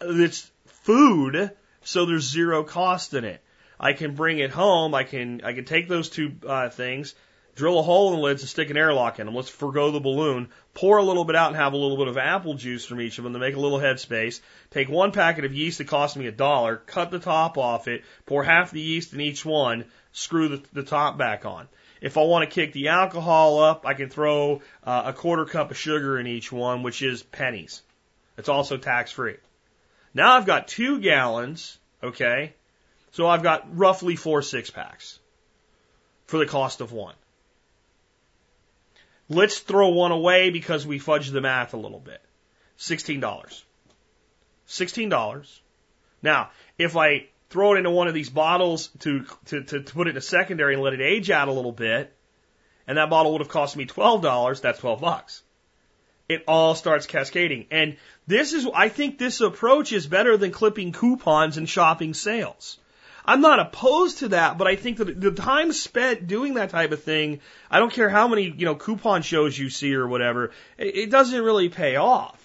It's 0.00 0.50
food, 0.66 1.50
so 1.82 2.06
there's 2.06 2.28
zero 2.28 2.64
cost 2.64 3.14
in 3.14 3.24
it. 3.24 3.43
I 3.78 3.92
can 3.92 4.14
bring 4.14 4.38
it 4.38 4.50
home. 4.50 4.94
I 4.94 5.04
can 5.04 5.42
I 5.44 5.52
can 5.52 5.64
take 5.64 5.88
those 5.88 6.08
two 6.08 6.32
uh, 6.46 6.68
things, 6.68 7.14
drill 7.54 7.78
a 7.78 7.82
hole 7.82 8.12
in 8.12 8.16
the 8.16 8.22
lids 8.22 8.42
and 8.42 8.48
stick 8.48 8.70
an 8.70 8.76
airlock 8.76 9.18
in 9.18 9.26
them. 9.26 9.34
Let's 9.34 9.48
forego 9.48 9.90
the 9.90 10.00
balloon. 10.00 10.48
Pour 10.74 10.98
a 10.98 11.02
little 11.02 11.24
bit 11.24 11.36
out 11.36 11.48
and 11.48 11.56
have 11.56 11.72
a 11.72 11.76
little 11.76 11.96
bit 11.96 12.08
of 12.08 12.18
apple 12.18 12.54
juice 12.54 12.84
from 12.84 13.00
each 13.00 13.18
of 13.18 13.24
them 13.24 13.32
to 13.32 13.38
make 13.38 13.56
a 13.56 13.60
little 13.60 13.78
headspace. 13.78 14.40
Take 14.70 14.88
one 14.88 15.12
packet 15.12 15.44
of 15.44 15.54
yeast 15.54 15.78
that 15.78 15.88
cost 15.88 16.16
me 16.16 16.26
a 16.26 16.32
dollar, 16.32 16.76
cut 16.76 17.10
the 17.10 17.18
top 17.18 17.58
off 17.58 17.88
it, 17.88 18.04
pour 18.26 18.44
half 18.44 18.70
the 18.70 18.80
yeast 18.80 19.12
in 19.12 19.20
each 19.20 19.44
one, 19.44 19.84
screw 20.12 20.48
the, 20.48 20.62
the 20.72 20.82
top 20.82 21.18
back 21.18 21.44
on. 21.44 21.68
If 22.00 22.18
I 22.18 22.22
want 22.22 22.48
to 22.48 22.54
kick 22.54 22.72
the 22.72 22.88
alcohol 22.88 23.60
up, 23.60 23.86
I 23.86 23.94
can 23.94 24.10
throw 24.10 24.60
uh, 24.82 25.02
a 25.06 25.12
quarter 25.12 25.46
cup 25.46 25.70
of 25.70 25.78
sugar 25.78 26.18
in 26.18 26.26
each 26.26 26.52
one, 26.52 26.82
which 26.82 27.02
is 27.02 27.22
pennies. 27.22 27.82
It's 28.36 28.48
also 28.48 28.76
tax 28.76 29.10
free. 29.10 29.36
Now 30.12 30.36
I've 30.36 30.44
got 30.46 30.68
two 30.68 31.00
gallons, 31.00 31.78
okay? 32.02 32.54
So 33.14 33.28
I've 33.28 33.44
got 33.44 33.78
roughly 33.78 34.16
four 34.16 34.42
six 34.42 34.70
packs 34.70 35.20
for 36.26 36.38
the 36.38 36.46
cost 36.46 36.80
of 36.80 36.90
one. 36.90 37.14
Let's 39.28 39.60
throw 39.60 39.90
one 39.90 40.10
away 40.10 40.50
because 40.50 40.84
we 40.84 40.98
fudged 40.98 41.30
the 41.30 41.40
math 41.40 41.74
a 41.74 41.76
little 41.76 42.00
bit. 42.00 42.20
$16. 42.80 43.62
$16. 44.68 45.60
Now, 46.22 46.50
if 46.76 46.96
I 46.96 47.28
throw 47.50 47.74
it 47.74 47.78
into 47.78 47.90
one 47.92 48.08
of 48.08 48.14
these 48.14 48.30
bottles 48.30 48.88
to, 48.98 49.24
to, 49.44 49.62
to, 49.62 49.82
to 49.84 49.94
put 49.94 50.08
it 50.08 50.10
in 50.10 50.16
a 50.16 50.20
secondary 50.20 50.74
and 50.74 50.82
let 50.82 50.94
it 50.94 51.00
age 51.00 51.30
out 51.30 51.46
a 51.46 51.52
little 51.52 51.70
bit, 51.70 52.12
and 52.88 52.98
that 52.98 53.10
bottle 53.10 53.30
would 53.30 53.42
have 53.42 53.48
cost 53.48 53.76
me 53.76 53.86
$12, 53.86 54.60
that's 54.60 54.80
12 54.80 55.00
bucks. 55.00 55.44
It 56.28 56.42
all 56.48 56.74
starts 56.74 57.06
cascading. 57.06 57.66
And 57.70 57.96
this 58.26 58.54
is, 58.54 58.66
I 58.74 58.88
think 58.88 59.18
this 59.18 59.40
approach 59.40 59.92
is 59.92 60.04
better 60.04 60.36
than 60.36 60.50
clipping 60.50 60.90
coupons 60.90 61.58
and 61.58 61.68
shopping 61.68 62.12
sales. 62.12 62.78
I'm 63.24 63.40
not 63.40 63.58
opposed 63.58 64.18
to 64.18 64.28
that, 64.28 64.58
but 64.58 64.66
I 64.66 64.76
think 64.76 64.98
that 64.98 65.18
the 65.18 65.30
time 65.30 65.72
spent 65.72 66.26
doing 66.26 66.54
that 66.54 66.70
type 66.70 66.92
of 66.92 67.02
thing, 67.02 67.40
I 67.70 67.78
don't 67.78 67.92
care 67.92 68.10
how 68.10 68.28
many, 68.28 68.42
you 68.50 68.66
know, 68.66 68.74
coupon 68.74 69.22
shows 69.22 69.58
you 69.58 69.70
see 69.70 69.94
or 69.94 70.06
whatever, 70.06 70.50
it, 70.76 70.96
it 70.96 71.10
doesn't 71.10 71.42
really 71.42 71.70
pay 71.70 71.96
off. 71.96 72.40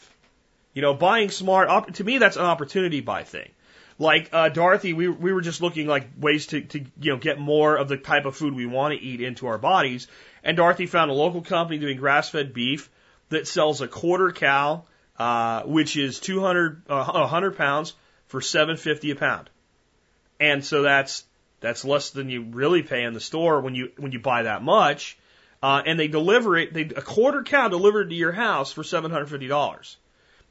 You 0.74 0.82
know, 0.82 0.94
buying 0.94 1.32
smart, 1.32 1.96
to 1.96 2.04
me, 2.04 2.18
that's 2.18 2.38
an 2.38 2.46
opportunity 2.46 3.02
buy 3.02 3.24
thing. 3.24 3.50
Like, 3.98 4.30
uh, 4.32 4.48
Dorothy, 4.48 4.94
we, 4.94 5.10
we 5.10 5.34
were 5.34 5.42
just 5.42 5.62
looking 5.62 5.86
like 5.86 6.08
ways 6.18 6.48
to, 6.48 6.62
to, 6.62 6.80
you 6.80 7.12
know, 7.12 7.18
get 7.18 7.38
more 7.38 7.76
of 7.76 7.90
the 7.90 7.98
type 7.98 8.26
of 8.26 8.38
food 8.38 8.56
we 8.56 8.66
want 8.66 8.98
to 8.98 9.04
eat 9.04 9.20
into 9.20 9.48
our 9.48 9.58
bodies. 9.58 10.08
And 10.42 10.56
Dorothy 10.56 10.86
found 10.86 11.12
a 11.12 11.14
local 11.14 11.42
company 11.42 11.80
doing 11.80 11.98
grass 11.98 12.30
fed 12.30 12.54
beef 12.54 12.90
that 13.28 13.46
sells 13.46 13.82
a 13.82 13.90
quarter 13.90 14.32
cow, 14.32 14.86
uh, 15.18 15.64
which 15.64 15.98
is 15.98 16.22
200, 16.22 16.84
uh, 16.88 17.04
100 17.04 17.58
pounds 17.58 17.94
for 18.28 18.40
750 18.40 19.12
a 19.12 19.16
pound. 19.18 19.50
And 20.40 20.64
so 20.64 20.82
that's 20.84 21.24
that's 21.60 21.84
less 21.84 22.12
than 22.12 22.30
you 22.30 22.44
really 22.44 22.84
pay 22.84 23.04
in 23.04 23.14
the 23.14 23.20
store 23.20 23.60
when 23.62 23.76
you 23.76 23.92
when 23.98 24.12
you 24.12 24.20
buy 24.20 24.44
that 24.44 24.64
much. 24.64 25.18
Uh, 25.62 25.82
and 25.86 26.00
they 26.00 26.08
deliver 26.08 26.56
it, 26.56 26.74
they 26.74 26.84
a 26.84 27.02
quarter 27.02 27.44
cow 27.44 27.68
delivered 27.68 28.10
to 28.10 28.16
your 28.16 28.32
house 28.32 28.72
for 28.72 28.84
seven 28.84 29.12
hundred 29.12 29.28
fifty 29.28 29.48
dollars. 29.48 29.98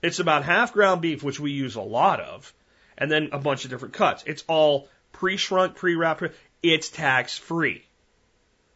It's 0.02 0.18
about 0.18 0.44
half 0.44 0.72
ground 0.72 1.00
beef, 1.00 1.22
which 1.22 1.40
we 1.40 1.50
use 1.50 1.76
a 1.76 1.80
lot 1.80 2.20
of, 2.20 2.52
and 2.96 3.10
then 3.10 3.30
a 3.32 3.38
bunch 3.38 3.64
of 3.64 3.70
different 3.70 3.94
cuts. 3.94 4.22
It's 4.26 4.44
all 4.46 4.88
pre-shrunk, 5.12 5.76
pre-wrapped. 5.76 6.24
It's 6.62 6.90
tax 6.90 7.38
free. 7.38 7.84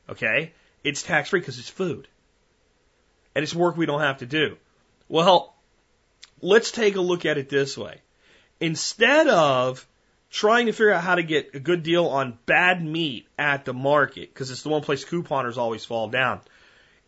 Okay, 0.08 0.52
it's 0.82 1.02
tax 1.02 1.28
free 1.28 1.40
because 1.40 1.58
it's 1.58 1.68
food, 1.68 2.08
and 3.34 3.42
it's 3.42 3.54
work 3.54 3.76
we 3.76 3.86
don't 3.86 4.00
have 4.00 4.18
to 4.18 4.26
do. 4.26 4.56
Well, 5.08 5.54
let's 6.40 6.70
take 6.70 6.96
a 6.96 7.00
look 7.00 7.26
at 7.26 7.38
it 7.38 7.50
this 7.50 7.76
way. 7.76 8.00
Instead 8.58 9.28
of 9.28 9.86
trying 10.32 10.66
to 10.66 10.72
figure 10.72 10.92
out 10.92 11.04
how 11.04 11.14
to 11.14 11.22
get 11.22 11.54
a 11.54 11.60
good 11.60 11.82
deal 11.82 12.06
on 12.06 12.38
bad 12.46 12.82
meat 12.82 13.28
at 13.38 13.66
the 13.66 13.74
market 13.74 14.32
because 14.32 14.50
it's 14.50 14.62
the 14.62 14.70
one 14.70 14.82
place 14.82 15.04
couponers 15.04 15.58
always 15.58 15.84
fall 15.84 16.08
down. 16.08 16.40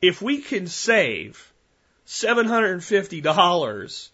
If 0.02 0.20
we 0.20 0.42
can 0.42 0.66
save 0.66 1.52
$750 2.06 4.08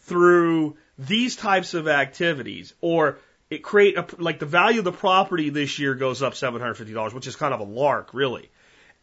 through 0.00 0.76
these 0.98 1.36
types 1.36 1.72
of 1.72 1.88
activities 1.88 2.74
or 2.82 3.18
it 3.48 3.62
create 3.62 3.96
a, 3.96 4.06
like 4.18 4.38
the 4.38 4.46
value 4.46 4.80
of 4.80 4.84
the 4.84 4.92
property 4.92 5.48
this 5.48 5.78
year 5.78 5.94
goes 5.94 6.22
up 6.22 6.34
$750, 6.34 7.14
which 7.14 7.26
is 7.26 7.36
kind 7.36 7.54
of 7.54 7.60
a 7.60 7.64
lark, 7.64 8.12
really. 8.12 8.50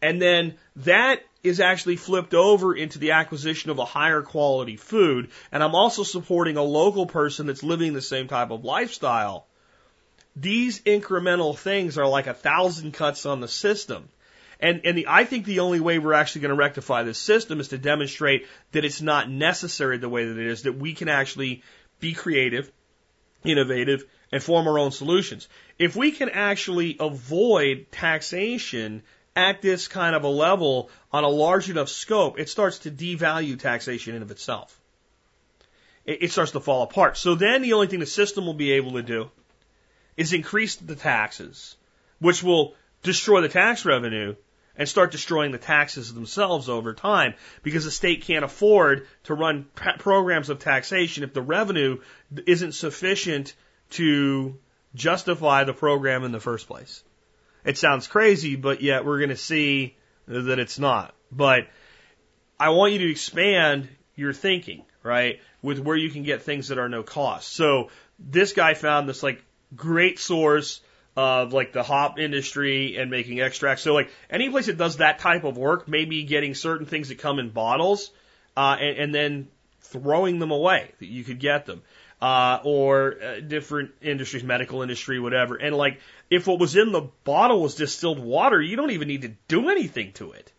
And 0.04 0.22
then 0.22 0.54
that 0.78 1.24
is 1.48 1.60
actually 1.60 1.96
flipped 1.96 2.34
over 2.34 2.76
into 2.76 3.00
the 3.00 3.12
acquisition 3.12 3.72
of 3.72 3.80
a 3.80 3.86
higher 3.86 4.22
quality 4.22 4.76
food. 4.76 5.30
And 5.52 5.64
I'm 5.64 5.76
also 5.76 6.04
supporting 6.04 6.58
a 6.58 6.64
local 6.64 7.06
person 7.06 7.48
that's 7.48 7.64
living 7.64 7.94
the 7.94 8.02
same 8.02 8.28
type 8.28 8.52
of 8.52 8.64
lifestyle. 8.64 9.48
These 10.36 10.82
incremental 10.82 11.58
things 11.58 11.98
are 11.98 12.08
like 12.08 12.28
a 12.28 12.34
thousand 12.34 12.94
cuts 12.94 13.26
on 13.26 13.42
the 13.42 13.48
system. 13.48 14.10
And, 14.60 14.82
and 14.86 14.98
the, 14.98 15.06
I 15.08 15.26
think 15.26 15.46
the 15.46 15.60
only 15.60 15.80
way 15.80 16.00
we're 16.00 16.14
actually 16.14 16.42
going 16.42 16.50
to 16.50 16.56
rectify 16.56 17.04
this 17.04 17.20
system 17.20 17.60
is 17.60 17.70
to 17.70 17.78
demonstrate 17.78 18.48
that 18.72 18.86
it's 18.86 19.02
not 19.02 19.30
necessary 19.30 19.98
the 19.98 20.10
way 20.10 20.26
that 20.26 20.38
it 20.38 20.48
is, 20.48 20.64
that 20.64 20.78
we 20.78 20.94
can 20.94 21.10
actually 21.10 21.64
be 22.00 22.14
creative, 22.14 22.72
innovative, 23.44 24.06
and 24.32 24.42
form 24.42 24.68
our 24.68 24.80
own 24.80 24.92
solutions. 24.92 25.48
If 25.78 25.96
we 25.96 26.12
can 26.12 26.30
actually 26.30 26.98
avoid 27.00 27.88
taxation 27.92 29.04
at 29.38 29.62
this 29.62 29.88
kind 29.88 30.16
of 30.16 30.24
a 30.24 30.28
level 30.28 30.90
on 31.14 31.24
a 31.24 31.30
large 31.30 31.70
enough 31.70 31.90
scope, 31.90 32.40
it 32.40 32.50
starts 32.50 32.80
to 32.80 32.92
devalue 32.92 33.58
taxation 33.58 34.16
in 34.16 34.24
of 34.24 34.32
itself. 34.32 34.78
It, 36.06 36.24
it 36.24 36.32
starts 36.32 36.52
to 36.54 36.60
fall 36.60 36.82
apart. 36.82 37.18
So 37.18 37.36
then 37.36 37.62
the 37.62 37.74
only 37.74 37.86
thing 37.86 38.00
the 38.00 38.08
system 38.08 38.48
will 38.48 38.56
be 38.56 38.72
able 38.72 38.94
to 38.94 39.04
do 39.04 39.30
is 40.18 40.34
increase 40.34 40.76
the 40.76 40.96
taxes, 40.96 41.76
which 42.18 42.42
will 42.42 42.74
destroy 43.04 43.42
the 43.42 43.50
tax 43.50 43.86
revenue 43.86 44.36
and 44.76 44.90
start 44.90 45.12
destroying 45.12 45.52
the 45.52 45.60
taxes 45.60 46.12
themselves 46.12 46.68
over 46.68 46.96
time 46.96 47.36
because 47.62 47.86
the 47.86 47.92
state 47.92 48.24
can't 48.24 48.44
afford 48.44 49.06
to 49.26 49.36
run 49.36 49.68
programs 50.00 50.50
of 50.50 50.58
taxation 50.58 51.24
if 51.24 51.34
the 51.34 51.44
revenue 51.44 52.00
isn't 52.48 52.72
sufficient 52.72 53.54
to 53.92 54.58
justify 54.96 55.64
the 55.64 55.74
program 55.74 56.24
in 56.24 56.32
the 56.32 56.40
first 56.40 56.68
place. 56.68 57.04
It 57.68 57.78
sounds 57.78 58.08
crazy, 58.08 58.56
but 58.56 58.82
yet 58.82 59.04
we're 59.04 59.18
going 59.18 59.30
to 59.30 59.36
see 59.36 59.98
that 60.26 60.58
it's 60.58 60.80
not. 60.80 61.14
But 61.32 61.68
I 62.58 62.70
want 62.70 62.94
you 62.94 63.00
to 63.00 63.12
expand 63.12 63.90
your 64.16 64.32
thinking, 64.32 64.84
right, 65.04 65.42
with 65.62 65.78
where 65.78 65.98
you 65.98 66.10
can 66.10 66.24
get 66.24 66.44
things 66.44 66.70
that 66.70 66.78
are 66.78 66.88
no 66.88 67.04
cost. 67.04 67.50
So 67.50 67.90
this 68.18 68.54
guy 68.54 68.74
found 68.74 69.10
this 69.10 69.22
like 69.22 69.44
great 69.76 70.18
source 70.18 70.80
of 71.18 71.52
like 71.52 71.74
the 71.74 71.84
hop 71.84 72.18
industry 72.20 72.96
and 72.98 73.12
making 73.12 73.42
extracts. 73.42 73.84
So 73.84 73.94
like 73.94 74.12
any 74.30 74.50
place 74.50 74.68
that 74.68 74.78
does 74.78 74.98
that 74.98 75.20
type 75.20 75.44
of 75.44 75.58
work, 75.58 75.90
maybe 75.90 76.24
getting 76.24 76.54
certain 76.54 76.86
things 76.86 77.10
that 77.10 77.18
come 77.18 77.38
in 77.38 77.50
bottles, 77.50 78.12
uh, 78.56 78.78
and, 78.80 78.98
and 78.98 79.16
then 79.16 79.48
throwing 79.82 80.40
them 80.40 80.52
away 80.52 80.92
that 81.00 81.08
you 81.08 81.26
could 81.26 81.40
get 81.40 81.66
them. 81.66 81.82
Uh, 82.20 82.60
or 82.64 83.22
uh, 83.22 83.40
different 83.42 83.92
industries, 84.02 84.44
medical 84.44 84.82
industry, 84.82 85.20
whatever. 85.20 85.56
And 85.56 85.76
like, 85.76 86.00
if 86.30 86.48
what 86.48 86.60
was 86.60 86.76
in 86.76 86.92
the 86.92 87.10
bottle 87.24 87.62
was 87.62 87.76
distilled 87.76 88.20
water, 88.20 88.62
you 88.62 88.76
don't 88.76 88.92
even 88.92 89.08
need 89.08 89.22
to 89.22 89.36
do 89.48 89.70
anything 89.70 90.14
to 90.14 90.32
it. 90.32 90.52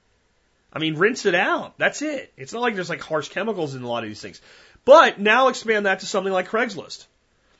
I 0.72 0.78
mean, 0.78 0.96
rinse 0.96 1.26
it 1.26 1.34
out. 1.34 1.78
That's 1.78 2.02
it. 2.02 2.32
It's 2.36 2.52
not 2.52 2.62
like 2.62 2.74
there's 2.74 2.90
like 2.90 3.02
harsh 3.02 3.28
chemicals 3.28 3.74
in 3.74 3.82
a 3.82 3.88
lot 3.88 4.02
of 4.02 4.08
these 4.08 4.20
things. 4.20 4.40
But 4.84 5.18
now 5.18 5.48
expand 5.48 5.86
that 5.86 6.00
to 6.00 6.06
something 6.06 6.32
like 6.32 6.48
Craigslist. 6.48 7.06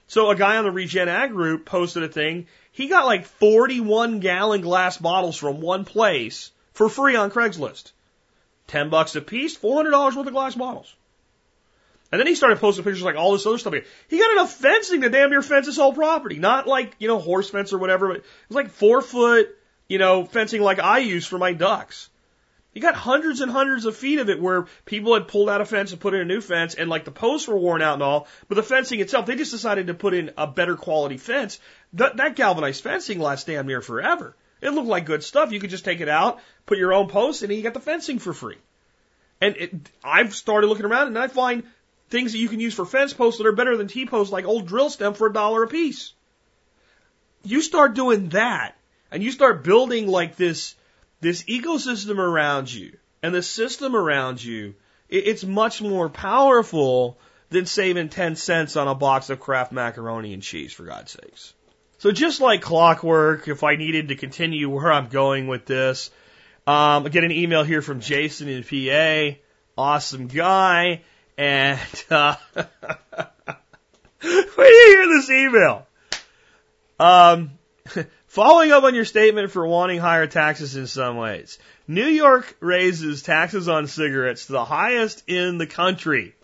So 0.06 0.30
a 0.30 0.36
guy 0.36 0.56
on 0.56 0.64
the 0.64 0.70
Regen 0.70 1.08
Ag 1.08 1.30
group 1.32 1.66
posted 1.66 2.02
a 2.02 2.08
thing. 2.08 2.46
He 2.72 2.88
got 2.88 3.06
like 3.06 3.26
41 3.26 4.20
gallon 4.20 4.62
glass 4.62 4.96
bottles 4.96 5.36
from 5.36 5.60
one 5.60 5.84
place 5.84 6.50
for 6.72 6.88
free 6.88 7.16
on 7.16 7.30
Craigslist. 7.30 7.92
10 8.68 8.90
bucks 8.90 9.16
a 9.16 9.20
piece, 9.20 9.56
$400 9.56 10.16
worth 10.16 10.26
of 10.26 10.32
glass 10.32 10.54
bottles. 10.54 10.94
And 12.10 12.18
then 12.18 12.26
he 12.26 12.34
started 12.34 12.58
posting 12.58 12.84
pictures 12.84 13.02
like 13.02 13.16
all 13.16 13.32
this 13.32 13.46
other 13.46 13.58
stuff. 13.58 13.74
He 14.08 14.18
got 14.18 14.32
enough 14.32 14.54
fencing 14.54 15.02
to 15.02 15.10
damn 15.10 15.30
near 15.30 15.42
fence 15.42 15.66
his 15.66 15.76
whole 15.76 15.92
property. 15.92 16.38
Not 16.38 16.66
like, 16.66 16.94
you 16.98 17.08
know, 17.08 17.18
horse 17.18 17.50
fence 17.50 17.72
or 17.72 17.78
whatever, 17.78 18.08
but 18.08 18.16
it 18.18 18.24
was 18.48 18.56
like 18.56 18.70
four 18.70 19.02
foot, 19.02 19.54
you 19.88 19.98
know, 19.98 20.24
fencing 20.24 20.62
like 20.62 20.78
I 20.78 20.98
use 20.98 21.26
for 21.26 21.38
my 21.38 21.52
ducks. 21.52 22.08
You 22.72 22.82
got 22.82 22.94
hundreds 22.94 23.40
and 23.40 23.50
hundreds 23.50 23.86
of 23.86 23.96
feet 23.96 24.20
of 24.20 24.30
it 24.30 24.40
where 24.40 24.66
people 24.84 25.14
had 25.14 25.28
pulled 25.28 25.48
out 25.48 25.60
a 25.60 25.64
fence 25.64 25.90
and 25.90 26.00
put 26.00 26.14
in 26.14 26.20
a 26.20 26.24
new 26.24 26.40
fence 26.40 26.74
and 26.74 26.88
like 26.88 27.04
the 27.04 27.10
posts 27.10 27.48
were 27.48 27.58
worn 27.58 27.82
out 27.82 27.94
and 27.94 28.02
all, 28.02 28.28
but 28.48 28.54
the 28.54 28.62
fencing 28.62 29.00
itself, 29.00 29.26
they 29.26 29.36
just 29.36 29.50
decided 29.50 29.88
to 29.88 29.94
put 29.94 30.14
in 30.14 30.30
a 30.38 30.46
better 30.46 30.76
quality 30.76 31.16
fence. 31.16 31.58
That, 31.94 32.18
that 32.18 32.36
galvanized 32.36 32.82
fencing 32.82 33.18
lasts 33.18 33.46
damn 33.46 33.66
near 33.66 33.80
forever. 33.80 34.36
It 34.60 34.70
looked 34.70 34.88
like 34.88 35.06
good 35.06 35.24
stuff. 35.24 35.52
You 35.52 35.60
could 35.60 35.70
just 35.70 35.84
take 35.84 36.00
it 36.00 36.08
out, 36.08 36.40
put 36.66 36.78
your 36.78 36.92
own 36.92 37.08
posts, 37.08 37.42
and 37.42 37.52
you 37.52 37.62
get 37.62 37.74
the 37.74 37.80
fencing 37.80 38.18
for 38.18 38.32
free. 38.32 38.58
And 39.40 39.56
it, 39.56 39.72
I've 40.02 40.34
started 40.34 40.66
looking 40.66 40.86
around 40.86 41.08
and 41.08 41.18
I 41.18 41.28
find 41.28 41.64
things 42.08 42.32
that 42.32 42.38
you 42.38 42.48
can 42.48 42.60
use 42.60 42.74
for 42.74 42.86
fence 42.86 43.12
posts 43.12 43.38
that 43.38 43.46
are 43.46 43.52
better 43.52 43.76
than 43.76 43.88
T-posts 43.88 44.32
like 44.32 44.44
old 44.44 44.66
drill 44.66 44.90
stem 44.90 45.14
for 45.14 45.28
a 45.28 45.32
dollar 45.32 45.62
a 45.62 45.68
piece. 45.68 46.12
You 47.44 47.60
start 47.60 47.94
doing 47.94 48.30
that 48.30 48.76
and 49.10 49.22
you 49.22 49.30
start 49.30 49.64
building 49.64 50.06
like 50.08 50.36
this 50.36 50.74
this 51.20 51.44
ecosystem 51.44 52.18
around 52.18 52.72
you 52.72 52.96
and 53.22 53.34
the 53.34 53.42
system 53.42 53.96
around 53.96 54.42
you, 54.42 54.74
it's 55.08 55.44
much 55.44 55.82
more 55.82 56.08
powerful 56.08 57.18
than 57.50 57.66
saving 57.66 58.08
10 58.08 58.36
cents 58.36 58.76
on 58.76 58.88
a 58.88 58.94
box 58.94 59.30
of 59.30 59.40
Kraft 59.40 59.72
macaroni 59.72 60.34
and 60.34 60.42
cheese, 60.42 60.72
for 60.72 60.84
God's 60.84 61.12
sakes. 61.12 61.54
So 61.98 62.12
just 62.12 62.40
like 62.40 62.62
clockwork, 62.62 63.48
if 63.48 63.64
I 63.64 63.74
needed 63.76 64.08
to 64.08 64.14
continue 64.14 64.68
where 64.68 64.92
I'm 64.92 65.08
going 65.08 65.48
with 65.48 65.64
this, 65.66 66.10
Um, 66.66 67.06
I 67.06 67.08
get 67.08 67.24
an 67.24 67.32
email 67.32 67.64
here 67.64 67.80
from 67.80 68.00
Jason 68.00 68.46
in 68.46 68.62
PA. 68.62 69.38
Awesome 69.78 70.26
guy. 70.26 71.00
And, 71.38 71.78
uh, 72.10 72.34
do 74.20 74.28
you 74.28 74.86
hear 74.88 75.06
this 75.06 75.30
email? 75.30 75.86
Um, 76.98 77.52
following 78.26 78.72
up 78.72 78.82
on 78.82 78.96
your 78.96 79.04
statement 79.04 79.52
for 79.52 79.64
wanting 79.64 80.00
higher 80.00 80.26
taxes 80.26 80.74
in 80.74 80.88
some 80.88 81.16
ways. 81.16 81.60
New 81.86 82.08
York 82.08 82.56
raises 82.58 83.22
taxes 83.22 83.68
on 83.68 83.86
cigarettes 83.86 84.46
to 84.46 84.52
the 84.52 84.64
highest 84.64 85.22
in 85.28 85.58
the 85.58 85.66
country. 85.68 86.34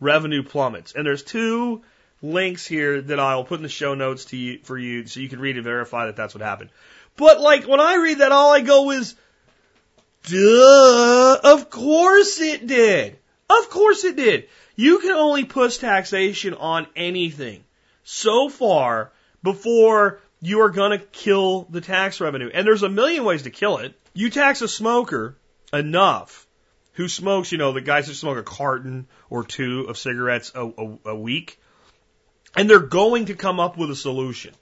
Revenue 0.00 0.42
plummets. 0.42 0.92
And 0.92 1.06
there's 1.06 1.22
two 1.22 1.80
links 2.20 2.66
here 2.66 3.00
that 3.00 3.18
I'll 3.18 3.44
put 3.44 3.60
in 3.60 3.62
the 3.62 3.70
show 3.70 3.94
notes 3.94 4.26
to 4.26 4.36
you, 4.36 4.60
for 4.62 4.76
you 4.76 5.06
so 5.06 5.20
you 5.20 5.30
can 5.30 5.40
read 5.40 5.56
and 5.56 5.64
verify 5.64 6.06
that 6.06 6.16
that's 6.16 6.34
what 6.34 6.42
happened. 6.42 6.68
But 7.16 7.40
like 7.40 7.66
when 7.66 7.80
I 7.80 7.94
read 7.94 8.18
that, 8.18 8.32
all 8.32 8.52
I 8.52 8.60
go 8.60 8.90
is, 8.90 9.14
duh, 10.24 11.38
of 11.42 11.70
course 11.70 12.38
it 12.38 12.66
did. 12.66 13.16
Of 13.50 13.68
course 13.68 14.04
it 14.04 14.14
did. 14.14 14.48
You 14.76 15.00
can 15.00 15.10
only 15.10 15.44
push 15.44 15.78
taxation 15.78 16.54
on 16.54 16.86
anything 16.94 17.64
so 18.04 18.48
far 18.48 19.10
before 19.42 20.20
you 20.40 20.60
are 20.60 20.70
going 20.70 20.98
to 20.98 21.04
kill 21.04 21.66
the 21.68 21.80
tax 21.80 22.20
revenue. 22.20 22.50
And 22.52 22.66
there's 22.66 22.84
a 22.84 22.88
million 22.88 23.24
ways 23.24 23.42
to 23.42 23.50
kill 23.50 23.78
it. 23.78 23.94
You 24.14 24.30
tax 24.30 24.62
a 24.62 24.68
smoker 24.68 25.36
enough 25.72 26.46
who 26.92 27.08
smokes, 27.08 27.50
you 27.50 27.58
know, 27.58 27.72
the 27.72 27.80
guys 27.80 28.06
that 28.06 28.14
smoke 28.14 28.38
a 28.38 28.42
carton 28.42 29.06
or 29.28 29.44
two 29.44 29.86
of 29.88 29.98
cigarettes 29.98 30.52
a, 30.54 30.66
a, 30.66 30.98
a 31.06 31.16
week, 31.16 31.58
and 32.56 32.68
they're 32.68 32.78
going 32.78 33.26
to 33.26 33.34
come 33.34 33.58
up 33.58 33.76
with 33.76 33.90
a 33.90 33.96
solution. 33.96 34.54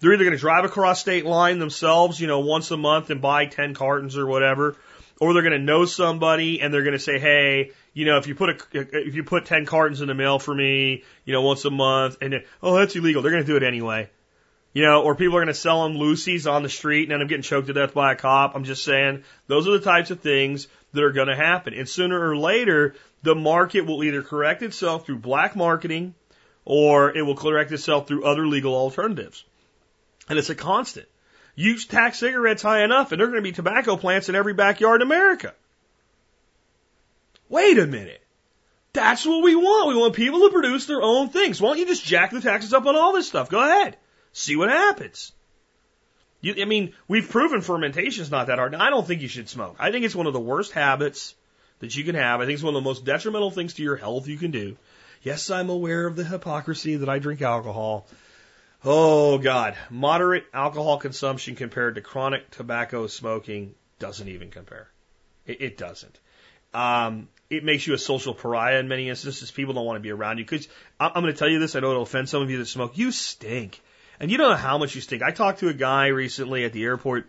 They're 0.00 0.14
either 0.14 0.24
going 0.24 0.36
to 0.36 0.40
drive 0.40 0.64
across 0.64 1.00
state 1.00 1.24
line 1.24 1.58
themselves, 1.58 2.20
you 2.20 2.26
know, 2.26 2.40
once 2.40 2.70
a 2.70 2.76
month 2.76 3.10
and 3.10 3.20
buy 3.20 3.46
10 3.46 3.74
cartons 3.74 4.16
or 4.16 4.26
whatever, 4.26 4.76
or 5.22 5.32
they're 5.32 5.42
going 5.42 5.52
to 5.52 5.58
know 5.60 5.84
somebody 5.84 6.60
and 6.60 6.74
they're 6.74 6.82
going 6.82 6.94
to 6.94 6.98
say, 6.98 7.20
hey, 7.20 7.70
you 7.94 8.04
know, 8.04 8.18
if 8.18 8.26
you 8.26 8.34
put 8.34 8.50
a, 8.50 8.56
if 8.72 9.14
you 9.14 9.22
put 9.22 9.46
10 9.46 9.66
cartons 9.66 10.00
in 10.00 10.08
the 10.08 10.14
mail 10.14 10.40
for 10.40 10.52
me, 10.52 11.04
you 11.24 11.32
know, 11.32 11.42
once 11.42 11.64
a 11.64 11.70
month, 11.70 12.16
and 12.20 12.32
then, 12.32 12.42
oh, 12.60 12.74
that's 12.74 12.96
illegal. 12.96 13.22
They're 13.22 13.30
going 13.30 13.44
to 13.44 13.46
do 13.46 13.56
it 13.56 13.62
anyway. 13.62 14.10
You 14.72 14.82
know, 14.82 15.04
or 15.04 15.14
people 15.14 15.36
are 15.36 15.40
going 15.40 15.46
to 15.46 15.54
sell 15.54 15.84
them 15.84 15.96
Lucy's 15.96 16.48
on 16.48 16.64
the 16.64 16.68
street 16.68 17.04
and 17.04 17.12
end 17.12 17.22
up 17.22 17.28
getting 17.28 17.44
choked 17.44 17.68
to 17.68 17.72
death 17.72 17.94
by 17.94 18.14
a 18.14 18.16
cop. 18.16 18.56
I'm 18.56 18.64
just 18.64 18.82
saying, 18.82 19.22
those 19.46 19.68
are 19.68 19.78
the 19.78 19.84
types 19.84 20.10
of 20.10 20.18
things 20.18 20.66
that 20.92 21.04
are 21.04 21.12
going 21.12 21.28
to 21.28 21.36
happen. 21.36 21.72
And 21.72 21.88
sooner 21.88 22.20
or 22.20 22.36
later, 22.36 22.96
the 23.22 23.36
market 23.36 23.82
will 23.82 24.02
either 24.02 24.24
correct 24.24 24.62
itself 24.62 25.06
through 25.06 25.18
black 25.18 25.54
marketing 25.54 26.16
or 26.64 27.16
it 27.16 27.22
will 27.22 27.36
correct 27.36 27.70
itself 27.70 28.08
through 28.08 28.24
other 28.24 28.44
legal 28.44 28.74
alternatives. 28.74 29.44
And 30.28 30.36
it's 30.36 30.50
a 30.50 30.56
constant. 30.56 31.06
You 31.62 31.78
tax 31.78 32.18
cigarettes 32.18 32.60
high 32.60 32.82
enough 32.82 33.12
and 33.12 33.20
there 33.20 33.28
are 33.28 33.30
going 33.30 33.40
to 33.40 33.48
be 33.48 33.52
tobacco 33.52 33.96
plants 33.96 34.28
in 34.28 34.34
every 34.34 34.52
backyard 34.52 35.00
in 35.00 35.06
America. 35.06 35.54
Wait 37.48 37.78
a 37.78 37.86
minute. 37.86 38.20
That's 38.92 39.24
what 39.24 39.44
we 39.44 39.54
want. 39.54 39.86
We 39.86 39.94
want 39.94 40.14
people 40.14 40.40
to 40.40 40.50
produce 40.50 40.86
their 40.86 41.00
own 41.00 41.28
things. 41.28 41.60
Why 41.60 41.68
don't 41.68 41.78
you 41.78 41.86
just 41.86 42.04
jack 42.04 42.32
the 42.32 42.40
taxes 42.40 42.74
up 42.74 42.84
on 42.84 42.96
all 42.96 43.12
this 43.12 43.28
stuff? 43.28 43.48
Go 43.48 43.60
ahead. 43.60 43.96
See 44.32 44.56
what 44.56 44.70
happens. 44.70 45.30
You, 46.40 46.56
I 46.60 46.64
mean, 46.64 46.94
we've 47.06 47.30
proven 47.30 47.60
fermentation 47.60 48.22
is 48.22 48.30
not 48.32 48.48
that 48.48 48.58
hard. 48.58 48.74
I 48.74 48.90
don't 48.90 49.06
think 49.06 49.22
you 49.22 49.28
should 49.28 49.48
smoke. 49.48 49.76
I 49.78 49.92
think 49.92 50.04
it's 50.04 50.16
one 50.16 50.26
of 50.26 50.32
the 50.32 50.40
worst 50.40 50.72
habits 50.72 51.36
that 51.78 51.94
you 51.94 52.02
can 52.02 52.16
have. 52.16 52.40
I 52.40 52.44
think 52.44 52.54
it's 52.54 52.64
one 52.64 52.74
of 52.74 52.82
the 52.82 52.88
most 52.88 53.04
detrimental 53.04 53.52
things 53.52 53.74
to 53.74 53.84
your 53.84 53.96
health 53.96 54.26
you 54.26 54.36
can 54.36 54.50
do. 54.50 54.76
Yes, 55.22 55.48
I'm 55.48 55.70
aware 55.70 56.08
of 56.08 56.16
the 56.16 56.24
hypocrisy 56.24 56.96
that 56.96 57.08
I 57.08 57.20
drink 57.20 57.40
alcohol. 57.40 58.08
Oh 58.84 59.38
God, 59.38 59.76
moderate 59.90 60.44
alcohol 60.52 60.98
consumption 60.98 61.54
compared 61.54 61.94
to 61.94 62.00
chronic 62.00 62.50
tobacco 62.50 63.06
smoking 63.06 63.74
doesn't 64.00 64.26
even 64.26 64.50
compare. 64.50 64.88
It, 65.46 65.60
it 65.60 65.78
doesn't. 65.78 66.18
Um, 66.74 67.28
it 67.48 67.62
makes 67.62 67.86
you 67.86 67.94
a 67.94 67.98
social 67.98 68.34
pariah 68.34 68.80
in 68.80 68.88
many 68.88 69.08
instances. 69.08 69.52
People 69.52 69.74
don't 69.74 69.84
want 69.84 69.98
to 69.98 70.00
be 70.00 70.10
around 70.10 70.38
you 70.38 70.44
because 70.44 70.66
I'm 70.98 71.12
going 71.12 71.26
to 71.26 71.38
tell 71.38 71.48
you 71.48 71.60
this. 71.60 71.76
I 71.76 71.80
know 71.80 71.90
it'll 71.90 72.02
offend 72.02 72.28
some 72.28 72.42
of 72.42 72.50
you 72.50 72.58
that 72.58 72.66
smoke. 72.66 72.98
You 72.98 73.12
stink. 73.12 73.80
And 74.18 74.30
you 74.30 74.38
don't 74.38 74.50
know 74.50 74.56
how 74.56 74.78
much 74.78 74.94
you 74.94 75.00
stink. 75.00 75.22
I 75.22 75.30
talked 75.30 75.60
to 75.60 75.68
a 75.68 75.74
guy 75.74 76.08
recently 76.08 76.64
at 76.64 76.72
the 76.72 76.82
airport 76.84 77.28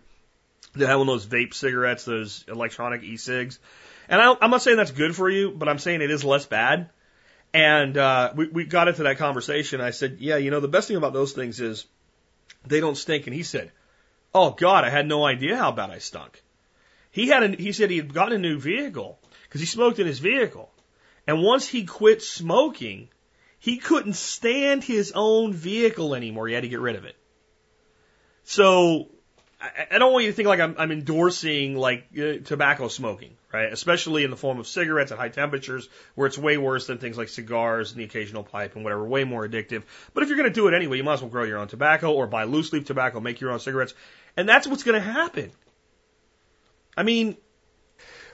that 0.74 0.88
had 0.88 0.96
one 0.96 1.08
of 1.08 1.14
those 1.14 1.26
vape 1.26 1.54
cigarettes, 1.54 2.04
those 2.04 2.44
electronic 2.48 3.02
e-cigs. 3.04 3.60
And 4.08 4.20
I, 4.20 4.34
I'm 4.40 4.50
not 4.50 4.62
saying 4.62 4.76
that's 4.76 4.90
good 4.90 5.14
for 5.14 5.30
you, 5.30 5.50
but 5.50 5.68
I'm 5.68 5.78
saying 5.78 6.02
it 6.02 6.10
is 6.10 6.24
less 6.24 6.46
bad. 6.46 6.88
And 7.54 7.96
uh, 7.96 8.32
we, 8.34 8.48
we 8.48 8.64
got 8.64 8.88
into 8.88 9.04
that 9.04 9.18
conversation. 9.18 9.80
I 9.80 9.90
said, 9.90 10.16
yeah, 10.18 10.36
you 10.36 10.50
know, 10.50 10.58
the 10.58 10.68
best 10.68 10.88
thing 10.88 10.96
about 10.96 11.12
those 11.12 11.32
things 11.32 11.60
is 11.60 11.86
they 12.66 12.80
don't 12.80 12.96
stink. 12.96 13.28
And 13.28 13.34
he 13.34 13.44
said, 13.44 13.70
oh 14.34 14.50
God, 14.50 14.84
I 14.84 14.90
had 14.90 15.06
no 15.06 15.24
idea 15.24 15.56
how 15.56 15.70
bad 15.70 15.90
I 15.90 15.98
stunk. 15.98 16.42
He 17.12 17.28
had 17.28 17.44
a, 17.44 17.48
he 17.56 17.70
said 17.70 17.90
he 17.90 17.98
had 17.98 18.12
gotten 18.12 18.34
a 18.34 18.38
new 18.38 18.58
vehicle 18.58 19.20
because 19.44 19.60
he 19.60 19.68
smoked 19.68 20.00
in 20.00 20.06
his 20.06 20.18
vehicle. 20.18 20.68
And 21.28 21.42
once 21.42 21.68
he 21.68 21.84
quit 21.84 22.22
smoking, 22.22 23.08
he 23.60 23.78
couldn't 23.78 24.14
stand 24.14 24.82
his 24.82 25.12
own 25.14 25.52
vehicle 25.52 26.16
anymore. 26.16 26.48
He 26.48 26.54
had 26.54 26.64
to 26.64 26.68
get 26.68 26.80
rid 26.80 26.96
of 26.96 27.04
it. 27.04 27.16
So 28.42 29.10
I, 29.60 29.86
I 29.92 29.98
don't 29.98 30.12
want 30.12 30.24
you 30.24 30.32
to 30.32 30.36
think 30.36 30.48
like 30.48 30.58
I'm, 30.58 30.74
I'm 30.76 30.90
endorsing 30.90 31.76
like 31.76 32.08
uh, 32.18 32.44
tobacco 32.44 32.88
smoking, 32.88 33.36
right? 33.54 33.72
Especially 33.72 34.24
in 34.24 34.30
the 34.30 34.36
form 34.36 34.58
of 34.58 34.66
cigarettes 34.66 35.12
at 35.12 35.18
high 35.18 35.28
temperatures, 35.28 35.88
where 36.16 36.26
it's 36.26 36.36
way 36.36 36.58
worse 36.58 36.88
than 36.88 36.98
things 36.98 37.16
like 37.16 37.28
cigars 37.28 37.92
and 37.92 38.00
the 38.00 38.04
occasional 38.04 38.42
pipe 38.42 38.74
and 38.74 38.82
whatever, 38.82 39.04
way 39.04 39.22
more 39.22 39.46
addictive. 39.46 39.84
But 40.12 40.24
if 40.24 40.28
you're 40.28 40.36
going 40.36 40.50
to 40.50 40.54
do 40.54 40.66
it 40.66 40.74
anyway, 40.74 40.96
you 40.96 41.04
might 41.04 41.14
as 41.14 41.22
well 41.22 41.30
grow 41.30 41.44
your 41.44 41.58
own 41.58 41.68
tobacco 41.68 42.12
or 42.12 42.26
buy 42.26 42.44
loose 42.44 42.72
leaf 42.72 42.84
tobacco, 42.84 43.20
make 43.20 43.40
your 43.40 43.52
own 43.52 43.60
cigarettes, 43.60 43.94
and 44.36 44.48
that's 44.48 44.66
what's 44.66 44.82
going 44.82 45.00
to 45.00 45.12
happen. 45.12 45.52
I 46.96 47.04
mean, 47.04 47.36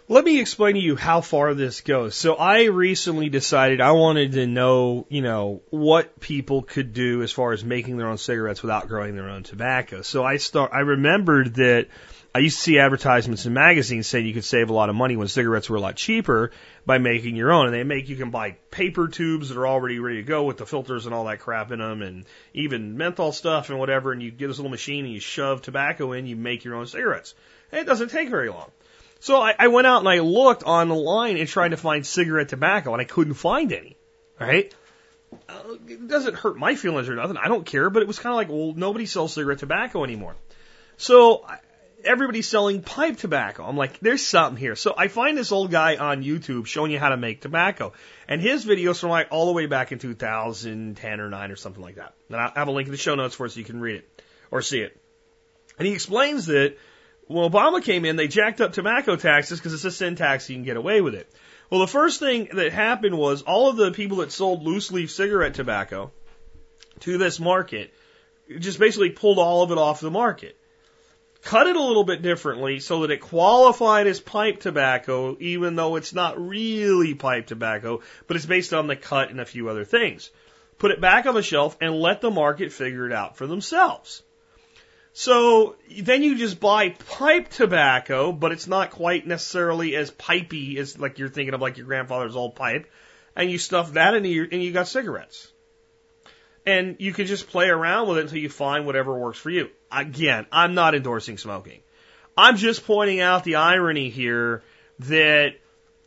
let 0.09 0.25
me 0.25 0.41
explain 0.41 0.75
to 0.75 0.81
you 0.81 0.97
how 0.97 1.21
far 1.21 1.53
this 1.53 1.83
goes. 1.83 2.16
So 2.16 2.35
I 2.35 2.64
recently 2.64 3.29
decided 3.29 3.83
I 3.83 3.93
wanted 3.93 4.33
to 4.33 4.47
know, 4.47 5.07
you 5.11 5.21
know, 5.21 5.61
what 5.68 6.18
people 6.18 6.62
could 6.62 6.95
do 6.95 7.23
as 7.23 7.31
far 7.31 7.53
as 7.53 7.62
making 7.62 7.99
their 7.99 8.09
own 8.09 8.18
cigarettes 8.18 8.62
without 8.62 8.89
growing 8.89 9.14
their 9.14 9.29
own 9.29 9.43
tobacco. 9.43 10.01
So 10.03 10.25
I 10.25 10.39
start, 10.39 10.73
I 10.73 10.81
remembered 10.81 11.55
that 11.57 11.89
I 12.33 12.39
used 12.39 12.59
to 12.59 12.62
see 12.62 12.78
advertisements 12.78 13.45
in 13.45 13.53
magazines 13.53 14.07
saying 14.07 14.24
you 14.24 14.35
could 14.35 14.45
save 14.45 14.70
a 14.70 14.72
lot 14.72 14.89
of 14.89 14.95
money 14.95 15.16
when 15.16 15.26
cigarettes 15.26 15.68
were 15.68 15.78
a 15.78 15.81
lot 15.81 15.97
cheaper 15.97 16.53
by 16.87 16.99
making 16.99 17.35
your 17.35 17.51
own. 17.51 17.66
And 17.66 17.74
they 17.74 17.83
make, 17.83 18.09
you 18.09 18.16
can 18.16 18.31
buy 18.31 18.53
paper 18.70 19.09
tubes 19.09 19.49
that 19.49 19.59
are 19.59 19.66
already 19.66 19.99
ready 19.99 20.18
to 20.18 20.22
go 20.22 20.45
with 20.45 20.57
the 20.57 20.64
filters 20.64 21.07
and 21.07 21.14
all 21.14 21.24
that 21.24 21.41
crap 21.41 21.72
in 21.72 21.81
them 21.81 22.03
and 22.03 22.24
even 22.55 22.97
menthol 22.97 23.33
stuff 23.33 23.70
and 23.70 23.81
whatever. 23.81 24.12
And 24.12 24.22
you 24.22 24.31
get 24.31 24.47
this 24.47 24.59
little 24.59 24.70
machine 24.70 25.05
and 25.05 25.12
you 25.12 25.18
shove 25.18 25.62
tobacco 25.62 26.12
in, 26.12 26.26
you 26.26 26.37
make 26.37 26.62
your 26.64 26.76
own 26.76 26.87
cigarettes. 26.87 27.35
And 27.72 27.81
it 27.81 27.87
doesn't 27.87 28.11
take 28.11 28.28
very 28.28 28.49
long. 28.49 28.70
So 29.18 29.41
I, 29.41 29.55
I 29.59 29.68
went 29.68 29.89
out 29.89 29.99
and 29.99 30.09
I 30.09 30.20
looked 30.20 30.62
online 30.62 31.37
and 31.37 31.49
tried 31.49 31.70
to 31.70 31.76
find 31.76 32.07
cigarette 32.07 32.49
tobacco, 32.49 32.93
and 32.93 33.03
I 33.03 33.05
couldn't 33.05 33.35
find 33.35 33.72
any. 33.72 33.97
Right? 34.39 34.74
Uh, 35.49 35.74
it 35.87 36.09
doesn't 36.09 36.37
hurt 36.37 36.57
my 36.57 36.74
feelings 36.74 37.09
or 37.09 37.16
nothing. 37.16 37.37
I 37.37 37.49
don't 37.49 37.66
care, 37.66 37.91
but 37.91 38.03
it 38.03 38.09
was 38.09 38.18
kind 38.18 38.33
of 38.33 38.37
like, 38.37 38.49
well, 38.49 38.72
nobody 38.74 39.05
sells 39.05 39.35
cigarette 39.35 39.59
tobacco 39.59 40.05
anymore. 40.05 40.37
So 40.97 41.45
everybody's 42.05 42.48
selling 42.48 42.82
pipe 42.82 43.16
tobacco. 43.16 43.64
I'm 43.64 43.76
like, 43.76 44.01
there's 44.01 44.24
something 44.24 44.57
here. 44.57 44.76
So 44.76 44.94
I 44.96 45.09
find 45.09 45.36
this 45.36 45.53
old 45.53 45.70
guy 45.70 45.96
on 45.96 46.22
YouTube 46.22 46.66
showing 46.66 46.90
you 46.90 46.98
how 46.98 47.11
to 47.11 47.16
make 47.16 47.40
tobacco. 47.40 47.92
And 48.28 48.40
his 48.40 48.64
videos 48.64 49.01
from 49.01 49.11
like 49.11 49.28
all 49.30 49.46
the 49.46 49.53
way 49.53 49.66
back 49.66 49.92
in 49.92 49.98
2010 49.98 51.20
or 51.20 51.28
9 51.28 51.51
or 51.51 51.57
something 51.57 51.82
like 51.82 51.96
that. 51.96 52.14
And 52.28 52.36
I 52.36 52.53
have 52.55 52.68
a 52.68 52.72
link 52.72 52.86
in 52.86 52.92
the 52.92 52.98
show 52.98 53.14
notes 53.14 53.34
for 53.34 53.46
it 53.46 53.51
so 53.51 53.59
you 53.59 53.64
can 53.64 53.80
read 53.80 53.96
it 53.96 54.22
or 54.51 54.62
see 54.62 54.80
it. 54.80 55.01
And 55.78 55.86
he 55.86 55.94
explains 55.94 56.46
that 56.46 56.76
when 57.26 57.51
Obama 57.51 57.82
came 57.82 58.05
in, 58.05 58.16
they 58.16 58.28
jacked 58.28 58.61
up 58.61 58.72
tobacco 58.72 59.16
taxes 59.16 59.59
because 59.59 59.72
it's 59.72 59.84
a 59.84 59.91
sin 59.91 60.16
tax, 60.16 60.50
you 60.50 60.57
can 60.57 60.64
get 60.64 60.76
away 60.76 61.00
with 61.00 61.14
it. 61.14 61.33
Well, 61.70 61.80
the 61.80 61.87
first 61.87 62.18
thing 62.18 62.49
that 62.54 62.72
happened 62.72 63.16
was 63.16 63.42
all 63.42 63.70
of 63.70 63.76
the 63.76 63.92
people 63.92 64.18
that 64.18 64.33
sold 64.33 64.64
loose 64.64 64.91
leaf 64.91 65.11
cigarette 65.11 65.54
tobacco 65.54 66.11
to 67.00 67.18
this 67.18 67.38
market 67.38 67.95
just 68.58 68.80
basically 68.80 69.11
pulled 69.11 69.38
all 69.38 69.62
of 69.62 69.70
it 69.70 69.79
off 69.79 70.00
the 70.00 70.11
market. 70.11 70.57
Cut 71.42 71.67
it 71.67 71.76
a 71.76 71.83
little 71.83 72.04
bit 72.04 72.22
differently 72.22 72.80
so 72.80 73.00
that 73.00 73.11
it 73.11 73.21
qualified 73.21 74.07
as 74.07 74.21
pipe 74.21 74.61
tobacco, 74.61 75.37
even 75.41 75.75
though 75.75 75.96
it's 75.96 76.12
not 76.12 76.41
really 76.41 77.14
pipe 77.14 77.46
tobacco, 77.46 78.03
but 78.26 78.37
it's 78.37 78.46
based 78.46 78.75
on 78.75 78.87
the 78.87 78.96
cut 78.96 79.30
and 79.30 79.41
a 79.41 79.46
few 79.46 79.68
other 79.68 79.84
things. 79.84 80.30
Put 80.79 80.91
it 80.91 81.00
back 81.00 81.26
on 81.26 81.34
the 81.34 81.42
shelf 81.42 81.76
and 81.80 81.95
let 81.95 82.21
the 82.21 82.30
market 82.30 82.72
figure 82.72 83.07
it 83.07 83.12
out 83.12 83.37
for 83.37 83.46
themselves. 83.46 84.22
So 85.12 85.76
then 86.00 86.22
you 86.22 86.37
just 86.37 86.61
buy 86.61 86.91
pipe 86.91 87.49
tobacco, 87.49 88.33
but 88.33 88.53
it's 88.53 88.67
not 88.67 88.91
quite 88.91 89.26
necessarily 89.26 89.96
as 89.96 90.11
pipey 90.11 90.76
as 90.76 90.99
like 90.99 91.18
you're 91.18 91.29
thinking 91.29 91.54
of 91.54 91.61
like 91.61 91.79
your 91.79 91.87
grandfather's 91.87 92.37
old 92.37 92.54
pipe, 92.54 92.88
and 93.34 93.50
you 93.50 93.58
stuff 93.58 93.95
that 93.95 94.14
into 94.14 94.29
your 94.29 94.46
and 94.50 94.62
you 94.62 94.72
got 94.72 94.88
cigarettes. 94.88 95.50
And 96.64 96.96
you 97.00 97.12
can 97.12 97.26
just 97.26 97.49
play 97.49 97.68
around 97.68 98.08
with 98.08 98.18
it 98.18 98.22
until 98.22 98.38
you 98.38 98.50
find 98.50 98.87
whatever 98.87 99.18
works 99.18 99.38
for 99.38 99.50
you. 99.50 99.71
Again, 99.92 100.46
I'm 100.53 100.75
not 100.75 100.95
endorsing 100.95 101.38
smoking. 101.38 101.80
I'm 102.37 102.57
just 102.57 102.87
pointing 102.87 103.21
out 103.21 103.45
the 103.45 103.57
irony 103.57 104.08
here 104.11 104.62
that 105.00 105.54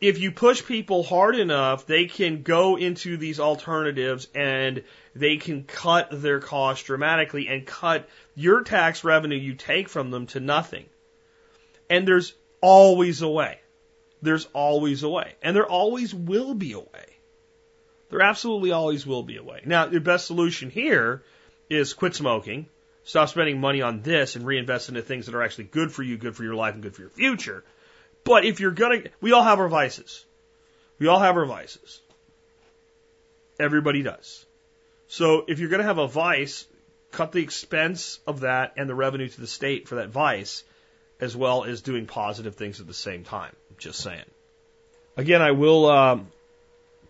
if 0.00 0.18
you 0.18 0.32
push 0.32 0.64
people 0.64 1.02
hard 1.02 1.36
enough, 1.36 1.86
they 1.86 2.06
can 2.06 2.42
go 2.42 2.76
into 2.76 3.16
these 3.16 3.40
alternatives 3.40 4.28
and 4.34 4.82
they 5.14 5.36
can 5.36 5.64
cut 5.64 6.08
their 6.10 6.40
costs 6.40 6.84
dramatically 6.84 7.48
and 7.48 7.66
cut 7.66 8.08
your 8.34 8.62
tax 8.62 9.04
revenue 9.04 9.36
you 9.36 9.54
take 9.54 9.88
from 9.88 10.10
them 10.10 10.26
to 10.28 10.40
nothing. 10.40 10.86
And 11.88 12.06
there's 12.06 12.34
always 12.60 13.22
a 13.22 13.28
way. 13.28 13.60
There's 14.22 14.46
always 14.52 15.02
a 15.02 15.08
way. 15.08 15.34
And 15.42 15.54
there 15.54 15.66
always 15.66 16.14
will 16.14 16.54
be 16.54 16.72
a 16.72 16.80
way. 16.80 17.06
There 18.10 18.22
absolutely 18.22 18.72
always 18.72 19.06
will 19.06 19.22
be 19.22 19.36
a 19.36 19.42
way. 19.42 19.60
Now, 19.64 19.86
the 19.86 20.00
best 20.00 20.26
solution 20.26 20.70
here 20.70 21.22
is 21.68 21.94
quit 21.94 22.14
smoking, 22.14 22.66
stop 23.04 23.28
spending 23.28 23.60
money 23.60 23.82
on 23.82 24.02
this 24.02 24.36
and 24.36 24.46
reinvest 24.46 24.88
into 24.88 25.02
things 25.02 25.26
that 25.26 25.34
are 25.34 25.42
actually 25.42 25.64
good 25.64 25.92
for 25.92 26.02
you, 26.02 26.16
good 26.16 26.34
for 26.34 26.42
your 26.42 26.54
life, 26.54 26.74
and 26.74 26.82
good 26.82 26.94
for 26.94 27.02
your 27.02 27.10
future. 27.10 27.64
But 28.24 28.44
if 28.44 28.60
you're 28.60 28.72
gonna, 28.72 29.02
we 29.20 29.32
all 29.32 29.42
have 29.42 29.60
our 29.60 29.68
vices. 29.68 30.24
We 30.98 31.06
all 31.06 31.20
have 31.20 31.36
our 31.36 31.46
vices. 31.46 32.00
Everybody 33.60 34.02
does. 34.02 34.44
So 35.06 35.44
if 35.46 35.60
you're 35.60 35.68
gonna 35.68 35.84
have 35.84 35.98
a 35.98 36.08
vice, 36.08 36.66
cut 37.12 37.32
the 37.32 37.42
expense 37.42 38.18
of 38.26 38.40
that 38.40 38.74
and 38.76 38.88
the 38.88 38.94
revenue 38.94 39.28
to 39.28 39.40
the 39.40 39.46
state 39.46 39.86
for 39.86 39.96
that 39.96 40.08
vice, 40.08 40.64
as 41.20 41.36
well 41.36 41.64
as 41.64 41.82
doing 41.82 42.06
positive 42.06 42.56
things 42.56 42.80
at 42.80 42.86
the 42.86 42.94
same 42.94 43.22
time. 43.24 43.54
Just 43.78 44.00
saying. 44.00 44.24
Again, 45.16 45.42
I 45.42 45.52
will 45.52 45.86
um, 45.86 46.28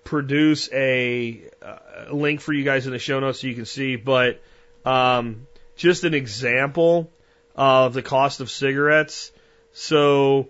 produce 0.03 0.69
a, 0.73 1.43
uh, 1.63 2.13
link 2.13 2.41
for 2.41 2.53
you 2.53 2.65
guys 2.65 2.87
in 2.87 2.93
the 2.93 2.99
show 2.99 3.21
notes 3.21 3.41
so 3.41 3.47
you 3.47 3.55
can 3.55 3.65
see, 3.65 3.97
but 3.97 4.43
um, 4.85 5.47
just 5.77 6.05
an 6.05 6.15
example 6.15 7.11
of 7.55 7.95
the 7.95 8.03
cost 8.03 8.41
of 8.41 8.51
cigarettes. 8.51 9.33
So 9.73 10.49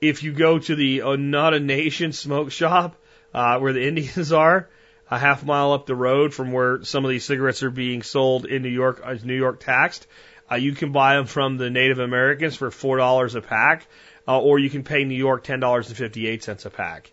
if 0.00 0.22
you 0.22 0.32
go 0.32 0.58
to 0.58 0.74
the 0.74 1.02
uh, 1.02 1.16
Not 1.16 1.54
a 1.54 1.60
Nation 1.60 2.12
smoke 2.12 2.50
shop 2.50 2.96
uh, 3.32 3.58
where 3.58 3.72
the 3.72 3.86
Indians 3.88 4.32
are, 4.32 4.68
a 5.10 5.18
half 5.18 5.44
mile 5.44 5.72
up 5.72 5.86
the 5.86 5.94
road 5.94 6.32
from 6.32 6.52
where 6.52 6.82
some 6.84 7.04
of 7.04 7.10
these 7.10 7.24
cigarettes 7.24 7.62
are 7.62 7.70
being 7.70 8.02
sold 8.02 8.46
in 8.46 8.62
New 8.62 8.68
York 8.68 9.02
as 9.04 9.24
New 9.24 9.36
York 9.36 9.60
taxed, 9.60 10.06
uh, 10.50 10.56
you 10.56 10.72
can 10.72 10.92
buy 10.92 11.16
them 11.16 11.26
from 11.26 11.56
the 11.56 11.70
Native 11.70 11.98
Americans 11.98 12.56
for 12.56 12.70
four 12.70 12.96
dollars 12.98 13.34
a 13.34 13.40
pack, 13.40 13.86
uh, 14.26 14.38
or 14.38 14.58
you 14.58 14.70
can 14.70 14.82
pay 14.82 15.04
New 15.04 15.14
York 15.14 15.44
ten 15.44 15.60
dollars 15.60 15.88
and 15.88 15.96
fifty 15.96 16.26
eight 16.26 16.42
cents 16.42 16.64
a 16.64 16.70
pack. 16.70 17.10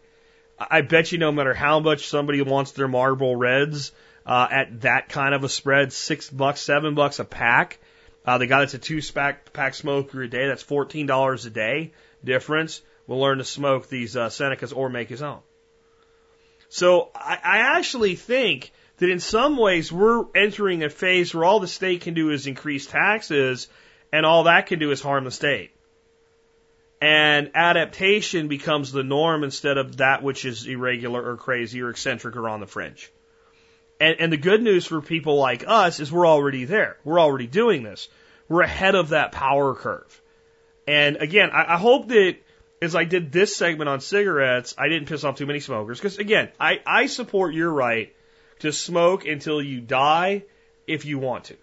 I 0.59 0.81
bet 0.81 1.11
you 1.11 1.17
no 1.17 1.31
matter 1.31 1.53
how 1.53 1.79
much 1.79 2.07
somebody 2.07 2.41
wants 2.41 2.71
their 2.71 2.87
Marlboro 2.87 3.33
Reds 3.33 3.91
uh, 3.91 3.93
at 4.25 4.81
that 4.81 5.09
kind 5.09 5.33
of 5.33 5.43
a 5.43 5.49
spread, 5.49 5.93
six 5.93 6.29
bucks, 6.29 6.61
seven 6.61 6.95
bucks 6.95 7.19
a 7.19 7.25
pack. 7.25 7.79
Uh, 8.25 8.37
the 8.37 8.47
guy 8.47 8.59
that's 8.59 8.73
a 8.73 8.79
two 8.79 9.01
pack 9.13 9.51
pack 9.53 9.73
smoker 9.73 10.21
a 10.21 10.29
day, 10.29 10.47
that's 10.47 10.63
fourteen 10.63 11.07
dollars 11.07 11.45
a 11.45 11.49
day 11.49 11.93
difference. 12.23 12.81
Will 13.07 13.19
learn 13.19 13.39
to 13.39 13.43
smoke 13.43 13.89
these 13.89 14.15
uh, 14.15 14.29
Senecas 14.29 14.75
or 14.75 14.89
make 14.89 15.09
his 15.09 15.21
own. 15.21 15.39
So 16.69 17.09
I, 17.15 17.39
I 17.43 17.57
actually 17.77 18.15
think 18.15 18.71
that 18.97 19.09
in 19.09 19.19
some 19.19 19.57
ways 19.57 19.91
we're 19.91 20.25
entering 20.35 20.83
a 20.83 20.89
phase 20.89 21.33
where 21.33 21.43
all 21.43 21.59
the 21.59 21.67
state 21.67 22.01
can 22.01 22.13
do 22.13 22.29
is 22.29 22.45
increase 22.45 22.85
taxes, 22.85 23.67
and 24.13 24.25
all 24.25 24.43
that 24.43 24.67
can 24.67 24.79
do 24.79 24.91
is 24.91 25.01
harm 25.01 25.25
the 25.25 25.31
state 25.31 25.71
and 27.01 27.49
adaptation 27.55 28.47
becomes 28.47 28.91
the 28.91 29.03
norm 29.03 29.43
instead 29.43 29.77
of 29.77 29.97
that 29.97 30.21
which 30.21 30.45
is 30.45 30.67
irregular 30.67 31.31
or 31.31 31.35
crazy 31.35 31.81
or 31.81 31.89
eccentric 31.89 32.35
or 32.35 32.47
on 32.47 32.59
the 32.59 32.67
fringe. 32.67 33.11
And, 34.01 34.19
and 34.19 34.33
the 34.33 34.37
good 34.37 34.63
news 34.63 34.87
for 34.87 34.99
people 34.99 35.35
like 35.35 35.63
us 35.67 35.99
is 35.99 36.11
we're 36.11 36.27
already 36.27 36.65
there. 36.65 36.97
We're 37.03 37.19
already 37.21 37.45
doing 37.45 37.83
this. 37.83 38.09
We're 38.49 38.63
ahead 38.63 38.95
of 38.95 39.09
that 39.09 39.31
power 39.31 39.75
curve. 39.75 40.21
And 40.87 41.17
again, 41.17 41.51
I, 41.51 41.75
I 41.75 41.77
hope 41.77 42.07
that 42.07 42.37
as 42.81 42.95
I 42.95 43.03
did 43.03 43.31
this 43.31 43.55
segment 43.55 43.89
on 43.89 44.01
cigarettes, 44.01 44.73
I 44.75 44.87
didn't 44.87 45.07
piss 45.07 45.23
off 45.23 45.37
too 45.37 45.45
many 45.45 45.59
smokers. 45.59 45.99
Because 45.99 46.17
again, 46.17 46.49
I, 46.59 46.79
I 46.83 47.05
support 47.05 47.53
your 47.53 47.71
right 47.71 48.11
to 48.59 48.73
smoke 48.73 49.25
until 49.25 49.61
you 49.61 49.81
die 49.81 50.45
if 50.87 51.05
you 51.05 51.19
want 51.19 51.45
to. 51.45 51.57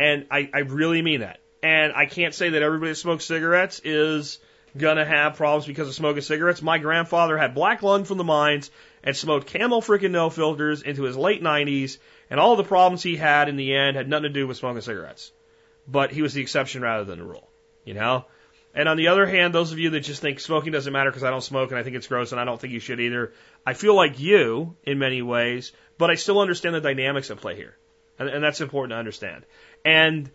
And 0.00 0.26
I, 0.32 0.50
I 0.52 0.58
really 0.60 1.00
mean 1.00 1.20
that. 1.20 1.38
And 1.62 1.92
I 1.92 2.06
can't 2.06 2.34
say 2.34 2.50
that 2.50 2.62
everybody 2.62 2.90
that 2.90 2.96
smokes 2.96 3.24
cigarettes 3.24 3.80
is 3.84 4.40
gonna 4.76 5.04
have 5.04 5.36
problems 5.36 5.66
because 5.66 5.88
of 5.88 5.94
smoking 5.94 6.22
cigarettes. 6.22 6.62
My 6.62 6.78
grandfather 6.78 7.36
had 7.36 7.54
black 7.54 7.82
lung 7.82 8.04
from 8.04 8.18
the 8.18 8.24
mines 8.24 8.70
and 9.02 9.16
smoked 9.16 9.46
camel 9.46 9.82
freaking 9.82 10.12
no 10.12 10.30
filters 10.30 10.82
into 10.82 11.02
his 11.02 11.16
late 11.16 11.42
90s, 11.42 11.98
and 12.30 12.40
all 12.40 12.56
the 12.56 12.64
problems 12.64 13.02
he 13.02 13.16
had 13.16 13.48
in 13.48 13.56
the 13.56 13.74
end 13.74 13.96
had 13.96 14.08
nothing 14.08 14.24
to 14.24 14.28
do 14.30 14.46
with 14.46 14.56
smoking 14.56 14.80
cigarettes. 14.80 15.32
But 15.86 16.12
he 16.12 16.22
was 16.22 16.32
the 16.32 16.42
exception 16.42 16.82
rather 16.82 17.04
than 17.04 17.18
the 17.18 17.24
rule, 17.24 17.50
you 17.84 17.94
know? 17.94 18.26
And 18.74 18.88
on 18.88 18.96
the 18.96 19.08
other 19.08 19.26
hand, 19.26 19.54
those 19.54 19.72
of 19.72 19.78
you 19.78 19.90
that 19.90 20.00
just 20.00 20.22
think 20.22 20.40
smoking 20.40 20.72
doesn't 20.72 20.92
matter 20.92 21.10
because 21.10 21.24
I 21.24 21.30
don't 21.30 21.42
smoke 21.42 21.70
and 21.70 21.78
I 21.78 21.82
think 21.82 21.96
it's 21.96 22.06
gross 22.06 22.32
and 22.32 22.40
I 22.40 22.44
don't 22.44 22.58
think 22.58 22.72
you 22.72 22.80
should 22.80 23.00
either, 23.00 23.32
I 23.66 23.74
feel 23.74 23.94
like 23.94 24.18
you 24.18 24.76
in 24.84 24.98
many 24.98 25.20
ways, 25.20 25.72
but 25.98 26.10
I 26.10 26.14
still 26.14 26.40
understand 26.40 26.74
the 26.74 26.80
dynamics 26.80 27.30
at 27.30 27.36
play 27.36 27.56
here. 27.56 27.76
And, 28.18 28.28
and 28.28 28.42
that's 28.42 28.62
important 28.62 28.92
to 28.92 28.96
understand. 28.96 29.44
And 29.84 30.30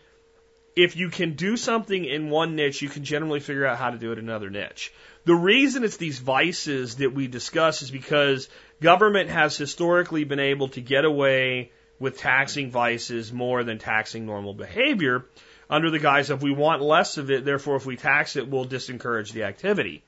if 0.77 0.95
you 0.95 1.09
can 1.09 1.33
do 1.33 1.57
something 1.57 2.05
in 2.05 2.29
one 2.29 2.55
niche, 2.55 2.83
you 2.83 2.87
can 2.87 3.03
generally 3.03 3.39
figure 3.39 3.65
out 3.65 3.79
how 3.79 3.89
to 3.89 3.97
do 3.97 4.11
it 4.11 4.19
in 4.19 4.25
another 4.25 4.51
niche. 4.51 4.93
The 5.25 5.33
reason 5.33 5.83
it's 5.83 5.97
these 5.97 6.19
vices 6.19 6.97
that 6.97 7.13
we 7.13 7.27
discuss 7.27 7.81
is 7.81 7.89
because 7.89 8.47
government 8.79 9.31
has 9.31 9.57
historically 9.57 10.23
been 10.23 10.39
able 10.39 10.69
to 10.69 10.81
get 10.81 11.03
away 11.03 11.71
with 11.99 12.19
taxing 12.19 12.69
vices 12.69 13.33
more 13.33 13.63
than 13.63 13.79
taxing 13.79 14.27
normal 14.27 14.53
behavior 14.53 15.25
under 15.67 15.89
the 15.89 15.97
guise 15.97 16.29
of 16.29 16.43
we 16.43 16.53
want 16.53 16.83
less 16.83 17.17
of 17.17 17.31
it, 17.31 17.43
therefore 17.43 17.75
if 17.75 17.87
we 17.87 17.97
tax 17.97 18.35
it, 18.35 18.47
we'll 18.47 18.65
disencourage 18.65 19.31
the 19.31 19.43
activity. 19.43 20.03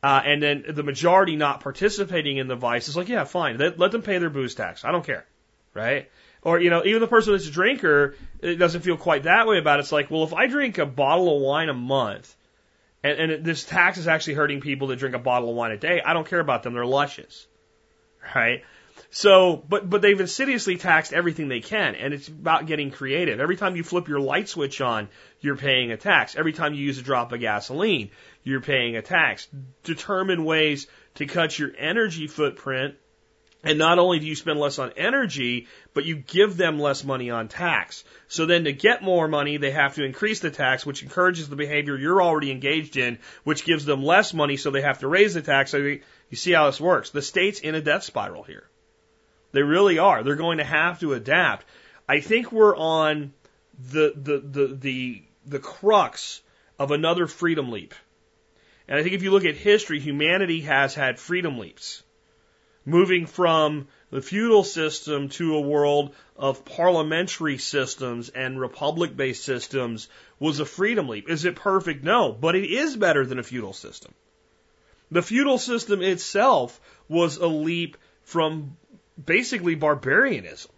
Uh, 0.00 0.22
and 0.24 0.40
then 0.40 0.64
the 0.68 0.84
majority 0.84 1.34
not 1.34 1.60
participating 1.60 2.36
in 2.36 2.46
the 2.46 2.54
vice 2.54 2.88
is 2.88 2.96
like, 2.96 3.08
yeah, 3.08 3.24
fine, 3.24 3.58
let, 3.58 3.80
let 3.80 3.90
them 3.90 4.02
pay 4.02 4.18
their 4.18 4.30
booze 4.30 4.54
tax. 4.54 4.84
I 4.84 4.92
don't 4.92 5.04
care, 5.04 5.26
right? 5.74 6.08
Or, 6.44 6.60
you 6.60 6.70
know, 6.70 6.84
even 6.84 7.00
the 7.00 7.08
person 7.08 7.32
that's 7.32 7.48
a 7.48 7.50
drinker 7.50 8.16
it 8.40 8.56
doesn't 8.56 8.82
feel 8.82 8.98
quite 8.98 9.22
that 9.22 9.46
way 9.46 9.58
about 9.58 9.78
it. 9.78 9.82
It's 9.82 9.92
like, 9.92 10.10
well, 10.10 10.24
if 10.24 10.34
I 10.34 10.46
drink 10.46 10.76
a 10.78 10.86
bottle 10.86 11.34
of 11.34 11.42
wine 11.42 11.70
a 11.70 11.74
month, 11.74 12.36
and, 13.02 13.18
and 13.18 13.44
this 13.44 13.64
tax 13.64 13.96
is 13.96 14.06
actually 14.06 14.34
hurting 14.34 14.60
people 14.60 14.88
that 14.88 14.98
drink 14.98 15.14
a 15.14 15.18
bottle 15.18 15.48
of 15.48 15.56
wine 15.56 15.72
a 15.72 15.78
day, 15.78 16.02
I 16.04 16.12
don't 16.12 16.28
care 16.28 16.40
about 16.40 16.62
them. 16.62 16.74
They're 16.74 16.84
luscious. 16.84 17.46
Right? 18.34 18.62
So, 19.10 19.62
but, 19.68 19.88
but 19.88 20.02
they've 20.02 20.20
insidiously 20.20 20.76
taxed 20.76 21.12
everything 21.12 21.48
they 21.48 21.60
can, 21.60 21.94
and 21.94 22.12
it's 22.12 22.28
about 22.28 22.66
getting 22.66 22.90
creative. 22.90 23.40
Every 23.40 23.56
time 23.56 23.76
you 23.76 23.82
flip 23.82 24.08
your 24.08 24.20
light 24.20 24.48
switch 24.48 24.80
on, 24.80 25.08
you're 25.40 25.56
paying 25.56 25.90
a 25.90 25.96
tax. 25.96 26.36
Every 26.36 26.52
time 26.52 26.74
you 26.74 26.84
use 26.84 26.98
a 26.98 27.02
drop 27.02 27.32
of 27.32 27.40
gasoline, 27.40 28.10
you're 28.42 28.60
paying 28.60 28.96
a 28.96 29.02
tax. 29.02 29.48
Determine 29.84 30.44
ways 30.44 30.86
to 31.14 31.26
cut 31.26 31.58
your 31.58 31.70
energy 31.78 32.26
footprint 32.26 32.96
and 33.64 33.78
not 33.78 33.98
only 33.98 34.18
do 34.18 34.26
you 34.26 34.36
spend 34.36 34.60
less 34.60 34.78
on 34.78 34.92
energy, 34.96 35.66
but 35.94 36.04
you 36.04 36.16
give 36.16 36.56
them 36.56 36.78
less 36.78 37.02
money 37.02 37.30
on 37.30 37.48
tax. 37.48 38.04
So 38.28 38.44
then 38.44 38.64
to 38.64 38.72
get 38.72 39.02
more 39.02 39.26
money, 39.26 39.56
they 39.56 39.70
have 39.70 39.94
to 39.94 40.04
increase 40.04 40.40
the 40.40 40.50
tax, 40.50 40.84
which 40.84 41.02
encourages 41.02 41.48
the 41.48 41.56
behavior 41.56 41.96
you're 41.96 42.22
already 42.22 42.50
engaged 42.50 42.96
in, 42.96 43.18
which 43.42 43.64
gives 43.64 43.86
them 43.86 44.04
less 44.04 44.34
money, 44.34 44.58
so 44.58 44.70
they 44.70 44.82
have 44.82 45.00
to 45.00 45.08
raise 45.08 45.34
the 45.34 45.42
tax. 45.42 45.70
So 45.70 45.78
you 45.78 46.00
see 46.34 46.52
how 46.52 46.66
this 46.66 46.80
works. 46.80 47.10
The 47.10 47.22
state's 47.22 47.60
in 47.60 47.74
a 47.74 47.80
death 47.80 48.04
spiral 48.04 48.42
here. 48.42 48.68
They 49.52 49.62
really 49.62 49.98
are. 49.98 50.22
They're 50.22 50.36
going 50.36 50.58
to 50.58 50.64
have 50.64 51.00
to 51.00 51.14
adapt. 51.14 51.64
I 52.08 52.20
think 52.20 52.52
we're 52.52 52.76
on 52.76 53.32
the, 53.90 54.12
the, 54.14 54.38
the, 54.38 54.74
the, 54.74 55.22
the 55.46 55.58
crux 55.58 56.42
of 56.78 56.90
another 56.90 57.26
freedom 57.26 57.70
leap. 57.70 57.94
And 58.86 58.98
I 58.98 59.02
think 59.02 59.14
if 59.14 59.22
you 59.22 59.30
look 59.30 59.46
at 59.46 59.56
history, 59.56 60.00
humanity 60.00 60.60
has 60.62 60.94
had 60.94 61.18
freedom 61.18 61.58
leaps 61.58 62.03
moving 62.84 63.26
from 63.26 63.88
the 64.10 64.22
feudal 64.22 64.62
system 64.62 65.28
to 65.28 65.56
a 65.56 65.60
world 65.60 66.14
of 66.36 66.64
parliamentary 66.64 67.58
systems 67.58 68.28
and 68.28 68.60
republic 68.60 69.16
based 69.16 69.44
systems 69.44 70.08
was 70.38 70.60
a 70.60 70.66
freedom 70.66 71.08
leap. 71.08 71.28
Is 71.28 71.44
it 71.44 71.56
perfect? 71.56 72.04
No, 72.04 72.32
but 72.32 72.54
it 72.54 72.70
is 72.70 72.96
better 72.96 73.24
than 73.24 73.38
a 73.38 73.42
feudal 73.42 73.72
system. 73.72 74.12
The 75.10 75.22
feudal 75.22 75.58
system 75.58 76.02
itself 76.02 76.80
was 77.08 77.36
a 77.36 77.46
leap 77.46 77.96
from 78.22 78.76
basically 79.22 79.74
barbarianism, 79.74 80.72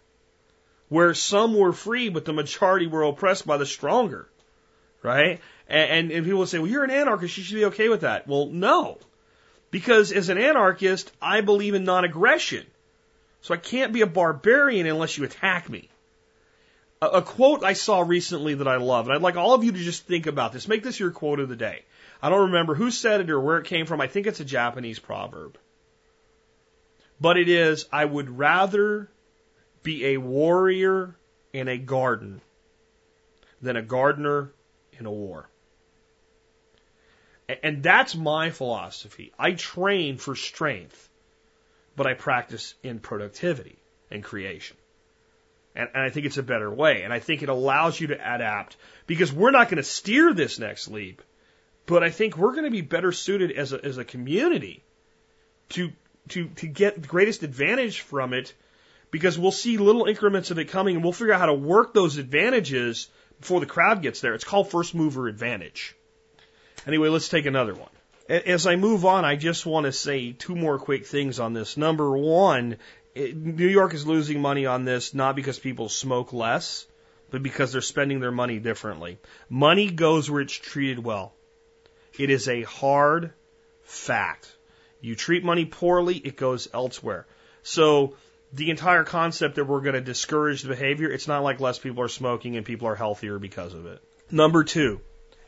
where 0.89 1.15
some 1.15 1.55
were 1.55 1.73
free, 1.73 2.09
but 2.09 2.25
the 2.25 2.33
majority 2.33 2.87
were 2.87 3.03
oppressed 3.03 3.47
by 3.47 3.57
the 3.57 3.67
stronger, 3.67 4.29
right? 5.03 5.41
And, 5.69 5.91
and, 5.91 6.11
and 6.11 6.27
people 6.27 6.47
say, 6.47 6.59
well, 6.59 6.71
you're 6.71 6.85
an 6.85 6.91
anarchist, 6.91 7.37
you 7.39 7.45
should 7.45 7.55
be 7.55 7.65
okay 7.67 7.89
with 7.89 8.03
that. 8.03 8.29
Well, 8.29 8.47
no. 8.47 8.99
Because 9.71 10.13
as 10.13 10.29
an 10.29 10.39
anarchist, 10.39 11.13
I 11.21 11.41
believe 11.41 11.75
in 11.75 11.85
non 11.85 12.05
aggression. 12.05 12.67
So 13.43 13.55
I 13.55 13.59
can't 13.59 13.93
be 13.93 14.03
a 14.03 14.07
barbarian 14.07 14.87
unless 14.87 15.17
you 15.19 15.25
attack 15.25 15.69
me. 15.69 15.89
A, 17.01 17.07
a, 17.07 17.23
quote 17.23 17.63
I 17.63 17.75
saw 17.75 18.01
recently 18.01 18.55
that 18.55 18.69
I 18.69 18.77
love, 18.77 19.07
and 19.07 19.15
I'd 19.15 19.23
like 19.23 19.37
all 19.37 19.55
of 19.55 19.63
you 19.63 19.73
to 19.73 19.79
just 19.79 20.07
think 20.07 20.27
about 20.27 20.53
this. 20.53 20.67
Make 20.67 20.83
this 20.83 20.99
your 20.99 21.11
quote 21.11 21.41
of 21.41 21.49
the 21.49 21.57
day. 21.57 21.85
I 22.23 22.31
don't 22.31 22.47
remember 22.47 22.75
who 22.75 22.91
said 22.91 23.21
it 23.21 23.31
or 23.31 23.41
where 23.41 23.59
it 23.59 23.67
came 23.67 23.87
from. 23.87 24.01
I 24.01 24.07
think 24.07 24.27
it's 24.27 24.41
a 24.41 24.45
Japanese 24.45 24.99
proverb. 24.99 25.59
But 27.21 27.37
it 27.37 27.49
is 27.49 27.87
I 27.93 28.05
would 28.05 28.31
rather 28.31 29.11
be 29.83 30.07
a 30.07 30.17
warrior 30.17 31.17
in 31.53 31.69
a 31.69 31.79
garden 31.79 32.41
than 33.63 33.77
a 33.77 33.83
gardener 33.83 34.53
in 34.99 35.07
a 35.07 35.11
war. 35.11 35.49
And 37.49 37.83
that's 37.83 38.17
my 38.17 38.51
philosophy. 38.51 39.33
I 39.39 39.53
train 39.53 40.17
for 40.17 40.35
strength, 40.35 41.09
but 41.95 42.07
I 42.07 42.15
practice 42.15 42.75
in 42.83 42.99
productivity 42.99 43.77
and 44.11 44.23
creation. 44.25 44.77
And, 45.77 45.89
and 45.95 46.03
I 46.03 46.11
think 46.11 46.27
it's 46.27 46.39
a 46.39 46.43
better 46.43 46.71
way. 46.71 47.03
And 47.03 47.13
I 47.13 47.21
think 47.21 47.43
it 47.43 47.49
allows 47.49 48.01
you 48.01 48.09
to 48.09 48.15
adapt 48.15 48.77
because 49.07 49.33
we're 49.33 49.53
not 49.53 49.69
going 49.69 49.77
to 49.77 49.85
steer 49.85 50.33
this 50.35 50.59
next 50.59 50.89
leap. 50.89 51.23
But 51.87 52.03
I 52.03 52.11
think 52.11 52.37
we're 52.37 52.53
going 52.53 52.65
to 52.65 52.71
be 52.71 52.81
better 52.81 53.13
suited 53.13 53.53
as 53.53 53.73
a, 53.73 53.85
as 53.85 53.97
a 53.97 54.05
community 54.05 54.83
to, 55.71 55.93
to, 56.31 56.49
to 56.49 56.67
get 56.67 57.01
the 57.01 57.07
greatest 57.07 57.45
advantage 57.45 58.01
from 58.01 58.33
it 58.33 58.53
because 59.13 59.39
we'll 59.39 59.53
see 59.53 59.79
little 59.79 60.07
increments 60.07 60.51
of 60.51 60.59
it 60.59 60.65
coming 60.65 60.97
and 60.97 61.05
we'll 61.05 61.13
figure 61.13 61.33
out 61.33 61.39
how 61.39 61.47
to 61.47 61.55
work 61.55 61.95
those 61.95 62.17
advantages 62.17 63.09
before 63.39 63.61
the 63.61 63.67
crowd 63.67 64.03
gets 64.03 64.21
there. 64.21 64.35
It's 64.35 64.43
called 64.43 64.69
first 64.69 64.97
mover 64.97 65.29
advantage. 65.29 65.95
Anyway, 66.87 67.09
let's 67.09 67.29
take 67.29 67.47
another 67.47 67.75
one. 67.75 67.91
As 68.29 68.67
I 68.67 68.77
move 68.77 69.05
on, 69.05 69.25
I 69.25 69.37
just 69.37 69.65
want 69.65 69.87
to 69.87 69.93
say 69.93 70.33
two 70.33 70.57
more 70.57 70.79
quick 70.79 71.07
things 71.07 71.39
on 71.39 71.53
this. 71.53 71.77
Number 71.77 72.17
one, 72.17 72.77
New 73.15 73.69
York 73.69 73.95
is 73.95 74.07
losing 74.07 74.41
money 74.41 74.67
on 74.67 74.85
this 74.85 75.15
not 75.15 75.37
because 75.37 75.59
people 75.59 75.89
smoke 75.89 76.33
less, 76.33 76.87
but 77.31 77.43
because 77.43 77.73
they're 77.73 77.81
spending 77.81 78.21
their 78.21 78.33
money 78.33 78.59
differently. 78.59 79.19
Money 79.49 79.91
goes 79.91 80.31
where 80.31 80.43
it's 80.43 80.53
treated 80.53 80.99
well. 80.99 81.33
It 82.19 82.31
is 82.31 82.49
a 82.49 82.63
hard 82.63 83.33
fact. 83.83 84.55
You 85.01 85.15
treat 85.15 85.45
money 85.45 85.65
poorly, 85.65 86.17
it 86.17 86.37
goes 86.37 86.69
elsewhere. 86.75 87.27
So 87.63 88.17
the 88.53 88.71
entire 88.71 89.05
concept 89.05 89.57
that 89.57 89.65
we're 89.65 89.81
going 89.81 89.95
to 89.95 90.01
discourage 90.01 90.63
the 90.63 90.69
behavior, 90.69 91.11
it's 91.11 91.29
not 91.29 91.43
like 91.43 91.61
less 91.61 91.79
people 91.79 92.03
are 92.03 92.09
smoking 92.09 92.57
and 92.57 92.65
people 92.65 92.89
are 92.89 92.95
healthier 92.95 93.39
because 93.39 93.75
of 93.75 93.87
it. 93.87 94.03
Number 94.31 94.65
two, 94.65 95.01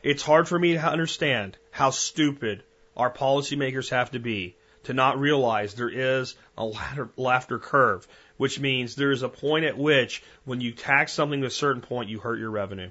it's 0.03 0.23
hard 0.23 0.47
for 0.47 0.57
me 0.57 0.73
to 0.73 0.85
understand 0.85 1.57
how 1.71 1.89
stupid 1.89 2.63
our 2.95 3.11
policymakers 3.11 3.89
have 3.89 4.11
to 4.11 4.19
be 4.19 4.55
to 4.83 4.93
not 4.93 5.19
realize 5.19 5.73
there 5.73 5.89
is 5.89 6.35
a 6.57 6.65
ladder, 6.65 7.09
Laffer 7.17 7.61
curve, 7.61 8.07
which 8.37 8.59
means 8.59 8.95
there 8.95 9.11
is 9.11 9.23
a 9.23 9.29
point 9.29 9.65
at 9.65 9.77
which 9.77 10.23
when 10.45 10.61
you 10.61 10.71
tax 10.71 11.11
something 11.11 11.41
to 11.41 11.47
a 11.47 11.51
certain 11.51 11.81
point, 11.81 12.09
you 12.09 12.19
hurt 12.19 12.39
your 12.39 12.51
revenue. 12.51 12.89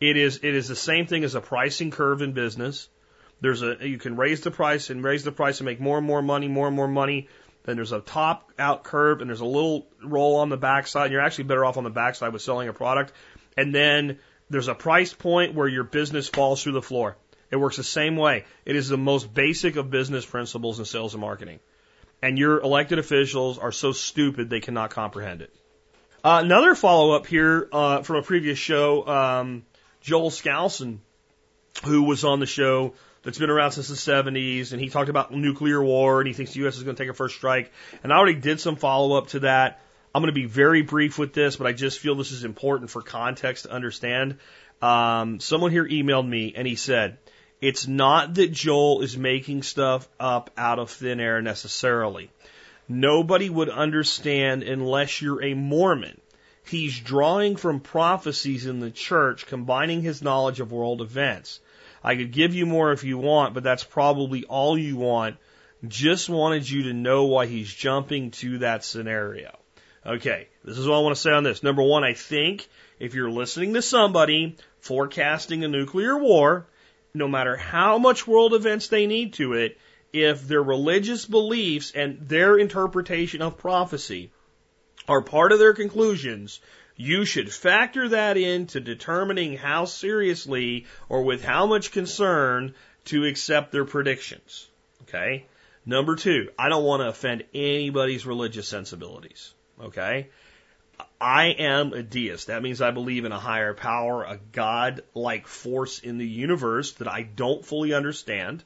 It 0.00 0.16
is, 0.16 0.40
it 0.42 0.54
is 0.54 0.66
the 0.66 0.76
same 0.76 1.06
thing 1.06 1.22
as 1.22 1.36
a 1.36 1.40
pricing 1.40 1.92
curve 1.92 2.22
in 2.22 2.32
business. 2.32 2.88
There's 3.40 3.62
a, 3.62 3.76
you 3.80 3.98
can 3.98 4.16
raise 4.16 4.40
the 4.40 4.50
price 4.50 4.90
and 4.90 5.04
raise 5.04 5.22
the 5.22 5.32
price 5.32 5.60
and 5.60 5.66
make 5.66 5.80
more 5.80 5.98
and 5.98 6.06
more 6.06 6.22
money, 6.22 6.48
more 6.48 6.66
and 6.66 6.74
more 6.74 6.88
money. 6.88 7.28
Then 7.64 7.76
there's 7.76 7.92
a 7.92 8.00
top 8.00 8.50
out 8.58 8.82
curve 8.82 9.20
and 9.20 9.30
there's 9.30 9.40
a 9.40 9.44
little 9.44 9.86
roll 10.02 10.36
on 10.36 10.48
the 10.48 10.56
backside. 10.56 11.12
You're 11.12 11.20
actually 11.20 11.44
better 11.44 11.64
off 11.64 11.76
on 11.76 11.84
the 11.84 11.90
backside 11.90 12.32
with 12.32 12.42
selling 12.42 12.68
a 12.68 12.72
product. 12.72 13.12
And 13.56 13.72
then 13.72 14.18
there's 14.52 14.68
a 14.68 14.74
price 14.74 15.14
point 15.14 15.54
where 15.54 15.66
your 15.66 15.82
business 15.84 16.28
falls 16.28 16.62
through 16.62 16.72
the 16.72 16.82
floor. 16.82 17.16
It 17.50 17.56
works 17.56 17.78
the 17.78 17.84
same 17.84 18.16
way. 18.16 18.44
It 18.66 18.76
is 18.76 18.88
the 18.88 18.98
most 18.98 19.32
basic 19.32 19.76
of 19.76 19.90
business 19.90 20.26
principles 20.26 20.78
in 20.78 20.84
sales 20.84 21.14
and 21.14 21.20
marketing. 21.20 21.60
And 22.22 22.38
your 22.38 22.60
elected 22.60 22.98
officials 22.98 23.58
are 23.58 23.72
so 23.72 23.92
stupid 23.92 24.50
they 24.50 24.60
cannot 24.60 24.90
comprehend 24.90 25.42
it. 25.42 25.54
Uh, 26.22 26.40
another 26.44 26.74
follow 26.74 27.16
up 27.16 27.26
here 27.26 27.68
uh, 27.72 28.02
from 28.02 28.16
a 28.16 28.22
previous 28.22 28.58
show, 28.58 29.06
um, 29.06 29.64
Joel 30.02 30.30
Skousen, 30.30 30.98
who 31.84 32.02
was 32.04 32.24
on 32.24 32.38
the 32.38 32.46
show 32.46 32.94
that's 33.22 33.38
been 33.38 33.50
around 33.50 33.72
since 33.72 33.88
the 33.88 33.94
70s, 33.94 34.72
and 34.72 34.80
he 34.80 34.88
talked 34.88 35.08
about 35.08 35.32
nuclear 35.32 35.82
war, 35.82 36.20
and 36.20 36.28
he 36.28 36.34
thinks 36.34 36.52
the 36.52 36.60
U.S. 36.60 36.76
is 36.76 36.82
going 36.82 36.94
to 36.94 37.02
take 37.02 37.10
a 37.10 37.14
first 37.14 37.36
strike. 37.36 37.72
And 38.02 38.12
I 38.12 38.16
already 38.16 38.38
did 38.38 38.60
some 38.60 38.76
follow 38.76 39.16
up 39.16 39.28
to 39.28 39.40
that. 39.40 39.81
I'm 40.14 40.20
going 40.20 40.34
to 40.34 40.40
be 40.40 40.46
very 40.46 40.82
brief 40.82 41.18
with 41.18 41.32
this, 41.32 41.56
but 41.56 41.66
I 41.66 41.72
just 41.72 41.98
feel 41.98 42.14
this 42.14 42.32
is 42.32 42.44
important 42.44 42.90
for 42.90 43.00
context 43.00 43.64
to 43.64 43.72
understand. 43.72 44.38
Um, 44.82 45.40
someone 45.40 45.70
here 45.70 45.86
emailed 45.86 46.28
me, 46.28 46.52
and 46.54 46.66
he 46.66 46.76
said, 46.76 47.18
it's 47.62 47.86
not 47.86 48.34
that 48.34 48.50
Joel 48.52 49.02
is 49.02 49.16
making 49.16 49.62
stuff 49.62 50.08
up 50.18 50.50
out 50.58 50.80
of 50.80 50.90
thin 50.90 51.20
air 51.20 51.40
necessarily. 51.40 52.28
Nobody 52.88 53.48
would 53.48 53.70
understand 53.70 54.64
unless 54.64 55.22
you're 55.22 55.42
a 55.42 55.54
Mormon. 55.54 56.20
He's 56.64 56.98
drawing 56.98 57.56
from 57.56 57.80
prophecies 57.80 58.66
in 58.66 58.80
the 58.80 58.90
church, 58.90 59.46
combining 59.46 60.02
his 60.02 60.22
knowledge 60.22 60.60
of 60.60 60.72
world 60.72 61.00
events. 61.00 61.60
I 62.04 62.16
could 62.16 62.32
give 62.32 62.52
you 62.52 62.66
more 62.66 62.92
if 62.92 63.04
you 63.04 63.16
want, 63.16 63.54
but 63.54 63.62
that's 63.62 63.84
probably 63.84 64.44
all 64.44 64.76
you 64.76 64.96
want. 64.96 65.36
Just 65.86 66.28
wanted 66.28 66.68
you 66.68 66.84
to 66.84 66.92
know 66.92 67.24
why 67.24 67.46
he's 67.46 67.72
jumping 67.72 68.32
to 68.32 68.58
that 68.58 68.84
scenario. 68.84 69.56
Okay, 70.04 70.48
this 70.64 70.78
is 70.78 70.88
what 70.88 70.96
I 70.96 71.00
want 71.00 71.14
to 71.14 71.20
say 71.20 71.30
on 71.30 71.44
this. 71.44 71.62
Number 71.62 71.82
one, 71.82 72.02
I 72.02 72.14
think 72.14 72.68
if 72.98 73.14
you're 73.14 73.30
listening 73.30 73.74
to 73.74 73.82
somebody 73.82 74.56
forecasting 74.80 75.62
a 75.62 75.68
nuclear 75.68 76.18
war, 76.18 76.66
no 77.14 77.28
matter 77.28 77.56
how 77.56 77.98
much 77.98 78.26
world 78.26 78.52
events 78.52 78.88
they 78.88 79.06
need 79.06 79.34
to 79.34 79.52
it, 79.52 79.78
if 80.12 80.46
their 80.48 80.62
religious 80.62 81.24
beliefs 81.24 81.92
and 81.94 82.28
their 82.28 82.58
interpretation 82.58 83.42
of 83.42 83.58
prophecy 83.58 84.32
are 85.06 85.22
part 85.22 85.52
of 85.52 85.60
their 85.60 85.72
conclusions, 85.72 86.60
you 86.96 87.24
should 87.24 87.52
factor 87.52 88.08
that 88.08 88.36
into 88.36 88.80
determining 88.80 89.56
how 89.56 89.84
seriously 89.84 90.86
or 91.08 91.22
with 91.22 91.44
how 91.44 91.66
much 91.66 91.92
concern 91.92 92.74
to 93.04 93.24
accept 93.24 93.70
their 93.70 93.84
predictions. 93.84 94.68
Okay? 95.02 95.46
Number 95.86 96.16
two, 96.16 96.50
I 96.58 96.68
don't 96.68 96.84
want 96.84 97.02
to 97.02 97.08
offend 97.08 97.44
anybody's 97.54 98.26
religious 98.26 98.68
sensibilities. 98.68 99.54
Okay? 99.82 100.28
I 101.20 101.46
am 101.46 101.92
a 101.92 102.02
deist. 102.02 102.48
That 102.48 102.62
means 102.62 102.80
I 102.80 102.90
believe 102.90 103.24
in 103.24 103.32
a 103.32 103.38
higher 103.38 103.74
power, 103.74 104.24
a 104.24 104.38
God 104.52 105.02
like 105.14 105.46
force 105.46 105.98
in 105.98 106.18
the 106.18 106.26
universe 106.26 106.92
that 106.92 107.08
I 107.08 107.22
don't 107.22 107.64
fully 107.64 107.94
understand 107.94 108.62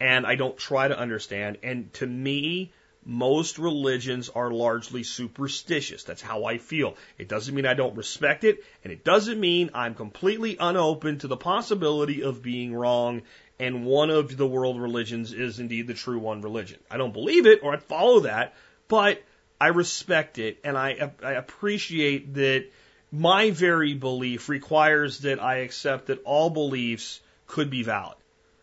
and 0.00 0.26
I 0.26 0.34
don't 0.34 0.56
try 0.56 0.88
to 0.88 0.98
understand. 0.98 1.58
And 1.62 1.92
to 1.94 2.06
me, 2.06 2.72
most 3.04 3.58
religions 3.58 4.28
are 4.28 4.50
largely 4.50 5.02
superstitious. 5.02 6.04
That's 6.04 6.22
how 6.22 6.44
I 6.44 6.58
feel. 6.58 6.96
It 7.18 7.28
doesn't 7.28 7.54
mean 7.54 7.66
I 7.66 7.74
don't 7.74 7.96
respect 7.96 8.44
it, 8.44 8.64
and 8.82 8.92
it 8.92 9.04
doesn't 9.04 9.38
mean 9.38 9.70
I'm 9.74 9.94
completely 9.94 10.56
unopen 10.58 11.18
to 11.18 11.28
the 11.28 11.36
possibility 11.36 12.22
of 12.22 12.42
being 12.42 12.74
wrong 12.74 13.22
and 13.58 13.84
one 13.84 14.10
of 14.10 14.36
the 14.36 14.46
world 14.46 14.80
religions 14.80 15.32
is 15.32 15.60
indeed 15.60 15.86
the 15.86 15.94
true 15.94 16.18
one 16.18 16.40
religion. 16.40 16.78
I 16.90 16.96
don't 16.96 17.12
believe 17.12 17.46
it 17.46 17.60
or 17.62 17.72
I'd 17.72 17.82
follow 17.82 18.20
that, 18.20 18.54
but 18.88 19.22
I 19.60 19.68
respect 19.68 20.38
it 20.38 20.58
and 20.64 20.76
I, 20.76 21.12
I 21.22 21.32
appreciate 21.32 22.34
that 22.34 22.66
my 23.10 23.50
very 23.50 23.94
belief 23.94 24.48
requires 24.48 25.20
that 25.20 25.40
I 25.40 25.58
accept 25.58 26.06
that 26.06 26.22
all 26.24 26.50
beliefs 26.50 27.20
could 27.46 27.70
be 27.70 27.82
valid 27.82 28.16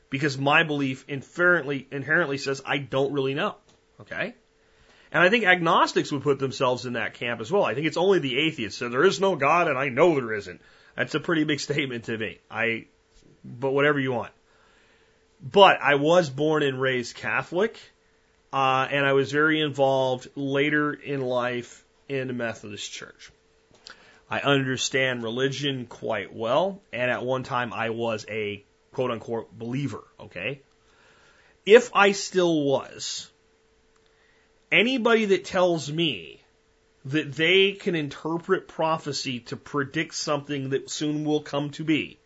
because 0.09 0.37
my 0.37 0.63
belief 0.63 1.05
inherently, 1.07 1.87
inherently 1.91 2.37
says 2.37 2.61
I 2.65 2.77
don't 2.77 3.13
really 3.13 3.33
know. 3.33 3.55
Okay? 4.01 4.35
And 5.11 5.23
I 5.23 5.29
think 5.29 5.45
agnostics 5.45 6.11
would 6.11 6.23
put 6.23 6.39
themselves 6.39 6.85
in 6.85 6.93
that 6.93 7.15
camp 7.15 7.41
as 7.41 7.51
well. 7.51 7.63
I 7.63 7.73
think 7.73 7.87
it's 7.87 7.97
only 7.97 8.19
the 8.19 8.37
atheists. 8.37 8.79
So 8.79 8.89
there 8.89 9.03
is 9.03 9.19
no 9.19 9.35
God 9.35 9.67
and 9.67 9.77
I 9.77 9.89
know 9.89 10.15
there 10.15 10.33
isn't. 10.33 10.61
That's 10.95 11.15
a 11.15 11.19
pretty 11.19 11.45
big 11.45 11.59
statement 11.59 12.05
to 12.05 12.17
me. 12.17 12.39
I, 12.49 12.87
but 13.43 13.71
whatever 13.71 13.99
you 13.99 14.11
want. 14.11 14.31
But 15.41 15.81
I 15.81 15.95
was 15.95 16.29
born 16.29 16.63
and 16.63 16.79
raised 16.79 17.15
Catholic. 17.15 17.79
Uh, 18.53 18.87
and 18.91 19.05
I 19.05 19.13
was 19.13 19.31
very 19.31 19.61
involved 19.61 20.27
later 20.35 20.93
in 20.93 21.21
life 21.21 21.85
in 22.09 22.27
the 22.27 22.33
Methodist 22.33 22.91
Church. 22.91 23.31
I 24.29 24.39
understand 24.39 25.23
religion 25.23 25.85
quite 25.85 26.33
well, 26.33 26.81
and 26.91 27.09
at 27.09 27.23
one 27.23 27.43
time 27.43 27.73
I 27.73 27.89
was 27.89 28.25
a 28.29 28.63
quote 28.93 29.11
unquote 29.11 29.57
believer, 29.57 30.03
okay? 30.19 30.61
If 31.65 31.91
I 31.93 32.11
still 32.11 32.63
was, 32.63 33.29
anybody 34.71 35.25
that 35.25 35.45
tells 35.45 35.91
me 35.91 36.41
that 37.05 37.33
they 37.33 37.73
can 37.73 37.95
interpret 37.95 38.67
prophecy 38.67 39.39
to 39.39 39.57
predict 39.57 40.13
something 40.15 40.69
that 40.69 40.89
soon 40.89 41.23
will 41.23 41.41
come 41.41 41.71
to 41.71 41.83
be, 41.83 42.19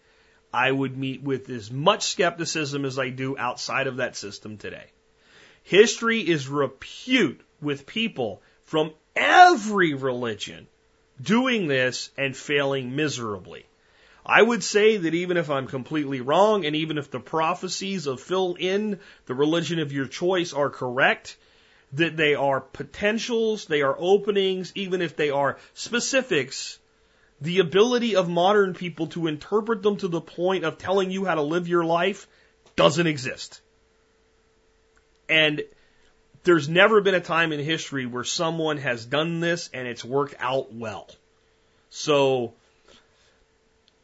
I 0.53 0.71
would 0.71 0.97
meet 0.97 1.21
with 1.21 1.49
as 1.49 1.71
much 1.71 2.03
skepticism 2.03 2.85
as 2.85 2.97
I 2.97 3.09
do 3.09 3.37
outside 3.37 3.87
of 3.87 3.97
that 3.97 4.15
system 4.15 4.57
today. 4.57 4.85
History 5.65 6.19
is 6.21 6.47
repute 6.47 7.41
with 7.59 7.87
people 7.87 8.43
from 8.65 8.93
every 9.15 9.95
religion 9.95 10.67
doing 11.19 11.65
this 11.65 12.11
and 12.15 12.37
failing 12.37 12.95
miserably. 12.95 13.65
I 14.23 14.43
would 14.43 14.63
say 14.63 14.97
that 14.97 15.15
even 15.15 15.37
if 15.37 15.49
I'm 15.49 15.65
completely 15.65 16.21
wrong, 16.21 16.65
and 16.65 16.75
even 16.75 16.99
if 16.99 17.09
the 17.09 17.19
prophecies 17.19 18.05
of 18.05 18.21
fill 18.21 18.55
in 18.59 18.99
the 19.25 19.33
religion 19.33 19.79
of 19.79 19.91
your 19.91 20.05
choice 20.05 20.53
are 20.53 20.69
correct, 20.69 21.35
that 21.93 22.15
they 22.15 22.35
are 22.35 22.61
potentials, 22.61 23.65
they 23.65 23.81
are 23.81 23.95
openings, 23.97 24.71
even 24.75 25.01
if 25.01 25.15
they 25.15 25.31
are 25.31 25.57
specifics, 25.73 26.77
the 27.41 27.57
ability 27.57 28.15
of 28.15 28.29
modern 28.29 28.75
people 28.75 29.07
to 29.07 29.25
interpret 29.25 29.81
them 29.81 29.97
to 29.97 30.07
the 30.09 30.21
point 30.21 30.63
of 30.63 30.77
telling 30.77 31.09
you 31.09 31.25
how 31.25 31.33
to 31.33 31.41
live 31.41 31.67
your 31.67 31.85
life 31.85 32.27
doesn't 32.75 33.07
exist. 33.07 33.61
And 35.29 35.63
there's 36.43 36.69
never 36.69 37.01
been 37.01 37.15
a 37.15 37.19
time 37.19 37.51
in 37.51 37.59
history 37.59 38.05
where 38.05 38.23
someone 38.23 38.77
has 38.77 39.05
done 39.05 39.39
this 39.39 39.69
and 39.73 39.87
it's 39.87 40.05
worked 40.05 40.35
out 40.39 40.73
well. 40.73 41.09
So, 41.89 42.53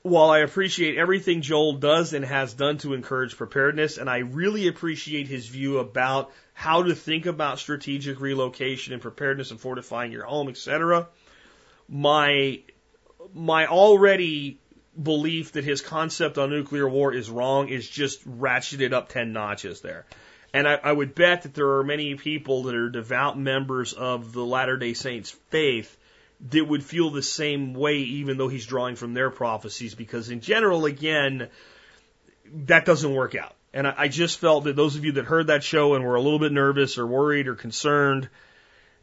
while 0.01 0.31
I 0.31 0.39
appreciate 0.39 0.97
everything 0.97 1.41
Joel 1.41 1.73
does 1.73 2.13
and 2.13 2.25
has 2.25 2.53
done 2.53 2.79
to 2.79 2.93
encourage 2.93 3.37
preparedness, 3.37 3.97
and 3.97 4.09
I 4.09 4.19
really 4.19 4.67
appreciate 4.67 5.27
his 5.27 5.47
view 5.47 5.77
about 5.77 6.31
how 6.53 6.83
to 6.83 6.95
think 6.95 7.27
about 7.27 7.59
strategic 7.59 8.19
relocation 8.19 8.93
and 8.93 9.01
preparedness 9.01 9.51
and 9.51 9.59
fortifying 9.59 10.11
your 10.11 10.25
home, 10.25 10.49
etc., 10.49 11.07
my 11.87 12.61
my 13.33 13.67
already 13.67 14.59
belief 15.01 15.53
that 15.53 15.63
his 15.63 15.81
concept 15.81 16.37
on 16.37 16.49
nuclear 16.49 16.89
war 16.89 17.13
is 17.13 17.29
wrong 17.29 17.69
is 17.69 17.87
just 17.87 18.27
ratcheted 18.27 18.93
up 18.93 19.09
10 19.09 19.31
notches 19.31 19.81
there. 19.81 20.05
And 20.53 20.67
I, 20.67 20.79
I 20.83 20.91
would 20.91 21.15
bet 21.15 21.43
that 21.43 21.53
there 21.53 21.77
are 21.77 21.83
many 21.83 22.15
people 22.15 22.63
that 22.63 22.75
are 22.75 22.89
devout 22.89 23.37
members 23.37 23.93
of 23.93 24.33
the 24.33 24.45
Latter 24.45 24.77
day 24.77 24.93
Saints 24.93 25.31
faith 25.49 25.97
that 26.49 26.65
would 26.65 26.83
feel 26.83 27.09
the 27.09 27.21
same 27.21 27.73
way, 27.73 27.99
even 27.99 28.37
though 28.37 28.47
he's 28.47 28.65
drawing 28.65 28.95
from 28.95 29.13
their 29.13 29.29
prophecies, 29.29 29.95
because 29.95 30.29
in 30.29 30.41
general, 30.41 30.85
again, 30.85 31.49
that 32.65 32.85
doesn't 32.85 33.13
work 33.13 33.35
out. 33.35 33.55
And 33.73 33.87
I, 33.87 33.93
I 33.97 34.07
just 34.07 34.39
felt 34.39 34.65
that 34.65 34.75
those 34.75 34.95
of 34.95 35.05
you 35.05 35.13
that 35.13 35.25
heard 35.25 35.47
that 35.47 35.63
show 35.63 35.93
and 35.93 36.03
were 36.03 36.15
a 36.15 36.21
little 36.21 36.39
bit 36.39 36.51
nervous 36.51 36.97
or 36.97 37.07
worried 37.07 37.47
or 37.47 37.55
concerned, 37.55 38.27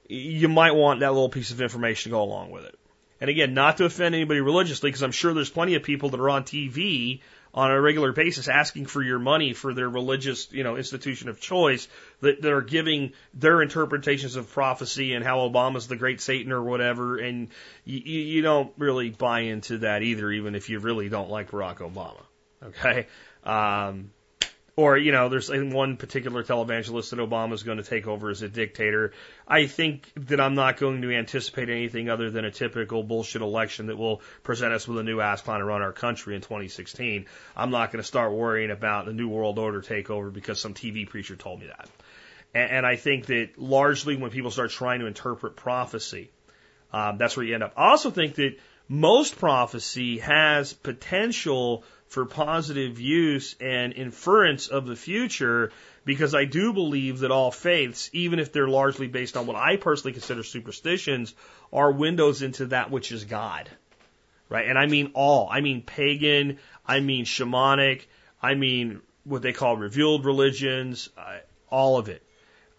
you 0.08 0.48
might 0.48 0.72
want 0.72 1.00
that 1.00 1.12
little 1.12 1.28
piece 1.28 1.50
of 1.50 1.60
information 1.60 2.10
to 2.10 2.16
go 2.16 2.22
along 2.22 2.50
with 2.50 2.64
it. 2.64 2.78
And 3.20 3.30
again, 3.30 3.54
not 3.54 3.78
to 3.78 3.84
offend 3.84 4.14
anybody 4.14 4.40
religiously, 4.40 4.90
because 4.90 5.02
I'm 5.02 5.12
sure 5.12 5.32
there's 5.34 5.50
plenty 5.50 5.74
of 5.74 5.82
people 5.82 6.10
that 6.10 6.20
are 6.20 6.30
on 6.30 6.44
TV 6.44 7.20
on 7.58 7.72
a 7.72 7.80
regular 7.80 8.12
basis 8.12 8.46
asking 8.46 8.86
for 8.86 9.02
your 9.02 9.18
money 9.18 9.52
for 9.52 9.74
their 9.74 9.88
religious, 9.88 10.46
you 10.52 10.62
know, 10.62 10.76
institution 10.76 11.28
of 11.28 11.40
choice 11.40 11.88
that, 12.20 12.40
that 12.40 12.52
are 12.52 12.62
giving 12.62 13.12
their 13.34 13.60
interpretations 13.60 14.36
of 14.36 14.48
prophecy 14.48 15.12
and 15.12 15.24
how 15.24 15.38
Obama's 15.38 15.88
the 15.88 15.96
great 15.96 16.20
Satan 16.20 16.52
or 16.52 16.62
whatever. 16.62 17.16
And 17.16 17.48
you, 17.84 17.98
you 17.98 18.42
don't 18.42 18.72
really 18.78 19.10
buy 19.10 19.40
into 19.40 19.78
that 19.78 20.02
either, 20.02 20.30
even 20.30 20.54
if 20.54 20.70
you 20.70 20.78
really 20.78 21.08
don't 21.08 21.30
like 21.30 21.50
Barack 21.50 21.78
Obama. 21.78 22.22
Okay. 22.62 23.08
Um, 23.42 24.12
or, 24.78 24.96
you 24.96 25.10
know, 25.10 25.28
there's 25.28 25.50
one 25.50 25.96
particular 25.96 26.44
televangelist 26.44 27.10
that 27.10 27.18
Obama 27.18 27.52
is 27.52 27.64
going 27.64 27.78
to 27.78 27.82
take 27.82 28.06
over 28.06 28.30
as 28.30 28.42
a 28.42 28.48
dictator. 28.48 29.12
I 29.44 29.66
think 29.66 30.08
that 30.28 30.40
I'm 30.40 30.54
not 30.54 30.76
going 30.76 31.02
to 31.02 31.12
anticipate 31.12 31.68
anything 31.68 32.08
other 32.08 32.30
than 32.30 32.44
a 32.44 32.52
typical 32.52 33.02
bullshit 33.02 33.42
election 33.42 33.88
that 33.88 33.96
will 33.96 34.22
present 34.44 34.72
us 34.72 34.86
with 34.86 34.98
a 34.98 35.02
new 35.02 35.20
ass 35.20 35.42
clown 35.42 35.64
run 35.64 35.82
our 35.82 35.90
country 35.90 36.36
in 36.36 36.42
2016. 36.42 37.26
I'm 37.56 37.70
not 37.72 37.90
going 37.90 38.00
to 38.00 38.06
start 38.06 38.32
worrying 38.32 38.70
about 38.70 39.08
a 39.08 39.12
new 39.12 39.28
world 39.28 39.58
order 39.58 39.82
takeover 39.82 40.32
because 40.32 40.60
some 40.60 40.74
TV 40.74 41.08
preacher 41.08 41.34
told 41.34 41.58
me 41.58 41.66
that. 41.66 41.88
And, 42.54 42.70
and 42.70 42.86
I 42.86 42.94
think 42.94 43.26
that 43.26 43.58
largely 43.58 44.14
when 44.14 44.30
people 44.30 44.52
start 44.52 44.70
trying 44.70 45.00
to 45.00 45.06
interpret 45.06 45.56
prophecy, 45.56 46.30
um, 46.92 47.18
that's 47.18 47.36
where 47.36 47.44
you 47.44 47.54
end 47.54 47.64
up. 47.64 47.72
I 47.76 47.88
also 47.88 48.12
think 48.12 48.36
that 48.36 48.56
most 48.88 49.40
prophecy 49.40 50.18
has 50.18 50.72
potential 50.72 51.82
for 52.08 52.24
positive 52.24 52.98
use 52.98 53.54
and 53.60 53.92
inference 53.92 54.68
of 54.68 54.86
the 54.86 54.96
future 54.96 55.70
because 56.04 56.34
I 56.34 56.46
do 56.46 56.72
believe 56.72 57.20
that 57.20 57.30
all 57.30 57.50
faiths, 57.50 58.08
even 58.14 58.38
if 58.38 58.50
they're 58.50 58.68
largely 58.68 59.08
based 59.08 59.36
on 59.36 59.46
what 59.46 59.56
I 59.56 59.76
personally 59.76 60.14
consider 60.14 60.42
superstitions, 60.42 61.34
are 61.72 61.92
windows 61.92 62.40
into 62.40 62.66
that 62.66 62.90
which 62.90 63.12
is 63.12 63.24
God. 63.24 63.68
Right? 64.48 64.66
And 64.66 64.78
I 64.78 64.86
mean 64.86 65.10
all. 65.12 65.48
I 65.50 65.60
mean 65.60 65.82
pagan, 65.82 66.58
I 66.86 67.00
mean 67.00 67.26
shamanic, 67.26 68.06
I 68.42 68.54
mean 68.54 69.02
what 69.24 69.42
they 69.42 69.52
call 69.52 69.76
revealed 69.76 70.24
religions, 70.24 71.10
uh, 71.18 71.38
all 71.70 71.98
of 71.98 72.08
it. 72.08 72.22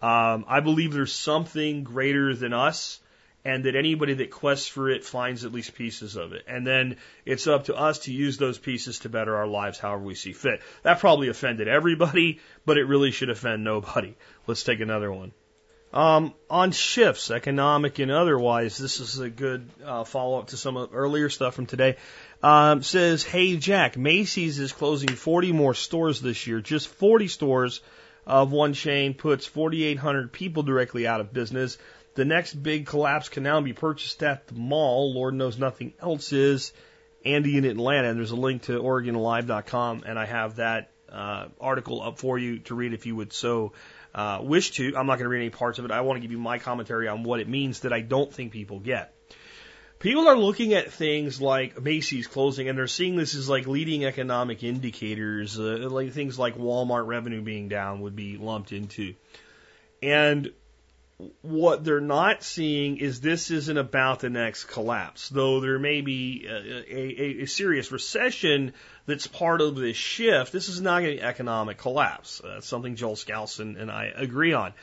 Um, 0.02 0.46
I 0.48 0.62
believe 0.62 0.94
there's 0.94 1.14
something 1.14 1.84
greater 1.84 2.34
than 2.34 2.54
us 2.54 3.00
and 3.46 3.64
that 3.66 3.76
anybody 3.76 4.14
that 4.16 4.32
quests 4.32 4.68
for 4.68 4.90
it 4.90 5.06
finds 5.06 5.46
at 5.46 5.54
least 5.54 5.76
pieces 5.76 6.16
of 6.16 6.34
it. 6.34 6.44
And 6.48 6.68
then 6.68 6.98
it's 7.26 7.48
up 7.48 7.66
to 7.66 7.76
us 7.76 8.00
to 8.00 8.14
use 8.14 8.38
those 8.38 8.58
pieces 8.58 9.00
to 9.00 9.10
better 9.10 9.36
our 9.36 9.48
lives 9.48 9.80
however 9.80 10.04
we 10.04 10.16
see 10.16 10.34
fit. 10.34 10.62
That 10.84 11.00
probably 11.00 11.30
offended 11.30 11.68
everybody, 11.68 12.40
but 12.66 12.78
it 12.78 12.84
really 12.84 13.12
should 13.12 13.30
offend 13.30 13.64
nobody. 13.64 14.16
Let's 14.48 14.64
take 14.64 14.82
another 14.82 15.12
one. 15.12 15.32
Um, 15.92 16.36
on 16.52 16.72
shifts, 16.72 17.32
economic 17.32 17.98
and 17.98 18.12
otherwise, 18.12 18.78
this 18.78 19.00
is 19.00 19.18
a 19.18 19.30
good 19.30 19.68
uh, 19.84 20.04
follow 20.04 20.38
up 20.38 20.48
to 20.48 20.58
some 20.58 20.78
of 20.78 20.92
earlier 20.94 21.30
stuff 21.30 21.56
from 21.56 21.66
today. 21.66 21.96
Um, 22.44 22.84
says, 22.84 23.24
Hey 23.24 23.58
Jack, 23.58 23.98
Macy's 23.98 24.60
is 24.60 24.72
closing 24.72 25.10
40 25.10 25.52
more 25.52 25.74
stores 25.74 26.22
this 26.22 26.46
year. 26.46 26.62
Just 26.62 26.90
40 26.90 27.28
stores 27.28 27.82
of 28.28 28.52
one 28.52 28.74
chain 28.74 29.16
puts 29.16 29.48
4,800 29.48 30.32
people 30.32 30.62
directly 30.62 31.08
out 31.08 31.22
of 31.22 31.34
business. 31.34 31.80
The 32.16 32.26
next 32.26 32.54
big 32.54 32.86
collapse 32.86 33.30
can 33.30 33.44
now 33.44 33.62
be 33.62 33.74
purchased 33.74 34.22
at 34.24 34.48
the 34.48 34.56
mall. 34.56 35.14
Lord 35.14 35.34
knows 35.34 35.58
nothing 35.58 35.94
else 36.02 36.34
is. 36.34 36.74
Andy 37.26 37.58
in 37.58 37.66
Atlanta, 37.66 38.10
and 38.10 38.18
there's 38.18 38.32
a 38.32 38.36
link 38.36 38.64
to 38.64 38.80
OregonLive.com, 38.80 40.04
and 40.06 40.18
I 40.18 40.26
have 40.26 40.56
that 40.56 40.92
uh, 41.12 41.48
article 41.60 42.02
up 42.02 42.18
for 42.18 42.38
you 42.38 42.60
to 42.60 42.76
read 42.76 42.94
if 42.94 43.06
you 43.06 43.16
would 43.16 43.34
so 43.34 43.74
uh, 44.16 44.40
wish 44.42 44.72
to. 44.72 44.96
I'm 44.96 45.06
not 45.06 45.16
going 45.16 45.26
to 45.26 45.30
read 45.30 45.42
any 45.42 45.50
parts 45.50 45.80
of 45.80 45.86
it. 45.86 45.92
I 45.92 46.02
want 46.02 46.18
to 46.18 46.22
give 46.22 46.32
you 46.32 46.38
my 46.38 46.60
commentary 46.60 47.08
on 47.08 47.24
what 47.24 47.40
it 47.40 47.48
means 47.48 47.82
that 47.82 47.94
I 47.94 48.02
don't 48.02 48.34
think 48.34 48.52
people 48.52 48.80
get. 48.80 49.14
People 50.00 50.30
are 50.30 50.38
looking 50.38 50.74
at 50.74 50.94
things 50.94 51.42
like 51.42 51.82
Macy's 51.82 52.26
closing, 52.26 52.70
and 52.70 52.78
they're 52.78 52.88
seeing 52.88 53.18
this 53.18 53.36
as 53.36 53.50
like 53.50 53.68
leading 53.68 54.06
economic 54.06 54.64
indicators, 54.64 55.60
uh, 55.60 55.88
like 55.90 56.14
things 56.14 56.40
like 56.40 56.58
Walmart 56.58 57.06
revenue 57.06 57.42
being 57.42 57.68
down 57.68 58.00
would 58.02 58.16
be 58.16 58.38
lumped 58.38 58.72
into. 58.72 59.16
And 60.02 60.54
what 61.42 61.84
they're 61.84 62.00
not 62.00 62.44
seeing 62.44 62.98
is 62.98 63.20
this 63.20 63.52
isn't 63.52 63.78
about 63.78 64.22
the 64.22 64.30
next 64.30 64.66
collapse, 64.66 65.28
though 65.28 65.60
there 65.60 65.78
may 65.78 66.00
be 66.00 66.46
a, 66.48 66.54
a, 66.54 67.44
a 67.44 67.46
serious 67.46 67.92
recession 67.92 68.74
that's 69.06 69.28
part 69.28 69.60
of 69.60 69.76
this 69.76 69.98
shift. 69.98 70.54
This 70.54 70.70
is 70.70 70.80
not 70.80 71.04
an 71.04 71.20
economic 71.20 71.78
collapse. 71.78 72.42
That's 72.44 72.68
something 72.68 72.96
Joel 72.96 73.16
Skousen 73.16 73.80
and 73.80 73.92
I 73.92 74.12
agree 74.16 74.54
on. 74.54 74.74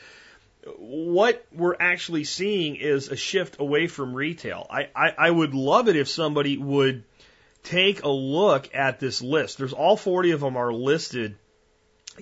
What 0.79 1.47
we're 1.55 1.77
actually 1.79 2.25
seeing 2.25 2.77
is 2.77 3.09
a 3.09 3.17
shift 3.17 3.59
away 3.59 3.87
from 3.87 4.15
retail. 4.15 4.67
I, 4.69 4.89
I, 4.95 5.15
I 5.17 5.31
would 5.31 5.55
love 5.55 5.89
it 5.89 5.97
if 5.97 6.09
somebody 6.09 6.59
would 6.59 7.05
take 7.63 8.03
a 8.03 8.11
look 8.11 8.75
at 8.75 9.01
this 9.01 9.23
list. 9.23 9.57
There's 9.57 9.73
all 9.73 9.97
40 9.97 10.33
of 10.33 10.41
them 10.41 10.57
are 10.57 10.73
listed 10.73 11.37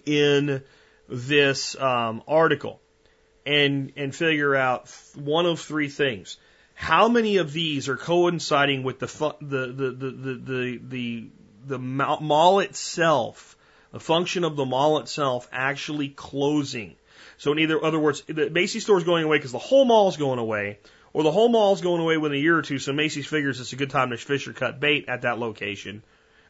in 0.07 0.63
this 1.09 1.75
um, 1.81 2.23
article 2.29 2.81
and 3.47 3.93
and 3.97 4.15
figure 4.15 4.55
out 4.55 4.89
one 5.15 5.47
of 5.47 5.61
three 5.61 5.89
things. 5.89 6.37
How 6.75 7.09
many 7.09 7.37
of 7.37 7.53
these 7.53 7.89
are 7.89 7.97
coinciding 7.97 8.83
with 8.83 8.99
the 8.99 9.07
the 9.41 9.67
the 9.67 9.91
the 9.91 10.11
the 10.11 10.35
the, 10.35 10.81
the, 10.89 11.29
the 11.67 11.79
mall 11.79 12.59
itself, 12.61 13.57
the 13.93 14.01
function 14.01 14.45
of 14.45 14.57
the 14.57 14.65
mall 14.65 14.99
itself 14.99 15.49
actually 15.53 16.09
closing? 16.09 16.97
So 17.37 17.53
in 17.53 17.59
either 17.61 17.83
other 17.85 17.99
words, 17.99 18.23
the 18.27 18.51
Macy's 18.51 18.85
store 18.85 18.99
is 18.99 19.05
going 19.05 19.25
away 19.25 19.39
because 19.39 19.53
the 19.53 19.59
whole 19.59 19.85
mall 19.85 20.09
is 20.09 20.17
going 20.17 20.39
away, 20.39 20.79
or 21.13 21.23
the 21.23 21.31
whole 21.31 21.49
mall 21.49 21.73
is 21.75 21.81
going 21.81 22.01
away 22.01 22.17
within 22.17 22.39
a 22.39 22.41
year 22.41 22.59
or 22.59 22.63
two. 22.63 22.79
So 22.79 22.93
Macy's 22.93 23.27
figures 23.27 23.61
it's 23.61 23.73
a 23.73 23.77
good 23.77 23.91
time 23.91 24.11
to 24.11 24.17
fish 24.17 24.49
or 24.49 24.53
cut 24.53 24.81
bait 24.81 25.05
at 25.09 25.23
that 25.23 25.39
location. 25.39 26.03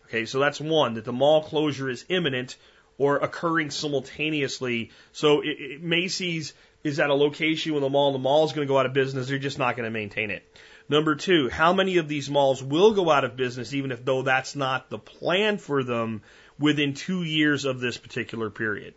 Okay, 0.06 0.26
so 0.26 0.38
that's 0.38 0.60
one 0.60 0.94
that 0.94 1.04
the 1.04 1.12
mall 1.12 1.42
closure 1.42 1.88
is 1.88 2.04
imminent 2.08 2.56
or 2.98 3.16
occurring 3.16 3.70
simultaneously. 3.70 4.90
So 5.12 5.40
it, 5.40 5.56
it, 5.58 5.82
Macy's 5.82 6.54
is 6.84 7.00
at 7.00 7.08
a 7.08 7.14
location 7.14 7.72
when 7.72 7.82
the 7.82 7.88
mall, 7.88 8.12
the 8.12 8.18
mall 8.18 8.44
is 8.44 8.52
going 8.52 8.66
to 8.66 8.70
go 8.70 8.78
out 8.78 8.84
of 8.84 8.92
business. 8.92 9.26
They're 9.26 9.38
just 9.38 9.58
not 9.58 9.74
going 9.74 9.86
to 9.86 9.90
maintain 9.90 10.30
it. 10.30 10.44
Number 10.86 11.14
two, 11.14 11.48
how 11.48 11.72
many 11.72 11.96
of 11.96 12.08
these 12.08 12.28
malls 12.28 12.62
will 12.62 12.92
go 12.92 13.10
out 13.10 13.24
of 13.24 13.36
business, 13.36 13.72
even 13.72 13.90
if 13.90 14.04
though 14.04 14.20
that's 14.20 14.54
not 14.54 14.90
the 14.90 14.98
plan 14.98 15.56
for 15.56 15.82
them 15.82 16.20
within 16.58 16.92
two 16.92 17.22
years 17.22 17.64
of 17.64 17.80
this 17.80 17.96
particular 17.96 18.50
period? 18.50 18.92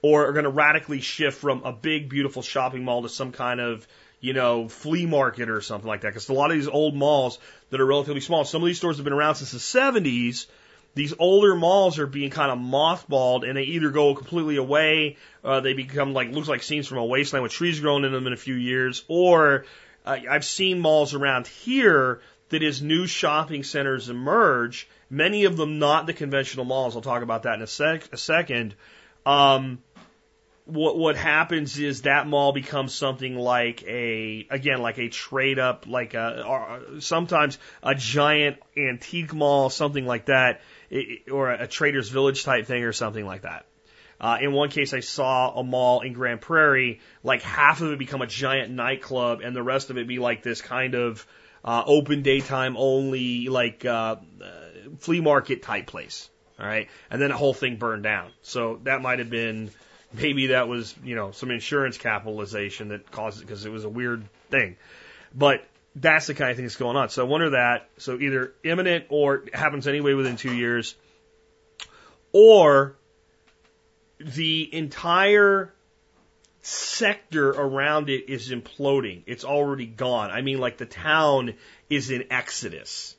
Or 0.00 0.28
are 0.28 0.32
going 0.32 0.44
to 0.44 0.50
radically 0.50 1.00
shift 1.00 1.38
from 1.38 1.64
a 1.64 1.72
big, 1.72 2.08
beautiful 2.08 2.42
shopping 2.42 2.84
mall 2.84 3.02
to 3.02 3.08
some 3.08 3.32
kind 3.32 3.60
of, 3.60 3.86
you 4.20 4.32
know, 4.32 4.68
flea 4.68 5.06
market 5.06 5.50
or 5.50 5.60
something 5.60 5.88
like 5.88 6.02
that. 6.02 6.10
Because 6.10 6.28
a 6.28 6.34
lot 6.34 6.52
of 6.52 6.56
these 6.56 6.68
old 6.68 6.94
malls 6.94 7.40
that 7.70 7.80
are 7.80 7.86
relatively 7.86 8.20
small, 8.20 8.44
some 8.44 8.62
of 8.62 8.66
these 8.66 8.76
stores 8.76 8.98
have 8.98 9.04
been 9.04 9.12
around 9.12 9.34
since 9.34 9.50
the 9.50 9.58
70s, 9.58 10.46
these 10.94 11.12
older 11.18 11.54
malls 11.54 11.98
are 11.98 12.06
being 12.06 12.30
kind 12.30 12.50
of 12.50 12.58
mothballed 12.58 13.46
and 13.46 13.56
they 13.56 13.64
either 13.64 13.90
go 13.90 14.14
completely 14.14 14.56
away, 14.56 15.16
uh, 15.42 15.60
they 15.60 15.72
become 15.72 16.12
like, 16.12 16.30
looks 16.30 16.48
like 16.48 16.62
scenes 16.62 16.86
from 16.86 16.98
a 16.98 17.04
wasteland 17.04 17.42
with 17.42 17.52
trees 17.52 17.80
growing 17.80 18.04
in 18.04 18.12
them 18.12 18.26
in 18.26 18.32
a 18.32 18.36
few 18.36 18.54
years, 18.54 19.04
or 19.08 19.64
uh, 20.06 20.18
I've 20.30 20.44
seen 20.44 20.78
malls 20.78 21.14
around 21.14 21.46
here 21.46 22.20
that 22.50 22.62
as 22.62 22.80
new 22.80 23.06
shopping 23.06 23.64
centers 23.64 24.08
emerge, 24.08 24.88
many 25.10 25.44
of 25.44 25.56
them 25.56 25.78
not 25.78 26.06
the 26.06 26.12
conventional 26.12 26.64
malls. 26.64 26.94
I'll 26.94 27.02
talk 27.02 27.22
about 27.22 27.44
that 27.44 27.54
in 27.54 27.62
a, 27.62 27.66
sec- 27.66 28.12
a 28.12 28.16
second. 28.16 28.74
Um, 29.26 29.82
what 30.66 30.96
what 30.96 31.16
happens 31.16 31.78
is 31.78 32.02
that 32.02 32.26
mall 32.26 32.52
becomes 32.52 32.94
something 32.94 33.36
like 33.36 33.82
a 33.82 34.46
again 34.50 34.80
like 34.80 34.98
a 34.98 35.10
trade 35.10 35.58
up 35.58 35.86
like 35.86 36.14
a 36.14 36.80
sometimes 37.00 37.58
a 37.82 37.94
giant 37.94 38.56
antique 38.74 39.34
mall 39.34 39.68
something 39.68 40.06
like 40.06 40.26
that 40.26 40.62
or 41.30 41.50
a 41.50 41.66
trader's 41.66 42.08
village 42.08 42.44
type 42.44 42.66
thing 42.66 42.82
or 42.84 42.92
something 42.92 43.26
like 43.26 43.42
that. 43.42 43.66
Uh, 44.20 44.38
in 44.40 44.52
one 44.52 44.70
case, 44.70 44.94
I 44.94 45.00
saw 45.00 45.58
a 45.58 45.64
mall 45.64 46.00
in 46.00 46.12
Grand 46.12 46.40
Prairie, 46.40 47.00
like 47.22 47.42
half 47.42 47.80
of 47.80 47.92
it 47.92 47.98
become 47.98 48.22
a 48.22 48.26
giant 48.26 48.70
nightclub, 48.70 49.40
and 49.42 49.54
the 49.54 49.62
rest 49.62 49.90
of 49.90 49.98
it 49.98 50.06
be 50.06 50.18
like 50.18 50.42
this 50.42 50.60
kind 50.60 50.94
of 50.94 51.26
uh, 51.64 51.82
open 51.84 52.22
daytime 52.22 52.76
only, 52.76 53.48
like 53.48 53.84
uh, 53.84 54.16
uh, 54.42 54.50
flea 54.98 55.20
market 55.20 55.62
type 55.62 55.86
place. 55.86 56.30
All 56.58 56.66
right, 56.66 56.88
and 57.10 57.20
then 57.20 57.30
the 57.30 57.36
whole 57.36 57.54
thing 57.54 57.76
burned 57.76 58.04
down. 58.04 58.30
So 58.42 58.78
that 58.84 59.02
might 59.02 59.18
have 59.18 59.30
been 59.30 59.70
maybe 60.12 60.48
that 60.48 60.68
was 60.68 60.94
you 61.02 61.16
know 61.16 61.32
some 61.32 61.50
insurance 61.50 61.98
capitalization 61.98 62.88
that 62.88 63.10
caused 63.10 63.38
it 63.38 63.46
because 63.46 63.66
it 63.66 63.72
was 63.72 63.84
a 63.84 63.88
weird 63.88 64.24
thing. 64.50 64.76
But 65.34 65.66
that's 65.94 66.26
the 66.26 66.34
kind 66.34 66.50
of 66.50 66.56
thing 66.56 66.64
that's 66.64 66.76
going 66.76 66.96
on. 66.96 67.08
So 67.08 67.24
I 67.24 67.28
wonder 67.28 67.50
that. 67.50 67.88
So 67.98 68.18
either 68.18 68.52
imminent 68.64 69.06
or 69.10 69.44
happens 69.52 69.86
anyway 69.86 70.14
within 70.14 70.36
two 70.36 70.54
years, 70.54 70.94
or 72.32 72.96
the 74.18 74.74
entire 74.74 75.72
sector 76.62 77.50
around 77.50 78.08
it 78.08 78.28
is 78.28 78.50
imploding. 78.50 79.22
It's 79.26 79.44
already 79.44 79.86
gone. 79.86 80.30
I 80.30 80.40
mean, 80.42 80.58
like 80.58 80.78
the 80.78 80.86
town 80.86 81.54
is 81.88 82.10
in 82.10 82.32
exodus, 82.32 83.14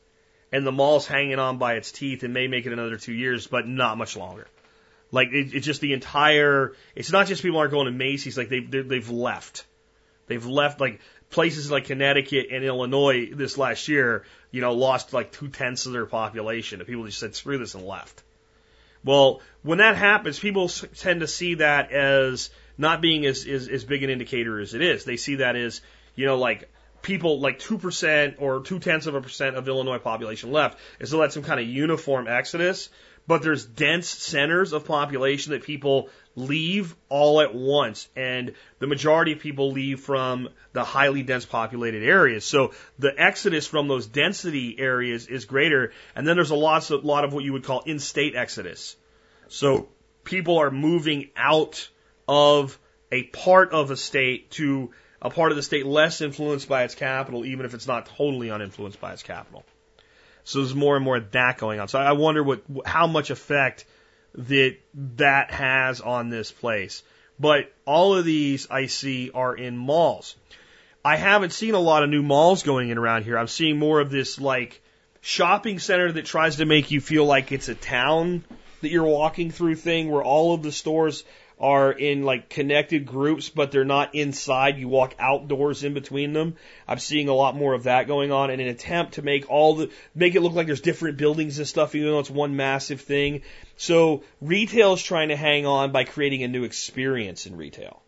and 0.51 0.65
the 0.65 0.71
mall's 0.71 1.07
hanging 1.07 1.39
on 1.39 1.57
by 1.57 1.75
its 1.75 1.91
teeth 1.91 2.23
and 2.23 2.33
may 2.33 2.47
make 2.47 2.65
it 2.65 2.73
another 2.73 2.97
two 2.97 3.13
years, 3.13 3.47
but 3.47 3.67
not 3.67 3.97
much 3.97 4.17
longer. 4.17 4.47
Like 5.11 5.29
it, 5.31 5.53
it's 5.53 5.65
just 5.65 5.79
the 5.79 5.93
entire. 5.93 6.73
It's 6.95 7.11
not 7.11 7.27
just 7.27 7.41
people 7.41 7.59
aren't 7.59 7.71
going 7.71 7.85
to 7.85 7.91
Macy's. 7.91 8.37
Like 8.37 8.49
they 8.49 8.59
they've 8.59 9.09
left. 9.09 9.65
They've 10.27 10.45
left 10.45 10.81
like 10.81 10.99
places 11.35 11.69
like 11.69 11.85
Connecticut 11.85 12.47
and 12.51 12.63
Illinois 12.63 13.29
this 13.31 13.57
last 13.57 13.87
year. 13.87 14.23
You 14.51 14.61
know, 14.61 14.73
lost 14.73 15.13
like 15.13 15.33
two 15.33 15.49
tenths 15.49 15.85
of 15.85 15.91
their 15.91 16.05
population. 16.05 16.79
And 16.79 16.87
people 16.87 17.05
just 17.05 17.19
said 17.19 17.35
screw 17.35 17.57
this 17.57 17.75
and 17.75 17.85
left. 17.85 18.23
Well, 19.03 19.41
when 19.61 19.77
that 19.79 19.97
happens, 19.97 20.39
people 20.39 20.69
tend 20.69 21.19
to 21.19 21.27
see 21.27 21.55
that 21.55 21.91
as 21.91 22.49
not 22.77 23.01
being 23.01 23.25
as, 23.25 23.45
as, 23.45 23.67
as 23.67 23.83
big 23.83 24.01
an 24.01 24.09
indicator 24.09 24.59
as 24.59 24.73
it 24.73 24.81
is. 24.81 25.03
They 25.03 25.17
see 25.17 25.35
that 25.35 25.55
as, 25.55 25.81
you 26.15 26.25
know, 26.25 26.37
like 26.37 26.71
people 27.01 27.39
like 27.39 27.59
2% 27.59 28.35
or 28.39 28.61
two 28.61 28.79
tenths 28.79 29.05
of 29.05 29.13
a 29.13 29.21
percent 29.21 29.57
of 29.57 29.67
Illinois 29.67 29.99
population 29.99 30.51
left, 30.51 30.79
as 30.99 31.11
though 31.11 31.19
that's 31.19 31.33
some 31.33 31.43
kind 31.43 31.59
of 31.59 31.67
uniform 31.67 32.27
exodus. 32.27 32.89
But 33.27 33.43
there's 33.43 33.65
dense 33.65 34.07
centers 34.07 34.71
of 34.71 34.85
population 34.85 35.51
that 35.51 35.63
people 35.63 36.09
leave 36.35 36.95
all 37.09 37.41
at 37.41 37.55
once, 37.55 38.09
and 38.15 38.53
the 38.79 38.87
majority 38.87 39.31
of 39.31 39.39
people 39.39 39.71
leave 39.71 40.01
from 40.01 40.49
the 40.73 40.83
highly 40.83 41.23
dense 41.23 41.45
populated 41.45 42.03
areas. 42.03 42.45
So 42.45 42.73
the 42.99 43.13
exodus 43.17 43.65
from 43.67 43.87
those 43.87 44.05
density 44.05 44.77
areas 44.77 45.27
is 45.27 45.45
greater, 45.45 45.93
and 46.15 46.27
then 46.27 46.35
there's 46.35 46.51
a 46.51 46.55
lot, 46.55 46.89
a 46.89 46.97
lot 46.97 47.23
of 47.23 47.33
what 47.33 47.43
you 47.43 47.53
would 47.53 47.63
call 47.63 47.81
in-state 47.81 48.35
exodus. 48.35 48.95
So 49.47 49.87
people 50.23 50.57
are 50.57 50.71
moving 50.71 51.29
out 51.37 51.89
of 52.27 52.77
a 53.11 53.23
part 53.23 53.71
of 53.71 53.91
a 53.91 53.97
state 53.97 54.51
to 54.51 54.91
a 55.21 55.29
part 55.29 55.51
of 55.51 55.55
the 55.55 55.63
state 55.63 55.85
less 55.85 56.21
influenced 56.21 56.67
by 56.67 56.83
its 56.83 56.95
capital, 56.95 57.45
even 57.45 57.65
if 57.65 57.73
it's 57.73 57.87
not 57.87 58.07
totally 58.07 58.49
uninfluenced 58.49 58.99
by 58.99 59.13
its 59.13 59.23
capital. 59.23 59.63
So 60.43 60.59
there's 60.59 60.75
more 60.75 60.95
and 60.95 61.03
more 61.03 61.17
of 61.17 61.31
that 61.31 61.57
going 61.57 61.79
on. 61.79 61.87
So 61.87 61.97
I 61.97 62.11
wonder 62.11 62.43
what 62.43 62.63
how 62.85 63.07
much 63.07 63.31
effect 63.31 63.85
that 64.37 64.77
that 65.17 65.51
has 65.51 66.01
on 66.01 66.29
this 66.29 66.51
place. 66.51 67.03
But 67.39 67.71
all 67.85 68.15
of 68.15 68.25
these 68.25 68.69
I 68.69 68.85
see 68.85 69.31
are 69.33 69.55
in 69.55 69.77
malls. 69.77 70.35
I 71.03 71.17
haven't 71.17 71.53
seen 71.53 71.73
a 71.73 71.79
lot 71.79 72.03
of 72.03 72.09
new 72.09 72.23
malls 72.23 72.63
going 72.63 72.89
in 72.89 72.97
around 72.97 73.23
here. 73.23 73.37
I'm 73.37 73.47
seeing 73.47 73.77
more 73.77 73.99
of 73.99 74.09
this 74.09 74.39
like 74.39 74.81
shopping 75.21 75.79
center 75.79 76.11
that 76.11 76.25
tries 76.25 76.57
to 76.57 76.65
make 76.65 76.91
you 76.91 77.01
feel 77.01 77.25
like 77.25 77.51
it's 77.51 77.69
a 77.69 77.75
town 77.75 78.43
that 78.81 78.89
you're 78.89 79.03
walking 79.03 79.51
through 79.51 79.75
thing 79.75 80.09
where 80.09 80.23
all 80.23 80.53
of 80.53 80.63
the 80.63 80.71
stores 80.71 81.23
are 81.59 81.91
in 81.91 82.23
like 82.23 82.49
connected 82.49 83.05
groups, 83.05 83.49
but 83.49 83.71
they're 83.71 83.85
not 83.85 84.13
inside. 84.13 84.77
You 84.77 84.87
walk 84.87 85.15
outdoors 85.17 85.83
in 85.83 85.93
between 85.93 86.33
them. 86.33 86.55
I'm 86.87 86.99
seeing 86.99 87.29
a 87.29 87.33
lot 87.33 87.55
more 87.55 87.73
of 87.73 87.83
that 87.83 88.07
going 88.07 88.31
on 88.31 88.49
in 88.49 88.59
an 88.59 88.67
attempt 88.67 89.13
to 89.13 89.21
make 89.21 89.49
all 89.49 89.75
the, 89.75 89.89
make 90.13 90.35
it 90.35 90.41
look 90.41 90.53
like 90.53 90.67
there's 90.67 90.81
different 90.81 91.17
buildings 91.17 91.57
and 91.57 91.67
stuff, 91.67 91.95
even 91.95 92.09
though 92.09 92.19
it's 92.19 92.29
one 92.29 92.55
massive 92.55 93.01
thing. 93.01 93.41
So 93.77 94.23
retail 94.41 94.93
is 94.93 95.03
trying 95.03 95.29
to 95.29 95.35
hang 95.35 95.65
on 95.65 95.91
by 95.91 96.03
creating 96.03 96.43
a 96.43 96.47
new 96.47 96.65
experience 96.65 97.45
in 97.45 97.55
retail. 97.55 98.01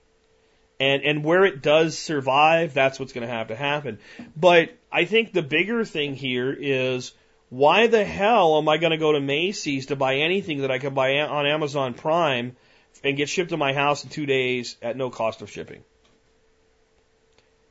And, 0.80 1.04
and 1.04 1.24
where 1.24 1.46
it 1.46 1.62
does 1.62 1.98
survive, 1.98 2.74
that's 2.74 3.00
what's 3.00 3.14
going 3.14 3.26
to 3.26 3.34
have 3.34 3.48
to 3.48 3.56
happen. 3.56 3.98
But 4.36 4.76
I 4.92 5.06
think 5.06 5.32
the 5.32 5.42
bigger 5.42 5.86
thing 5.86 6.16
here 6.16 6.56
is 6.58 7.14
why 7.50 7.88
the 7.88 8.04
hell 8.04 8.58
am 8.58 8.68
I 8.68 8.78
going 8.78 8.92
to 8.92 8.98
go 8.98 9.14
to 9.14 9.22
Macy's 9.22 9.88
to 9.88 9.96
buy 9.96 10.18
anything 10.18 10.62
that 10.62 10.72
I 10.72 10.80
can 10.80 10.94
buy 10.94 11.22
on 11.22 11.48
Amazon 11.48 11.94
Prime 11.94 12.58
and 13.04 13.18
get 13.18 13.30
shipped 13.30 13.50
to 13.50 13.58
my 13.58 13.74
house 13.74 14.04
in 14.04 14.10
two 14.10 14.26
days 14.26 14.78
at 14.82 14.98
no 14.98 15.10
cost 15.10 15.42
of 15.42 15.52
shipping. 15.52 15.84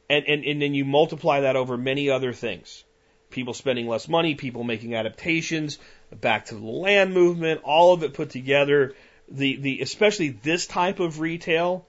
And, 0.09 0.25
and, 0.27 0.45
and 0.45 0.63
then 0.63 0.75
you 0.75 0.85
multiply 0.85 1.41
that 1.41 1.57
over 1.57 1.77
many 1.77 2.11
other 2.11 2.33
things. 2.33 2.85
People 3.31 3.55
spending 3.55 3.89
less 3.89 4.09
money, 4.09 4.37
people 4.37 4.63
making 4.63 4.95
adaptations, 4.95 5.79
back 6.13 6.47
to 6.47 6.55
the 6.55 6.65
land 6.65 7.13
movement, 7.13 7.63
all 7.65 7.93
of 7.93 8.03
it 8.03 8.15
put 8.15 8.31
together. 8.31 8.95
The, 9.29 9.57
the, 9.57 9.81
especially 9.81 10.29
this 10.29 10.69
type 10.69 11.01
of 11.01 11.19
retail, 11.19 11.87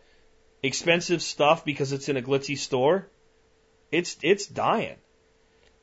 expensive 0.64 1.22
stuff 1.22 1.64
because 1.64 1.92
it's 1.92 2.10
in 2.10 2.18
a 2.18 2.22
glitzy 2.22 2.58
store, 2.58 3.08
it's, 3.92 4.18
it's 4.24 4.48
dying. 4.48 4.96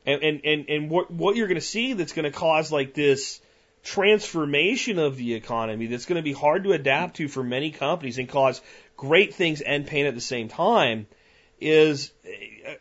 And, 0.04 0.22
and, 0.22 0.40
and, 0.44 0.68
and 0.68 0.90
what, 0.90 1.10
what 1.10 1.36
you're 1.36 1.46
going 1.46 1.54
to 1.54 1.66
see 1.66 1.92
that's 1.92 2.12
going 2.12 2.30
to 2.30 2.36
cause 2.36 2.72
like 2.72 2.94
this, 2.94 3.40
transformation 3.84 4.98
of 4.98 5.16
the 5.16 5.34
economy 5.34 5.86
that's 5.86 6.06
going 6.06 6.16
to 6.16 6.22
be 6.22 6.32
hard 6.32 6.64
to 6.64 6.72
adapt 6.72 7.16
to 7.16 7.28
for 7.28 7.44
many 7.44 7.70
companies 7.70 8.18
and 8.18 8.28
cause 8.28 8.60
great 8.96 9.34
things 9.34 9.60
and 9.60 9.86
pain 9.86 10.06
at 10.06 10.14
the 10.14 10.20
same 10.20 10.48
time 10.48 11.06
is 11.60 12.10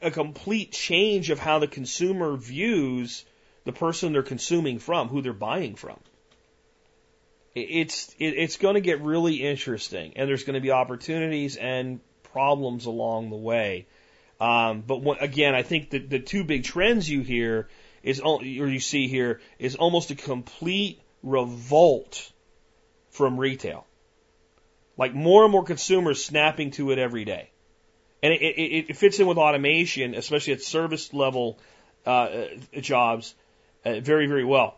a 0.02 0.10
complete 0.10 0.72
change 0.72 1.30
of 1.30 1.40
how 1.40 1.60
the 1.60 1.68
consumer 1.68 2.36
views 2.38 3.26
the 3.66 3.74
person 3.74 4.14
they're 4.14 4.24
consuming 4.24 4.80
from, 4.80 5.10
who 5.10 5.22
they're 5.22 5.34
buying 5.34 5.76
from. 5.76 6.00
It's 7.56 8.14
it's 8.18 8.58
going 8.58 8.76
to 8.76 8.82
get 8.82 9.02
really 9.02 9.36
interesting, 9.36 10.14
and 10.16 10.28
there's 10.28 10.44
going 10.44 10.56
to 10.56 10.60
be 10.60 10.72
opportunities 10.72 11.56
and 11.56 12.00
problems 12.24 12.88
along 12.88 13.30
the 13.30 13.36
way. 13.36 13.86
Um, 14.40 14.82
but 14.82 15.22
again, 15.22 15.54
I 15.54 15.62
think 15.62 15.92
that 15.92 16.10
the 16.10 16.20
two 16.20 16.44
big 16.44 16.64
trends 16.64 17.08
you 17.08 17.22
hear 17.22 17.68
is, 18.04 18.20
or 18.20 18.44
you 18.44 18.80
see 18.80 19.08
here, 19.08 19.42
is 19.58 19.76
almost 19.76 20.12
a 20.12 20.16
complete 20.16 21.02
revolt 21.24 22.32
from 23.10 23.40
retail. 23.40 23.88
Like 24.98 25.14
more 25.14 25.44
and 25.44 25.52
more 25.52 25.64
consumers 25.64 26.24
snapping 26.24 26.72
to 26.72 26.92
it 26.92 27.00
every 27.00 27.26
day. 27.26 27.50
And 28.22 28.34
it, 28.34 28.42
it, 28.42 28.90
it 28.90 28.98
fits 28.98 29.20
in 29.20 29.28
with 29.28 29.38
automation, 29.38 30.14
especially 30.14 30.54
at 30.54 30.62
service 30.62 31.14
level 31.14 31.60
uh, 32.06 32.46
jobs, 32.80 33.34
uh, 33.86 34.00
very, 34.00 34.28
very 34.28 34.46
well. 34.46 34.78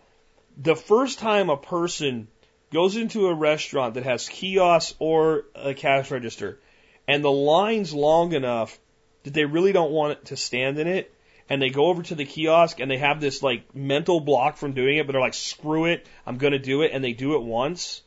The 0.57 0.75
first 0.75 1.19
time 1.19 1.49
a 1.49 1.57
person 1.57 2.27
goes 2.71 2.95
into 2.95 3.27
a 3.27 3.33
restaurant 3.33 3.95
that 3.95 4.03
has 4.03 4.29
kiosks 4.29 4.95
or 4.99 5.45
a 5.53 5.73
cash 5.73 6.11
register, 6.11 6.59
and 7.07 7.23
the 7.23 7.31
line's 7.31 7.93
long 7.93 8.33
enough 8.33 8.79
that 9.23 9.33
they 9.33 9.45
really 9.45 9.73
don't 9.73 9.91
want 9.91 10.25
to 10.25 10.37
stand 10.37 10.79
in 10.79 10.87
it, 10.87 11.13
and 11.49 11.61
they 11.61 11.69
go 11.69 11.85
over 11.85 12.01
to 12.03 12.15
the 12.15 12.25
kiosk 12.25 12.79
and 12.79 12.89
they 12.89 12.97
have 12.97 13.21
this 13.21 13.43
like 13.43 13.75
mental 13.75 14.19
block 14.19 14.57
from 14.57 14.73
doing 14.73 14.97
it, 14.97 15.05
but 15.05 15.13
they're 15.13 15.21
like, 15.21 15.33
screw 15.33 15.85
it, 15.85 16.07
I'm 16.25 16.37
gonna 16.37 16.59
do 16.59 16.81
it, 16.81 16.91
and 16.93 17.03
they 17.03 17.13
do 17.13 17.35
it 17.35 17.43
once, 17.43 18.01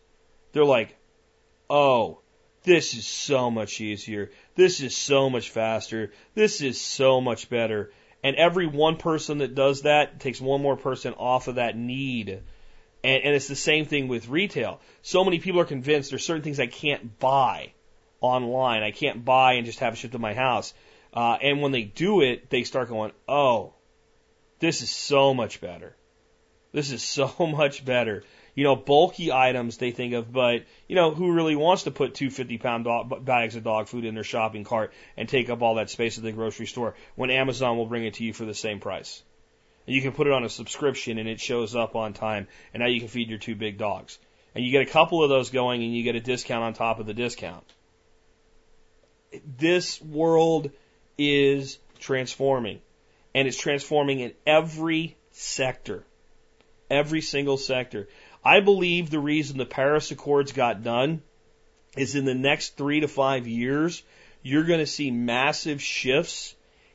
they're 0.52 0.64
like, 0.64 0.96
oh, 1.70 2.20
this 2.64 2.94
is 2.94 3.06
so 3.06 3.50
much 3.50 3.80
easier. 3.80 4.30
This 4.54 4.80
is 4.80 4.96
so 4.96 5.30
much 5.30 5.50
faster. 5.50 6.12
This 6.34 6.60
is 6.60 6.80
so 6.80 7.20
much 7.20 7.48
better. 7.48 7.92
And 8.22 8.36
every 8.36 8.66
one 8.66 8.96
person 8.96 9.38
that 9.38 9.54
does 9.54 9.82
that 9.82 10.20
takes 10.20 10.40
one 10.40 10.60
more 10.60 10.76
person 10.76 11.14
off 11.14 11.48
of 11.48 11.54
that 11.54 11.76
need. 11.76 12.42
And, 13.04 13.22
and 13.22 13.34
it's 13.34 13.48
the 13.48 13.56
same 13.56 13.84
thing 13.84 14.08
with 14.08 14.28
retail. 14.28 14.80
So 15.02 15.24
many 15.24 15.38
people 15.38 15.60
are 15.60 15.64
convinced 15.64 16.10
there's 16.10 16.24
certain 16.24 16.42
things 16.42 16.58
I 16.58 16.66
can't 16.66 17.18
buy 17.18 17.72
online. 18.20 18.82
I 18.82 18.90
can't 18.90 19.24
buy 19.24 19.54
and 19.54 19.66
just 19.66 19.78
have 19.78 19.92
it 19.92 19.96
shipped 19.96 20.12
to 20.12 20.18
my 20.18 20.34
house. 20.34 20.74
Uh, 21.18 21.36
and 21.42 21.60
when 21.60 21.72
they 21.72 21.82
do 21.82 22.20
it, 22.20 22.48
they 22.48 22.62
start 22.62 22.88
going, 22.88 23.10
oh, 23.28 23.74
this 24.60 24.82
is 24.82 24.90
so 24.90 25.34
much 25.34 25.60
better. 25.60 25.96
This 26.70 26.92
is 26.92 27.02
so 27.18 27.34
much 27.40 27.84
better. 27.84 28.22
You 28.54 28.62
know, 28.62 28.76
bulky 28.76 29.32
items 29.32 29.78
they 29.78 29.90
think 29.90 30.14
of, 30.14 30.32
but, 30.32 30.62
you 30.86 30.94
know, 30.94 31.12
who 31.12 31.32
really 31.32 31.56
wants 31.56 31.82
to 31.84 31.90
put 31.90 32.14
two 32.14 32.30
50 32.30 32.58
pound 32.58 32.84
dog, 32.84 33.24
bags 33.24 33.56
of 33.56 33.64
dog 33.64 33.88
food 33.88 34.04
in 34.04 34.14
their 34.14 34.22
shopping 34.22 34.62
cart 34.62 34.92
and 35.16 35.28
take 35.28 35.50
up 35.50 35.60
all 35.60 35.74
that 35.74 35.90
space 35.90 36.18
at 36.18 36.22
the 36.22 36.30
grocery 36.30 36.66
store 36.66 36.94
when 37.16 37.30
Amazon 37.30 37.76
will 37.76 37.86
bring 37.86 38.04
it 38.04 38.14
to 38.14 38.24
you 38.24 38.32
for 38.32 38.44
the 38.44 38.54
same 38.54 38.78
price? 38.78 39.20
And 39.88 39.96
you 39.96 40.02
can 40.02 40.12
put 40.12 40.28
it 40.28 40.32
on 40.32 40.44
a 40.44 40.48
subscription 40.48 41.18
and 41.18 41.28
it 41.28 41.40
shows 41.40 41.74
up 41.74 41.96
on 41.96 42.12
time, 42.12 42.46
and 42.72 42.80
now 42.80 42.86
you 42.86 43.00
can 43.00 43.08
feed 43.08 43.28
your 43.28 43.38
two 43.38 43.56
big 43.56 43.76
dogs. 43.76 44.20
And 44.54 44.64
you 44.64 44.70
get 44.70 44.82
a 44.82 44.92
couple 44.92 45.24
of 45.24 45.30
those 45.30 45.50
going 45.50 45.82
and 45.82 45.92
you 45.92 46.04
get 46.04 46.14
a 46.14 46.20
discount 46.20 46.62
on 46.62 46.74
top 46.74 47.00
of 47.00 47.06
the 47.06 47.14
discount. 47.14 47.66
This 49.44 50.00
world 50.00 50.70
is 51.18 51.78
transforming. 51.98 52.80
And 53.34 53.46
it's 53.46 53.58
transforming 53.58 54.20
in 54.20 54.32
every 54.46 55.16
sector. 55.32 56.04
Every 56.90 57.20
single 57.20 57.58
sector. 57.58 58.08
I 58.44 58.60
believe 58.60 59.10
the 59.10 59.18
reason 59.18 59.58
the 59.58 59.66
Paris 59.66 60.10
Accords 60.10 60.52
got 60.52 60.82
done 60.82 61.22
is 61.96 62.14
in 62.14 62.24
the 62.24 62.34
next 62.34 62.76
three 62.76 63.00
to 63.00 63.08
five 63.08 63.46
years, 63.46 64.02
you're 64.42 64.64
going 64.64 64.78
to 64.78 64.86
see 64.86 65.10
massive 65.10 65.82
shifts 65.82 66.54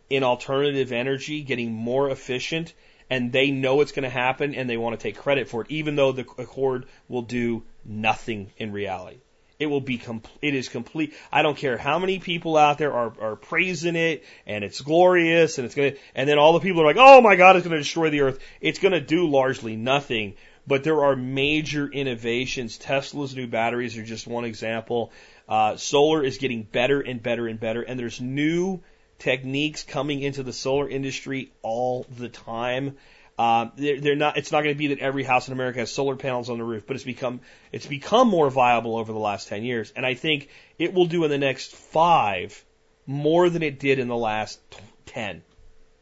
in 0.10 0.24
alternative 0.24 0.92
energy 0.92 1.42
getting 1.42 1.74
more 1.74 2.10
efficient 2.10 2.74
and 3.10 3.32
they 3.32 3.52
know 3.52 3.82
it's 3.82 3.92
going 3.92 4.04
to 4.04 4.10
happen 4.10 4.56
and 4.56 4.70
they 4.70 4.78
want 4.78 4.98
to 4.98 5.04
take 5.04 5.18
credit 5.18 5.48
for 5.48 5.62
it, 5.62 5.68
even 5.70 5.96
though 5.96 6.12
the 6.12 6.26
accord 6.38 6.86
will 7.08 7.22
do 7.22 7.64
nothing 7.86 8.52
in 8.58 8.72
reality. 8.72 9.18
It 9.60 9.68
will 9.68 9.82
be 9.82 9.98
com- 9.98 10.24
it 10.42 10.56
is 10.56 10.68
complete. 10.68 11.14
I 11.32 11.42
don't 11.42 11.58
care 11.58 11.78
how 11.78 12.00
many 12.00 12.20
people 12.20 12.58
out 12.58 12.78
there 12.78 12.94
are, 12.94 13.14
are 13.22 13.36
praising 13.36 13.96
it 13.96 14.24
and 14.46 14.64
it's 14.64 14.82
glorious 14.82 15.58
and 15.58 15.66
it's 15.66 15.76
gonna, 15.76 15.94
and 16.16 16.28
then 16.28 16.40
all 16.40 16.54
the 16.54 16.60
people 16.60 16.82
are 16.82 16.86
like, 16.86 16.98
oh 17.00 17.22
my 17.22 17.36
God, 17.36 17.56
it's 17.56 17.66
gonna 17.66 17.78
destroy 17.78 18.10
the 18.10 18.22
earth. 18.22 18.40
It's 18.62 18.80
gonna 18.80 19.02
do 19.02 19.28
largely 19.30 19.76
nothing. 19.76 20.36
But 20.66 20.84
there 20.84 21.04
are 21.04 21.16
major 21.16 21.88
innovations. 21.88 22.78
Tesla's 22.78 23.36
new 23.36 23.48
batteries 23.48 23.98
are 23.98 24.04
just 24.04 24.28
one 24.28 24.46
example. 24.46 25.12
Uh, 25.48 25.76
solar 25.76 26.24
is 26.24 26.38
getting 26.38 26.64
better 26.64 27.02
and 27.02 27.22
better 27.22 27.48
and 27.48 27.60
better, 27.60 27.82
and 27.82 28.00
there's 28.00 28.22
new 28.22 28.82
techniques 29.20 29.84
coming 29.84 30.22
into 30.22 30.42
the 30.42 30.54
solar 30.54 30.90
industry 30.90 31.52
all 31.62 32.06
the 32.18 32.30
time. 32.30 32.98
Uh, 33.38 33.70
they're, 33.76 34.00
they're 34.00 34.16
not. 34.16 34.38
It's 34.38 34.52
not 34.52 34.62
going 34.62 34.76
to 34.76 34.78
be 34.78 34.88
that 34.88 35.00
every 35.00 35.24
house 35.24 35.48
in 35.48 35.54
America 35.54 35.80
has 35.80 35.92
solar 35.92 36.16
panels 36.16 36.52
on 36.52 36.60
the 36.60 36.64
roof, 36.64 36.84
but 36.86 36.96
it's 36.96 37.04
become 37.04 37.42
it's 37.72 37.88
become 37.88 38.28
more 38.28 38.50
viable 38.52 38.96
over 38.96 39.12
the 39.12 39.20
last 39.20 39.48
ten 39.48 39.64
years, 39.64 39.92
and 39.96 40.06
I 40.06 40.14
think 40.14 40.50
it 40.78 40.94
will 40.94 41.08
do 41.08 41.24
in 41.24 41.32
the 41.32 41.40
next 41.40 41.76
five 41.76 42.64
more 43.08 43.50
than 43.50 43.64
it 43.64 43.80
did 43.80 43.98
in 43.98 44.08
the 44.08 44.16
last 44.16 44.60
ten. 45.08 45.42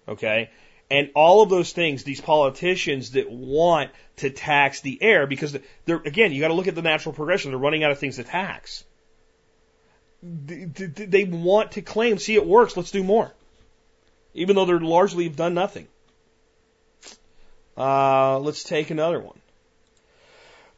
Okay, 0.09 0.49
and 0.89 1.09
all 1.15 1.41
of 1.41 1.49
those 1.49 1.71
things, 1.71 2.03
these 2.03 2.19
politicians 2.19 3.11
that 3.11 3.31
want 3.31 3.91
to 4.17 4.29
tax 4.29 4.81
the 4.81 5.01
air, 5.01 5.25
because 5.25 5.57
they're 5.85 6.01
again, 6.03 6.33
you 6.33 6.41
got 6.41 6.49
to 6.49 6.53
look 6.53 6.67
at 6.67 6.75
the 6.75 6.81
natural 6.81 7.13
progression. 7.13 7.51
They're 7.51 7.59
running 7.59 7.85
out 7.85 7.91
of 7.91 7.99
things 7.99 8.17
to 8.17 8.25
tax. 8.25 8.83
They 10.21 11.23
want 11.23 11.71
to 11.71 11.81
claim, 11.81 12.17
see, 12.17 12.35
it 12.35 12.45
works. 12.45 12.75
Let's 12.75 12.91
do 12.91 13.05
more, 13.05 13.33
even 14.33 14.57
though 14.57 14.65
they're 14.65 14.81
largely 14.81 15.23
have 15.23 15.37
done 15.37 15.53
nothing. 15.53 15.87
Uh, 17.81 18.37
let's 18.37 18.63
take 18.63 18.91
another 18.91 19.19
one. 19.19 19.39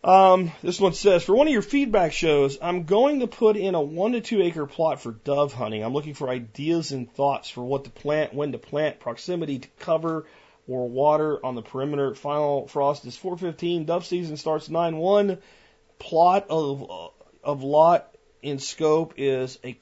Um, 0.05 0.51
this 0.61 0.79
one 0.79 0.93
says, 0.93 1.21
for 1.21 1.35
one 1.35 1.47
of 1.47 1.53
your 1.53 1.61
feedback 1.61 2.13
shows, 2.13 2.57
I'm 2.61 2.85
going 2.85 3.19
to 3.19 3.27
put 3.27 3.57
in 3.57 3.75
a 3.75 3.81
one 3.81 4.13
to 4.13 4.21
two 4.21 4.41
acre 4.41 4.65
plot 4.65 5.01
for 5.01 5.11
dove 5.11 5.53
hunting. 5.53 5.83
I'm 5.83 5.91
looking 5.91 6.13
for 6.13 6.29
ideas 6.29 6.93
and 6.93 7.11
thoughts 7.11 7.49
for 7.49 7.61
what 7.61 7.83
to 7.83 7.89
plant, 7.89 8.33
when 8.33 8.53
to 8.53 8.57
plant, 8.57 9.01
proximity 9.01 9.59
to 9.59 9.67
cover 9.79 10.25
or 10.65 10.87
water 10.87 11.45
on 11.45 11.55
the 11.55 11.61
perimeter. 11.61 12.15
Final 12.15 12.67
frost 12.67 13.05
is 13.05 13.17
415. 13.17 13.83
Dove 13.83 14.05
season 14.05 14.37
starts 14.37 14.69
9-1. 14.69 15.39
Plot 15.99 16.45
of, 16.49 16.89
uh, 16.89 17.07
of 17.43 17.63
lot 17.63 18.15
in 18.41 18.59
scope 18.59 19.15
is 19.17 19.59
a, 19.65 19.77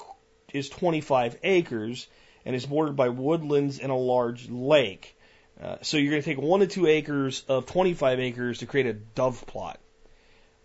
is 0.54 0.70
25 0.70 1.38
acres 1.44 2.08
and 2.46 2.56
is 2.56 2.66
bordered 2.66 2.96
by 2.96 3.10
woodlands 3.10 3.78
and 3.78 3.92
a 3.92 3.96
large 3.96 4.50
lake. 4.50 5.16
Uh, 5.62 5.78
so 5.82 5.98
you're 5.98 6.10
going 6.10 6.24
to 6.24 6.26
take 6.26 6.42
one 6.42 6.62
to 6.62 6.68
two 6.68 6.88
acres 6.88 7.44
of 7.48 7.68
25 7.68 8.20
acres 8.20 8.60
to 8.60 8.66
create 8.66 8.88
a 8.88 8.94
dove 8.94 9.46
plot. 9.46 9.80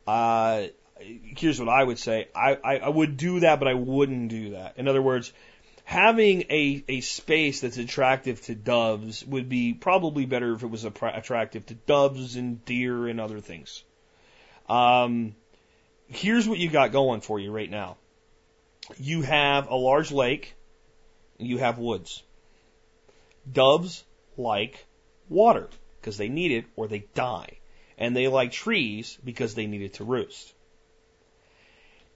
Uh, 0.06 0.66
here's 0.98 1.60
what 1.60 1.68
I 1.68 1.84
would 1.84 1.98
say. 1.98 2.28
I, 2.34 2.54
I, 2.54 2.78
I 2.78 2.88
would 2.88 3.16
do 3.16 3.40
that, 3.40 3.58
but 3.58 3.68
I 3.68 3.74
wouldn't 3.74 4.28
do 4.28 4.50
that. 4.50 4.74
In 4.78 4.88
other 4.88 5.02
words, 5.02 5.32
having 5.84 6.42
a, 6.50 6.82
a 6.88 7.00
space 7.02 7.60
that's 7.60 7.76
attractive 7.76 8.40
to 8.42 8.54
doves 8.54 9.24
would 9.26 9.48
be 9.48 9.74
probably 9.74 10.24
better 10.24 10.54
if 10.54 10.62
it 10.62 10.70
was 10.70 10.84
attractive 10.84 11.66
to 11.66 11.74
doves 11.74 12.36
and 12.36 12.64
deer 12.64 13.06
and 13.06 13.20
other 13.20 13.40
things. 13.40 13.84
Um, 14.68 15.34
here's 16.08 16.48
what 16.48 16.58
you 16.58 16.70
got 16.70 16.92
going 16.92 17.20
for 17.20 17.38
you 17.38 17.52
right 17.52 17.70
now. 17.70 17.98
You 18.98 19.22
have 19.22 19.68
a 19.68 19.74
large 19.74 20.10
lake, 20.10 20.54
you 21.38 21.58
have 21.58 21.78
woods. 21.78 22.22
Doves 23.50 24.02
like 24.36 24.86
water 25.28 25.68
because 26.00 26.16
they 26.16 26.28
need 26.28 26.52
it 26.52 26.64
or 26.76 26.88
they 26.88 27.06
die. 27.14 27.58
And 27.98 28.14
they 28.14 28.28
like 28.28 28.52
trees 28.52 29.18
because 29.24 29.54
they 29.54 29.66
need 29.66 29.82
it 29.82 29.94
to 29.94 30.04
roost. 30.04 30.52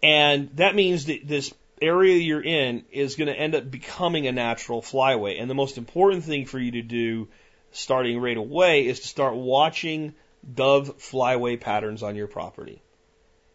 And 0.02 0.50
that 0.56 0.74
means 0.74 1.06
that 1.06 1.26
this 1.26 1.52
area 1.80 2.16
you're 2.16 2.42
in 2.42 2.84
is 2.90 3.16
going 3.16 3.28
to 3.28 3.38
end 3.38 3.54
up 3.54 3.70
becoming 3.70 4.26
a 4.26 4.32
natural 4.32 4.82
flyway. 4.82 5.40
And 5.40 5.50
the 5.50 5.54
most 5.54 5.78
important 5.78 6.24
thing 6.24 6.46
for 6.46 6.58
you 6.58 6.72
to 6.72 6.82
do 6.82 7.28
starting 7.72 8.20
right 8.20 8.36
away 8.36 8.86
is 8.86 9.00
to 9.00 9.08
start 9.08 9.34
watching 9.34 10.14
dove 10.54 10.98
flyway 10.98 11.60
patterns 11.60 12.02
on 12.02 12.16
your 12.16 12.26
property 12.26 12.82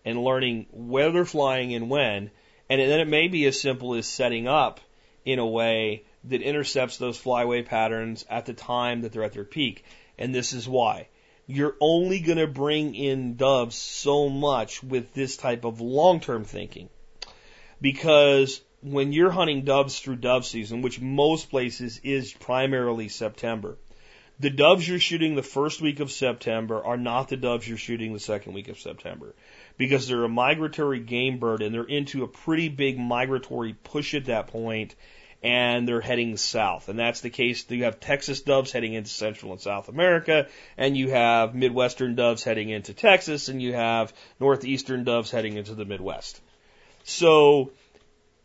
and 0.03 0.23
learning 0.23 0.67
where 0.71 1.11
they're 1.11 1.25
flying 1.25 1.73
and 1.73 1.89
when. 1.89 2.31
And 2.69 2.81
then 2.81 2.99
it 2.99 3.07
may 3.07 3.27
be 3.27 3.45
as 3.45 3.59
simple 3.59 3.95
as 3.95 4.07
setting 4.07 4.47
up 4.47 4.79
in 5.23 5.39
a 5.39 5.45
way 5.45 6.03
that 6.29 6.41
intercepts 6.41 6.97
those 6.97 7.21
flyway 7.21 7.65
patterns 7.65 8.25
at 8.29 8.45
the 8.45 8.53
time 8.53 9.01
that 9.01 9.11
they're 9.11 9.23
at 9.23 9.33
their 9.33 9.43
peak. 9.43 9.83
And 10.17 10.33
this 10.33 10.53
is 10.53 10.67
why. 10.67 11.07
You're 11.47 11.75
only 11.79 12.19
going 12.19 12.39
to 12.39 12.47
bring 12.47 12.95
in 12.95 13.35
doves 13.35 13.75
so 13.75 14.29
much 14.29 14.83
with 14.83 15.13
this 15.13 15.37
type 15.37 15.63
of 15.63 15.81
long 15.81 16.19
term 16.19 16.43
thinking. 16.43 16.89
Because 17.79 18.61
when 18.81 19.13
you're 19.13 19.31
hunting 19.31 19.63
doves 19.63 19.99
through 19.99 20.17
dove 20.17 20.45
season, 20.45 20.81
which 20.81 21.01
most 21.01 21.49
places 21.49 21.99
is 22.03 22.33
primarily 22.33 23.09
September, 23.09 23.77
the 24.39 24.49
doves 24.49 24.87
you're 24.87 24.99
shooting 24.99 25.35
the 25.35 25.43
first 25.43 25.81
week 25.81 25.99
of 25.99 26.11
September 26.11 26.83
are 26.83 26.97
not 26.97 27.29
the 27.29 27.37
doves 27.37 27.67
you're 27.67 27.77
shooting 27.77 28.13
the 28.13 28.19
second 28.19 28.53
week 28.53 28.67
of 28.67 28.79
September. 28.79 29.33
Because 29.77 30.07
they're 30.07 30.23
a 30.23 30.29
migratory 30.29 30.99
game 30.99 31.37
bird 31.37 31.61
and 31.61 31.73
they're 31.73 31.83
into 31.83 32.23
a 32.23 32.27
pretty 32.27 32.69
big 32.69 32.97
migratory 32.97 33.73
push 33.73 34.13
at 34.13 34.25
that 34.25 34.47
point 34.47 34.95
and 35.43 35.87
they're 35.87 36.01
heading 36.01 36.37
south. 36.37 36.89
And 36.89 36.97
that's 36.97 37.21
the 37.21 37.29
case. 37.29 37.69
You 37.69 37.83
have 37.83 37.99
Texas 37.99 38.41
doves 38.41 38.71
heading 38.71 38.93
into 38.93 39.09
Central 39.09 39.51
and 39.51 39.61
South 39.61 39.89
America, 39.89 40.47
and 40.77 40.97
you 40.97 41.09
have 41.09 41.53
Midwestern 41.55 42.15
doves 42.15 42.43
heading 42.43 42.69
into 42.69 42.93
Texas, 42.93 43.49
and 43.49 43.61
you 43.61 43.73
have 43.73 44.13
Northeastern 44.39 45.03
doves 45.03 45.31
heading 45.31 45.57
into 45.57 45.75
the 45.75 45.85
Midwest. 45.85 46.41
So 47.03 47.71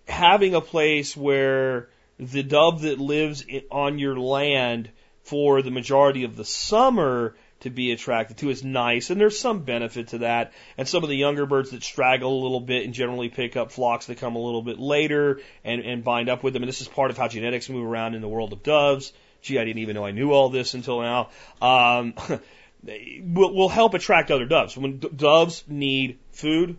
having 0.06 0.54
a 0.54 0.60
place 0.60 1.16
where 1.16 1.88
the 2.18 2.42
dove 2.42 2.82
that 2.82 2.98
lives 2.98 3.44
on 3.70 3.98
your 3.98 4.18
land 4.18 4.90
for 5.22 5.62
the 5.62 5.70
majority 5.70 6.24
of 6.24 6.36
the 6.36 6.44
summer 6.44 7.34
to 7.60 7.70
be 7.70 7.92
attracted 7.92 8.38
to 8.38 8.50
is 8.50 8.64
nice, 8.64 9.10
and 9.10 9.20
there's 9.20 9.38
some 9.38 9.60
benefit 9.60 10.08
to 10.08 10.18
that. 10.18 10.52
And 10.78 10.88
some 10.88 11.02
of 11.02 11.10
the 11.10 11.16
younger 11.16 11.46
birds 11.46 11.70
that 11.70 11.82
straggle 11.82 12.40
a 12.40 12.42
little 12.42 12.60
bit 12.60 12.84
and 12.84 12.94
generally 12.94 13.28
pick 13.28 13.56
up 13.56 13.70
flocks 13.70 14.06
that 14.06 14.18
come 14.18 14.36
a 14.36 14.42
little 14.42 14.62
bit 14.62 14.78
later 14.78 15.40
and, 15.64 15.82
and 15.82 16.02
bind 16.02 16.28
up 16.28 16.42
with 16.42 16.54
them. 16.54 16.62
And 16.62 16.68
this 16.68 16.80
is 16.80 16.88
part 16.88 17.10
of 17.10 17.18
how 17.18 17.28
genetics 17.28 17.68
move 17.68 17.84
around 17.84 18.14
in 18.14 18.22
the 18.22 18.28
world 18.28 18.52
of 18.52 18.62
doves. 18.62 19.12
Gee, 19.42 19.58
I 19.58 19.64
didn't 19.64 19.78
even 19.82 19.94
know 19.94 20.04
I 20.04 20.10
knew 20.10 20.32
all 20.32 20.48
this 20.48 20.74
until 20.74 21.00
now. 21.00 21.30
Um, 21.60 22.14
will, 23.22 23.54
will 23.54 23.68
help 23.68 23.94
attract 23.94 24.30
other 24.30 24.46
doves. 24.46 24.76
When 24.76 24.98
d- 24.98 25.10
doves 25.14 25.64
need 25.68 26.18
food, 26.32 26.78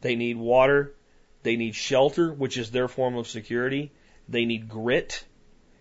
they 0.00 0.16
need 0.16 0.36
water, 0.36 0.94
they 1.42 1.56
need 1.56 1.74
shelter, 1.74 2.32
which 2.32 2.56
is 2.56 2.70
their 2.70 2.88
form 2.88 3.16
of 3.16 3.28
security, 3.28 3.92
they 4.28 4.44
need 4.44 4.68
grit, 4.68 5.24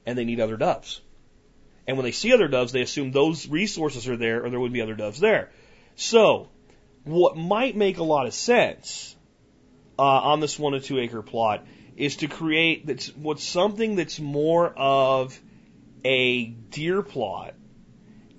and 0.05 0.17
they 0.17 0.25
need 0.25 0.39
other 0.39 0.57
doves. 0.57 1.01
And 1.87 1.97
when 1.97 2.03
they 2.03 2.11
see 2.11 2.33
other 2.33 2.47
doves, 2.47 2.71
they 2.71 2.81
assume 2.81 3.11
those 3.11 3.47
resources 3.47 4.07
are 4.07 4.17
there 4.17 4.43
or 4.43 4.49
there 4.49 4.59
would 4.59 4.73
be 4.73 4.81
other 4.81 4.95
doves 4.95 5.19
there. 5.19 5.51
So, 5.95 6.49
what 7.03 7.37
might 7.37 7.75
make 7.75 7.97
a 7.97 8.03
lot 8.03 8.27
of 8.27 8.33
sense 8.33 9.15
uh, 9.97 10.01
on 10.01 10.41
this 10.41 10.59
one 10.59 10.73
to 10.73 10.79
two 10.79 10.99
acre 10.99 11.21
plot 11.21 11.65
is 11.95 12.17
to 12.17 12.27
create 12.27 12.85
that's 12.85 13.07
what's 13.15 13.43
something 13.43 13.95
that's 13.95 14.19
more 14.19 14.71
of 14.75 15.39
a 16.03 16.45
deer 16.45 17.01
plot 17.01 17.55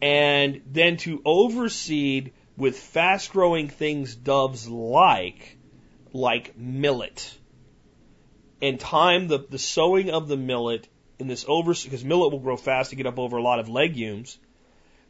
and 0.00 0.62
then 0.66 0.96
to 0.98 1.20
overseed 1.24 2.32
with 2.56 2.78
fast 2.78 3.32
growing 3.32 3.68
things 3.68 4.14
doves 4.14 4.68
like, 4.68 5.56
like 6.12 6.56
millet. 6.56 7.36
And 8.60 8.78
time 8.78 9.28
the, 9.28 9.38
the 9.38 9.58
sowing 9.58 10.10
of 10.10 10.28
the 10.28 10.36
millet 10.36 10.88
in 11.18 11.26
this 11.26 11.44
over 11.48 11.74
because 11.74 12.04
millet 12.04 12.32
will 12.32 12.40
grow 12.40 12.56
fast 12.56 12.90
to 12.90 12.96
get 12.96 13.06
up 13.06 13.18
over 13.18 13.36
a 13.36 13.42
lot 13.42 13.58
of 13.58 13.68
legumes, 13.68 14.38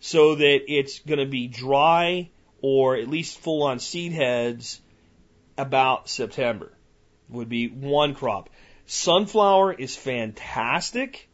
so 0.01 0.37
that 0.37 0.73
it's 0.73 1.01
going 1.01 1.19
to 1.19 1.27
be 1.27 1.49
dry 1.49 2.31
or 2.61 2.97
at 2.97 3.09
least 3.09 3.39
full 3.39 3.63
on 3.63 3.79
seed 3.79 4.13
heads 4.13 4.81
about 5.57 6.09
September. 6.09 6.73
Would 7.29 7.49
be 7.49 7.69
one 7.69 8.15
crop. 8.15 8.49
Sunflower 8.87 9.75
is 9.75 9.95
fantastic, 9.97 11.29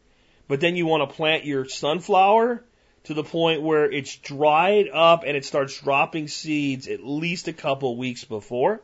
but 0.47 0.59
then 0.59 0.75
you 0.75 0.85
want 0.85 1.09
to 1.09 1.15
plant 1.15 1.45
your 1.45 1.65
sunflower 1.65 2.63
to 3.05 3.13
the 3.13 3.23
point 3.23 3.61
where 3.61 3.89
it's 3.89 4.15
dried 4.17 4.89
up 4.91 5.23
and 5.25 5.37
it 5.37 5.45
starts 5.45 5.79
dropping 5.79 6.27
seeds 6.27 6.87
at 6.87 7.05
least 7.05 7.47
a 7.47 7.53
couple 7.53 7.95
weeks 7.95 8.25
before. 8.25 8.81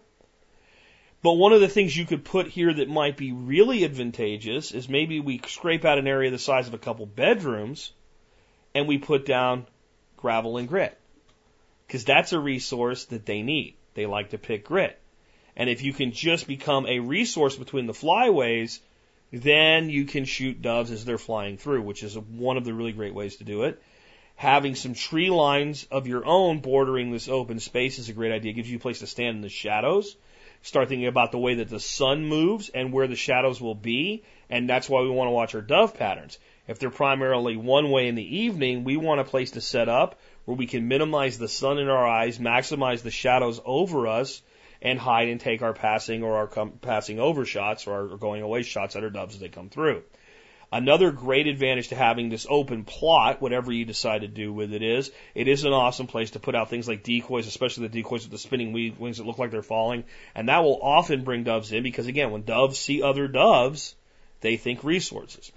But 1.24 1.34
one 1.34 1.54
of 1.54 1.62
the 1.62 1.68
things 1.68 1.96
you 1.96 2.06
could 2.06 2.26
put 2.26 2.48
here 2.48 2.74
that 2.74 2.90
might 2.90 3.16
be 3.16 3.32
really 3.32 3.84
advantageous 3.84 4.72
is 4.72 4.90
maybe 4.90 5.20
we 5.20 5.40
scrape 5.46 5.86
out 5.86 6.00
an 6.00 6.08
area 6.08 6.32
the 6.32 6.40
size 6.40 6.68
of 6.68 6.74
a 6.74 6.80
couple 6.80 7.06
bedrooms 7.06 7.92
and 8.74 8.88
we 8.88 8.98
put 8.98 9.26
down 9.26 9.68
gravel 10.18 10.58
and 10.58 10.68
grit. 10.68 10.98
Because 11.86 12.06
that's 12.06 12.34
a 12.34 12.40
resource 12.40 13.06
that 13.06 13.26
they 13.26 13.44
need. 13.44 13.76
They 13.94 14.08
like 14.08 14.32
to 14.32 14.40
pick 14.40 14.66
grit. 14.66 14.98
And 15.56 15.70
if 15.70 15.84
you 15.84 15.94
can 15.94 16.12
just 16.12 16.48
become 16.48 16.88
a 16.88 17.00
resource 17.00 17.56
between 17.56 17.86
the 17.86 17.94
flyways, 17.94 18.80
then 19.32 19.90
you 19.90 20.06
can 20.06 20.26
shoot 20.26 20.62
doves 20.62 20.90
as 20.90 21.06
they're 21.06 21.18
flying 21.18 21.58
through, 21.58 21.84
which 21.84 22.02
is 22.02 22.18
one 22.18 22.58
of 22.58 22.66
the 22.66 22.74
really 22.74 22.94
great 22.94 23.14
ways 23.14 23.36
to 23.36 23.44
do 23.44 23.64
it. 23.64 23.82
Having 24.38 24.74
some 24.74 24.96
tree 24.96 25.30
lines 25.30 25.86
of 25.92 26.08
your 26.08 26.26
own 26.26 26.60
bordering 26.62 27.12
this 27.12 27.28
open 27.28 27.60
space 27.60 28.00
is 28.00 28.10
a 28.10 28.14
great 28.14 28.32
idea. 28.32 28.52
It 28.52 28.56
gives 28.56 28.72
you 28.72 28.78
a 28.78 28.82
place 28.82 29.00
to 29.00 29.08
stand 29.08 29.36
in 29.36 29.42
the 29.42 29.50
shadows 29.50 30.16
start 30.62 30.90
thinking 30.90 31.08
about 31.08 31.32
the 31.32 31.38
way 31.38 31.56
that 31.56 31.70
the 31.70 31.80
sun 31.80 32.26
moves 32.26 32.70
and 32.70 32.94
where 32.94 33.08
the 33.08 33.16
shadows 33.16 33.60
will 33.60 33.76
be. 33.76 34.24
And 34.50 34.70
that's 34.70 34.90
why 34.90 35.02
we 35.02 35.10
want 35.10 35.28
to 35.28 35.32
watch 35.32 35.56
our 35.56 35.62
dove 35.62 35.96
patterns. 35.96 36.38
If 36.68 36.80
they're 36.80 36.90
primarily 36.90 37.58
one 37.58 37.90
way 37.90 38.08
in 38.08 38.16
the 38.16 38.38
evening, 38.38 38.84
we 38.84 38.98
want 38.98 39.22
a 39.22 39.26
place 39.26 39.52
to 39.52 39.62
set 39.62 39.90
up 39.90 40.20
where 40.46 40.58
we 40.58 40.68
can 40.68 40.88
minimize 40.88 41.38
the 41.38 41.48
sun 41.48 41.78
in 41.80 41.90
our 41.90 42.08
eyes, 42.08 42.38
maximize 42.38 43.02
the 43.02 43.12
shadows 43.12 43.60
over 43.66 44.08
us, 44.08 44.42
and 44.82 44.98
hide 45.00 45.28
and 45.28 45.40
take 45.40 45.62
our 45.62 45.74
passing 45.74 46.24
or 46.24 46.38
our 46.38 46.48
com- 46.48 46.74
passing 46.82 47.20
over 47.20 47.46
shots 47.46 47.88
or 47.88 47.94
our 47.94 48.18
going 48.18 48.42
away 48.42 48.64
shots 48.64 48.96
at 48.96 49.04
our 49.04 49.10
doves 49.10 49.36
as 49.36 49.42
they 49.42 49.50
come 49.50 49.70
through. 49.70 50.04
Another 50.74 51.12
great 51.12 51.48
advantage 51.48 51.90
to 51.90 51.96
having 51.96 52.30
this 52.30 52.48
open 52.50 52.86
plot, 52.86 53.42
whatever 53.42 53.74
you 53.74 53.84
decide 53.84 54.22
to 54.22 54.30
do 54.30 54.54
with 54.54 54.74
it 54.74 54.82
is, 54.82 55.12
it 55.36 55.50
is 55.50 55.66
an 55.66 55.74
awesome 55.74 56.08
place 56.08 56.32
to 56.32 56.40
put 56.40 56.56
out 56.56 56.70
things 56.70 56.88
like 56.88 57.04
decoys, 57.04 57.46
especially 57.46 57.88
the 57.88 57.94
decoys 58.02 58.24
with 58.24 58.32
the 58.32 58.38
spinning 58.38 58.72
wings 58.98 59.18
that 59.18 59.28
look 59.28 59.38
like 59.38 59.52
they're 59.52 59.62
falling. 59.62 60.06
And 60.34 60.48
that 60.48 60.64
will 60.64 60.80
often 60.82 61.26
bring 61.26 61.44
doves 61.44 61.74
in 61.74 61.84
because 61.84 62.08
again, 62.08 62.32
when 62.32 62.44
doves 62.44 62.80
see 62.80 63.02
other 63.02 63.28
doves, 63.28 63.96
they 64.40 64.56
think 64.56 64.86
resources. 64.86 65.52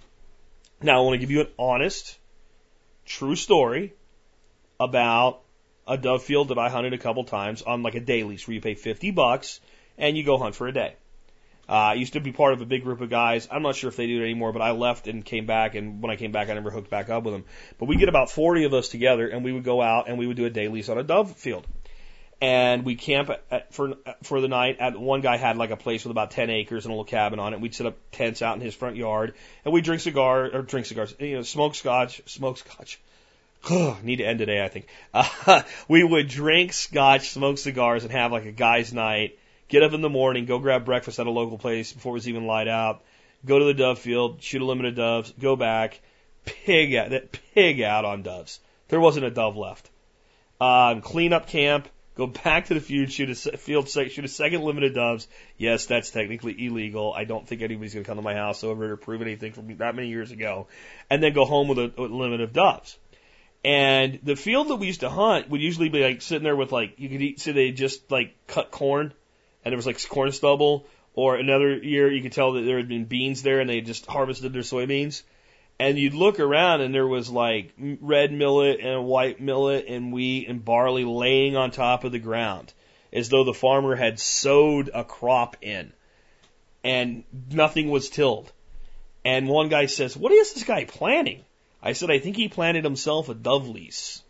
Now 0.83 0.99
I 0.99 1.05
want 1.05 1.15
to 1.15 1.19
give 1.19 1.31
you 1.31 1.43
an 1.43 1.53
honest, 1.61 2.19
true 3.07 3.37
story 3.37 3.95
about 4.81 5.43
a 5.87 5.97
dove 5.97 6.25
field 6.25 6.49
that 6.49 6.59
I 6.59 6.71
hunted 6.71 6.93
a 6.93 6.99
couple 6.99 7.23
times 7.23 7.63
on 7.63 7.85
like 7.85 7.95
a 7.95 8.01
day 8.01 8.25
lease 8.25 8.49
where 8.49 8.55
you 8.55 8.61
pay 8.61 8.75
50 8.75 9.13
bucks 9.13 9.61
and 9.97 10.17
you 10.17 10.25
go 10.25 10.39
hunt 10.39 10.57
for 10.57 10.67
a 10.67 10.73
day. 10.73 10.97
Uh, 11.69 11.73
I 11.73 11.95
used 11.95 12.13
to 12.13 12.21
be 12.21 12.33
part 12.33 12.53
of 12.53 12.61
a 12.61 12.67
big 12.67 12.83
group 12.83 13.01
of 13.01 13.09
guys. 13.09 13.49
I'm 13.51 13.63
not 13.63 13.77
sure 13.77 13.89
if 13.89 13.97
they 13.97 14.07
do 14.07 14.21
it 14.21 14.25
anymore, 14.25 14.53
but 14.53 14.61
I 14.61 14.73
left 14.73 15.07
and 15.07 15.25
came 15.25 15.47
back. 15.47 15.75
And 15.75 16.03
when 16.03 16.11
I 16.11 16.17
came 16.17 16.33
back, 16.33 16.51
I 16.51 16.55
never 16.55 16.71
hooked 16.71 16.91
back 16.91 17.09
up 17.09 17.25
with 17.25 17.35
them. 17.35 17.45
But 17.79 17.87
we 17.87 17.97
get 17.97 18.09
about 18.09 18.31
40 18.31 18.65
of 18.65 18.75
us 18.75 18.89
together, 18.89 19.29
and 19.29 19.45
we 19.45 19.53
would 19.53 19.65
go 19.65 19.81
out 19.81 20.09
and 20.09 20.19
we 20.19 20.27
would 20.27 20.37
do 20.37 20.45
a 20.45 20.51
day 20.51 20.69
lease 20.69 20.89
on 20.89 20.99
a 20.99 21.03
dove 21.03 21.37
field. 21.37 21.67
And 22.41 22.85
we 22.85 22.97
camp 22.97 23.31
at, 23.51 23.73
for 23.73 23.95
for 24.23 24.41
the 24.41 24.49
night. 24.49 24.79
At 24.79 24.99
one 24.99 25.23
guy 25.23 25.39
had 25.39 25.57
like 25.57 25.71
a 25.71 25.77
place 25.77 26.05
with 26.05 26.11
about 26.11 26.33
10 26.33 26.51
acres 26.51 26.85
and 26.85 26.91
a 26.91 26.95
little 26.95 27.05
cabin 27.05 27.39
on 27.39 27.55
it. 27.55 27.61
We'd 27.61 27.75
set 27.75 27.87
up 27.87 27.97
tents 28.13 28.43
out 28.43 28.57
in 28.57 28.61
his 28.61 28.75
front 28.75 28.97
yard, 28.97 29.35
and 29.65 29.73
we 29.73 29.81
drink 29.81 30.03
cigar 30.03 30.51
or 30.53 30.63
drink 30.63 30.87
cigars, 30.87 31.15
you 31.19 31.37
know, 31.37 31.43
smoke 31.43 31.75
scotch, 31.75 32.21
smoke 32.27 32.59
scotch. 32.59 32.99
need 34.03 34.17
to 34.17 34.25
end 34.25 34.41
today, 34.41 34.63
I 34.63 34.69
think. 34.69 34.87
Uh, 35.15 35.63
we 35.89 36.05
would 36.05 36.29
drink 36.29 36.75
scotch, 36.75 37.31
smoke 37.31 37.57
cigars, 37.57 38.03
and 38.03 38.13
have 38.13 38.33
like 38.33 38.45
a 38.45 38.53
guy's 38.53 38.93
night 38.93 39.39
get 39.75 39.83
up 39.83 39.93
in 39.93 40.03
the 40.03 40.09
morning, 40.09 40.45
go 40.45 40.61
grab 40.61 40.85
breakfast 40.85 41.19
at 41.19 41.27
a 41.27 41.31
local 41.31 41.59
place 41.59 41.93
before 41.93 42.13
it 42.13 42.15
was 42.15 42.29
even 42.29 42.47
light 42.47 42.69
out, 42.69 43.03
go 43.45 43.59
to 43.59 43.65
the 43.65 43.75
dove 43.75 43.99
field, 43.99 44.41
shoot 44.41 44.63
a 44.63 44.65
limit 44.65 44.87
of 44.87 44.95
doves, 44.95 45.35
go 45.41 45.57
back, 45.57 46.01
pig 46.45 46.95
out, 46.95 47.11
that 47.11 47.37
pig 47.55 47.81
out 47.81 48.05
on 48.05 48.23
doves. 48.23 48.61
There 48.87 49.01
wasn't 49.01 49.27
a 49.27 49.33
dove 49.33 49.57
left. 49.57 49.91
Um, 50.61 51.01
clean 51.01 51.33
up 51.33 51.49
camp, 51.49 51.89
go 52.15 52.27
back 52.45 52.67
to 52.67 52.75
the 52.75 52.81
field, 52.81 53.11
shoot 53.11 53.31
a 53.31 53.57
field, 53.57 53.89
shoot 53.89 54.25
a 54.25 54.29
second 54.29 54.63
limit 54.63 54.85
of 54.85 54.95
doves. 54.95 55.27
Yes, 55.59 55.87
that's 55.87 56.11
technically 56.11 56.55
illegal. 56.67 57.13
I 57.13 57.25
don't 57.25 57.45
think 57.45 57.61
anybody's 57.61 57.95
going 57.95 58.05
to 58.05 58.09
come 58.09 58.19
to 58.19 58.23
my 58.23 58.35
house 58.35 58.63
over 58.63 58.91
to 58.91 58.97
prove 58.97 59.23
anything 59.23 59.55
from 59.55 59.77
that 59.79 59.97
many 59.97 60.07
years 60.07 60.31
ago, 60.31 60.69
and 61.11 61.21
then 61.21 61.33
go 61.33 61.45
home 61.45 61.67
with 61.67 61.81
a, 61.81 61.93
a 61.99 62.03
limit 62.03 62.43
of 62.43 62.53
doves. 62.53 62.97
And 63.65 64.21
the 64.23 64.37
field 64.37 64.69
that 64.69 64.77
we 64.77 64.87
used 64.87 65.01
to 65.01 65.11
hunt 65.11 65.51
would 65.51 65.61
usually 65.61 65.89
be 65.89 66.05
like 66.05 66.23
sitting 66.23 66.45
there 66.45 66.55
with 66.55 66.71
like 66.71 66.95
you 66.99 67.09
could 67.09 67.23
eat. 67.23 67.43
They 67.45 67.73
just 67.73 68.09
like 68.13 68.37
cut 68.47 68.71
corn 68.71 69.15
and 69.65 69.73
there 69.73 69.77
was 69.77 69.87
like 69.87 70.07
corn 70.09 70.33
stubble. 70.33 70.87
Or 71.17 71.37
another 71.37 71.77
year, 71.77 72.13
you 72.13 72.23
could 72.23 72.33
tell 72.33 72.53
that 72.53 72.63
there 72.63 72.77
had 72.77 72.89
been 72.89 73.05
beans 73.05 73.43
there, 73.43 73.61
and 73.61 73.71
they 73.71 73.81
just 73.81 74.07
harvested 74.07 74.53
their 74.53 74.63
soybeans. 74.63 75.23
And 75.79 75.99
you'd 75.99 76.15
look 76.15 76.41
around, 76.41 76.81
and 76.81 76.95
there 76.95 77.07
was 77.07 77.31
like 77.31 77.73
red 77.79 78.33
millet 78.33 78.81
and 78.81 79.05
white 79.05 79.41
millet 79.41 79.87
and 79.87 80.13
wheat 80.13 80.49
and 80.49 80.65
barley 80.65 81.05
laying 81.05 81.57
on 81.57 81.71
top 81.71 82.05
of 82.05 82.13
the 82.13 82.19
ground, 82.19 82.73
as 83.13 83.29
though 83.29 83.45
the 83.45 83.55
farmer 83.55 83.95
had 83.95 84.19
sowed 84.19 84.91
a 84.93 85.05
crop 85.05 85.57
in, 85.63 85.93
and 86.83 87.25
nothing 87.51 87.91
was 87.91 88.09
tilled. 88.09 88.53
And 89.25 89.49
one 89.49 89.69
guy 89.69 89.87
says, 89.87 90.17
"What 90.17 90.33
is 90.33 90.53
this 90.53 90.65
guy 90.65 90.85
planting?" 90.85 91.45
I 91.83 91.93
said, 91.93 92.11
"I 92.11 92.19
think 92.19 92.37
he 92.37 92.49
planted 92.49 92.85
himself 92.85 93.29
a 93.29 93.35
dove 93.35 93.69
lease." 93.69 94.23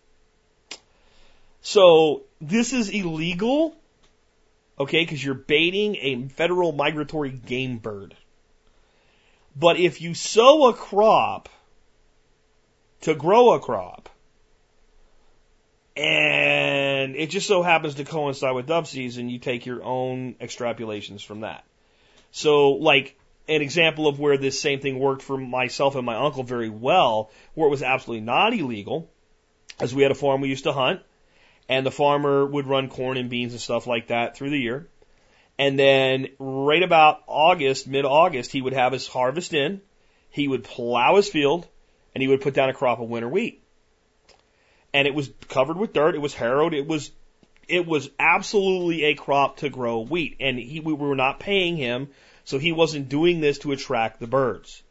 So 1.63 2.23
this 2.41 2.73
is 2.73 2.91
illegal 2.91 3.75
okay, 4.79 5.03
because 5.03 5.25
you're 5.25 5.35
baiting 5.35 5.97
a 5.97 6.29
federal 6.29 6.73
migratory 6.73 7.31
game 7.31 7.79
bird. 7.79 8.15
But 9.57 9.79
if 9.79 10.01
you 10.01 10.15
sow 10.15 10.69
a 10.69 10.75
crop 10.75 11.49
to 13.03 13.15
grow 13.15 13.53
a 13.53 13.61
crop, 13.61 14.09
and 15.97 17.15
it 17.15 17.31
just 17.31 17.47
so 17.47 17.63
happens 17.63 17.97
to 17.97 18.05
coincide 18.05 18.55
with 18.55 18.67
dove 18.67 18.89
season, 18.89 19.29
you 19.29 19.39
take 19.39 19.65
your 19.65 19.85
own 19.85 20.35
extrapolations 20.41 21.25
from 21.25 21.41
that. 21.41 21.65
So, 22.33 22.73
like, 22.73 23.17
an 23.47 23.63
example 23.63 24.09
of 24.09 24.19
where 24.19 24.37
this 24.37 24.61
same 24.61 24.81
thing 24.81 24.99
worked 24.99 25.23
for 25.23 25.37
myself 25.37 25.95
and 25.95 26.05
my 26.05 26.17
uncle 26.17 26.43
very 26.43 26.71
well, 26.71 27.31
where 27.55 27.69
it 27.69 27.71
was 27.71 27.83
absolutely 27.83 28.25
not 28.25 28.55
illegal, 28.55 29.09
as 29.79 29.95
we 29.95 30.03
had 30.03 30.11
a 30.11 30.17
farm 30.17 30.41
we 30.41 30.49
used 30.49 30.65
to 30.65 30.73
hunt, 30.73 31.01
and 31.69 31.87
the 31.87 31.91
farmer 31.91 32.45
would 32.45 32.67
run 32.67 32.89
corn 32.89 33.17
and 33.17 33.31
beans 33.31 33.53
and 33.53 33.61
stuff 33.61 33.87
like 33.87 34.09
that 34.09 34.37
through 34.37 34.51
the 34.51 34.59
year. 34.59 34.89
And 35.59 35.79
then 35.79 36.29
right 36.39 36.83
about 36.83 37.23
August, 37.27 37.87
mid 37.87 38.05
August, 38.05 38.53
he 38.53 38.61
would 38.61 38.73
have 38.73 38.93
his 38.93 39.07
harvest 39.07 39.55
in, 39.55 39.81
he 40.31 40.49
would 40.49 40.65
plow 40.65 41.17
his 41.17 41.29
field, 41.29 41.67
and 42.15 42.23
he 42.23 42.29
would 42.29 42.41
put 42.41 42.55
down 42.55 42.71
a 42.71 42.75
crop 42.75 43.01
of 43.01 43.09
winter 43.09 43.29
wheat. 43.29 43.63
And 44.93 45.07
it 45.07 45.15
was 45.15 45.31
covered 45.49 45.77
with 45.77 45.93
dirt, 45.93 46.15
it 46.15 46.21
was 46.21 46.35
harrowed, 46.35 46.75
it 46.75 46.87
was 46.87 47.11
it 47.67 47.87
was 47.87 48.11
absolutely 48.19 49.05
a 49.05 49.15
crop 49.15 49.59
to 49.59 49.71
grow 49.71 50.01
wheat. 50.01 50.37
And 50.41 50.59
he 50.59 50.81
we 50.81 50.93
were 50.93 51.17
not 51.17 51.41
paying 51.41 51.77
him, 51.77 52.09
so 52.45 52.59
he 52.59 52.73
wasn't 52.73 53.09
doing 53.09 53.41
this 53.41 53.59
to 53.59 53.73
attract 53.73 54.21
the 54.21 54.27
birds. 54.27 54.83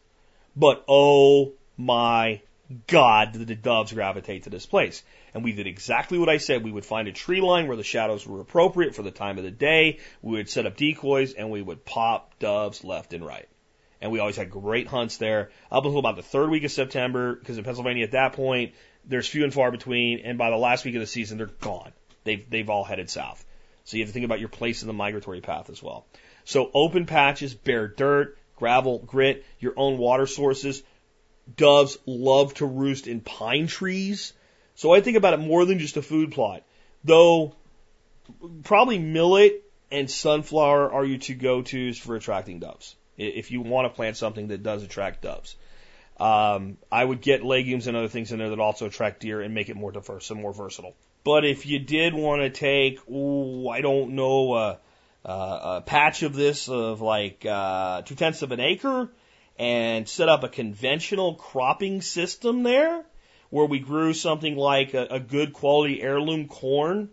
But 0.56 0.84
oh 0.88 1.54
my 1.78 2.42
God, 2.88 3.34
did 3.34 3.48
the 3.48 3.56
doves 3.56 3.94
gravitate 3.94 4.44
to 4.44 4.50
this 4.50 4.66
place. 4.66 5.04
And 5.34 5.44
we 5.44 5.54
did 5.54 5.68
exactly 5.68 6.18
what 6.18 6.30
I 6.30 6.38
said. 6.38 6.64
We 6.64 6.72
would 6.72 6.86
find 6.86 7.08
a 7.08 7.12
tree 7.12 7.42
line 7.42 7.68
where 7.68 7.78
the 7.78 7.84
shadows 7.84 8.26
were 8.26 8.42
appropriate 8.42 8.96
for 8.96 9.02
the 9.02 9.12
time 9.12 9.38
of 9.38 9.44
the 9.44 9.52
day. 9.52 10.00
We 10.22 10.38
would 10.38 10.50
set 10.50 10.66
up 10.66 10.78
decoys 10.78 11.34
and 11.34 11.50
we 11.50 11.62
would 11.62 11.86
pop 11.86 12.38
doves 12.40 12.84
left 12.84 13.14
and 13.14 13.26
right. 13.26 13.48
And 14.02 14.12
we 14.12 14.20
always 14.20 14.36
had 14.36 14.50
great 14.50 14.88
hunts 14.88 15.18
there 15.18 15.52
up 15.72 15.86
until 15.86 16.00
about 16.00 16.18
the 16.18 16.24
third 16.24 16.50
week 16.50 16.66
of 16.66 16.72
September, 16.72 17.36
because 17.36 17.58
in 17.58 17.64
Pennsylvania 17.64 18.04
at 18.04 18.12
that 18.12 18.34
point, 18.34 18.74
there's 19.06 19.28
few 19.28 19.44
and 19.44 19.54
far 19.54 19.72
between. 19.72 20.20
And 20.20 20.38
by 20.38 20.50
the 20.50 20.58
last 20.58 20.84
week 20.84 20.96
of 20.96 21.02
the 21.02 21.08
season, 21.08 21.38
they're 21.38 21.48
gone. 21.48 21.94
They've, 22.26 22.50
they've 22.50 22.70
all 22.70 22.84
headed 22.84 23.10
south. 23.10 23.46
So 23.86 23.98
you 23.98 24.04
have 24.04 24.10
to 24.10 24.14
think 24.14 24.26
about 24.26 24.40
your 24.40 24.50
place 24.50 24.82
in 24.82 24.88
the 24.88 24.94
migratory 24.94 25.42
path 25.42 25.70
as 25.70 25.82
well. 25.82 26.06
So 26.46 26.70
open 26.74 27.06
patches, 27.06 27.54
bare 27.54 27.88
dirt, 27.88 28.38
gravel, 28.56 29.00
grit, 29.00 29.46
your 29.60 29.74
own 29.76 29.98
water 29.98 30.26
sources. 30.28 30.84
Doves 31.56 31.98
love 32.06 32.54
to 32.56 32.66
roost 32.66 33.08
in 33.08 33.20
pine 33.22 33.68
trees. 33.68 34.34
So 34.76 34.94
I 34.94 35.02
think 35.02 35.18
about 35.18 35.34
it 35.34 35.40
more 35.40 35.66
than 35.66 35.80
just 35.80 35.98
a 35.98 36.02
food 36.02 36.32
plot. 36.32 36.64
Though 37.04 37.56
probably 38.64 39.00
millet 39.00 39.64
and 39.92 40.10
sunflower 40.10 40.92
are 40.92 41.06
your 41.06 41.20
two 41.20 41.36
go-tos 41.36 41.98
for 41.98 42.16
attracting 42.16 42.60
doves. 42.60 42.96
If 43.18 43.52
you 43.52 43.62
want 43.62 43.86
to 43.86 43.96
plant 43.96 44.18
something 44.18 44.48
that 44.48 44.64
does 44.64 44.84
attract 44.84 45.22
doves. 45.22 45.56
Um, 46.20 46.78
I 46.92 47.04
would 47.04 47.22
get 47.22 47.44
legumes 47.44 47.88
and 47.88 47.98
other 47.98 48.08
things 48.08 48.32
in 48.32 48.40
there 48.40 48.50
that 48.50 48.60
also 48.60 48.86
attract 48.86 49.22
deer 49.22 49.42
and 49.42 49.54
make 49.54 49.70
it 49.70 49.76
more 49.76 49.92
diverse 49.92 50.30
and 50.32 50.42
more 50.42 50.54
versatile. 50.54 50.96
But 51.24 51.46
if 51.46 51.66
you 51.66 51.80
did 51.80 52.14
want 52.14 52.42
to 52.42 52.50
take, 52.50 53.08
ooh, 53.10 53.68
I 53.70 53.82
don't 53.82 54.12
know, 54.12 54.78
a 55.26 55.84
patch 55.86 56.24
of 56.24 56.34
this 56.34 56.70
of 56.70 57.02
like 57.02 57.46
uh, 57.46 58.02
two 58.04 58.16
tenths 58.16 58.42
of 58.42 58.52
an 58.52 58.60
acre 58.60 59.10
and 59.58 60.08
set 60.08 60.30
up 60.30 60.44
a 60.44 60.50
conventional 60.50 61.36
cropping 61.36 62.02
system 62.02 62.64
there, 62.64 63.04
where 63.50 63.66
we 63.66 63.80
grew 63.80 64.14
something 64.14 64.56
like 64.56 64.94
a, 64.94 65.08
a 65.12 65.20
good 65.20 65.54
quality 65.54 66.02
heirloom 66.02 66.48
corn 66.48 67.10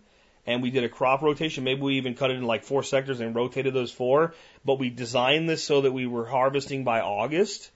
and 0.46 0.62
we 0.62 0.70
did 0.70 0.84
a 0.84 0.88
crop 0.88 1.22
rotation. 1.22 1.64
Maybe 1.64 1.82
we 1.82 1.96
even 1.96 2.14
cut 2.14 2.30
it 2.30 2.36
in 2.36 2.42
like 2.44 2.64
four 2.64 2.82
sectors 2.82 3.20
and 3.20 3.34
rotated 3.34 3.74
those 3.74 3.92
four. 3.92 4.34
But 4.64 4.78
we 4.78 4.90
designed 4.90 5.48
this 5.48 5.62
so 5.62 5.82
that 5.82 5.92
we 5.92 6.06
were 6.06 6.26
harvesting 6.26 6.82
by 6.84 7.00
August. 7.00 7.70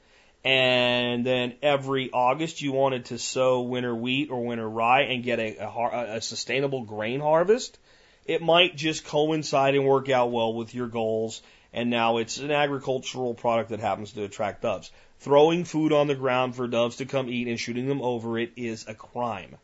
And 0.44 1.24
then 1.24 1.54
every 1.62 2.10
August 2.10 2.60
you 2.60 2.72
wanted 2.72 3.06
to 3.06 3.18
sow 3.18 3.62
winter 3.62 3.94
wheat 3.94 4.30
or 4.30 4.44
winter 4.44 4.68
rye 4.68 5.02
and 5.02 5.22
get 5.22 5.38
a, 5.38 5.56
a, 5.56 6.16
a 6.16 6.20
sustainable 6.20 6.82
grain 6.82 7.20
harvest. 7.20 7.78
It 8.26 8.42
might 8.42 8.76
just 8.76 9.04
coincide 9.04 9.74
and 9.74 9.86
work 9.86 10.08
out 10.08 10.32
well 10.32 10.52
with 10.52 10.74
your 10.74 10.88
goals. 10.88 11.42
And 11.74 11.90
now 11.90 12.18
it's 12.18 12.38
an 12.38 12.52
agricultural 12.52 13.34
product 13.34 13.70
that 13.70 13.80
happens 13.80 14.12
to 14.12 14.22
attract 14.22 14.62
doves. 14.62 14.92
Throwing 15.18 15.64
food 15.64 15.92
on 15.92 16.06
the 16.06 16.14
ground 16.14 16.54
for 16.54 16.68
doves 16.68 16.96
to 16.96 17.04
come 17.04 17.28
eat 17.28 17.48
and 17.48 17.58
shooting 17.58 17.88
them 17.88 18.00
over 18.00 18.38
it 18.38 18.52
is 18.56 18.86
a 18.86 18.94
crime. 18.94 19.56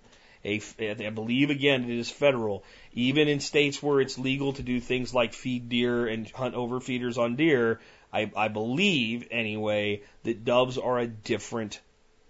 A, 0.44 0.60
I 0.80 1.10
believe 1.10 1.50
again 1.50 1.84
it 1.84 1.96
is 1.96 2.10
federal. 2.10 2.64
Even 2.94 3.28
in 3.28 3.38
states 3.38 3.80
where 3.80 4.00
it's 4.00 4.18
legal 4.18 4.54
to 4.54 4.62
do 4.62 4.80
things 4.80 5.14
like 5.14 5.34
feed 5.34 5.68
deer 5.68 6.08
and 6.08 6.28
hunt 6.30 6.56
overfeeders 6.56 7.16
on 7.16 7.36
deer, 7.36 7.78
I, 8.12 8.32
I 8.34 8.48
believe 8.48 9.28
anyway 9.30 10.02
that 10.24 10.44
doves 10.44 10.78
are 10.78 10.98
a 10.98 11.06
different 11.06 11.80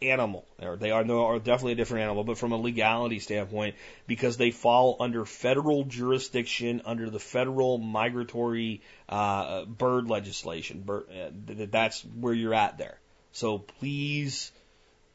animal, 0.03 0.47
or 0.61 0.77
they 0.77 0.91
are, 0.91 1.05
no, 1.05 1.27
are 1.27 1.39
definitely 1.39 1.73
a 1.73 1.77
different 1.77 2.05
animal, 2.05 2.25
but 2.25 2.39
from 2.39 2.53
a 2.53 2.57
legality 2.57 3.19
standpoint, 3.19 3.75
because 4.07 4.37
they 4.37 4.51
fall 4.51 4.97
under 5.01 5.25
federal 5.25 5.85
jurisdiction, 5.85 6.83
under 6.85 7.11
the 7.11 7.19
federal 7.19 7.79
migratory 7.79 8.81
uh, 9.09 9.65
bird 9.65 10.09
legislation. 10.09 10.85
Uh, 10.89 11.31
that's 11.71 12.03
where 12.03 12.35
you're 12.35 12.55
at 12.55 12.79
there. 12.79 12.99
So 13.33 13.59
please 13.59 14.53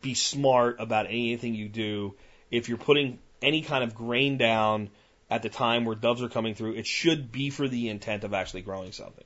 be 0.02 0.14
smart 0.14 0.78
about 0.80 1.08
anything 1.08 1.56
you 1.56 1.68
do. 1.68 2.16
If 2.52 2.70
you're 2.70 2.78
putting 2.78 3.20
any 3.42 3.62
kind 3.62 3.84
of 3.84 3.96
grain 3.96 4.38
down 4.38 4.90
at 5.30 5.42
the 5.42 5.50
time 5.50 5.86
where 5.86 5.96
doves 5.96 6.22
are 6.22 6.30
coming 6.30 6.54
through, 6.54 6.76
it 6.76 6.86
should 6.86 7.32
be 7.32 7.50
for 7.50 7.68
the 7.68 7.90
intent 7.90 8.24
of 8.24 8.34
actually 8.34 8.62
growing 8.62 8.92
something. 8.92 9.26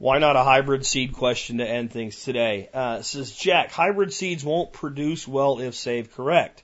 Why 0.00 0.20
not 0.20 0.36
a 0.36 0.44
hybrid 0.44 0.86
seed 0.86 1.12
question 1.12 1.58
to 1.58 1.68
end 1.68 1.90
things 1.90 2.22
today? 2.22 2.68
Uh, 2.72 3.02
says 3.02 3.32
Jack, 3.32 3.72
hybrid 3.72 4.12
seeds 4.12 4.44
won't 4.44 4.72
produce 4.72 5.26
well 5.26 5.58
if 5.58 5.74
saved 5.74 6.12
correct. 6.12 6.62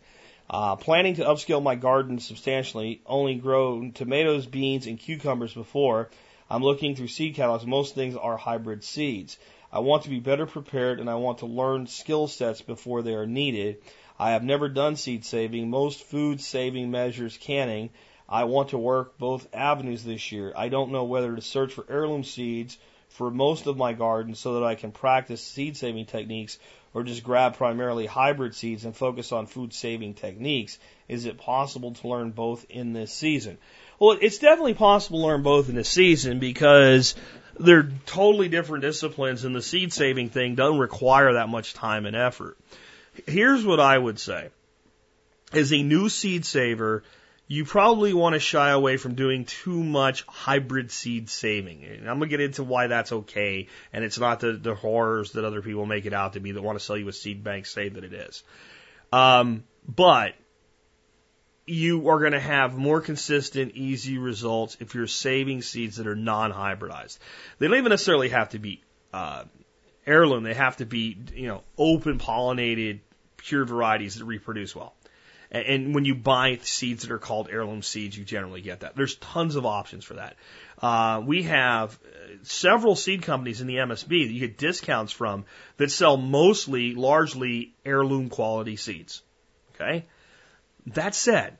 Uh, 0.48 0.76
planning 0.76 1.16
to 1.16 1.24
upscale 1.24 1.60
my 1.60 1.74
garden 1.74 2.20
substantially, 2.20 3.00
only 3.04 3.34
grown 3.34 3.90
tomatoes, 3.90 4.46
beans, 4.46 4.86
and 4.86 5.00
cucumbers 5.00 5.52
before. 5.52 6.10
I'm 6.48 6.62
looking 6.62 6.94
through 6.94 7.08
seed 7.08 7.34
catalogs. 7.34 7.66
Most 7.66 7.96
things 7.96 8.14
are 8.14 8.36
hybrid 8.36 8.84
seeds. 8.84 9.36
I 9.72 9.80
want 9.80 10.04
to 10.04 10.10
be 10.10 10.20
better 10.20 10.46
prepared 10.46 11.00
and 11.00 11.10
I 11.10 11.16
want 11.16 11.38
to 11.38 11.46
learn 11.46 11.88
skill 11.88 12.28
sets 12.28 12.62
before 12.62 13.02
they 13.02 13.14
are 13.14 13.26
needed. 13.26 13.78
I 14.16 14.30
have 14.30 14.44
never 14.44 14.68
done 14.68 14.94
seed 14.94 15.24
saving, 15.24 15.70
most 15.70 16.04
food 16.04 16.40
saving 16.40 16.92
measures 16.92 17.36
canning. 17.36 17.90
I 18.28 18.44
want 18.44 18.68
to 18.68 18.78
work 18.78 19.18
both 19.18 19.52
avenues 19.52 20.04
this 20.04 20.30
year. 20.30 20.52
I 20.54 20.68
don't 20.68 20.92
know 20.92 21.02
whether 21.02 21.34
to 21.34 21.42
search 21.42 21.72
for 21.72 21.84
heirloom 21.88 22.22
seeds 22.22 22.78
for 23.14 23.30
most 23.30 23.66
of 23.66 23.76
my 23.76 23.92
garden 23.92 24.34
so 24.34 24.54
that 24.54 24.64
I 24.64 24.74
can 24.74 24.90
practice 24.90 25.40
seed 25.40 25.76
saving 25.76 26.06
techniques 26.06 26.58
or 26.92 27.04
just 27.04 27.22
grab 27.22 27.56
primarily 27.56 28.06
hybrid 28.06 28.56
seeds 28.56 28.84
and 28.84 28.94
focus 28.94 29.30
on 29.30 29.46
food 29.46 29.72
saving 29.72 30.14
techniques? 30.14 30.78
Is 31.08 31.24
it 31.24 31.38
possible 31.38 31.92
to 31.92 32.08
learn 32.08 32.32
both 32.32 32.66
in 32.68 32.92
this 32.92 33.12
season? 33.12 33.58
Well, 34.00 34.18
it's 34.20 34.38
definitely 34.38 34.74
possible 34.74 35.20
to 35.20 35.26
learn 35.26 35.44
both 35.44 35.68
in 35.68 35.76
this 35.76 35.88
season 35.88 36.40
because 36.40 37.14
they're 37.58 37.88
totally 38.06 38.48
different 38.48 38.82
disciplines 38.82 39.44
and 39.44 39.54
the 39.54 39.62
seed 39.62 39.92
saving 39.92 40.30
thing 40.30 40.56
doesn't 40.56 40.78
require 40.78 41.34
that 41.34 41.48
much 41.48 41.72
time 41.72 42.06
and 42.06 42.16
effort. 42.16 42.58
Here's 43.28 43.64
what 43.64 43.78
I 43.78 43.96
would 43.96 44.18
say. 44.18 44.48
As 45.52 45.72
a 45.72 45.80
new 45.84 46.08
seed 46.08 46.44
saver, 46.44 47.04
you 47.46 47.64
probably 47.64 48.14
want 48.14 48.34
to 48.34 48.40
shy 48.40 48.70
away 48.70 48.96
from 48.96 49.14
doing 49.14 49.44
too 49.44 49.82
much 49.82 50.24
hybrid 50.26 50.90
seed 50.90 51.28
saving. 51.28 51.84
And 51.84 52.08
I'm 52.08 52.18
going 52.18 52.30
to 52.30 52.36
get 52.36 52.40
into 52.40 52.64
why 52.64 52.86
that's 52.86 53.12
okay. 53.12 53.68
And 53.92 54.02
it's 54.02 54.18
not 54.18 54.40
the, 54.40 54.52
the 54.52 54.74
horrors 54.74 55.32
that 55.32 55.44
other 55.44 55.60
people 55.60 55.84
make 55.84 56.06
it 56.06 56.14
out 56.14 56.32
to 56.34 56.40
be 56.40 56.52
that 56.52 56.62
want 56.62 56.78
to 56.78 56.84
sell 56.84 56.96
you 56.96 57.08
a 57.08 57.12
seed 57.12 57.44
bank 57.44 57.66
say 57.66 57.88
that 57.90 58.02
it 58.02 58.14
is. 58.14 58.42
Um, 59.12 59.64
but 59.86 60.34
you 61.66 62.08
are 62.08 62.18
going 62.18 62.32
to 62.32 62.40
have 62.40 62.76
more 62.76 63.00
consistent, 63.00 63.72
easy 63.74 64.16
results 64.16 64.76
if 64.80 64.94
you're 64.94 65.06
saving 65.06 65.62
seeds 65.62 65.96
that 65.96 66.06
are 66.06 66.16
non-hybridized. 66.16 67.18
They 67.58 67.68
don't 67.68 67.76
even 67.76 67.90
necessarily 67.90 68.30
have 68.30 68.50
to 68.50 68.58
be 68.58 68.82
uh, 69.12 69.44
heirloom. 70.06 70.44
They 70.44 70.54
have 70.54 70.78
to 70.78 70.86
be, 70.86 71.18
you 71.34 71.48
know, 71.48 71.62
open 71.76 72.18
pollinated, 72.18 73.00
pure 73.36 73.64
varieties 73.64 74.16
that 74.16 74.24
reproduce 74.24 74.74
well. 74.74 74.94
And 75.50 75.94
when 75.94 76.04
you 76.04 76.14
buy 76.14 76.58
seeds 76.62 77.02
that 77.02 77.12
are 77.12 77.18
called 77.18 77.48
heirloom 77.50 77.82
seeds, 77.82 78.16
you 78.16 78.24
generally 78.24 78.60
get 78.60 78.80
that. 78.80 78.96
There's 78.96 79.16
tons 79.16 79.56
of 79.56 79.66
options 79.66 80.04
for 80.04 80.14
that. 80.14 80.36
Uh, 80.80 81.22
we 81.24 81.44
have 81.44 81.98
uh, 82.04 82.34
several 82.42 82.96
seed 82.96 83.22
companies 83.22 83.60
in 83.60 83.66
the 83.66 83.76
MSB 83.76 84.26
that 84.26 84.32
you 84.32 84.40
get 84.40 84.58
discounts 84.58 85.12
from 85.12 85.44
that 85.76 85.90
sell 85.90 86.16
mostly, 86.16 86.94
largely 86.94 87.74
heirloom 87.84 88.30
quality 88.30 88.76
seeds. 88.76 89.22
Okay? 89.74 90.06
That 90.88 91.14
said, 91.14 91.58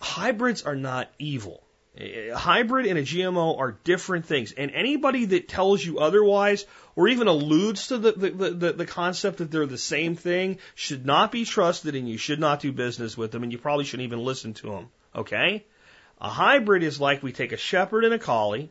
hybrids 0.00 0.62
are 0.62 0.76
not 0.76 1.10
evil. 1.18 1.62
A 1.98 2.30
hybrid 2.32 2.86
and 2.86 2.98
a 2.98 3.02
GMO 3.02 3.58
are 3.58 3.78
different 3.84 4.26
things. 4.26 4.52
And 4.52 4.70
anybody 4.70 5.24
that 5.26 5.48
tells 5.48 5.84
you 5.84 5.98
otherwise 5.98 6.66
or 6.94 7.08
even 7.08 7.26
alludes 7.26 7.88
to 7.88 7.98
the, 7.98 8.12
the, 8.12 8.30
the, 8.30 8.72
the, 8.72 8.86
concept 8.86 9.38
that 9.38 9.50
they're 9.50 9.66
the 9.66 9.78
same 9.78 10.14
thing 10.14 10.58
should 10.74 11.06
not 11.06 11.32
be 11.32 11.46
trusted 11.46 11.94
and 11.94 12.06
you 12.06 12.18
should 12.18 12.38
not 12.38 12.60
do 12.60 12.70
business 12.70 13.16
with 13.16 13.30
them 13.30 13.42
and 13.42 13.52
you 13.52 13.58
probably 13.58 13.84
shouldn't 13.84 14.06
even 14.06 14.24
listen 14.24 14.52
to 14.54 14.70
them. 14.70 14.88
Okay? 15.14 15.64
A 16.20 16.28
hybrid 16.28 16.82
is 16.82 17.00
like 17.00 17.22
we 17.22 17.32
take 17.32 17.52
a 17.52 17.56
shepherd 17.56 18.04
and 18.04 18.12
a 18.12 18.18
collie, 18.18 18.70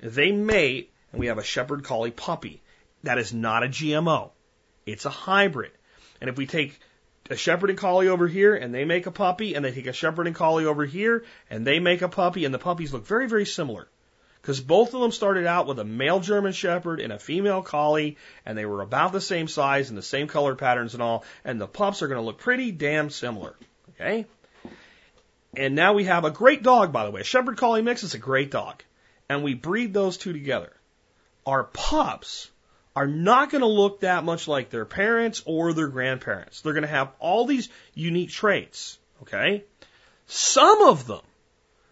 they 0.00 0.32
mate, 0.32 0.90
and 1.12 1.20
we 1.20 1.26
have 1.26 1.38
a 1.38 1.44
shepherd 1.44 1.84
collie 1.84 2.10
puppy. 2.10 2.62
That 3.02 3.18
is 3.18 3.32
not 3.32 3.62
a 3.62 3.68
GMO. 3.68 4.30
It's 4.86 5.04
a 5.04 5.10
hybrid. 5.10 5.72
And 6.20 6.30
if 6.30 6.36
we 6.36 6.46
take 6.46 6.78
a 7.30 7.36
shepherd 7.36 7.70
and 7.70 7.78
collie 7.78 8.08
over 8.08 8.26
here 8.26 8.54
and 8.54 8.74
they 8.74 8.84
make 8.84 9.06
a 9.06 9.10
puppy 9.10 9.54
and 9.54 9.64
they 9.64 9.72
take 9.72 9.86
a 9.86 9.92
shepherd 9.92 10.26
and 10.26 10.36
collie 10.36 10.64
over 10.64 10.84
here 10.84 11.24
and 11.50 11.66
they 11.66 11.78
make 11.78 12.02
a 12.02 12.08
puppy 12.08 12.44
and 12.44 12.54
the 12.54 12.58
puppies 12.58 12.92
look 12.92 13.06
very, 13.06 13.28
very 13.28 13.46
similar. 13.46 13.88
Because 14.40 14.60
both 14.60 14.94
of 14.94 15.00
them 15.00 15.12
started 15.12 15.46
out 15.46 15.66
with 15.66 15.78
a 15.78 15.84
male 15.84 16.20
German 16.20 16.52
shepherd 16.52 17.00
and 17.00 17.12
a 17.12 17.18
female 17.18 17.62
collie 17.62 18.16
and 18.46 18.56
they 18.56 18.64
were 18.64 18.82
about 18.82 19.12
the 19.12 19.20
same 19.20 19.48
size 19.48 19.88
and 19.88 19.98
the 19.98 20.02
same 20.02 20.26
color 20.26 20.54
patterns 20.54 20.94
and 20.94 21.02
all 21.02 21.24
and 21.44 21.60
the 21.60 21.66
pups 21.66 22.02
are 22.02 22.08
going 22.08 22.20
to 22.20 22.24
look 22.24 22.38
pretty 22.38 22.70
damn 22.70 23.10
similar. 23.10 23.54
Okay? 23.90 24.26
And 25.56 25.74
now 25.74 25.94
we 25.94 26.04
have 26.04 26.24
a 26.24 26.30
great 26.30 26.62
dog, 26.62 26.92
by 26.92 27.04
the 27.04 27.10
way. 27.10 27.22
A 27.22 27.24
shepherd 27.24 27.56
collie 27.56 27.82
mix 27.82 28.02
is 28.02 28.14
a 28.14 28.18
great 28.18 28.50
dog. 28.50 28.82
And 29.28 29.42
we 29.42 29.54
breed 29.54 29.92
those 29.92 30.16
two 30.16 30.32
together. 30.32 30.72
Our 31.44 31.64
pups 31.64 32.50
are 32.98 33.06
not 33.06 33.48
going 33.48 33.60
to 33.60 33.68
look 33.68 34.00
that 34.00 34.24
much 34.24 34.48
like 34.48 34.70
their 34.70 34.84
parents 34.84 35.40
or 35.46 35.72
their 35.72 35.86
grandparents. 35.86 36.62
They're 36.62 36.72
going 36.72 36.82
to 36.82 36.88
have 36.88 37.12
all 37.20 37.46
these 37.46 37.68
unique 37.94 38.30
traits. 38.30 38.98
Okay? 39.22 39.62
Some 40.26 40.82
of 40.82 41.06
them 41.06 41.20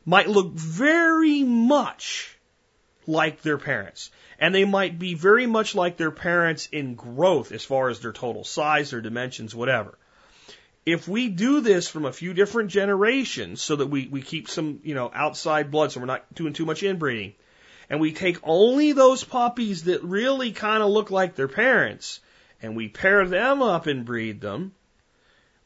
might 0.05 0.29
look 0.29 0.55
very 0.55 1.45
much 1.45 2.37
like 3.07 3.43
their 3.43 3.57
parents. 3.57 4.11
And 4.41 4.53
they 4.53 4.65
might 4.65 4.99
be 4.99 5.15
very 5.15 5.47
much 5.47 5.77
like 5.77 5.97
their 5.97 6.11
parents 6.11 6.69
in 6.73 6.97
growth 6.97 7.53
as 7.53 7.65
far 7.65 7.89
as 7.89 8.01
their 8.01 8.13
total 8.13 8.43
size, 8.43 8.91
their 8.91 9.01
dimensions, 9.01 9.55
whatever. 9.55 9.97
If 10.85 11.07
we 11.07 11.29
do 11.29 11.61
this 11.61 11.87
from 11.87 12.05
a 12.05 12.13
few 12.13 12.35
different 12.35 12.71
generations 12.71 13.63
so 13.63 13.77
that 13.77 13.87
we, 13.87 14.09
we 14.09 14.23
keep 14.23 14.49
some, 14.49 14.81
you 14.83 14.97
know, 14.97 15.13
outside 15.15 15.71
blood 15.71 15.93
so 15.93 16.01
we're 16.01 16.07
not 16.07 16.35
doing 16.35 16.53
too 16.53 16.67
much 16.67 16.83
inbreeding, 16.83 17.35
and 17.89 18.01
we 18.01 18.13
take 18.13 18.39
only 18.43 18.93
those 18.93 19.25
puppies 19.25 19.85
that 19.85 20.03
really 20.03 20.53
kind 20.53 20.83
of 20.83 20.91
look 20.91 21.11
like 21.11 21.35
their 21.35 21.49
parents 21.49 22.21
and 22.63 22.77
we 22.77 22.89
pair 22.89 23.27
them 23.27 23.63
up 23.63 23.87
and 23.87 24.05
breed 24.05 24.41
them, 24.41 24.73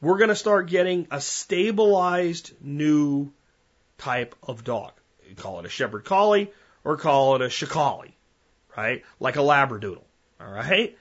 we're 0.01 0.19
going 0.19 0.29
to 0.29 0.37
start 0.37 0.69
getting 0.69 1.07
a 1.11 1.21
stabilized 1.21 2.53
new 2.61 3.33
type 3.99 4.35
of 4.43 4.65
dog. 4.65 4.93
You 5.29 5.35
call 5.35 5.61
it 5.61 5.67
a 5.67 5.71
shepherd 5.71 6.05
collie 6.05 6.53
or 6.85 6.97
call 6.97 7.37
it 7.37 7.43
a 7.43 7.47
shikali, 7.47 8.13
right? 8.77 9.05
Like 9.19 9.37
a 9.37 9.41
labradoodle, 9.41 10.03
all 10.41 10.51
right? 10.51 10.97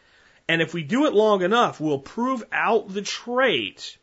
And 0.47 0.61
if 0.61 0.73
we 0.73 0.83
do 0.83 1.05
it 1.05 1.13
long 1.13 1.41
enough, 1.43 1.79
we'll 1.79 1.99
prove 1.99 2.43
out 2.51 2.93
the 2.93 3.01
trait 3.01 3.97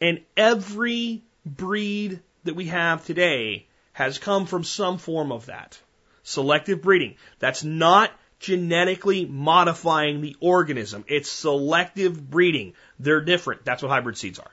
and 0.00 0.20
every 0.36 1.22
breed 1.44 2.20
that 2.44 2.54
we 2.54 2.66
have 2.66 3.04
today 3.04 3.66
has 3.92 4.18
come 4.18 4.46
from 4.46 4.64
some 4.64 4.98
form 4.98 5.32
of 5.32 5.46
that. 5.46 5.78
Selective 6.26 6.82
breeding. 6.82 7.14
That's 7.38 7.62
not 7.62 8.10
genetically 8.40 9.24
modifying 9.24 10.20
the 10.20 10.34
organism. 10.40 11.04
It's 11.06 11.30
selective 11.30 12.28
breeding. 12.28 12.74
They're 12.98 13.20
different. 13.20 13.64
That's 13.64 13.80
what 13.80 13.92
hybrid 13.92 14.18
seeds 14.18 14.40
are. 14.40 14.50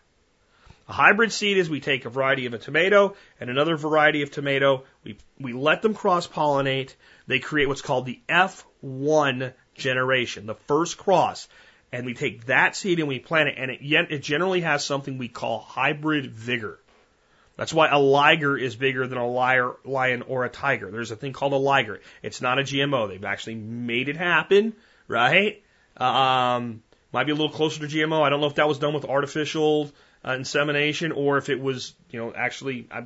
A 0.87 0.93
hybrid 0.93 1.31
seed 1.31 1.57
is 1.57 1.71
we 1.71 1.79
take 1.79 2.05
a 2.05 2.11
variety 2.11 2.45
of 2.45 2.53
a 2.53 2.59
tomato 2.59 3.15
and 3.39 3.49
another 3.49 3.75
variety 3.75 4.21
of 4.21 4.29
tomato. 4.29 4.83
We, 5.03 5.17
we 5.39 5.53
let 5.53 5.81
them 5.81 5.95
cross 5.95 6.27
pollinate. 6.27 6.93
They 7.25 7.39
create 7.39 7.67
what's 7.67 7.81
called 7.81 8.05
the 8.05 8.21
F1 8.29 9.53
generation, 9.73 10.45
the 10.45 10.53
first 10.67 10.99
cross. 10.99 11.47
And 11.91 12.05
we 12.05 12.13
take 12.13 12.45
that 12.45 12.75
seed 12.75 12.99
and 12.99 13.07
we 13.07 13.17
plant 13.17 13.49
it 13.49 13.55
and 13.57 13.71
it, 13.71 13.79
it 13.81 14.19
generally 14.19 14.61
has 14.61 14.85
something 14.85 15.17
we 15.17 15.27
call 15.27 15.59
hybrid 15.59 16.29
vigor. 16.31 16.79
That's 17.55 17.73
why 17.73 17.87
a 17.89 17.99
liger 17.99 18.57
is 18.57 18.75
bigger 18.75 19.05
than 19.07 19.17
a 19.17 19.27
lion 19.27 20.23
or 20.23 20.43
a 20.43 20.49
tiger. 20.49 20.89
There's 20.89 21.11
a 21.11 21.15
thing 21.15 21.33
called 21.33 21.53
a 21.53 21.57
liger. 21.57 22.01
It's 22.23 22.41
not 22.41 22.57
a 22.57 22.63
GMO. 22.63 23.07
They've 23.07 23.23
actually 23.23 23.55
made 23.55 24.09
it 24.09 24.17
happen, 24.17 24.73
right? 25.07 25.61
Um, 25.97 26.81
might 27.11 27.25
be 27.25 27.31
a 27.31 27.35
little 27.35 27.51
closer 27.51 27.87
to 27.87 27.95
GMO. 27.95 28.23
I 28.23 28.29
don't 28.29 28.41
know 28.41 28.47
if 28.47 28.55
that 28.55 28.67
was 28.67 28.79
done 28.79 28.95
with 28.95 29.05
artificial 29.05 29.91
uh, 30.25 30.31
insemination 30.31 31.11
or 31.11 31.37
if 31.37 31.49
it 31.49 31.61
was, 31.61 31.93
you 32.09 32.19
know, 32.19 32.33
actually, 32.33 32.87
I 32.91 33.03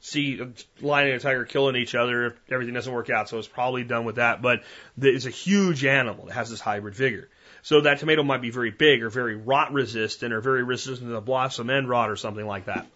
see 0.00 0.40
a 0.40 0.84
lion 0.84 1.08
and 1.08 1.16
a 1.16 1.20
tiger 1.20 1.44
killing 1.44 1.76
each 1.76 1.94
other 1.94 2.26
if 2.26 2.34
everything 2.50 2.74
doesn't 2.74 2.92
work 2.92 3.08
out. 3.08 3.28
So 3.28 3.38
it's 3.38 3.46
probably 3.46 3.84
done 3.84 4.04
with 4.04 4.16
that. 4.16 4.42
But 4.42 4.64
it's 5.00 5.26
a 5.26 5.30
huge 5.30 5.84
animal 5.84 6.26
that 6.26 6.34
has 6.34 6.50
this 6.50 6.60
hybrid 6.60 6.96
vigor. 6.96 7.28
So 7.62 7.82
that 7.82 8.00
tomato 8.00 8.24
might 8.24 8.42
be 8.42 8.50
very 8.50 8.72
big 8.72 9.02
or 9.04 9.10
very 9.10 9.36
rot 9.36 9.72
resistant 9.72 10.34
or 10.34 10.40
very 10.40 10.64
resistant 10.64 11.10
to 11.10 11.20
blossom 11.20 11.70
end 11.70 11.88
rot 11.88 12.10
or 12.10 12.16
something 12.16 12.46
like 12.46 12.66
that. 12.66 12.86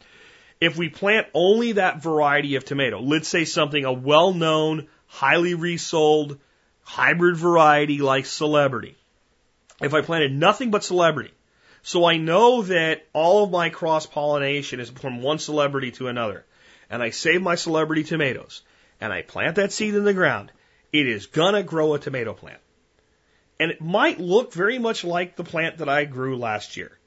If 0.60 0.76
we 0.76 0.88
plant 0.88 1.28
only 1.34 1.72
that 1.72 2.02
variety 2.02 2.56
of 2.56 2.64
tomato, 2.64 3.00
let's 3.00 3.28
say 3.28 3.44
something, 3.44 3.84
a 3.84 3.92
well 3.92 4.32
known, 4.32 4.88
highly 5.06 5.54
resold 5.54 6.38
hybrid 6.82 7.36
variety 7.36 7.98
like 7.98 8.26
celebrity, 8.26 8.96
if 9.80 9.94
I 9.94 10.00
planted 10.00 10.32
nothing 10.32 10.70
but 10.70 10.82
celebrity, 10.82 11.32
so 11.82 12.04
I 12.04 12.16
know 12.16 12.62
that 12.62 13.06
all 13.12 13.44
of 13.44 13.50
my 13.50 13.70
cross 13.70 14.06
pollination 14.06 14.80
is 14.80 14.90
from 14.90 15.22
one 15.22 15.38
celebrity 15.38 15.92
to 15.92 16.08
another, 16.08 16.44
and 16.90 17.02
I 17.02 17.10
save 17.10 17.40
my 17.40 17.54
celebrity 17.54 18.02
tomatoes, 18.02 18.62
and 19.00 19.12
I 19.12 19.22
plant 19.22 19.56
that 19.56 19.72
seed 19.72 19.94
in 19.94 20.04
the 20.04 20.14
ground, 20.14 20.50
it 20.92 21.06
is 21.06 21.26
gonna 21.26 21.62
grow 21.62 21.94
a 21.94 21.98
tomato 21.98 22.34
plant. 22.34 22.60
And 23.60 23.70
it 23.70 23.80
might 23.80 24.18
look 24.18 24.52
very 24.52 24.78
much 24.78 25.04
like 25.04 25.36
the 25.36 25.44
plant 25.44 25.78
that 25.78 25.88
I 25.88 26.04
grew 26.04 26.36
last 26.36 26.76
year. 26.76 26.97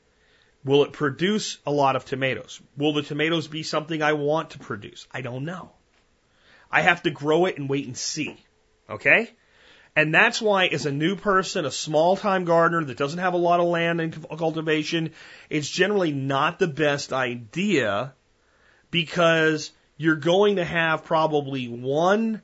Will 0.63 0.83
it 0.83 0.93
produce 0.93 1.57
a 1.65 1.71
lot 1.71 1.95
of 1.95 2.05
tomatoes? 2.05 2.61
Will 2.77 2.93
the 2.93 3.01
tomatoes 3.01 3.47
be 3.47 3.63
something 3.63 4.01
I 4.01 4.13
want 4.13 4.51
to 4.51 4.59
produce? 4.59 5.07
I 5.11 5.21
don't 5.21 5.45
know. 5.45 5.71
I 6.71 6.81
have 6.81 7.03
to 7.03 7.09
grow 7.09 7.45
it 7.45 7.57
and 7.57 7.69
wait 7.69 7.87
and 7.87 7.97
see. 7.97 8.37
Okay? 8.89 9.31
And 9.95 10.13
that's 10.13 10.41
why, 10.41 10.67
as 10.67 10.85
a 10.85 10.91
new 10.91 11.15
person, 11.15 11.65
a 11.65 11.71
small 11.71 12.15
time 12.15 12.45
gardener 12.45 12.83
that 12.85 12.97
doesn't 12.97 13.19
have 13.19 13.33
a 13.33 13.37
lot 13.37 13.59
of 13.59 13.67
land 13.67 13.99
and 13.99 14.25
cultivation, 14.37 15.11
it's 15.49 15.69
generally 15.69 16.13
not 16.13 16.59
the 16.59 16.67
best 16.67 17.11
idea 17.11 18.13
because 18.89 19.71
you're 19.97 20.15
going 20.15 20.55
to 20.57 20.65
have 20.65 21.03
probably 21.03 21.67
one 21.67 22.41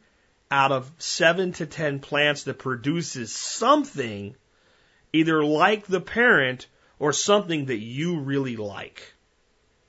out 0.51 0.71
of 0.71 0.91
seven 0.97 1.53
to 1.53 1.65
ten 1.65 1.99
plants 1.99 2.43
that 2.43 2.59
produces 2.59 3.33
something 3.33 4.35
either 5.13 5.43
like 5.43 5.87
the 5.87 6.01
parent 6.01 6.67
or 6.99 7.13
something 7.13 7.65
that 7.65 7.79
you 7.79 8.19
really 8.19 8.55
like. 8.55 9.13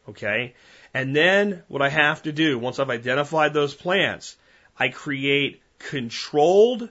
Okay? 0.09 0.55
And 0.95 1.15
then 1.15 1.63
what 1.69 1.83
I 1.83 1.89
have 1.89 2.23
to 2.23 2.33
do, 2.33 2.59
once 2.59 2.79
I've 2.79 2.91
identified 2.91 3.53
those 3.53 3.75
plants, 3.75 4.37
I 4.79 4.89
create 4.89 5.63
controlled 5.79 6.89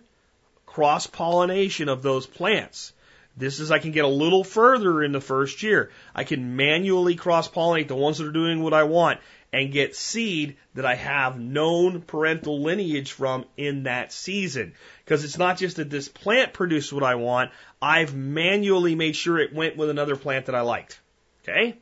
cross 0.66 1.08
pollination 1.08 1.90
of 1.90 2.04
those 2.04 2.28
plants. 2.28 2.94
This 3.36 3.60
is 3.60 3.70
I 3.70 3.80
can 3.80 3.92
get 3.92 4.06
a 4.06 4.10
little 4.10 4.44
further 4.44 5.04
in 5.04 5.12
the 5.12 5.22
first 5.22 5.62
year. 5.62 5.92
I 6.16 6.24
can 6.24 6.56
manually 6.56 7.16
cross 7.16 7.48
pollinate 7.48 7.88
the 7.88 7.96
ones 7.96 8.18
that 8.18 8.28
are 8.28 8.32
doing 8.32 8.64
what 8.64 8.74
I 8.74 8.84
want 8.84 9.20
and 9.54 9.72
get 9.72 9.96
seed 9.96 10.58
that 10.74 10.86
I 10.86 10.96
have 10.96 11.40
known 11.40 12.02
parental 12.02 12.62
lineage 12.62 13.12
from 13.12 13.46
in 13.56 13.84
that 13.84 14.12
season. 14.12 14.74
Because 15.04 15.24
it's 15.24 15.38
not 15.38 15.58
just 15.58 15.78
that 15.78 15.90
this 15.90 16.10
plant 16.10 16.54
produced 16.54 16.92
what 16.92 17.04
I 17.04 17.16
want, 17.16 17.52
I've 17.82 18.14
manually 18.14 18.96
made 18.96 19.16
sure 19.16 19.40
it 19.40 19.54
went 19.54 19.78
with 19.78 19.90
another 19.90 20.16
plant 20.16 20.48
that 20.48 20.56
I 20.56 20.62
liked. 20.62 21.00
Okay? 21.44 21.78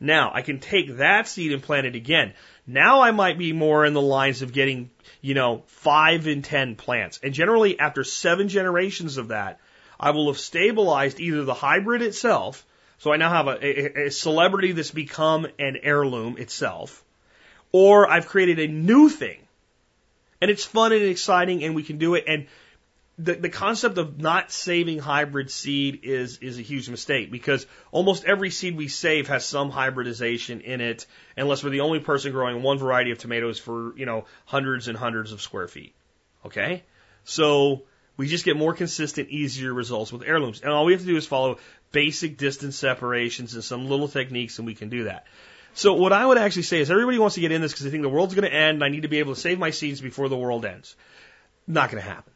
Now, 0.00 0.30
I 0.32 0.42
can 0.42 0.60
take 0.60 0.98
that 0.98 1.26
seed 1.26 1.52
and 1.52 1.62
plant 1.62 1.86
it 1.86 1.96
again. 1.96 2.34
Now 2.66 3.00
I 3.00 3.10
might 3.10 3.38
be 3.38 3.52
more 3.52 3.84
in 3.84 3.94
the 3.94 4.00
lines 4.00 4.42
of 4.42 4.52
getting, 4.52 4.90
you 5.20 5.34
know, 5.34 5.64
five 5.66 6.26
and 6.26 6.44
ten 6.44 6.76
plants. 6.76 7.18
And 7.22 7.34
generally, 7.34 7.80
after 7.80 8.04
seven 8.04 8.48
generations 8.48 9.16
of 9.16 9.28
that, 9.28 9.58
I 9.98 10.10
will 10.10 10.28
have 10.28 10.38
stabilized 10.38 11.18
either 11.18 11.44
the 11.44 11.54
hybrid 11.54 12.02
itself, 12.02 12.64
so 12.98 13.12
I 13.12 13.16
now 13.16 13.30
have 13.30 13.46
a, 13.46 13.64
a, 13.64 14.06
a 14.06 14.10
celebrity 14.10 14.72
that's 14.72 14.90
become 14.90 15.46
an 15.58 15.78
heirloom 15.82 16.36
itself, 16.36 17.04
or 17.72 18.10
I've 18.10 18.26
created 18.26 18.58
a 18.58 18.72
new 18.72 19.08
thing. 19.08 19.38
And 20.40 20.50
it's 20.50 20.64
fun 20.64 20.92
and 20.92 21.02
exciting 21.02 21.64
and 21.64 21.74
we 21.74 21.82
can 21.82 21.98
do 21.98 22.14
it. 22.14 22.24
And 22.28 22.46
the, 23.18 23.34
the 23.34 23.48
concept 23.48 23.98
of 23.98 24.20
not 24.20 24.52
saving 24.52 25.00
hybrid 25.00 25.50
seed 25.50 26.00
is, 26.04 26.38
is 26.38 26.58
a 26.58 26.62
huge 26.62 26.88
mistake 26.88 27.32
because 27.32 27.66
almost 27.90 28.24
every 28.24 28.50
seed 28.50 28.76
we 28.76 28.86
save 28.86 29.26
has 29.28 29.44
some 29.44 29.70
hybridization 29.70 30.60
in 30.60 30.80
it 30.80 31.06
unless 31.36 31.64
we're 31.64 31.70
the 31.70 31.80
only 31.80 31.98
person 31.98 32.30
growing 32.30 32.62
one 32.62 32.78
variety 32.78 33.10
of 33.10 33.18
tomatoes 33.18 33.58
for, 33.58 33.96
you 33.96 34.06
know, 34.06 34.26
hundreds 34.44 34.86
and 34.86 34.96
hundreds 34.96 35.32
of 35.32 35.40
square 35.42 35.66
feet. 35.66 35.94
Okay? 36.46 36.84
So 37.24 37.82
we 38.16 38.28
just 38.28 38.44
get 38.44 38.56
more 38.56 38.74
consistent, 38.74 39.28
easier 39.30 39.74
results 39.74 40.12
with 40.12 40.22
heirlooms. 40.22 40.60
And 40.60 40.70
all 40.70 40.84
we 40.84 40.92
have 40.92 41.00
to 41.00 41.06
do 41.06 41.16
is 41.16 41.26
follow 41.26 41.58
basic 41.92 42.36
distance 42.36 42.76
separations 42.76 43.54
and 43.54 43.64
some 43.64 43.88
little 43.88 44.08
techniques 44.08 44.58
and 44.58 44.66
we 44.66 44.74
can 44.74 44.88
do 44.88 45.04
that. 45.04 45.26
So 45.74 45.94
what 45.94 46.12
I 46.12 46.24
would 46.24 46.38
actually 46.38 46.62
say 46.62 46.80
is 46.80 46.90
everybody 46.90 47.18
wants 47.18 47.36
to 47.36 47.40
get 47.40 47.52
in 47.52 47.60
this 47.60 47.72
because 47.72 47.84
they 47.84 47.90
think 47.90 48.02
the 48.02 48.08
world's 48.08 48.34
going 48.34 48.48
to 48.48 48.54
end 48.54 48.76
and 48.76 48.84
I 48.84 48.88
need 48.88 49.02
to 49.02 49.08
be 49.08 49.18
able 49.18 49.34
to 49.34 49.40
save 49.40 49.58
my 49.58 49.70
seeds 49.70 50.00
before 50.00 50.28
the 50.28 50.36
world 50.36 50.64
ends. 50.64 50.96
Not 51.66 51.90
going 51.90 52.02
to 52.02 52.08
happen. 52.08 52.32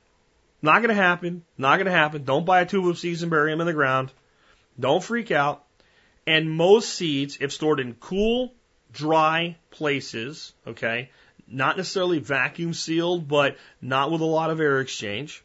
Not 0.62 0.78
going 0.78 0.94
to 0.94 1.02
happen. 1.02 1.44
Not 1.58 1.76
going 1.76 1.86
to 1.86 1.92
happen. 1.92 2.24
Don't 2.24 2.46
buy 2.46 2.60
a 2.60 2.66
tube 2.66 2.86
of 2.86 2.98
seeds 2.98 3.22
and 3.22 3.30
bury 3.30 3.50
them 3.50 3.60
in 3.60 3.66
the 3.66 3.72
ground. 3.72 4.12
Don't 4.78 5.02
freak 5.02 5.30
out. 5.30 5.64
And 6.26 6.50
most 6.50 6.90
seeds, 6.90 7.38
if 7.40 7.52
stored 7.52 7.80
in 7.80 7.94
cool, 7.94 8.54
dry 8.92 9.56
places, 9.70 10.52
okay, 10.66 11.10
not 11.48 11.76
necessarily 11.76 12.20
vacuum 12.20 12.74
sealed, 12.74 13.26
but 13.26 13.56
not 13.80 14.12
with 14.12 14.20
a 14.20 14.26
lot 14.26 14.50
of 14.50 14.60
air 14.60 14.80
exchange, 14.80 15.42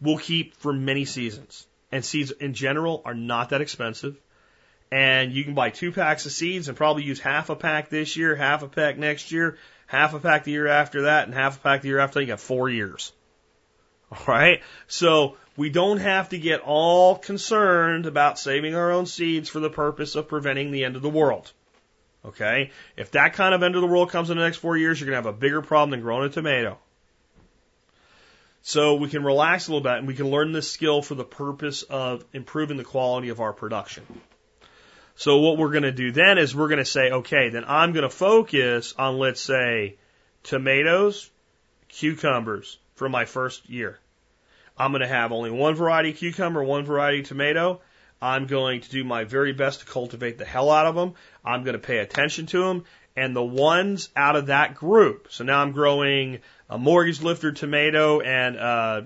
will 0.00 0.18
keep 0.18 0.54
for 0.56 0.72
many 0.72 1.04
seasons. 1.04 1.66
And 1.92 2.04
seeds 2.04 2.30
in 2.30 2.54
general 2.54 3.02
are 3.04 3.14
not 3.14 3.50
that 3.50 3.60
expensive. 3.60 4.16
And 4.90 5.32
you 5.32 5.44
can 5.44 5.54
buy 5.54 5.70
two 5.70 5.92
packs 5.92 6.26
of 6.26 6.32
seeds 6.32 6.68
and 6.68 6.76
probably 6.76 7.04
use 7.04 7.20
half 7.20 7.50
a 7.50 7.56
pack 7.56 7.88
this 7.88 8.16
year, 8.16 8.34
half 8.34 8.62
a 8.62 8.68
pack 8.68 8.98
next 8.98 9.30
year, 9.30 9.56
half 9.86 10.14
a 10.14 10.18
pack 10.18 10.44
the 10.44 10.52
year 10.52 10.66
after 10.66 11.02
that, 11.02 11.24
and 11.24 11.34
half 11.34 11.58
a 11.58 11.60
pack 11.60 11.82
the 11.82 11.88
year 11.88 11.98
after. 11.98 12.20
You 12.20 12.26
got 12.26 12.40
four 12.40 12.68
years. 12.68 13.12
All 14.10 14.24
right. 14.26 14.62
So 14.88 15.36
we 15.56 15.70
don't 15.70 15.98
have 15.98 16.30
to 16.30 16.38
get 16.38 16.60
all 16.60 17.16
concerned 17.16 18.06
about 18.06 18.38
saving 18.38 18.74
our 18.74 18.90
own 18.90 19.06
seeds 19.06 19.48
for 19.48 19.60
the 19.60 19.70
purpose 19.70 20.14
of 20.14 20.28
preventing 20.28 20.70
the 20.70 20.84
end 20.84 20.96
of 20.96 21.02
the 21.02 21.08
world. 21.08 21.52
Okay. 22.24 22.70
If 22.96 23.12
that 23.12 23.34
kind 23.34 23.54
of 23.54 23.62
end 23.62 23.74
of 23.74 23.80
the 23.80 23.86
world 23.86 24.10
comes 24.10 24.30
in 24.30 24.36
the 24.36 24.44
next 24.44 24.58
four 24.58 24.76
years, 24.76 25.00
you're 25.00 25.10
going 25.10 25.22
to 25.22 25.28
have 25.28 25.34
a 25.34 25.38
bigger 25.38 25.62
problem 25.62 25.90
than 25.90 26.00
growing 26.00 26.26
a 26.26 26.28
tomato. 26.28 26.78
So 28.62 28.94
we 28.94 29.08
can 29.08 29.24
relax 29.24 29.66
a 29.66 29.72
little 29.72 29.82
bit 29.82 29.98
and 29.98 30.06
we 30.06 30.14
can 30.14 30.30
learn 30.30 30.52
this 30.52 30.70
skill 30.70 31.02
for 31.02 31.16
the 31.16 31.24
purpose 31.24 31.82
of 31.82 32.24
improving 32.32 32.76
the 32.76 32.84
quality 32.84 33.28
of 33.28 33.40
our 33.40 33.52
production. 33.52 34.04
So 35.16 35.38
what 35.38 35.58
we're 35.58 35.72
going 35.72 35.82
to 35.82 35.92
do 35.92 36.12
then 36.12 36.38
is 36.38 36.54
we're 36.54 36.68
going 36.68 36.78
to 36.78 36.84
say, 36.84 37.10
okay, 37.10 37.48
then 37.50 37.64
I'm 37.66 37.92
going 37.92 38.04
to 38.04 38.08
focus 38.08 38.94
on, 38.96 39.18
let's 39.18 39.40
say, 39.40 39.96
tomatoes, 40.44 41.30
cucumbers 41.88 42.78
for 42.94 43.08
my 43.08 43.24
first 43.24 43.68
year. 43.68 43.98
I'm 44.78 44.92
going 44.92 45.02
to 45.02 45.08
have 45.08 45.32
only 45.32 45.50
one 45.50 45.74
variety 45.74 46.12
cucumber, 46.12 46.64
one 46.64 46.84
variety 46.84 47.22
tomato. 47.22 47.80
I'm 48.22 48.46
going 48.46 48.80
to 48.80 48.90
do 48.90 49.02
my 49.02 49.24
very 49.24 49.52
best 49.52 49.80
to 49.80 49.86
cultivate 49.86 50.38
the 50.38 50.44
hell 50.44 50.70
out 50.70 50.86
of 50.86 50.94
them. 50.94 51.14
I'm 51.44 51.64
going 51.64 51.74
to 51.74 51.80
pay 51.80 51.98
attention 51.98 52.46
to 52.46 52.64
them. 52.64 52.84
And 53.14 53.36
the 53.36 53.42
ones 53.42 54.08
out 54.16 54.36
of 54.36 54.46
that 54.46 54.74
group, 54.74 55.26
so 55.30 55.44
now 55.44 55.60
I'm 55.60 55.72
growing 55.72 56.38
a 56.72 56.78
mortgage 56.78 57.20
lifter 57.20 57.52
tomato 57.52 58.20
and 58.20 58.56
uh, 58.56 59.02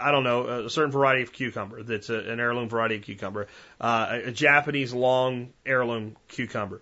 I 0.00 0.10
don't 0.10 0.24
know 0.24 0.64
a 0.66 0.70
certain 0.70 0.90
variety 0.90 1.22
of 1.22 1.32
cucumber 1.32 1.84
that's 1.84 2.10
a, 2.10 2.18
an 2.18 2.40
heirloom 2.40 2.68
variety 2.68 2.96
of 2.96 3.02
cucumber, 3.02 3.46
uh, 3.80 4.18
a, 4.24 4.32
Japanese 4.32 4.92
long 4.92 5.52
heirloom 5.64 6.16
cucumber, 6.26 6.80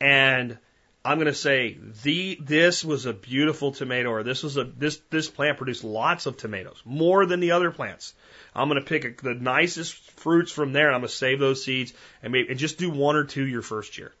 and 0.00 0.58
I'm 1.04 1.18
going 1.18 1.28
to 1.28 1.34
say 1.34 1.78
the 2.02 2.38
this 2.40 2.84
was 2.84 3.06
a 3.06 3.12
beautiful 3.12 3.70
tomato, 3.70 4.10
or 4.10 4.24
this 4.24 4.42
was 4.42 4.56
a 4.56 4.64
this 4.64 5.00
this 5.10 5.30
plant 5.30 5.58
produced 5.58 5.84
lots 5.84 6.26
of 6.26 6.36
tomatoes, 6.36 6.82
more 6.84 7.24
than 7.24 7.38
the 7.38 7.52
other 7.52 7.70
plants. 7.70 8.14
I'm 8.52 8.68
going 8.68 8.82
to 8.82 8.86
pick 8.86 9.04
a, 9.04 9.22
the 9.22 9.34
nicest 9.34 9.94
fruits 10.18 10.50
from 10.50 10.72
there, 10.72 10.88
and 10.88 10.94
I'm 10.96 11.02
going 11.02 11.08
to 11.08 11.14
save 11.14 11.38
those 11.38 11.64
seeds 11.64 11.94
and 12.24 12.32
maybe 12.32 12.48
and 12.50 12.58
just 12.58 12.78
do 12.78 12.90
one 12.90 13.14
or 13.14 13.24
two 13.24 13.46
your 13.46 13.62
first 13.62 13.96
year, 13.96 14.12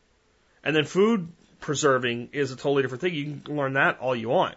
and 0.62 0.76
then 0.76 0.84
food 0.84 1.32
preserving 1.58 2.28
is 2.32 2.52
a 2.52 2.56
totally 2.56 2.82
different 2.82 3.02
thing. 3.02 3.14
You 3.14 3.40
can 3.44 3.56
learn 3.56 3.72
that 3.72 3.98
all 3.98 4.14
you 4.14 4.28
want 4.28 4.54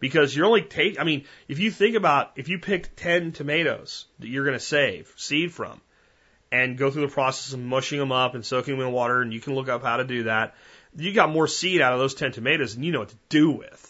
because 0.00 0.34
you're 0.34 0.46
only 0.46 0.62
take. 0.62 0.98
I 0.98 1.04
mean, 1.04 1.26
if 1.46 1.60
you 1.60 1.70
think 1.70 1.94
about 1.94 2.32
if 2.36 2.48
you 2.48 2.58
picked 2.58 2.96
ten 2.96 3.30
tomatoes 3.32 4.06
that 4.18 4.28
you're 4.28 4.44
going 4.44 4.58
to 4.58 4.64
save 4.64 5.12
seed 5.16 5.52
from, 5.52 5.80
and 6.50 6.76
go 6.76 6.90
through 6.90 7.06
the 7.06 7.12
process 7.12 7.52
of 7.52 7.60
mushing 7.60 8.00
them 8.00 8.10
up 8.10 8.34
and 8.34 8.44
soaking 8.44 8.76
them 8.76 8.86
in 8.88 8.92
water, 8.92 9.22
and 9.22 9.32
you 9.32 9.40
can 9.40 9.54
look 9.54 9.68
up 9.68 9.84
how 9.84 9.98
to 9.98 10.04
do 10.04 10.24
that 10.24 10.54
you 10.96 11.12
got 11.12 11.30
more 11.30 11.46
seed 11.46 11.80
out 11.80 11.92
of 11.92 11.98
those 11.98 12.14
10 12.14 12.32
tomatoes 12.32 12.74
than 12.74 12.84
you 12.84 12.92
know 12.92 13.00
what 13.00 13.10
to 13.10 13.18
do 13.28 13.50
with. 13.50 13.86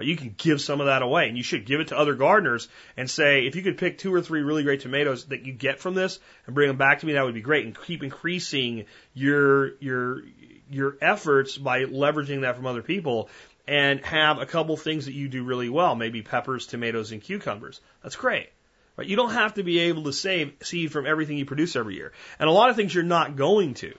You 0.00 0.16
can 0.16 0.34
give 0.36 0.60
some 0.60 0.80
of 0.80 0.86
that 0.86 1.02
away 1.02 1.28
and 1.28 1.36
you 1.36 1.44
should 1.44 1.66
give 1.66 1.78
it 1.78 1.88
to 1.88 1.98
other 1.98 2.14
gardeners 2.14 2.66
and 2.96 3.08
say, 3.08 3.46
if 3.46 3.54
you 3.54 3.62
could 3.62 3.78
pick 3.78 3.96
two 3.96 4.12
or 4.12 4.20
three 4.20 4.42
really 4.42 4.64
great 4.64 4.80
tomatoes 4.80 5.26
that 5.26 5.46
you 5.46 5.52
get 5.52 5.78
from 5.78 5.94
this 5.94 6.18
and 6.46 6.54
bring 6.54 6.66
them 6.66 6.76
back 6.76 6.98
to 6.98 7.06
me, 7.06 7.12
that 7.12 7.24
would 7.24 7.34
be 7.34 7.40
great 7.40 7.64
and 7.64 7.80
keep 7.80 8.02
increasing 8.02 8.86
your, 9.14 9.76
your, 9.76 10.22
your 10.68 10.96
efforts 11.00 11.56
by 11.56 11.84
leveraging 11.84 12.40
that 12.40 12.56
from 12.56 12.66
other 12.66 12.82
people 12.82 13.28
and 13.66 14.04
have 14.04 14.38
a 14.38 14.46
couple 14.46 14.76
things 14.76 15.06
that 15.06 15.14
you 15.14 15.28
do 15.28 15.42
really 15.42 15.68
well, 15.68 15.94
maybe 15.94 16.22
peppers, 16.22 16.66
tomatoes, 16.66 17.12
and 17.12 17.22
cucumbers. 17.22 17.80
That's 18.02 18.16
great. 18.16 18.50
Right? 18.96 19.08
You 19.08 19.16
don't 19.16 19.32
have 19.32 19.54
to 19.54 19.62
be 19.62 19.80
able 19.80 20.04
to 20.04 20.12
save 20.12 20.54
seed 20.62 20.92
from 20.92 21.06
everything 21.06 21.38
you 21.38 21.46
produce 21.46 21.74
every 21.74 21.96
year. 21.96 22.12
And 22.38 22.48
a 22.48 22.52
lot 22.52 22.70
of 22.70 22.76
things 22.76 22.94
you're 22.94 23.04
not 23.04 23.36
going 23.36 23.74
to. 23.74 23.94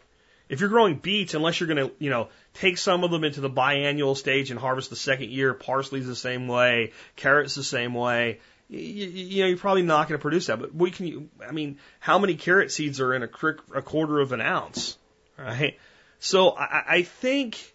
If 0.48 0.60
you're 0.60 0.70
growing 0.70 0.98
beets, 0.98 1.34
unless 1.34 1.60
you're 1.60 1.68
going 1.68 1.90
to, 1.90 1.96
you 1.98 2.12
know, 2.12 2.30
take 2.54 2.78
some 2.78 3.04
of 3.04 3.10
them 3.10 3.24
into 3.24 3.42
the 3.42 3.50
biannual 3.50 4.16
stage 4.16 4.52
and 4.52 4.60
harvest 4.60 4.92
the 4.92 4.96
second 4.96 5.32
year, 5.32 5.56
parsley's 5.56 6.06
the 6.06 6.16
same 6.16 6.48
way, 6.48 6.94
carrots 7.16 7.56
the 7.56 7.64
same 7.64 7.96
way. 7.96 8.40
You, 8.70 8.80
you 8.80 9.42
know, 9.42 9.48
you're 9.50 9.58
probably 9.58 9.82
not 9.82 10.08
going 10.08 10.20
to 10.20 10.22
produce 10.22 10.48
that. 10.48 10.60
But 10.60 10.76
we 10.76 10.92
can, 10.92 11.32
I 11.46 11.52
mean, 11.52 11.80
how 12.00 12.20
many 12.20 12.36
carrot 12.36 12.72
seeds 12.72 13.02
are 13.02 13.14
in 13.16 13.24
a, 13.24 13.30
a 13.74 13.82
quarter 13.82 14.20
of 14.20 14.34
an 14.34 14.42
ounce, 14.42 14.98
right? 15.38 15.80
So 16.20 16.52
I, 16.52 16.84
I 16.88 17.02
think 17.02 17.74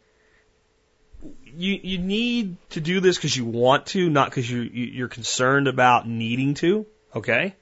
you 1.45 1.81
you 1.83 1.99
need 1.99 2.57
to 2.71 2.81
do 2.81 3.01
this 3.01 3.17
because 3.17 3.37
you 3.37 3.45
want 3.45 3.87
to, 3.87 4.09
not 4.09 4.31
because 4.31 4.51
you 4.51 4.63
you're 4.63 5.09
concerned 5.09 5.69
about 5.69 6.09
needing 6.09 6.55
to. 6.55 6.87
Okay, 7.15 7.57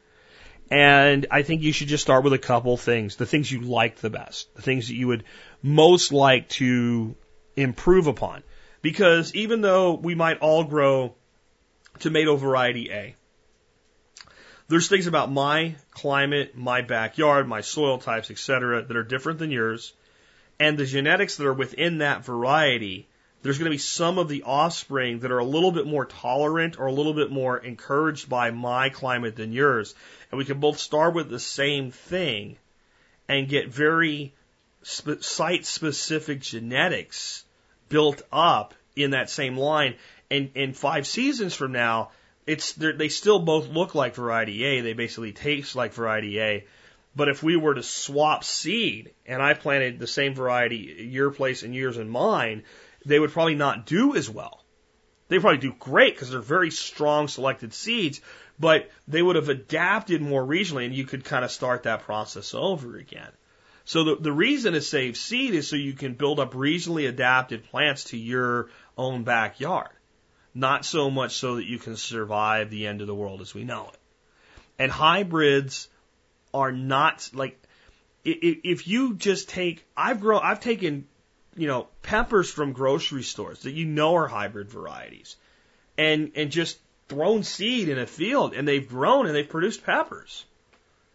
And 0.71 1.27
I 1.31 1.43
think 1.43 1.63
you 1.63 1.73
should 1.73 1.89
just 1.89 2.03
start 2.03 2.25
with 2.25 2.35
a 2.35 2.39
couple 2.39 2.77
things, 2.77 3.17
the 3.17 3.27
things 3.27 3.51
you 3.51 3.61
like 3.61 3.97
the 3.97 4.11
best, 4.11 4.55
the 4.55 4.63
things 4.63 4.89
that 4.89 4.95
you 4.95 5.09
would 5.09 5.25
most 5.63 6.13
like 6.13 6.49
to 6.51 7.17
improve 7.57 8.07
upon. 8.07 8.43
Because 8.83 9.35
even 9.35 9.63
though 9.63 9.95
we 9.95 10.15
might 10.15 10.39
all 10.39 10.65
grow 10.65 11.15
tomato 11.99 12.37
variety 12.37 12.91
A, 12.93 13.15
there's 14.69 14.89
things 14.89 15.07
about 15.07 15.33
my 15.33 15.77
climate, 15.91 16.57
my 16.57 16.83
backyard, 16.83 17.49
my 17.49 17.63
soil 17.63 17.99
types, 17.99 18.31
etc., 18.31 18.83
that 18.83 18.97
are 18.97 19.03
different 19.03 19.39
than 19.39 19.51
yours. 19.51 19.95
And 20.61 20.77
the 20.77 20.85
genetics 20.85 21.37
that 21.37 21.47
are 21.47 21.55
within 21.55 21.99
that 21.99 22.25
variety, 22.25 23.08
there's 23.43 23.59
going 23.59 23.71
to 23.71 23.75
be 23.75 23.79
some 23.79 24.19
of 24.19 24.29
the 24.29 24.43
offspring 24.43 25.21
that 25.21 25.31
are 25.31 25.39
a 25.39 25.45
little 25.45 25.71
bit 25.71 25.87
more 25.87 26.05
tolerant 26.05 26.79
or 26.79 26.87
a 26.87 26.93
little 26.93 27.15
bit 27.15 27.31
more 27.31 27.57
encouraged 27.57 28.29
by 28.29 28.51
my 28.51 28.89
climate 28.89 29.37
than 29.37 29.53
yours. 29.53 29.95
And 30.31 30.39
we 30.39 30.45
can 30.45 30.61
both 30.61 30.79
start 30.79 31.15
with 31.15 31.31
the 31.31 31.39
same 31.39 31.91
thing 31.91 32.57
and 33.29 33.49
get 33.49 33.69
very 33.69 34.33
site 34.83 35.67
specific 35.67 36.41
genetics 36.41 37.45
built 37.89 38.23
up 38.33 38.75
in 38.97 39.13
that 39.13 39.31
same 39.31 39.57
line. 39.57 39.95
And 40.31 40.51
in 40.55 40.73
five 40.73 41.07
seasons 41.07 41.55
from 41.55 41.73
now, 41.73 42.11
it's 42.47 42.73
they 42.73 43.09
still 43.09 43.39
both 43.39 43.69
look 43.69 43.95
like 43.95 44.15
variety 44.15 44.65
A. 44.65 44.81
They 44.81 44.95
basically 44.95 45.33
taste 45.33 45.77
like 45.77 45.93
variety 45.93 46.41
A. 46.41 46.67
But 47.15 47.29
if 47.29 47.43
we 47.43 47.57
were 47.57 47.75
to 47.75 47.83
swap 47.83 48.45
seed 48.45 49.13
and 49.27 49.43
I 49.43 49.55
planted 49.55 49.99
the 49.99 50.07
same 50.07 50.35
variety 50.35 51.09
your 51.11 51.31
place 51.31 51.63
and 51.63 51.75
yours 51.75 51.97
and 51.97 52.11
mine, 52.11 52.65
they 53.09 53.19
would 53.19 53.33
probably 53.33 53.55
not 53.55 53.87
do 53.87 54.15
as 54.15 54.29
well. 54.29 54.65
They 55.29 55.39
probably 55.39 55.59
do 55.59 55.75
great 55.79 56.15
because 56.15 56.31
they're 56.31 56.41
very 56.41 56.71
strong 56.71 57.29
selected 57.29 57.75
seeds, 57.75 58.21
but 58.59 58.91
they 59.07 59.23
would 59.23 59.37
have 59.37 59.49
adapted 59.49 60.23
more 60.23 60.45
regionally 60.45 60.87
and 60.87 60.95
you 60.95 61.05
could 61.05 61.25
kind 61.25 61.45
of 61.45 61.51
start 61.51 61.83
that 61.83 62.03
process 62.03 62.55
over 62.55 62.97
again. 62.97 63.31
So 63.85 64.05
the, 64.05 64.17
the 64.17 64.33
reason 64.33 64.75
to 64.75 64.83
save 64.83 65.17
seed 65.17 65.55
is 65.55 65.69
so 65.69 65.77
you 65.77 65.95
can 65.95 66.15
build 66.15 66.41
up 66.41 66.53
regionally 66.53 67.09
adapted 67.09 67.65
plants 67.65 68.05
to 68.05 68.19
your 68.19 68.69
own 68.97 69.25
backyard. 69.25 69.89
Not 70.55 70.85
so 70.85 71.11
much 71.11 71.33
so 71.37 71.57
that 71.57 71.67
you 71.67 71.79
can 71.79 71.97
survive 71.97 72.71
the 72.71 72.87
end 72.87 73.01
of 73.01 73.07
the 73.07 73.15
world 73.15 73.41
as 73.41 73.55
we 73.55 73.65
know 73.65 73.89
it. 73.89 73.99
And 74.79 74.91
hybrids 74.91 75.89
are 76.53 76.73
not 76.73 77.31
like, 77.33 77.61
if 78.25 78.87
you 78.87 79.15
just 79.15 79.49
take, 79.49 79.87
I've 79.97 80.21
grown, 80.21 80.41
I've 80.43 80.61
taken, 80.61 81.07
you 81.59 81.67
know, 81.67 81.89
peppers 82.03 82.51
from 82.51 82.73
grocery 82.73 83.23
stores 83.23 83.61
that 83.63 83.73
you 83.73 83.85
know 83.85 84.15
are 84.17 84.29
hybrid 84.29 84.71
varieties 84.71 85.37
and, 85.97 86.33
and 86.37 86.51
just 86.51 86.79
thrown 87.09 87.43
seed 87.43 87.89
in 87.89 87.99
a 87.99 88.07
field 88.07 88.55
and 88.55 88.67
they've 88.67 88.89
grown 88.89 89.27
and 89.27 89.35
they've 89.35 89.49
produced 89.49 89.85
peppers. 89.85 90.45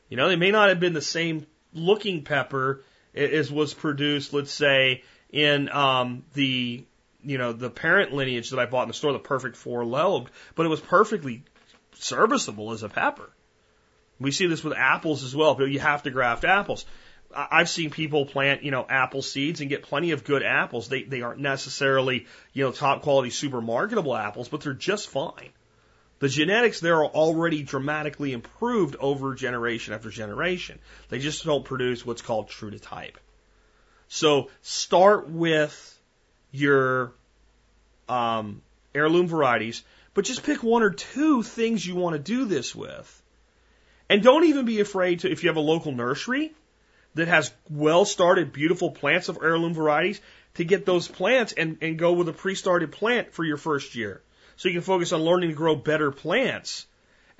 You 0.10 0.18
know, 0.18 0.28
they 0.28 0.36
may 0.36 0.52
not 0.52 0.70
have 0.70 0.80
been 0.80 0.94
the 0.94 1.02
same 1.02 1.48
looking 1.74 2.24
pepper 2.24 2.84
as 3.16 3.52
was 3.52 3.74
produced, 3.74 4.34
let's 4.34 4.52
say, 4.52 5.04
in 5.32 5.70
um, 5.70 6.24
the 6.34 6.84
you 7.24 7.38
know 7.38 7.54
the 7.54 7.70
parent 7.70 8.14
lineage 8.14 8.50
that 8.50 8.60
I 8.60 8.66
bought 8.66 8.84
in 8.84 8.88
the 8.90 8.94
store, 8.94 9.14
the 9.14 9.20
perfect 9.20 9.56
four 9.56 9.86
lobed, 9.86 10.32
but 10.56 10.66
it 10.66 10.70
was 10.70 10.82
perfectly 10.82 11.44
serviceable 11.94 12.72
as 12.72 12.84
a 12.84 12.90
pepper. 12.90 13.30
We 14.20 14.32
see 14.32 14.48
this 14.48 14.64
with 14.64 14.74
apples 14.74 15.24
as 15.24 15.36
well, 15.36 15.56
but 15.56 15.66
you 15.66 15.80
have 15.80 16.04
to 16.04 16.12
graft 16.12 16.44
apples. 16.44 16.86
I've 17.36 17.70
seen 17.70 17.90
people 17.90 18.26
plant, 18.26 18.64
you 18.64 18.72
know, 18.72 18.86
apple 18.88 19.22
seeds 19.22 19.62
and 19.62 19.70
get 19.70 19.84
plenty 19.84 20.12
of 20.12 20.24
good 20.24 20.44
apples. 20.44 20.88
They 20.88 21.04
they 21.04 21.22
aren't 21.22 21.40
necessarily, 21.40 22.28
you 22.54 22.64
know, 22.64 22.72
top 22.72 23.02
quality 23.02 23.30
super 23.30 23.62
marketable 23.62 24.16
apples, 24.16 24.50
but 24.50 24.62
they're 24.62 24.74
just 24.74 25.10
fine. 25.10 25.50
The 26.20 26.30
genetics 26.30 26.80
there 26.80 26.98
are 26.98 27.06
already 27.06 27.64
dramatically 27.64 28.34
improved 28.34 28.96
over 28.98 29.36
generation 29.36 29.94
after 29.94 30.10
generation. 30.10 30.80
They 31.10 31.20
just 31.20 31.44
don't 31.44 31.66
produce 31.66 32.06
what's 32.06 32.22
called 32.22 32.50
true 32.50 32.72
to 32.72 32.80
type. 32.80 33.20
So 34.08 34.50
start 34.62 35.30
with 35.30 36.00
your 36.52 37.14
um, 38.08 38.62
heirloom 38.94 39.28
varieties, 39.28 39.84
but 40.14 40.26
just 40.26 40.44
pick 40.44 40.64
one 40.64 40.84
or 40.84 40.92
two 40.92 41.44
things 41.44 41.86
you 41.86 41.96
want 41.96 42.14
to 42.16 42.20
do 42.20 42.46
this 42.46 42.76
with. 42.76 43.22
And 44.10 44.22
don't 44.22 44.46
even 44.46 44.66
be 44.66 44.80
afraid 44.80 45.22
to, 45.22 45.32
if 45.32 45.44
you 45.44 45.50
have 45.50 45.58
a 45.58 45.62
local 45.62 45.92
nursery 45.92 46.54
that 47.16 47.28
has 47.28 47.54
well 47.70 48.06
started, 48.06 48.54
beautiful 48.54 48.92
plants 48.92 49.30
of 49.30 49.40
heirloom 49.42 49.74
varieties, 49.74 50.22
to 50.56 50.64
get 50.64 50.86
those 50.86 51.08
plants 51.08 51.54
and, 51.54 51.78
and 51.82 51.98
go 51.98 52.14
with 52.14 52.30
a 52.30 52.34
pre 52.34 52.56
started 52.56 52.92
plant 52.92 53.34
for 53.34 53.44
your 53.44 53.58
first 53.58 53.96
year. 53.96 54.22
So 54.56 54.70
you 54.70 54.76
can 54.76 54.84
focus 54.84 55.12
on 55.12 55.22
learning 55.22 55.50
to 55.50 55.56
grow 55.56 55.76
better 55.76 56.12
plants 56.12 56.86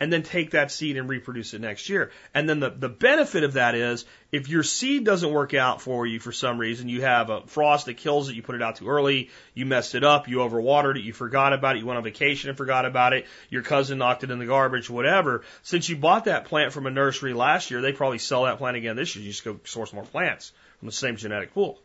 and 0.04 0.12
then 0.12 0.22
take 0.22 0.52
that 0.52 0.70
seed 0.70 0.98
and 0.98 1.08
reproduce 1.08 1.54
it 1.54 1.62
next 1.62 1.88
year. 1.88 2.12
And 2.34 2.50
then 2.50 2.60
the, 2.60 2.70
the 2.70 2.90
benefit 2.90 3.46
of 3.46 3.54
that 3.54 3.74
is 3.74 4.04
if 4.34 4.50
your 4.50 4.62
seed 4.62 5.06
doesn't 5.06 5.32
work 5.32 5.54
out 5.54 5.82
for 5.82 6.06
you 6.06 6.20
for 6.20 6.34
some 6.34 6.58
reason, 6.58 6.90
you 6.90 7.04
have 7.04 7.30
a 7.30 7.48
frost 7.48 7.86
that 7.86 7.94
kills 7.94 8.28
it, 8.28 8.36
you 8.36 8.42
put 8.42 8.56
it 8.56 8.62
out 8.62 8.76
too 8.76 8.90
early, 8.90 9.30
you 9.54 9.66
messed 9.66 9.96
it 9.96 10.04
up, 10.04 10.28
you 10.28 10.40
overwatered 10.40 10.98
it, 10.98 11.04
you 11.04 11.14
forgot 11.14 11.54
about 11.54 11.78
it, 11.78 11.80
you 11.80 11.86
went 11.86 11.96
on 11.96 12.04
vacation 12.04 12.50
and 12.50 12.58
forgot 12.58 12.84
about 12.84 13.14
it, 13.14 13.28
your 13.50 13.62
cousin 13.62 13.98
knocked 13.98 14.26
it 14.26 14.30
in 14.30 14.40
the 14.40 14.46
garbage, 14.46 14.90
whatever. 14.90 15.46
Since 15.62 15.88
you 15.88 15.96
bought 15.96 16.26
that 16.26 16.44
plant 16.44 16.74
from 16.74 16.86
a 16.86 16.92
nursery 16.92 17.34
last 17.34 17.72
year, 17.72 17.80
they 17.80 17.94
probably 17.94 18.20
sell 18.20 18.44
that 18.44 18.58
plant 18.58 18.76
again 18.76 18.98
this 18.98 19.16
year. 19.16 19.24
You 19.24 19.32
just 19.32 19.46
go 19.46 19.58
source 19.64 19.94
more 19.94 20.04
plants 20.04 20.52
from 20.80 20.88
the 20.88 20.92
same 20.92 21.16
genetic 21.16 21.54
pool, 21.54 21.80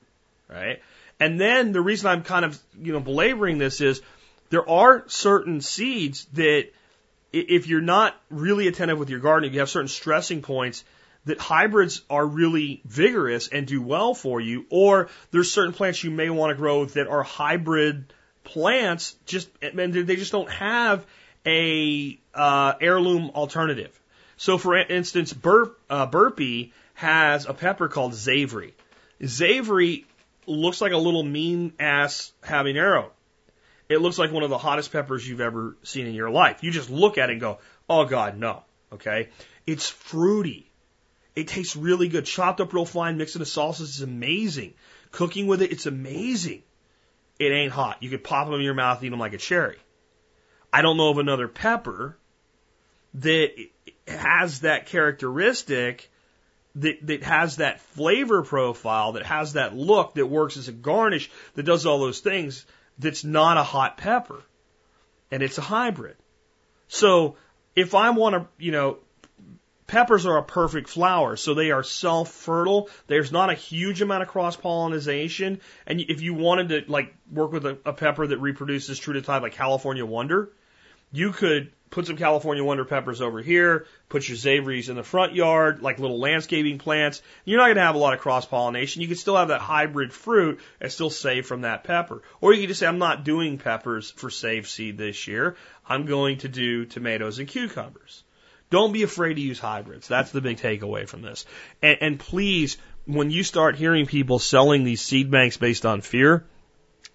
right? 0.49 0.83
And 1.21 1.41
then 1.41 1.71
the 1.71 1.81
reason 1.81 2.09
I'm 2.09 2.25
kind 2.25 2.45
of, 2.45 2.61
you 2.83 2.93
know, 2.93 3.01
belaboring 3.01 3.59
this 3.59 3.81
is 3.81 4.03
there 4.51 4.69
are 4.69 5.05
certain 5.07 5.61
seeds 5.61 6.25
that, 6.33 6.71
if 7.33 7.67
you're 7.67 7.81
not 7.81 8.21
really 8.31 8.69
attentive 8.69 8.99
with 8.99 9.11
your 9.11 9.21
gardening, 9.21 9.53
you 9.53 9.61
have 9.61 9.71
certain 9.71 9.89
stressing 9.89 10.43
points 10.43 10.85
that 11.25 11.39
hybrids 11.39 12.03
are 12.09 12.25
really 12.25 12.81
vigorous 12.85 13.49
and 13.49 13.67
do 13.67 13.83
well 13.83 14.15
for 14.15 14.41
you, 14.41 14.67
or 14.71 15.09
there's 15.31 15.51
certain 15.51 15.75
plants 15.75 16.03
you 16.03 16.11
may 16.11 16.31
want 16.31 16.51
to 16.51 16.55
grow 16.55 16.85
that 16.87 17.07
are 17.07 17.23
hybrid 17.23 18.13
plants, 18.45 19.15
just 19.27 19.49
and 19.61 19.93
they 19.93 20.17
just 20.17 20.33
don't 20.33 20.51
have 20.51 21.05
a 21.45 22.19
uh, 22.35 22.75
heirloom 22.81 23.31
alternative. 23.35 23.99
So, 24.37 24.57
for 24.57 24.77
instance, 24.77 25.33
Bur- 25.33 25.73
uh, 25.91 26.07
Burpee 26.07 26.73
has 26.95 27.47
a 27.47 27.53
pepper 27.53 27.89
called 27.89 28.13
Zavory. 28.13 28.73
Zavory 29.21 30.05
looks 30.47 30.81
like 30.81 30.93
a 30.93 30.97
little 30.97 31.23
mean 31.23 31.73
ass 31.79 32.33
habanero. 32.43 33.11
It 33.89 34.03
looks 34.03 34.19
like 34.19 34.33
one 34.33 34.43
of 34.43 34.51
the 34.51 34.59
hottest 34.59 34.93
peppers 34.93 35.27
you've 35.27 35.41
ever 35.41 35.77
seen 35.83 36.07
in 36.07 36.15
your 36.15 36.31
life. 36.31 36.63
You 36.63 36.71
just 36.71 36.91
look 36.91 37.17
at 37.17 37.31
it 37.31 37.33
and 37.33 37.41
go, 37.41 37.59
oh 37.89 38.05
God, 38.05 38.37
no. 38.37 38.63
Okay? 38.93 39.29
It's 39.67 39.89
fruity. 39.89 40.71
It 41.35 41.49
tastes 41.49 41.77
really 41.77 42.09
good. 42.09 42.27
Chopped 42.27 42.61
up 42.61 42.73
real 42.73 42.85
fine, 42.85 43.17
mixed 43.17 43.37
into 43.37 43.47
sauces 43.47 43.97
is 43.97 44.03
amazing. 44.03 44.75
Cooking 45.11 45.47
with 45.47 45.63
it, 45.63 45.73
it's 45.73 45.87
amazing. 45.87 46.63
It 47.39 47.53
ain't 47.53 47.73
hot. 47.73 48.03
You 48.03 48.11
could 48.11 48.25
pop 48.25 48.47
them 48.47 48.57
in 48.57 48.63
your 48.63 48.75
mouth, 48.75 49.03
eat 49.03 49.09
them 49.09 49.21
like 49.21 49.33
a 49.33 49.39
cherry. 49.39 49.79
I 50.73 50.83
don't 50.83 50.97
know 50.97 51.11
of 51.11 51.19
another 51.19 51.49
pepper 51.49 52.19
that 53.15 53.53
has 54.07 54.61
that 54.61 54.87
characteristic 54.87 56.11
that, 56.75 57.07
that 57.07 57.23
has 57.23 57.57
that 57.57 57.81
flavor 57.81 58.43
profile, 58.43 59.13
that 59.13 59.25
has 59.25 59.55
that 59.55 59.75
look, 59.75 60.15
that 60.15 60.27
works 60.27 60.57
as 60.57 60.69
a 60.69 60.73
garnish, 60.73 61.31
that 61.55 61.63
does 61.63 61.87
all 61.87 62.01
those 62.01 62.21
things 62.21 62.67
that's 62.99 63.25
not 63.25 63.57
a 63.57 63.63
hot 63.63 63.97
pepper 63.97 64.43
and 65.31 65.43
it's 65.43 65.59
a 65.59 65.63
hybrid. 65.63 66.17
So 66.89 67.37
if 67.77 67.95
I 67.95 68.11
want 68.11 68.35
to, 68.35 68.65
you 68.65 68.73
know, 68.73 68.99
peppers 69.87 70.27
are 70.27 70.39
a 70.39 70.43
perfect 70.43 70.89
flower, 70.89 71.37
so 71.37 71.55
they 71.55 71.71
are 71.71 71.83
self-fertile. 71.83 72.89
There's 73.07 73.33
not 73.33 73.51
a 73.51 73.55
huge 73.55 74.01
amount 74.03 74.23
of 74.23 74.29
cross-pollination, 74.29 75.61
and 75.87 76.01
if 76.01 76.21
you 76.21 76.35
wanted 76.35 76.69
to 76.69 76.91
like 76.91 77.15
work 77.31 77.53
with 77.53 77.67
a, 77.67 77.79
a 77.85 77.93
pepper 77.93 78.27
that 78.27 78.39
reproduces 78.39 78.99
true 78.99 79.15
to 79.15 79.23
type, 79.23 79.43
like 79.43 79.55
California 79.55 80.05
Wonder, 80.05 80.51
you 81.13 81.33
could 81.33 81.73
put 81.91 82.07
some 82.07 82.17
California 82.17 82.63
Wonder 82.63 82.85
peppers 82.85 83.21
over 83.21 83.41
here, 83.41 83.87
put 84.09 84.29
your 84.29 84.37
Zavories 84.37 84.89
in 84.89 84.97
the 84.97 85.03
front 85.03 85.35
yard, 85.35 85.83
like 85.83 85.99
little 85.99 86.19
landscaping 86.19 86.79
plants. 86.79 87.23
You're 87.45 87.59
not 87.59 87.67
going 87.67 87.77
to 87.77 87.83
have 87.83 87.95
a 87.95 87.99
lot 87.99 88.15
of 88.15 88.21
cross 88.21 88.47
pollination. 88.47 89.03
You 89.03 89.09
can 89.09 89.17
still 89.17 89.37
have 89.37 89.49
that 89.49 89.61
hybrid 89.61 90.13
fruit 90.13 90.61
and 90.81 90.93
still 90.93 91.11
save 91.11 91.47
from 91.47 91.63
that 91.63 91.85
pepper. 91.85 92.23
Or 92.41 92.53
you 92.53 92.61
can 92.61 92.69
just 92.69 92.81
say, 92.81 92.87
I'm 92.87 92.99
not 92.99 93.25
doing 93.25 93.59
peppers 93.59 94.11
for 94.11 94.31
save 94.31 94.69
seed 94.69 94.99
this 94.99 95.27
year. 95.27 95.57
I'm 95.89 96.07
going 96.07 96.39
to 96.39 96.49
do 96.49 96.85
tomatoes 96.85 97.39
and 97.39 97.49
cucumbers. 97.49 98.23
Don't 98.71 98.93
be 98.93 99.03
afraid 99.03 99.35
to 99.35 99.41
use 99.41 99.59
hybrids. 99.59 100.09
That's 100.09 100.31
the 100.31 100.43
big 100.43 100.59
takeaway 100.59 101.09
from 101.09 101.23
this. 101.23 101.47
And, 101.81 101.99
and 102.01 102.19
please, 102.19 102.77
when 103.07 103.31
you 103.31 103.43
start 103.43 103.77
hearing 103.77 104.05
people 104.05 104.39
selling 104.39 104.85
these 104.85 105.01
seed 105.01 105.31
banks 105.31 105.57
based 105.57 105.87
on 105.87 106.03
fear, 106.03 106.45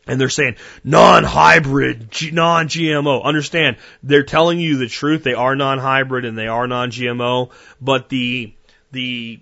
and 0.07 0.19
they're 0.19 0.29
saying 0.29 0.55
non-hybrid, 0.83 2.09
non-GMO. 2.33 3.23
Understand, 3.23 3.77
they're 4.01 4.23
telling 4.23 4.59
you 4.59 4.77
the 4.77 4.87
truth. 4.87 5.23
They 5.23 5.33
are 5.33 5.55
non-hybrid 5.55 6.25
and 6.25 6.37
they 6.37 6.47
are 6.47 6.67
non-GMO, 6.67 7.51
but 7.81 8.09
the 8.09 8.53
the 8.91 9.39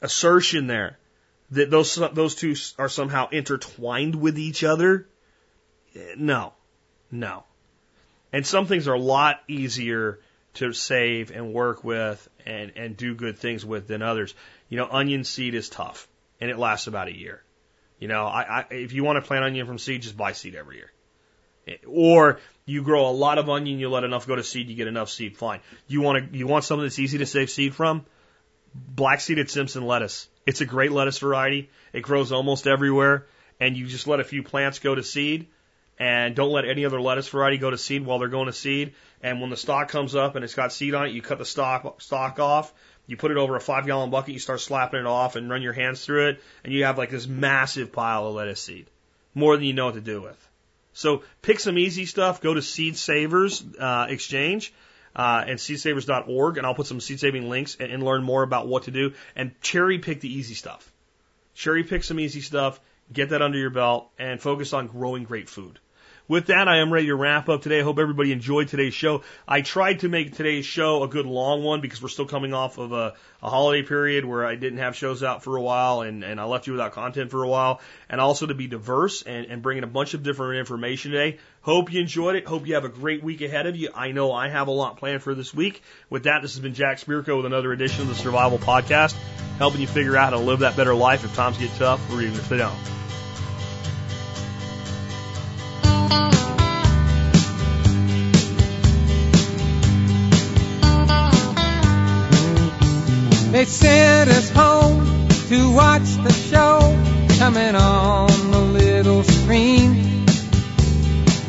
assertion 0.00 0.66
there 0.66 0.98
that 1.50 1.70
those 1.70 1.94
those 2.12 2.34
two 2.34 2.54
are 2.78 2.88
somehow 2.88 3.28
intertwined 3.30 4.14
with 4.14 4.38
each 4.38 4.62
other, 4.64 5.08
eh, 5.94 6.14
no, 6.16 6.52
no. 7.10 7.44
And 8.32 8.46
some 8.46 8.66
things 8.66 8.88
are 8.88 8.94
a 8.94 9.00
lot 9.00 9.40
easier 9.48 10.20
to 10.54 10.72
save 10.72 11.30
and 11.30 11.54
work 11.54 11.84
with 11.84 12.28
and, 12.44 12.72
and 12.76 12.96
do 12.96 13.14
good 13.14 13.38
things 13.38 13.64
with 13.64 13.88
than 13.88 14.02
others. 14.02 14.34
You 14.68 14.76
know, 14.76 14.88
onion 14.90 15.24
seed 15.24 15.54
is 15.54 15.68
tough 15.68 16.08
and 16.40 16.50
it 16.50 16.58
lasts 16.58 16.86
about 16.86 17.08
a 17.08 17.16
year. 17.16 17.42
You 17.98 18.08
know, 18.08 18.26
I, 18.26 18.60
I, 18.60 18.64
if 18.70 18.92
you 18.92 19.04
want 19.04 19.22
to 19.22 19.26
plant 19.26 19.44
onion 19.44 19.66
from 19.66 19.78
seed, 19.78 20.02
just 20.02 20.16
buy 20.16 20.32
seed 20.32 20.54
every 20.54 20.76
year. 20.76 20.92
Or 21.86 22.40
you 22.64 22.82
grow 22.82 23.08
a 23.08 23.12
lot 23.12 23.38
of 23.38 23.48
onion, 23.50 23.78
you 23.78 23.90
let 23.90 24.04
enough 24.04 24.26
go 24.26 24.36
to 24.36 24.42
seed, 24.42 24.68
you 24.68 24.76
get 24.76 24.86
enough 24.86 25.10
seed, 25.10 25.36
fine. 25.36 25.60
You 25.86 26.00
want 26.00 26.32
to, 26.32 26.38
you 26.38 26.46
want 26.46 26.64
something 26.64 26.84
that's 26.84 26.98
easy 26.98 27.18
to 27.18 27.26
save 27.26 27.50
seed 27.50 27.74
from? 27.74 28.06
Black 28.74 29.20
seeded 29.20 29.50
Simpson 29.50 29.86
lettuce. 29.86 30.28
It's 30.46 30.60
a 30.60 30.66
great 30.66 30.92
lettuce 30.92 31.18
variety. 31.18 31.70
It 31.92 32.00
grows 32.00 32.32
almost 32.32 32.66
everywhere 32.66 33.26
and 33.60 33.76
you 33.76 33.86
just 33.86 34.06
let 34.06 34.20
a 34.20 34.24
few 34.24 34.42
plants 34.42 34.78
go 34.78 34.94
to 34.94 35.02
seed 35.02 35.48
and 35.98 36.36
don't 36.36 36.52
let 36.52 36.64
any 36.64 36.84
other 36.84 37.00
lettuce 37.00 37.28
variety 37.28 37.58
go 37.58 37.70
to 37.70 37.78
seed 37.78 38.04
while 38.04 38.18
they're 38.18 38.28
going 38.28 38.46
to 38.46 38.52
seed. 38.52 38.94
And 39.22 39.40
when 39.40 39.50
the 39.50 39.56
stalk 39.56 39.88
comes 39.88 40.14
up 40.14 40.36
and 40.36 40.44
it's 40.44 40.54
got 40.54 40.72
seed 40.72 40.94
on 40.94 41.06
it, 41.06 41.12
you 41.12 41.22
cut 41.22 41.38
the 41.38 41.44
stalk, 41.44 42.00
stalk 42.00 42.38
off, 42.38 42.72
you 43.08 43.16
put 43.16 43.32
it 43.32 43.38
over 43.38 43.56
a 43.56 43.60
five 43.60 43.86
gallon 43.86 44.10
bucket, 44.10 44.34
you 44.34 44.38
start 44.38 44.60
slapping 44.60 45.00
it 45.00 45.06
off 45.06 45.34
and 45.34 45.50
run 45.50 45.62
your 45.62 45.72
hands 45.72 46.04
through 46.04 46.28
it, 46.28 46.42
and 46.62 46.72
you 46.72 46.84
have 46.84 46.98
like 46.98 47.10
this 47.10 47.26
massive 47.26 47.90
pile 47.90 48.28
of 48.28 48.34
lettuce 48.34 48.60
seed. 48.60 48.86
More 49.34 49.56
than 49.56 49.64
you 49.64 49.72
know 49.72 49.86
what 49.86 49.94
to 49.94 50.00
do 50.00 50.20
with. 50.20 50.48
So 50.92 51.22
pick 51.42 51.58
some 51.58 51.78
easy 51.78 52.04
stuff, 52.04 52.40
go 52.42 52.54
to 52.54 52.62
Seed 52.62 52.96
Savers 52.96 53.64
uh, 53.80 54.06
Exchange. 54.08 54.72
Uh, 55.16 55.42
and 55.48 55.58
seedsavers.org, 55.58 56.58
and 56.58 56.66
I'll 56.66 56.74
put 56.74 56.86
some 56.86 57.00
seed 57.00 57.18
saving 57.18 57.48
links 57.48 57.76
and, 57.80 57.90
and 57.90 58.04
learn 58.04 58.22
more 58.22 58.44
about 58.44 58.68
what 58.68 58.84
to 58.84 58.92
do. 58.92 59.14
And 59.34 59.58
cherry 59.60 59.98
pick 59.98 60.20
the 60.20 60.32
easy 60.32 60.54
stuff. 60.54 60.92
Cherry 61.54 61.82
pick 61.82 62.04
some 62.04 62.20
easy 62.20 62.40
stuff, 62.40 62.78
get 63.12 63.30
that 63.30 63.42
under 63.42 63.58
your 63.58 63.70
belt, 63.70 64.10
and 64.16 64.40
focus 64.40 64.72
on 64.72 64.86
growing 64.86 65.24
great 65.24 65.48
food. 65.48 65.80
With 66.28 66.48
that, 66.48 66.68
I 66.68 66.80
am 66.80 66.92
ready 66.92 67.06
to 67.06 67.14
wrap 67.14 67.48
up 67.48 67.62
today. 67.62 67.80
I 67.80 67.82
hope 67.82 67.98
everybody 67.98 68.32
enjoyed 68.32 68.68
today's 68.68 68.92
show. 68.92 69.22
I 69.48 69.62
tried 69.62 70.00
to 70.00 70.10
make 70.10 70.36
today's 70.36 70.66
show 70.66 71.02
a 71.02 71.08
good 71.08 71.24
long 71.24 71.64
one 71.64 71.80
because 71.80 72.02
we're 72.02 72.10
still 72.10 72.26
coming 72.26 72.52
off 72.52 72.76
of 72.76 72.92
a, 72.92 73.14
a 73.42 73.48
holiday 73.48 73.82
period 73.82 74.26
where 74.26 74.44
I 74.44 74.54
didn't 74.54 74.80
have 74.80 74.94
shows 74.94 75.22
out 75.22 75.42
for 75.42 75.56
a 75.56 75.62
while 75.62 76.02
and, 76.02 76.22
and 76.22 76.38
I 76.38 76.44
left 76.44 76.66
you 76.66 76.74
without 76.74 76.92
content 76.92 77.30
for 77.30 77.42
a 77.44 77.48
while. 77.48 77.80
And 78.10 78.20
also 78.20 78.44
to 78.44 78.52
be 78.52 78.66
diverse 78.66 79.22
and, 79.22 79.46
and 79.46 79.62
bringing 79.62 79.84
a 79.84 79.86
bunch 79.86 80.12
of 80.12 80.22
different 80.22 80.58
information 80.58 81.12
today. 81.12 81.38
Hope 81.62 81.90
you 81.90 82.02
enjoyed 82.02 82.36
it. 82.36 82.46
Hope 82.46 82.66
you 82.66 82.74
have 82.74 82.84
a 82.84 82.90
great 82.90 83.22
week 83.22 83.40
ahead 83.40 83.66
of 83.66 83.74
you. 83.74 83.88
I 83.94 84.12
know 84.12 84.30
I 84.30 84.50
have 84.50 84.68
a 84.68 84.72
lot 84.72 84.98
planned 84.98 85.22
for 85.22 85.34
this 85.34 85.54
week. 85.54 85.82
With 86.10 86.24
that, 86.24 86.42
this 86.42 86.52
has 86.52 86.60
been 86.60 86.74
Jack 86.74 86.98
Spirko 86.98 87.38
with 87.38 87.46
another 87.46 87.72
edition 87.72 88.02
of 88.02 88.08
the 88.08 88.14
Survival 88.14 88.58
Podcast, 88.58 89.16
helping 89.56 89.80
you 89.80 89.86
figure 89.86 90.14
out 90.14 90.24
how 90.24 90.38
to 90.38 90.44
live 90.44 90.58
that 90.58 90.76
better 90.76 90.94
life 90.94 91.24
if 91.24 91.34
times 91.34 91.56
get 91.56 91.74
tough 91.76 92.12
or 92.12 92.20
even 92.20 92.34
if 92.34 92.50
they 92.50 92.58
don't. 92.58 92.76
They 103.58 103.64
sent 103.64 104.30
us 104.30 104.50
home 104.50 105.26
to 105.48 105.72
watch 105.72 106.08
the 106.22 106.32
show 106.32 106.78
coming 107.40 107.74
on 107.74 108.28
the 108.52 108.60
little 108.60 109.24
screen. 109.24 110.24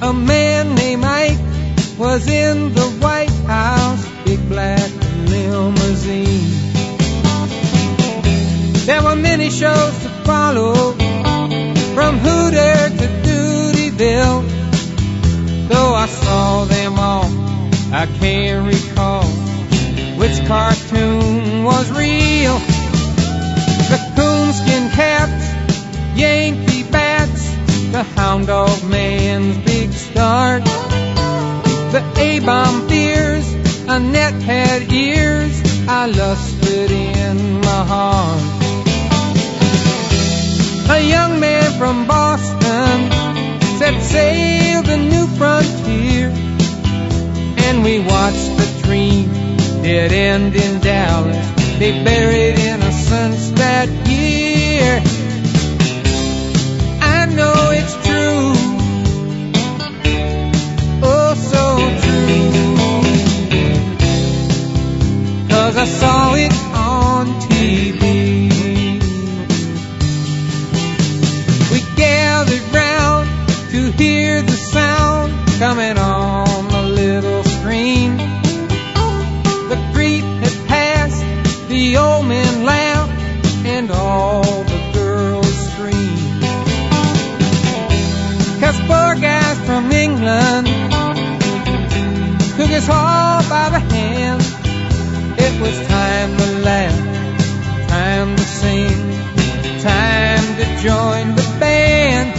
A 0.02 0.11
man 0.11 0.73
named 0.73 1.06
Ike 1.06 1.38
was 1.99 2.27
in 2.27 2.73
the 2.73 2.90
White 2.99 3.30
House, 3.45 4.03
big 4.26 4.40
black 4.49 4.90
limousine. 5.30 6.49
There 8.88 9.03
were 9.03 9.15
many 9.15 9.52
shows 9.52 9.94
to 10.02 10.10
follow, 10.26 10.94
from 11.94 12.18
Hooter 12.18 12.90
to 12.90 13.07
Dutyville. 13.22 14.41
Though 15.69 15.94
I 15.94 16.07
saw 16.07 16.65
them 16.65 16.98
all, 16.98 17.30
I 17.94 18.07
can't 18.19 18.65
recall 18.65 19.59
cartoon 20.49 21.63
was 21.63 21.91
real. 21.91 22.57
The 23.91 23.99
coonskin 24.15 24.89
caps, 24.89 25.45
Yankee 26.17 26.81
bats, 26.89 27.43
the 27.91 28.01
hound 28.15 28.47
dog 28.47 28.84
man's 28.89 29.57
big 29.63 29.91
start. 29.91 30.63
The 31.93 32.03
A-bomb 32.17 32.89
fears, 32.89 33.45
Annette 33.88 34.41
had 34.41 34.91
ears, 34.91 35.53
I 35.88 36.07
lusted 36.07 36.89
in 36.89 37.61
my 37.61 37.84
heart. 37.93 38.41
A 40.89 40.99
young 41.07 41.39
man 41.39 41.77
from 41.77 42.07
Boston 42.07 43.11
set 43.77 44.01
sail 44.01 44.81
the 44.81 44.97
new 44.97 45.27
frontier, 45.38 46.30
and 47.65 47.84
we 47.84 47.99
watched 47.99 48.57
the 48.57 48.81
dream 48.81 49.39
dead 49.81 50.11
end 50.11 50.56
in 50.56 50.80
Dallas. 50.81 51.47
They 51.80 52.03
buried 52.03 52.60
innocence 52.60 53.51
that 53.51 53.88
year. 54.07 55.01
I 57.01 57.26
know 57.38 57.72
it's 57.72 57.95
true. 58.07 58.53
Oh, 61.01 61.34
so 61.53 61.64
true. 62.03 62.49
Cause 65.49 65.77
I 65.77 65.85
saw 65.85 66.35
it 66.35 66.53
on 66.76 67.27
TV. 67.41 68.18
Us 92.80 92.88
all 92.88 93.49
by 93.49 93.69
the 93.69 93.80
hand. 93.93 94.41
It 95.38 95.53
was 95.61 95.76
time 95.88 96.38
to 96.38 96.47
laugh, 96.69 97.89
time 97.89 98.35
to 98.38 98.43
sing, 98.43 98.99
time 99.81 100.45
to 100.60 100.65
join 100.88 101.35
the 101.35 101.47
band. 101.60 102.30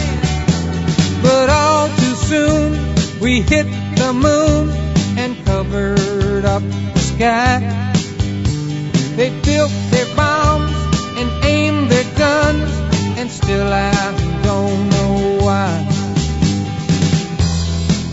But 1.21 1.49
all 1.49 1.87
too 1.89 2.15
soon 2.31 3.19
we 3.19 3.41
hit 3.41 3.67
the 4.01 4.13
moon 4.13 4.71
and 5.21 5.45
covered 5.45 6.45
up 6.45 6.63
the 6.95 6.99
sky. 6.99 7.55
They 9.17 9.29
built 9.45 9.73
their 9.91 10.09
bombs 10.15 10.73
and 11.19 11.29
aimed 11.45 11.91
their 11.91 12.09
guns, 12.17 12.71
and 13.19 13.29
still 13.29 13.71
I 13.71 13.93
don't 14.41 14.89
know 14.89 15.37
why. 15.45 15.71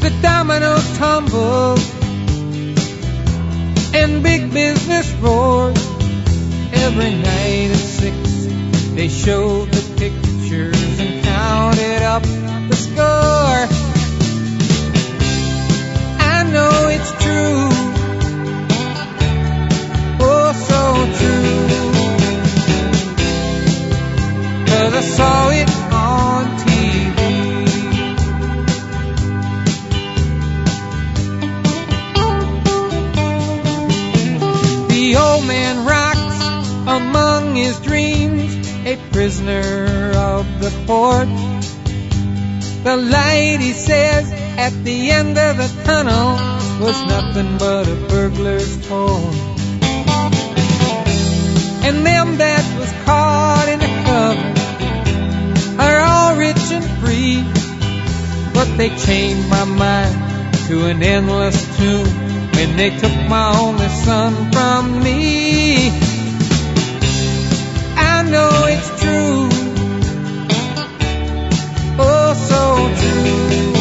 The 0.00 0.10
domino 0.20 0.76
tumbled 0.98 1.97
business 4.58 5.12
roared. 5.22 5.78
Every 6.86 7.14
night 7.14 7.70
at 7.70 7.84
six, 8.00 8.16
they 8.96 9.08
showed 9.08 9.68
the 9.70 9.84
pictures 10.00 10.98
and 10.98 11.24
counted 11.24 12.02
up 12.02 12.24
the 12.68 12.74
score. 12.74 13.67
Prisoner 39.18 40.12
of 40.14 40.46
the 40.60 40.70
fort. 40.86 41.26
The 42.84 42.96
light, 42.96 43.58
he 43.58 43.72
says, 43.72 44.30
at 44.56 44.72
the 44.84 45.10
end 45.10 45.36
of 45.36 45.56
the 45.56 45.66
tunnel 45.82 46.34
was 46.78 46.96
nothing 47.14 47.58
but 47.58 47.88
a 47.88 47.96
burglar's 48.08 48.86
toy. 48.86 49.18
And 51.82 52.06
them 52.06 52.38
that 52.38 52.64
was 52.78 52.92
caught 53.06 53.66
in 53.68 53.80
the 53.80 53.92
cover 54.06 55.82
are 55.82 55.98
all 55.98 56.36
rich 56.36 56.70
and 56.70 56.86
free, 57.02 57.42
but 58.54 58.68
they 58.76 58.90
chained 59.04 59.50
my 59.50 59.64
mind 59.64 60.54
to 60.68 60.86
an 60.86 61.02
endless 61.02 61.58
tomb 61.76 62.06
when 62.54 62.76
they 62.76 62.90
took 62.90 63.16
my 63.28 63.50
only 63.58 63.88
son 63.88 64.52
from 64.52 65.02
me. 65.02 65.90
I 68.00 68.22
know 68.22 68.66
it's 68.68 68.87
true. 69.08 69.48
Oh, 72.00 72.30
so 72.50 72.62
true. 73.00 73.72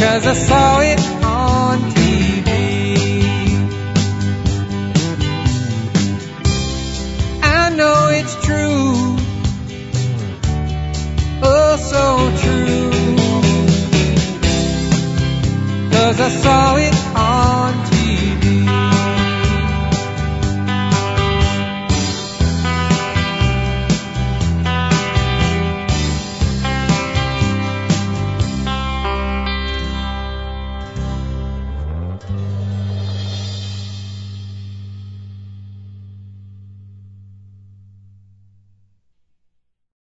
Cause 0.00 0.24
I 0.26 0.34
saw 0.48 0.80
it 0.80 1.00
on 1.24 1.76
TV. 1.96 2.50
I 7.42 7.62
know 7.78 7.98
it's 8.18 8.34
true. 8.46 9.16
Oh, 11.48 11.76
so 11.92 12.02
true. 12.42 12.90
Cause 15.92 16.18
I 16.20 16.30
saw 16.42 16.76
it 16.76 17.05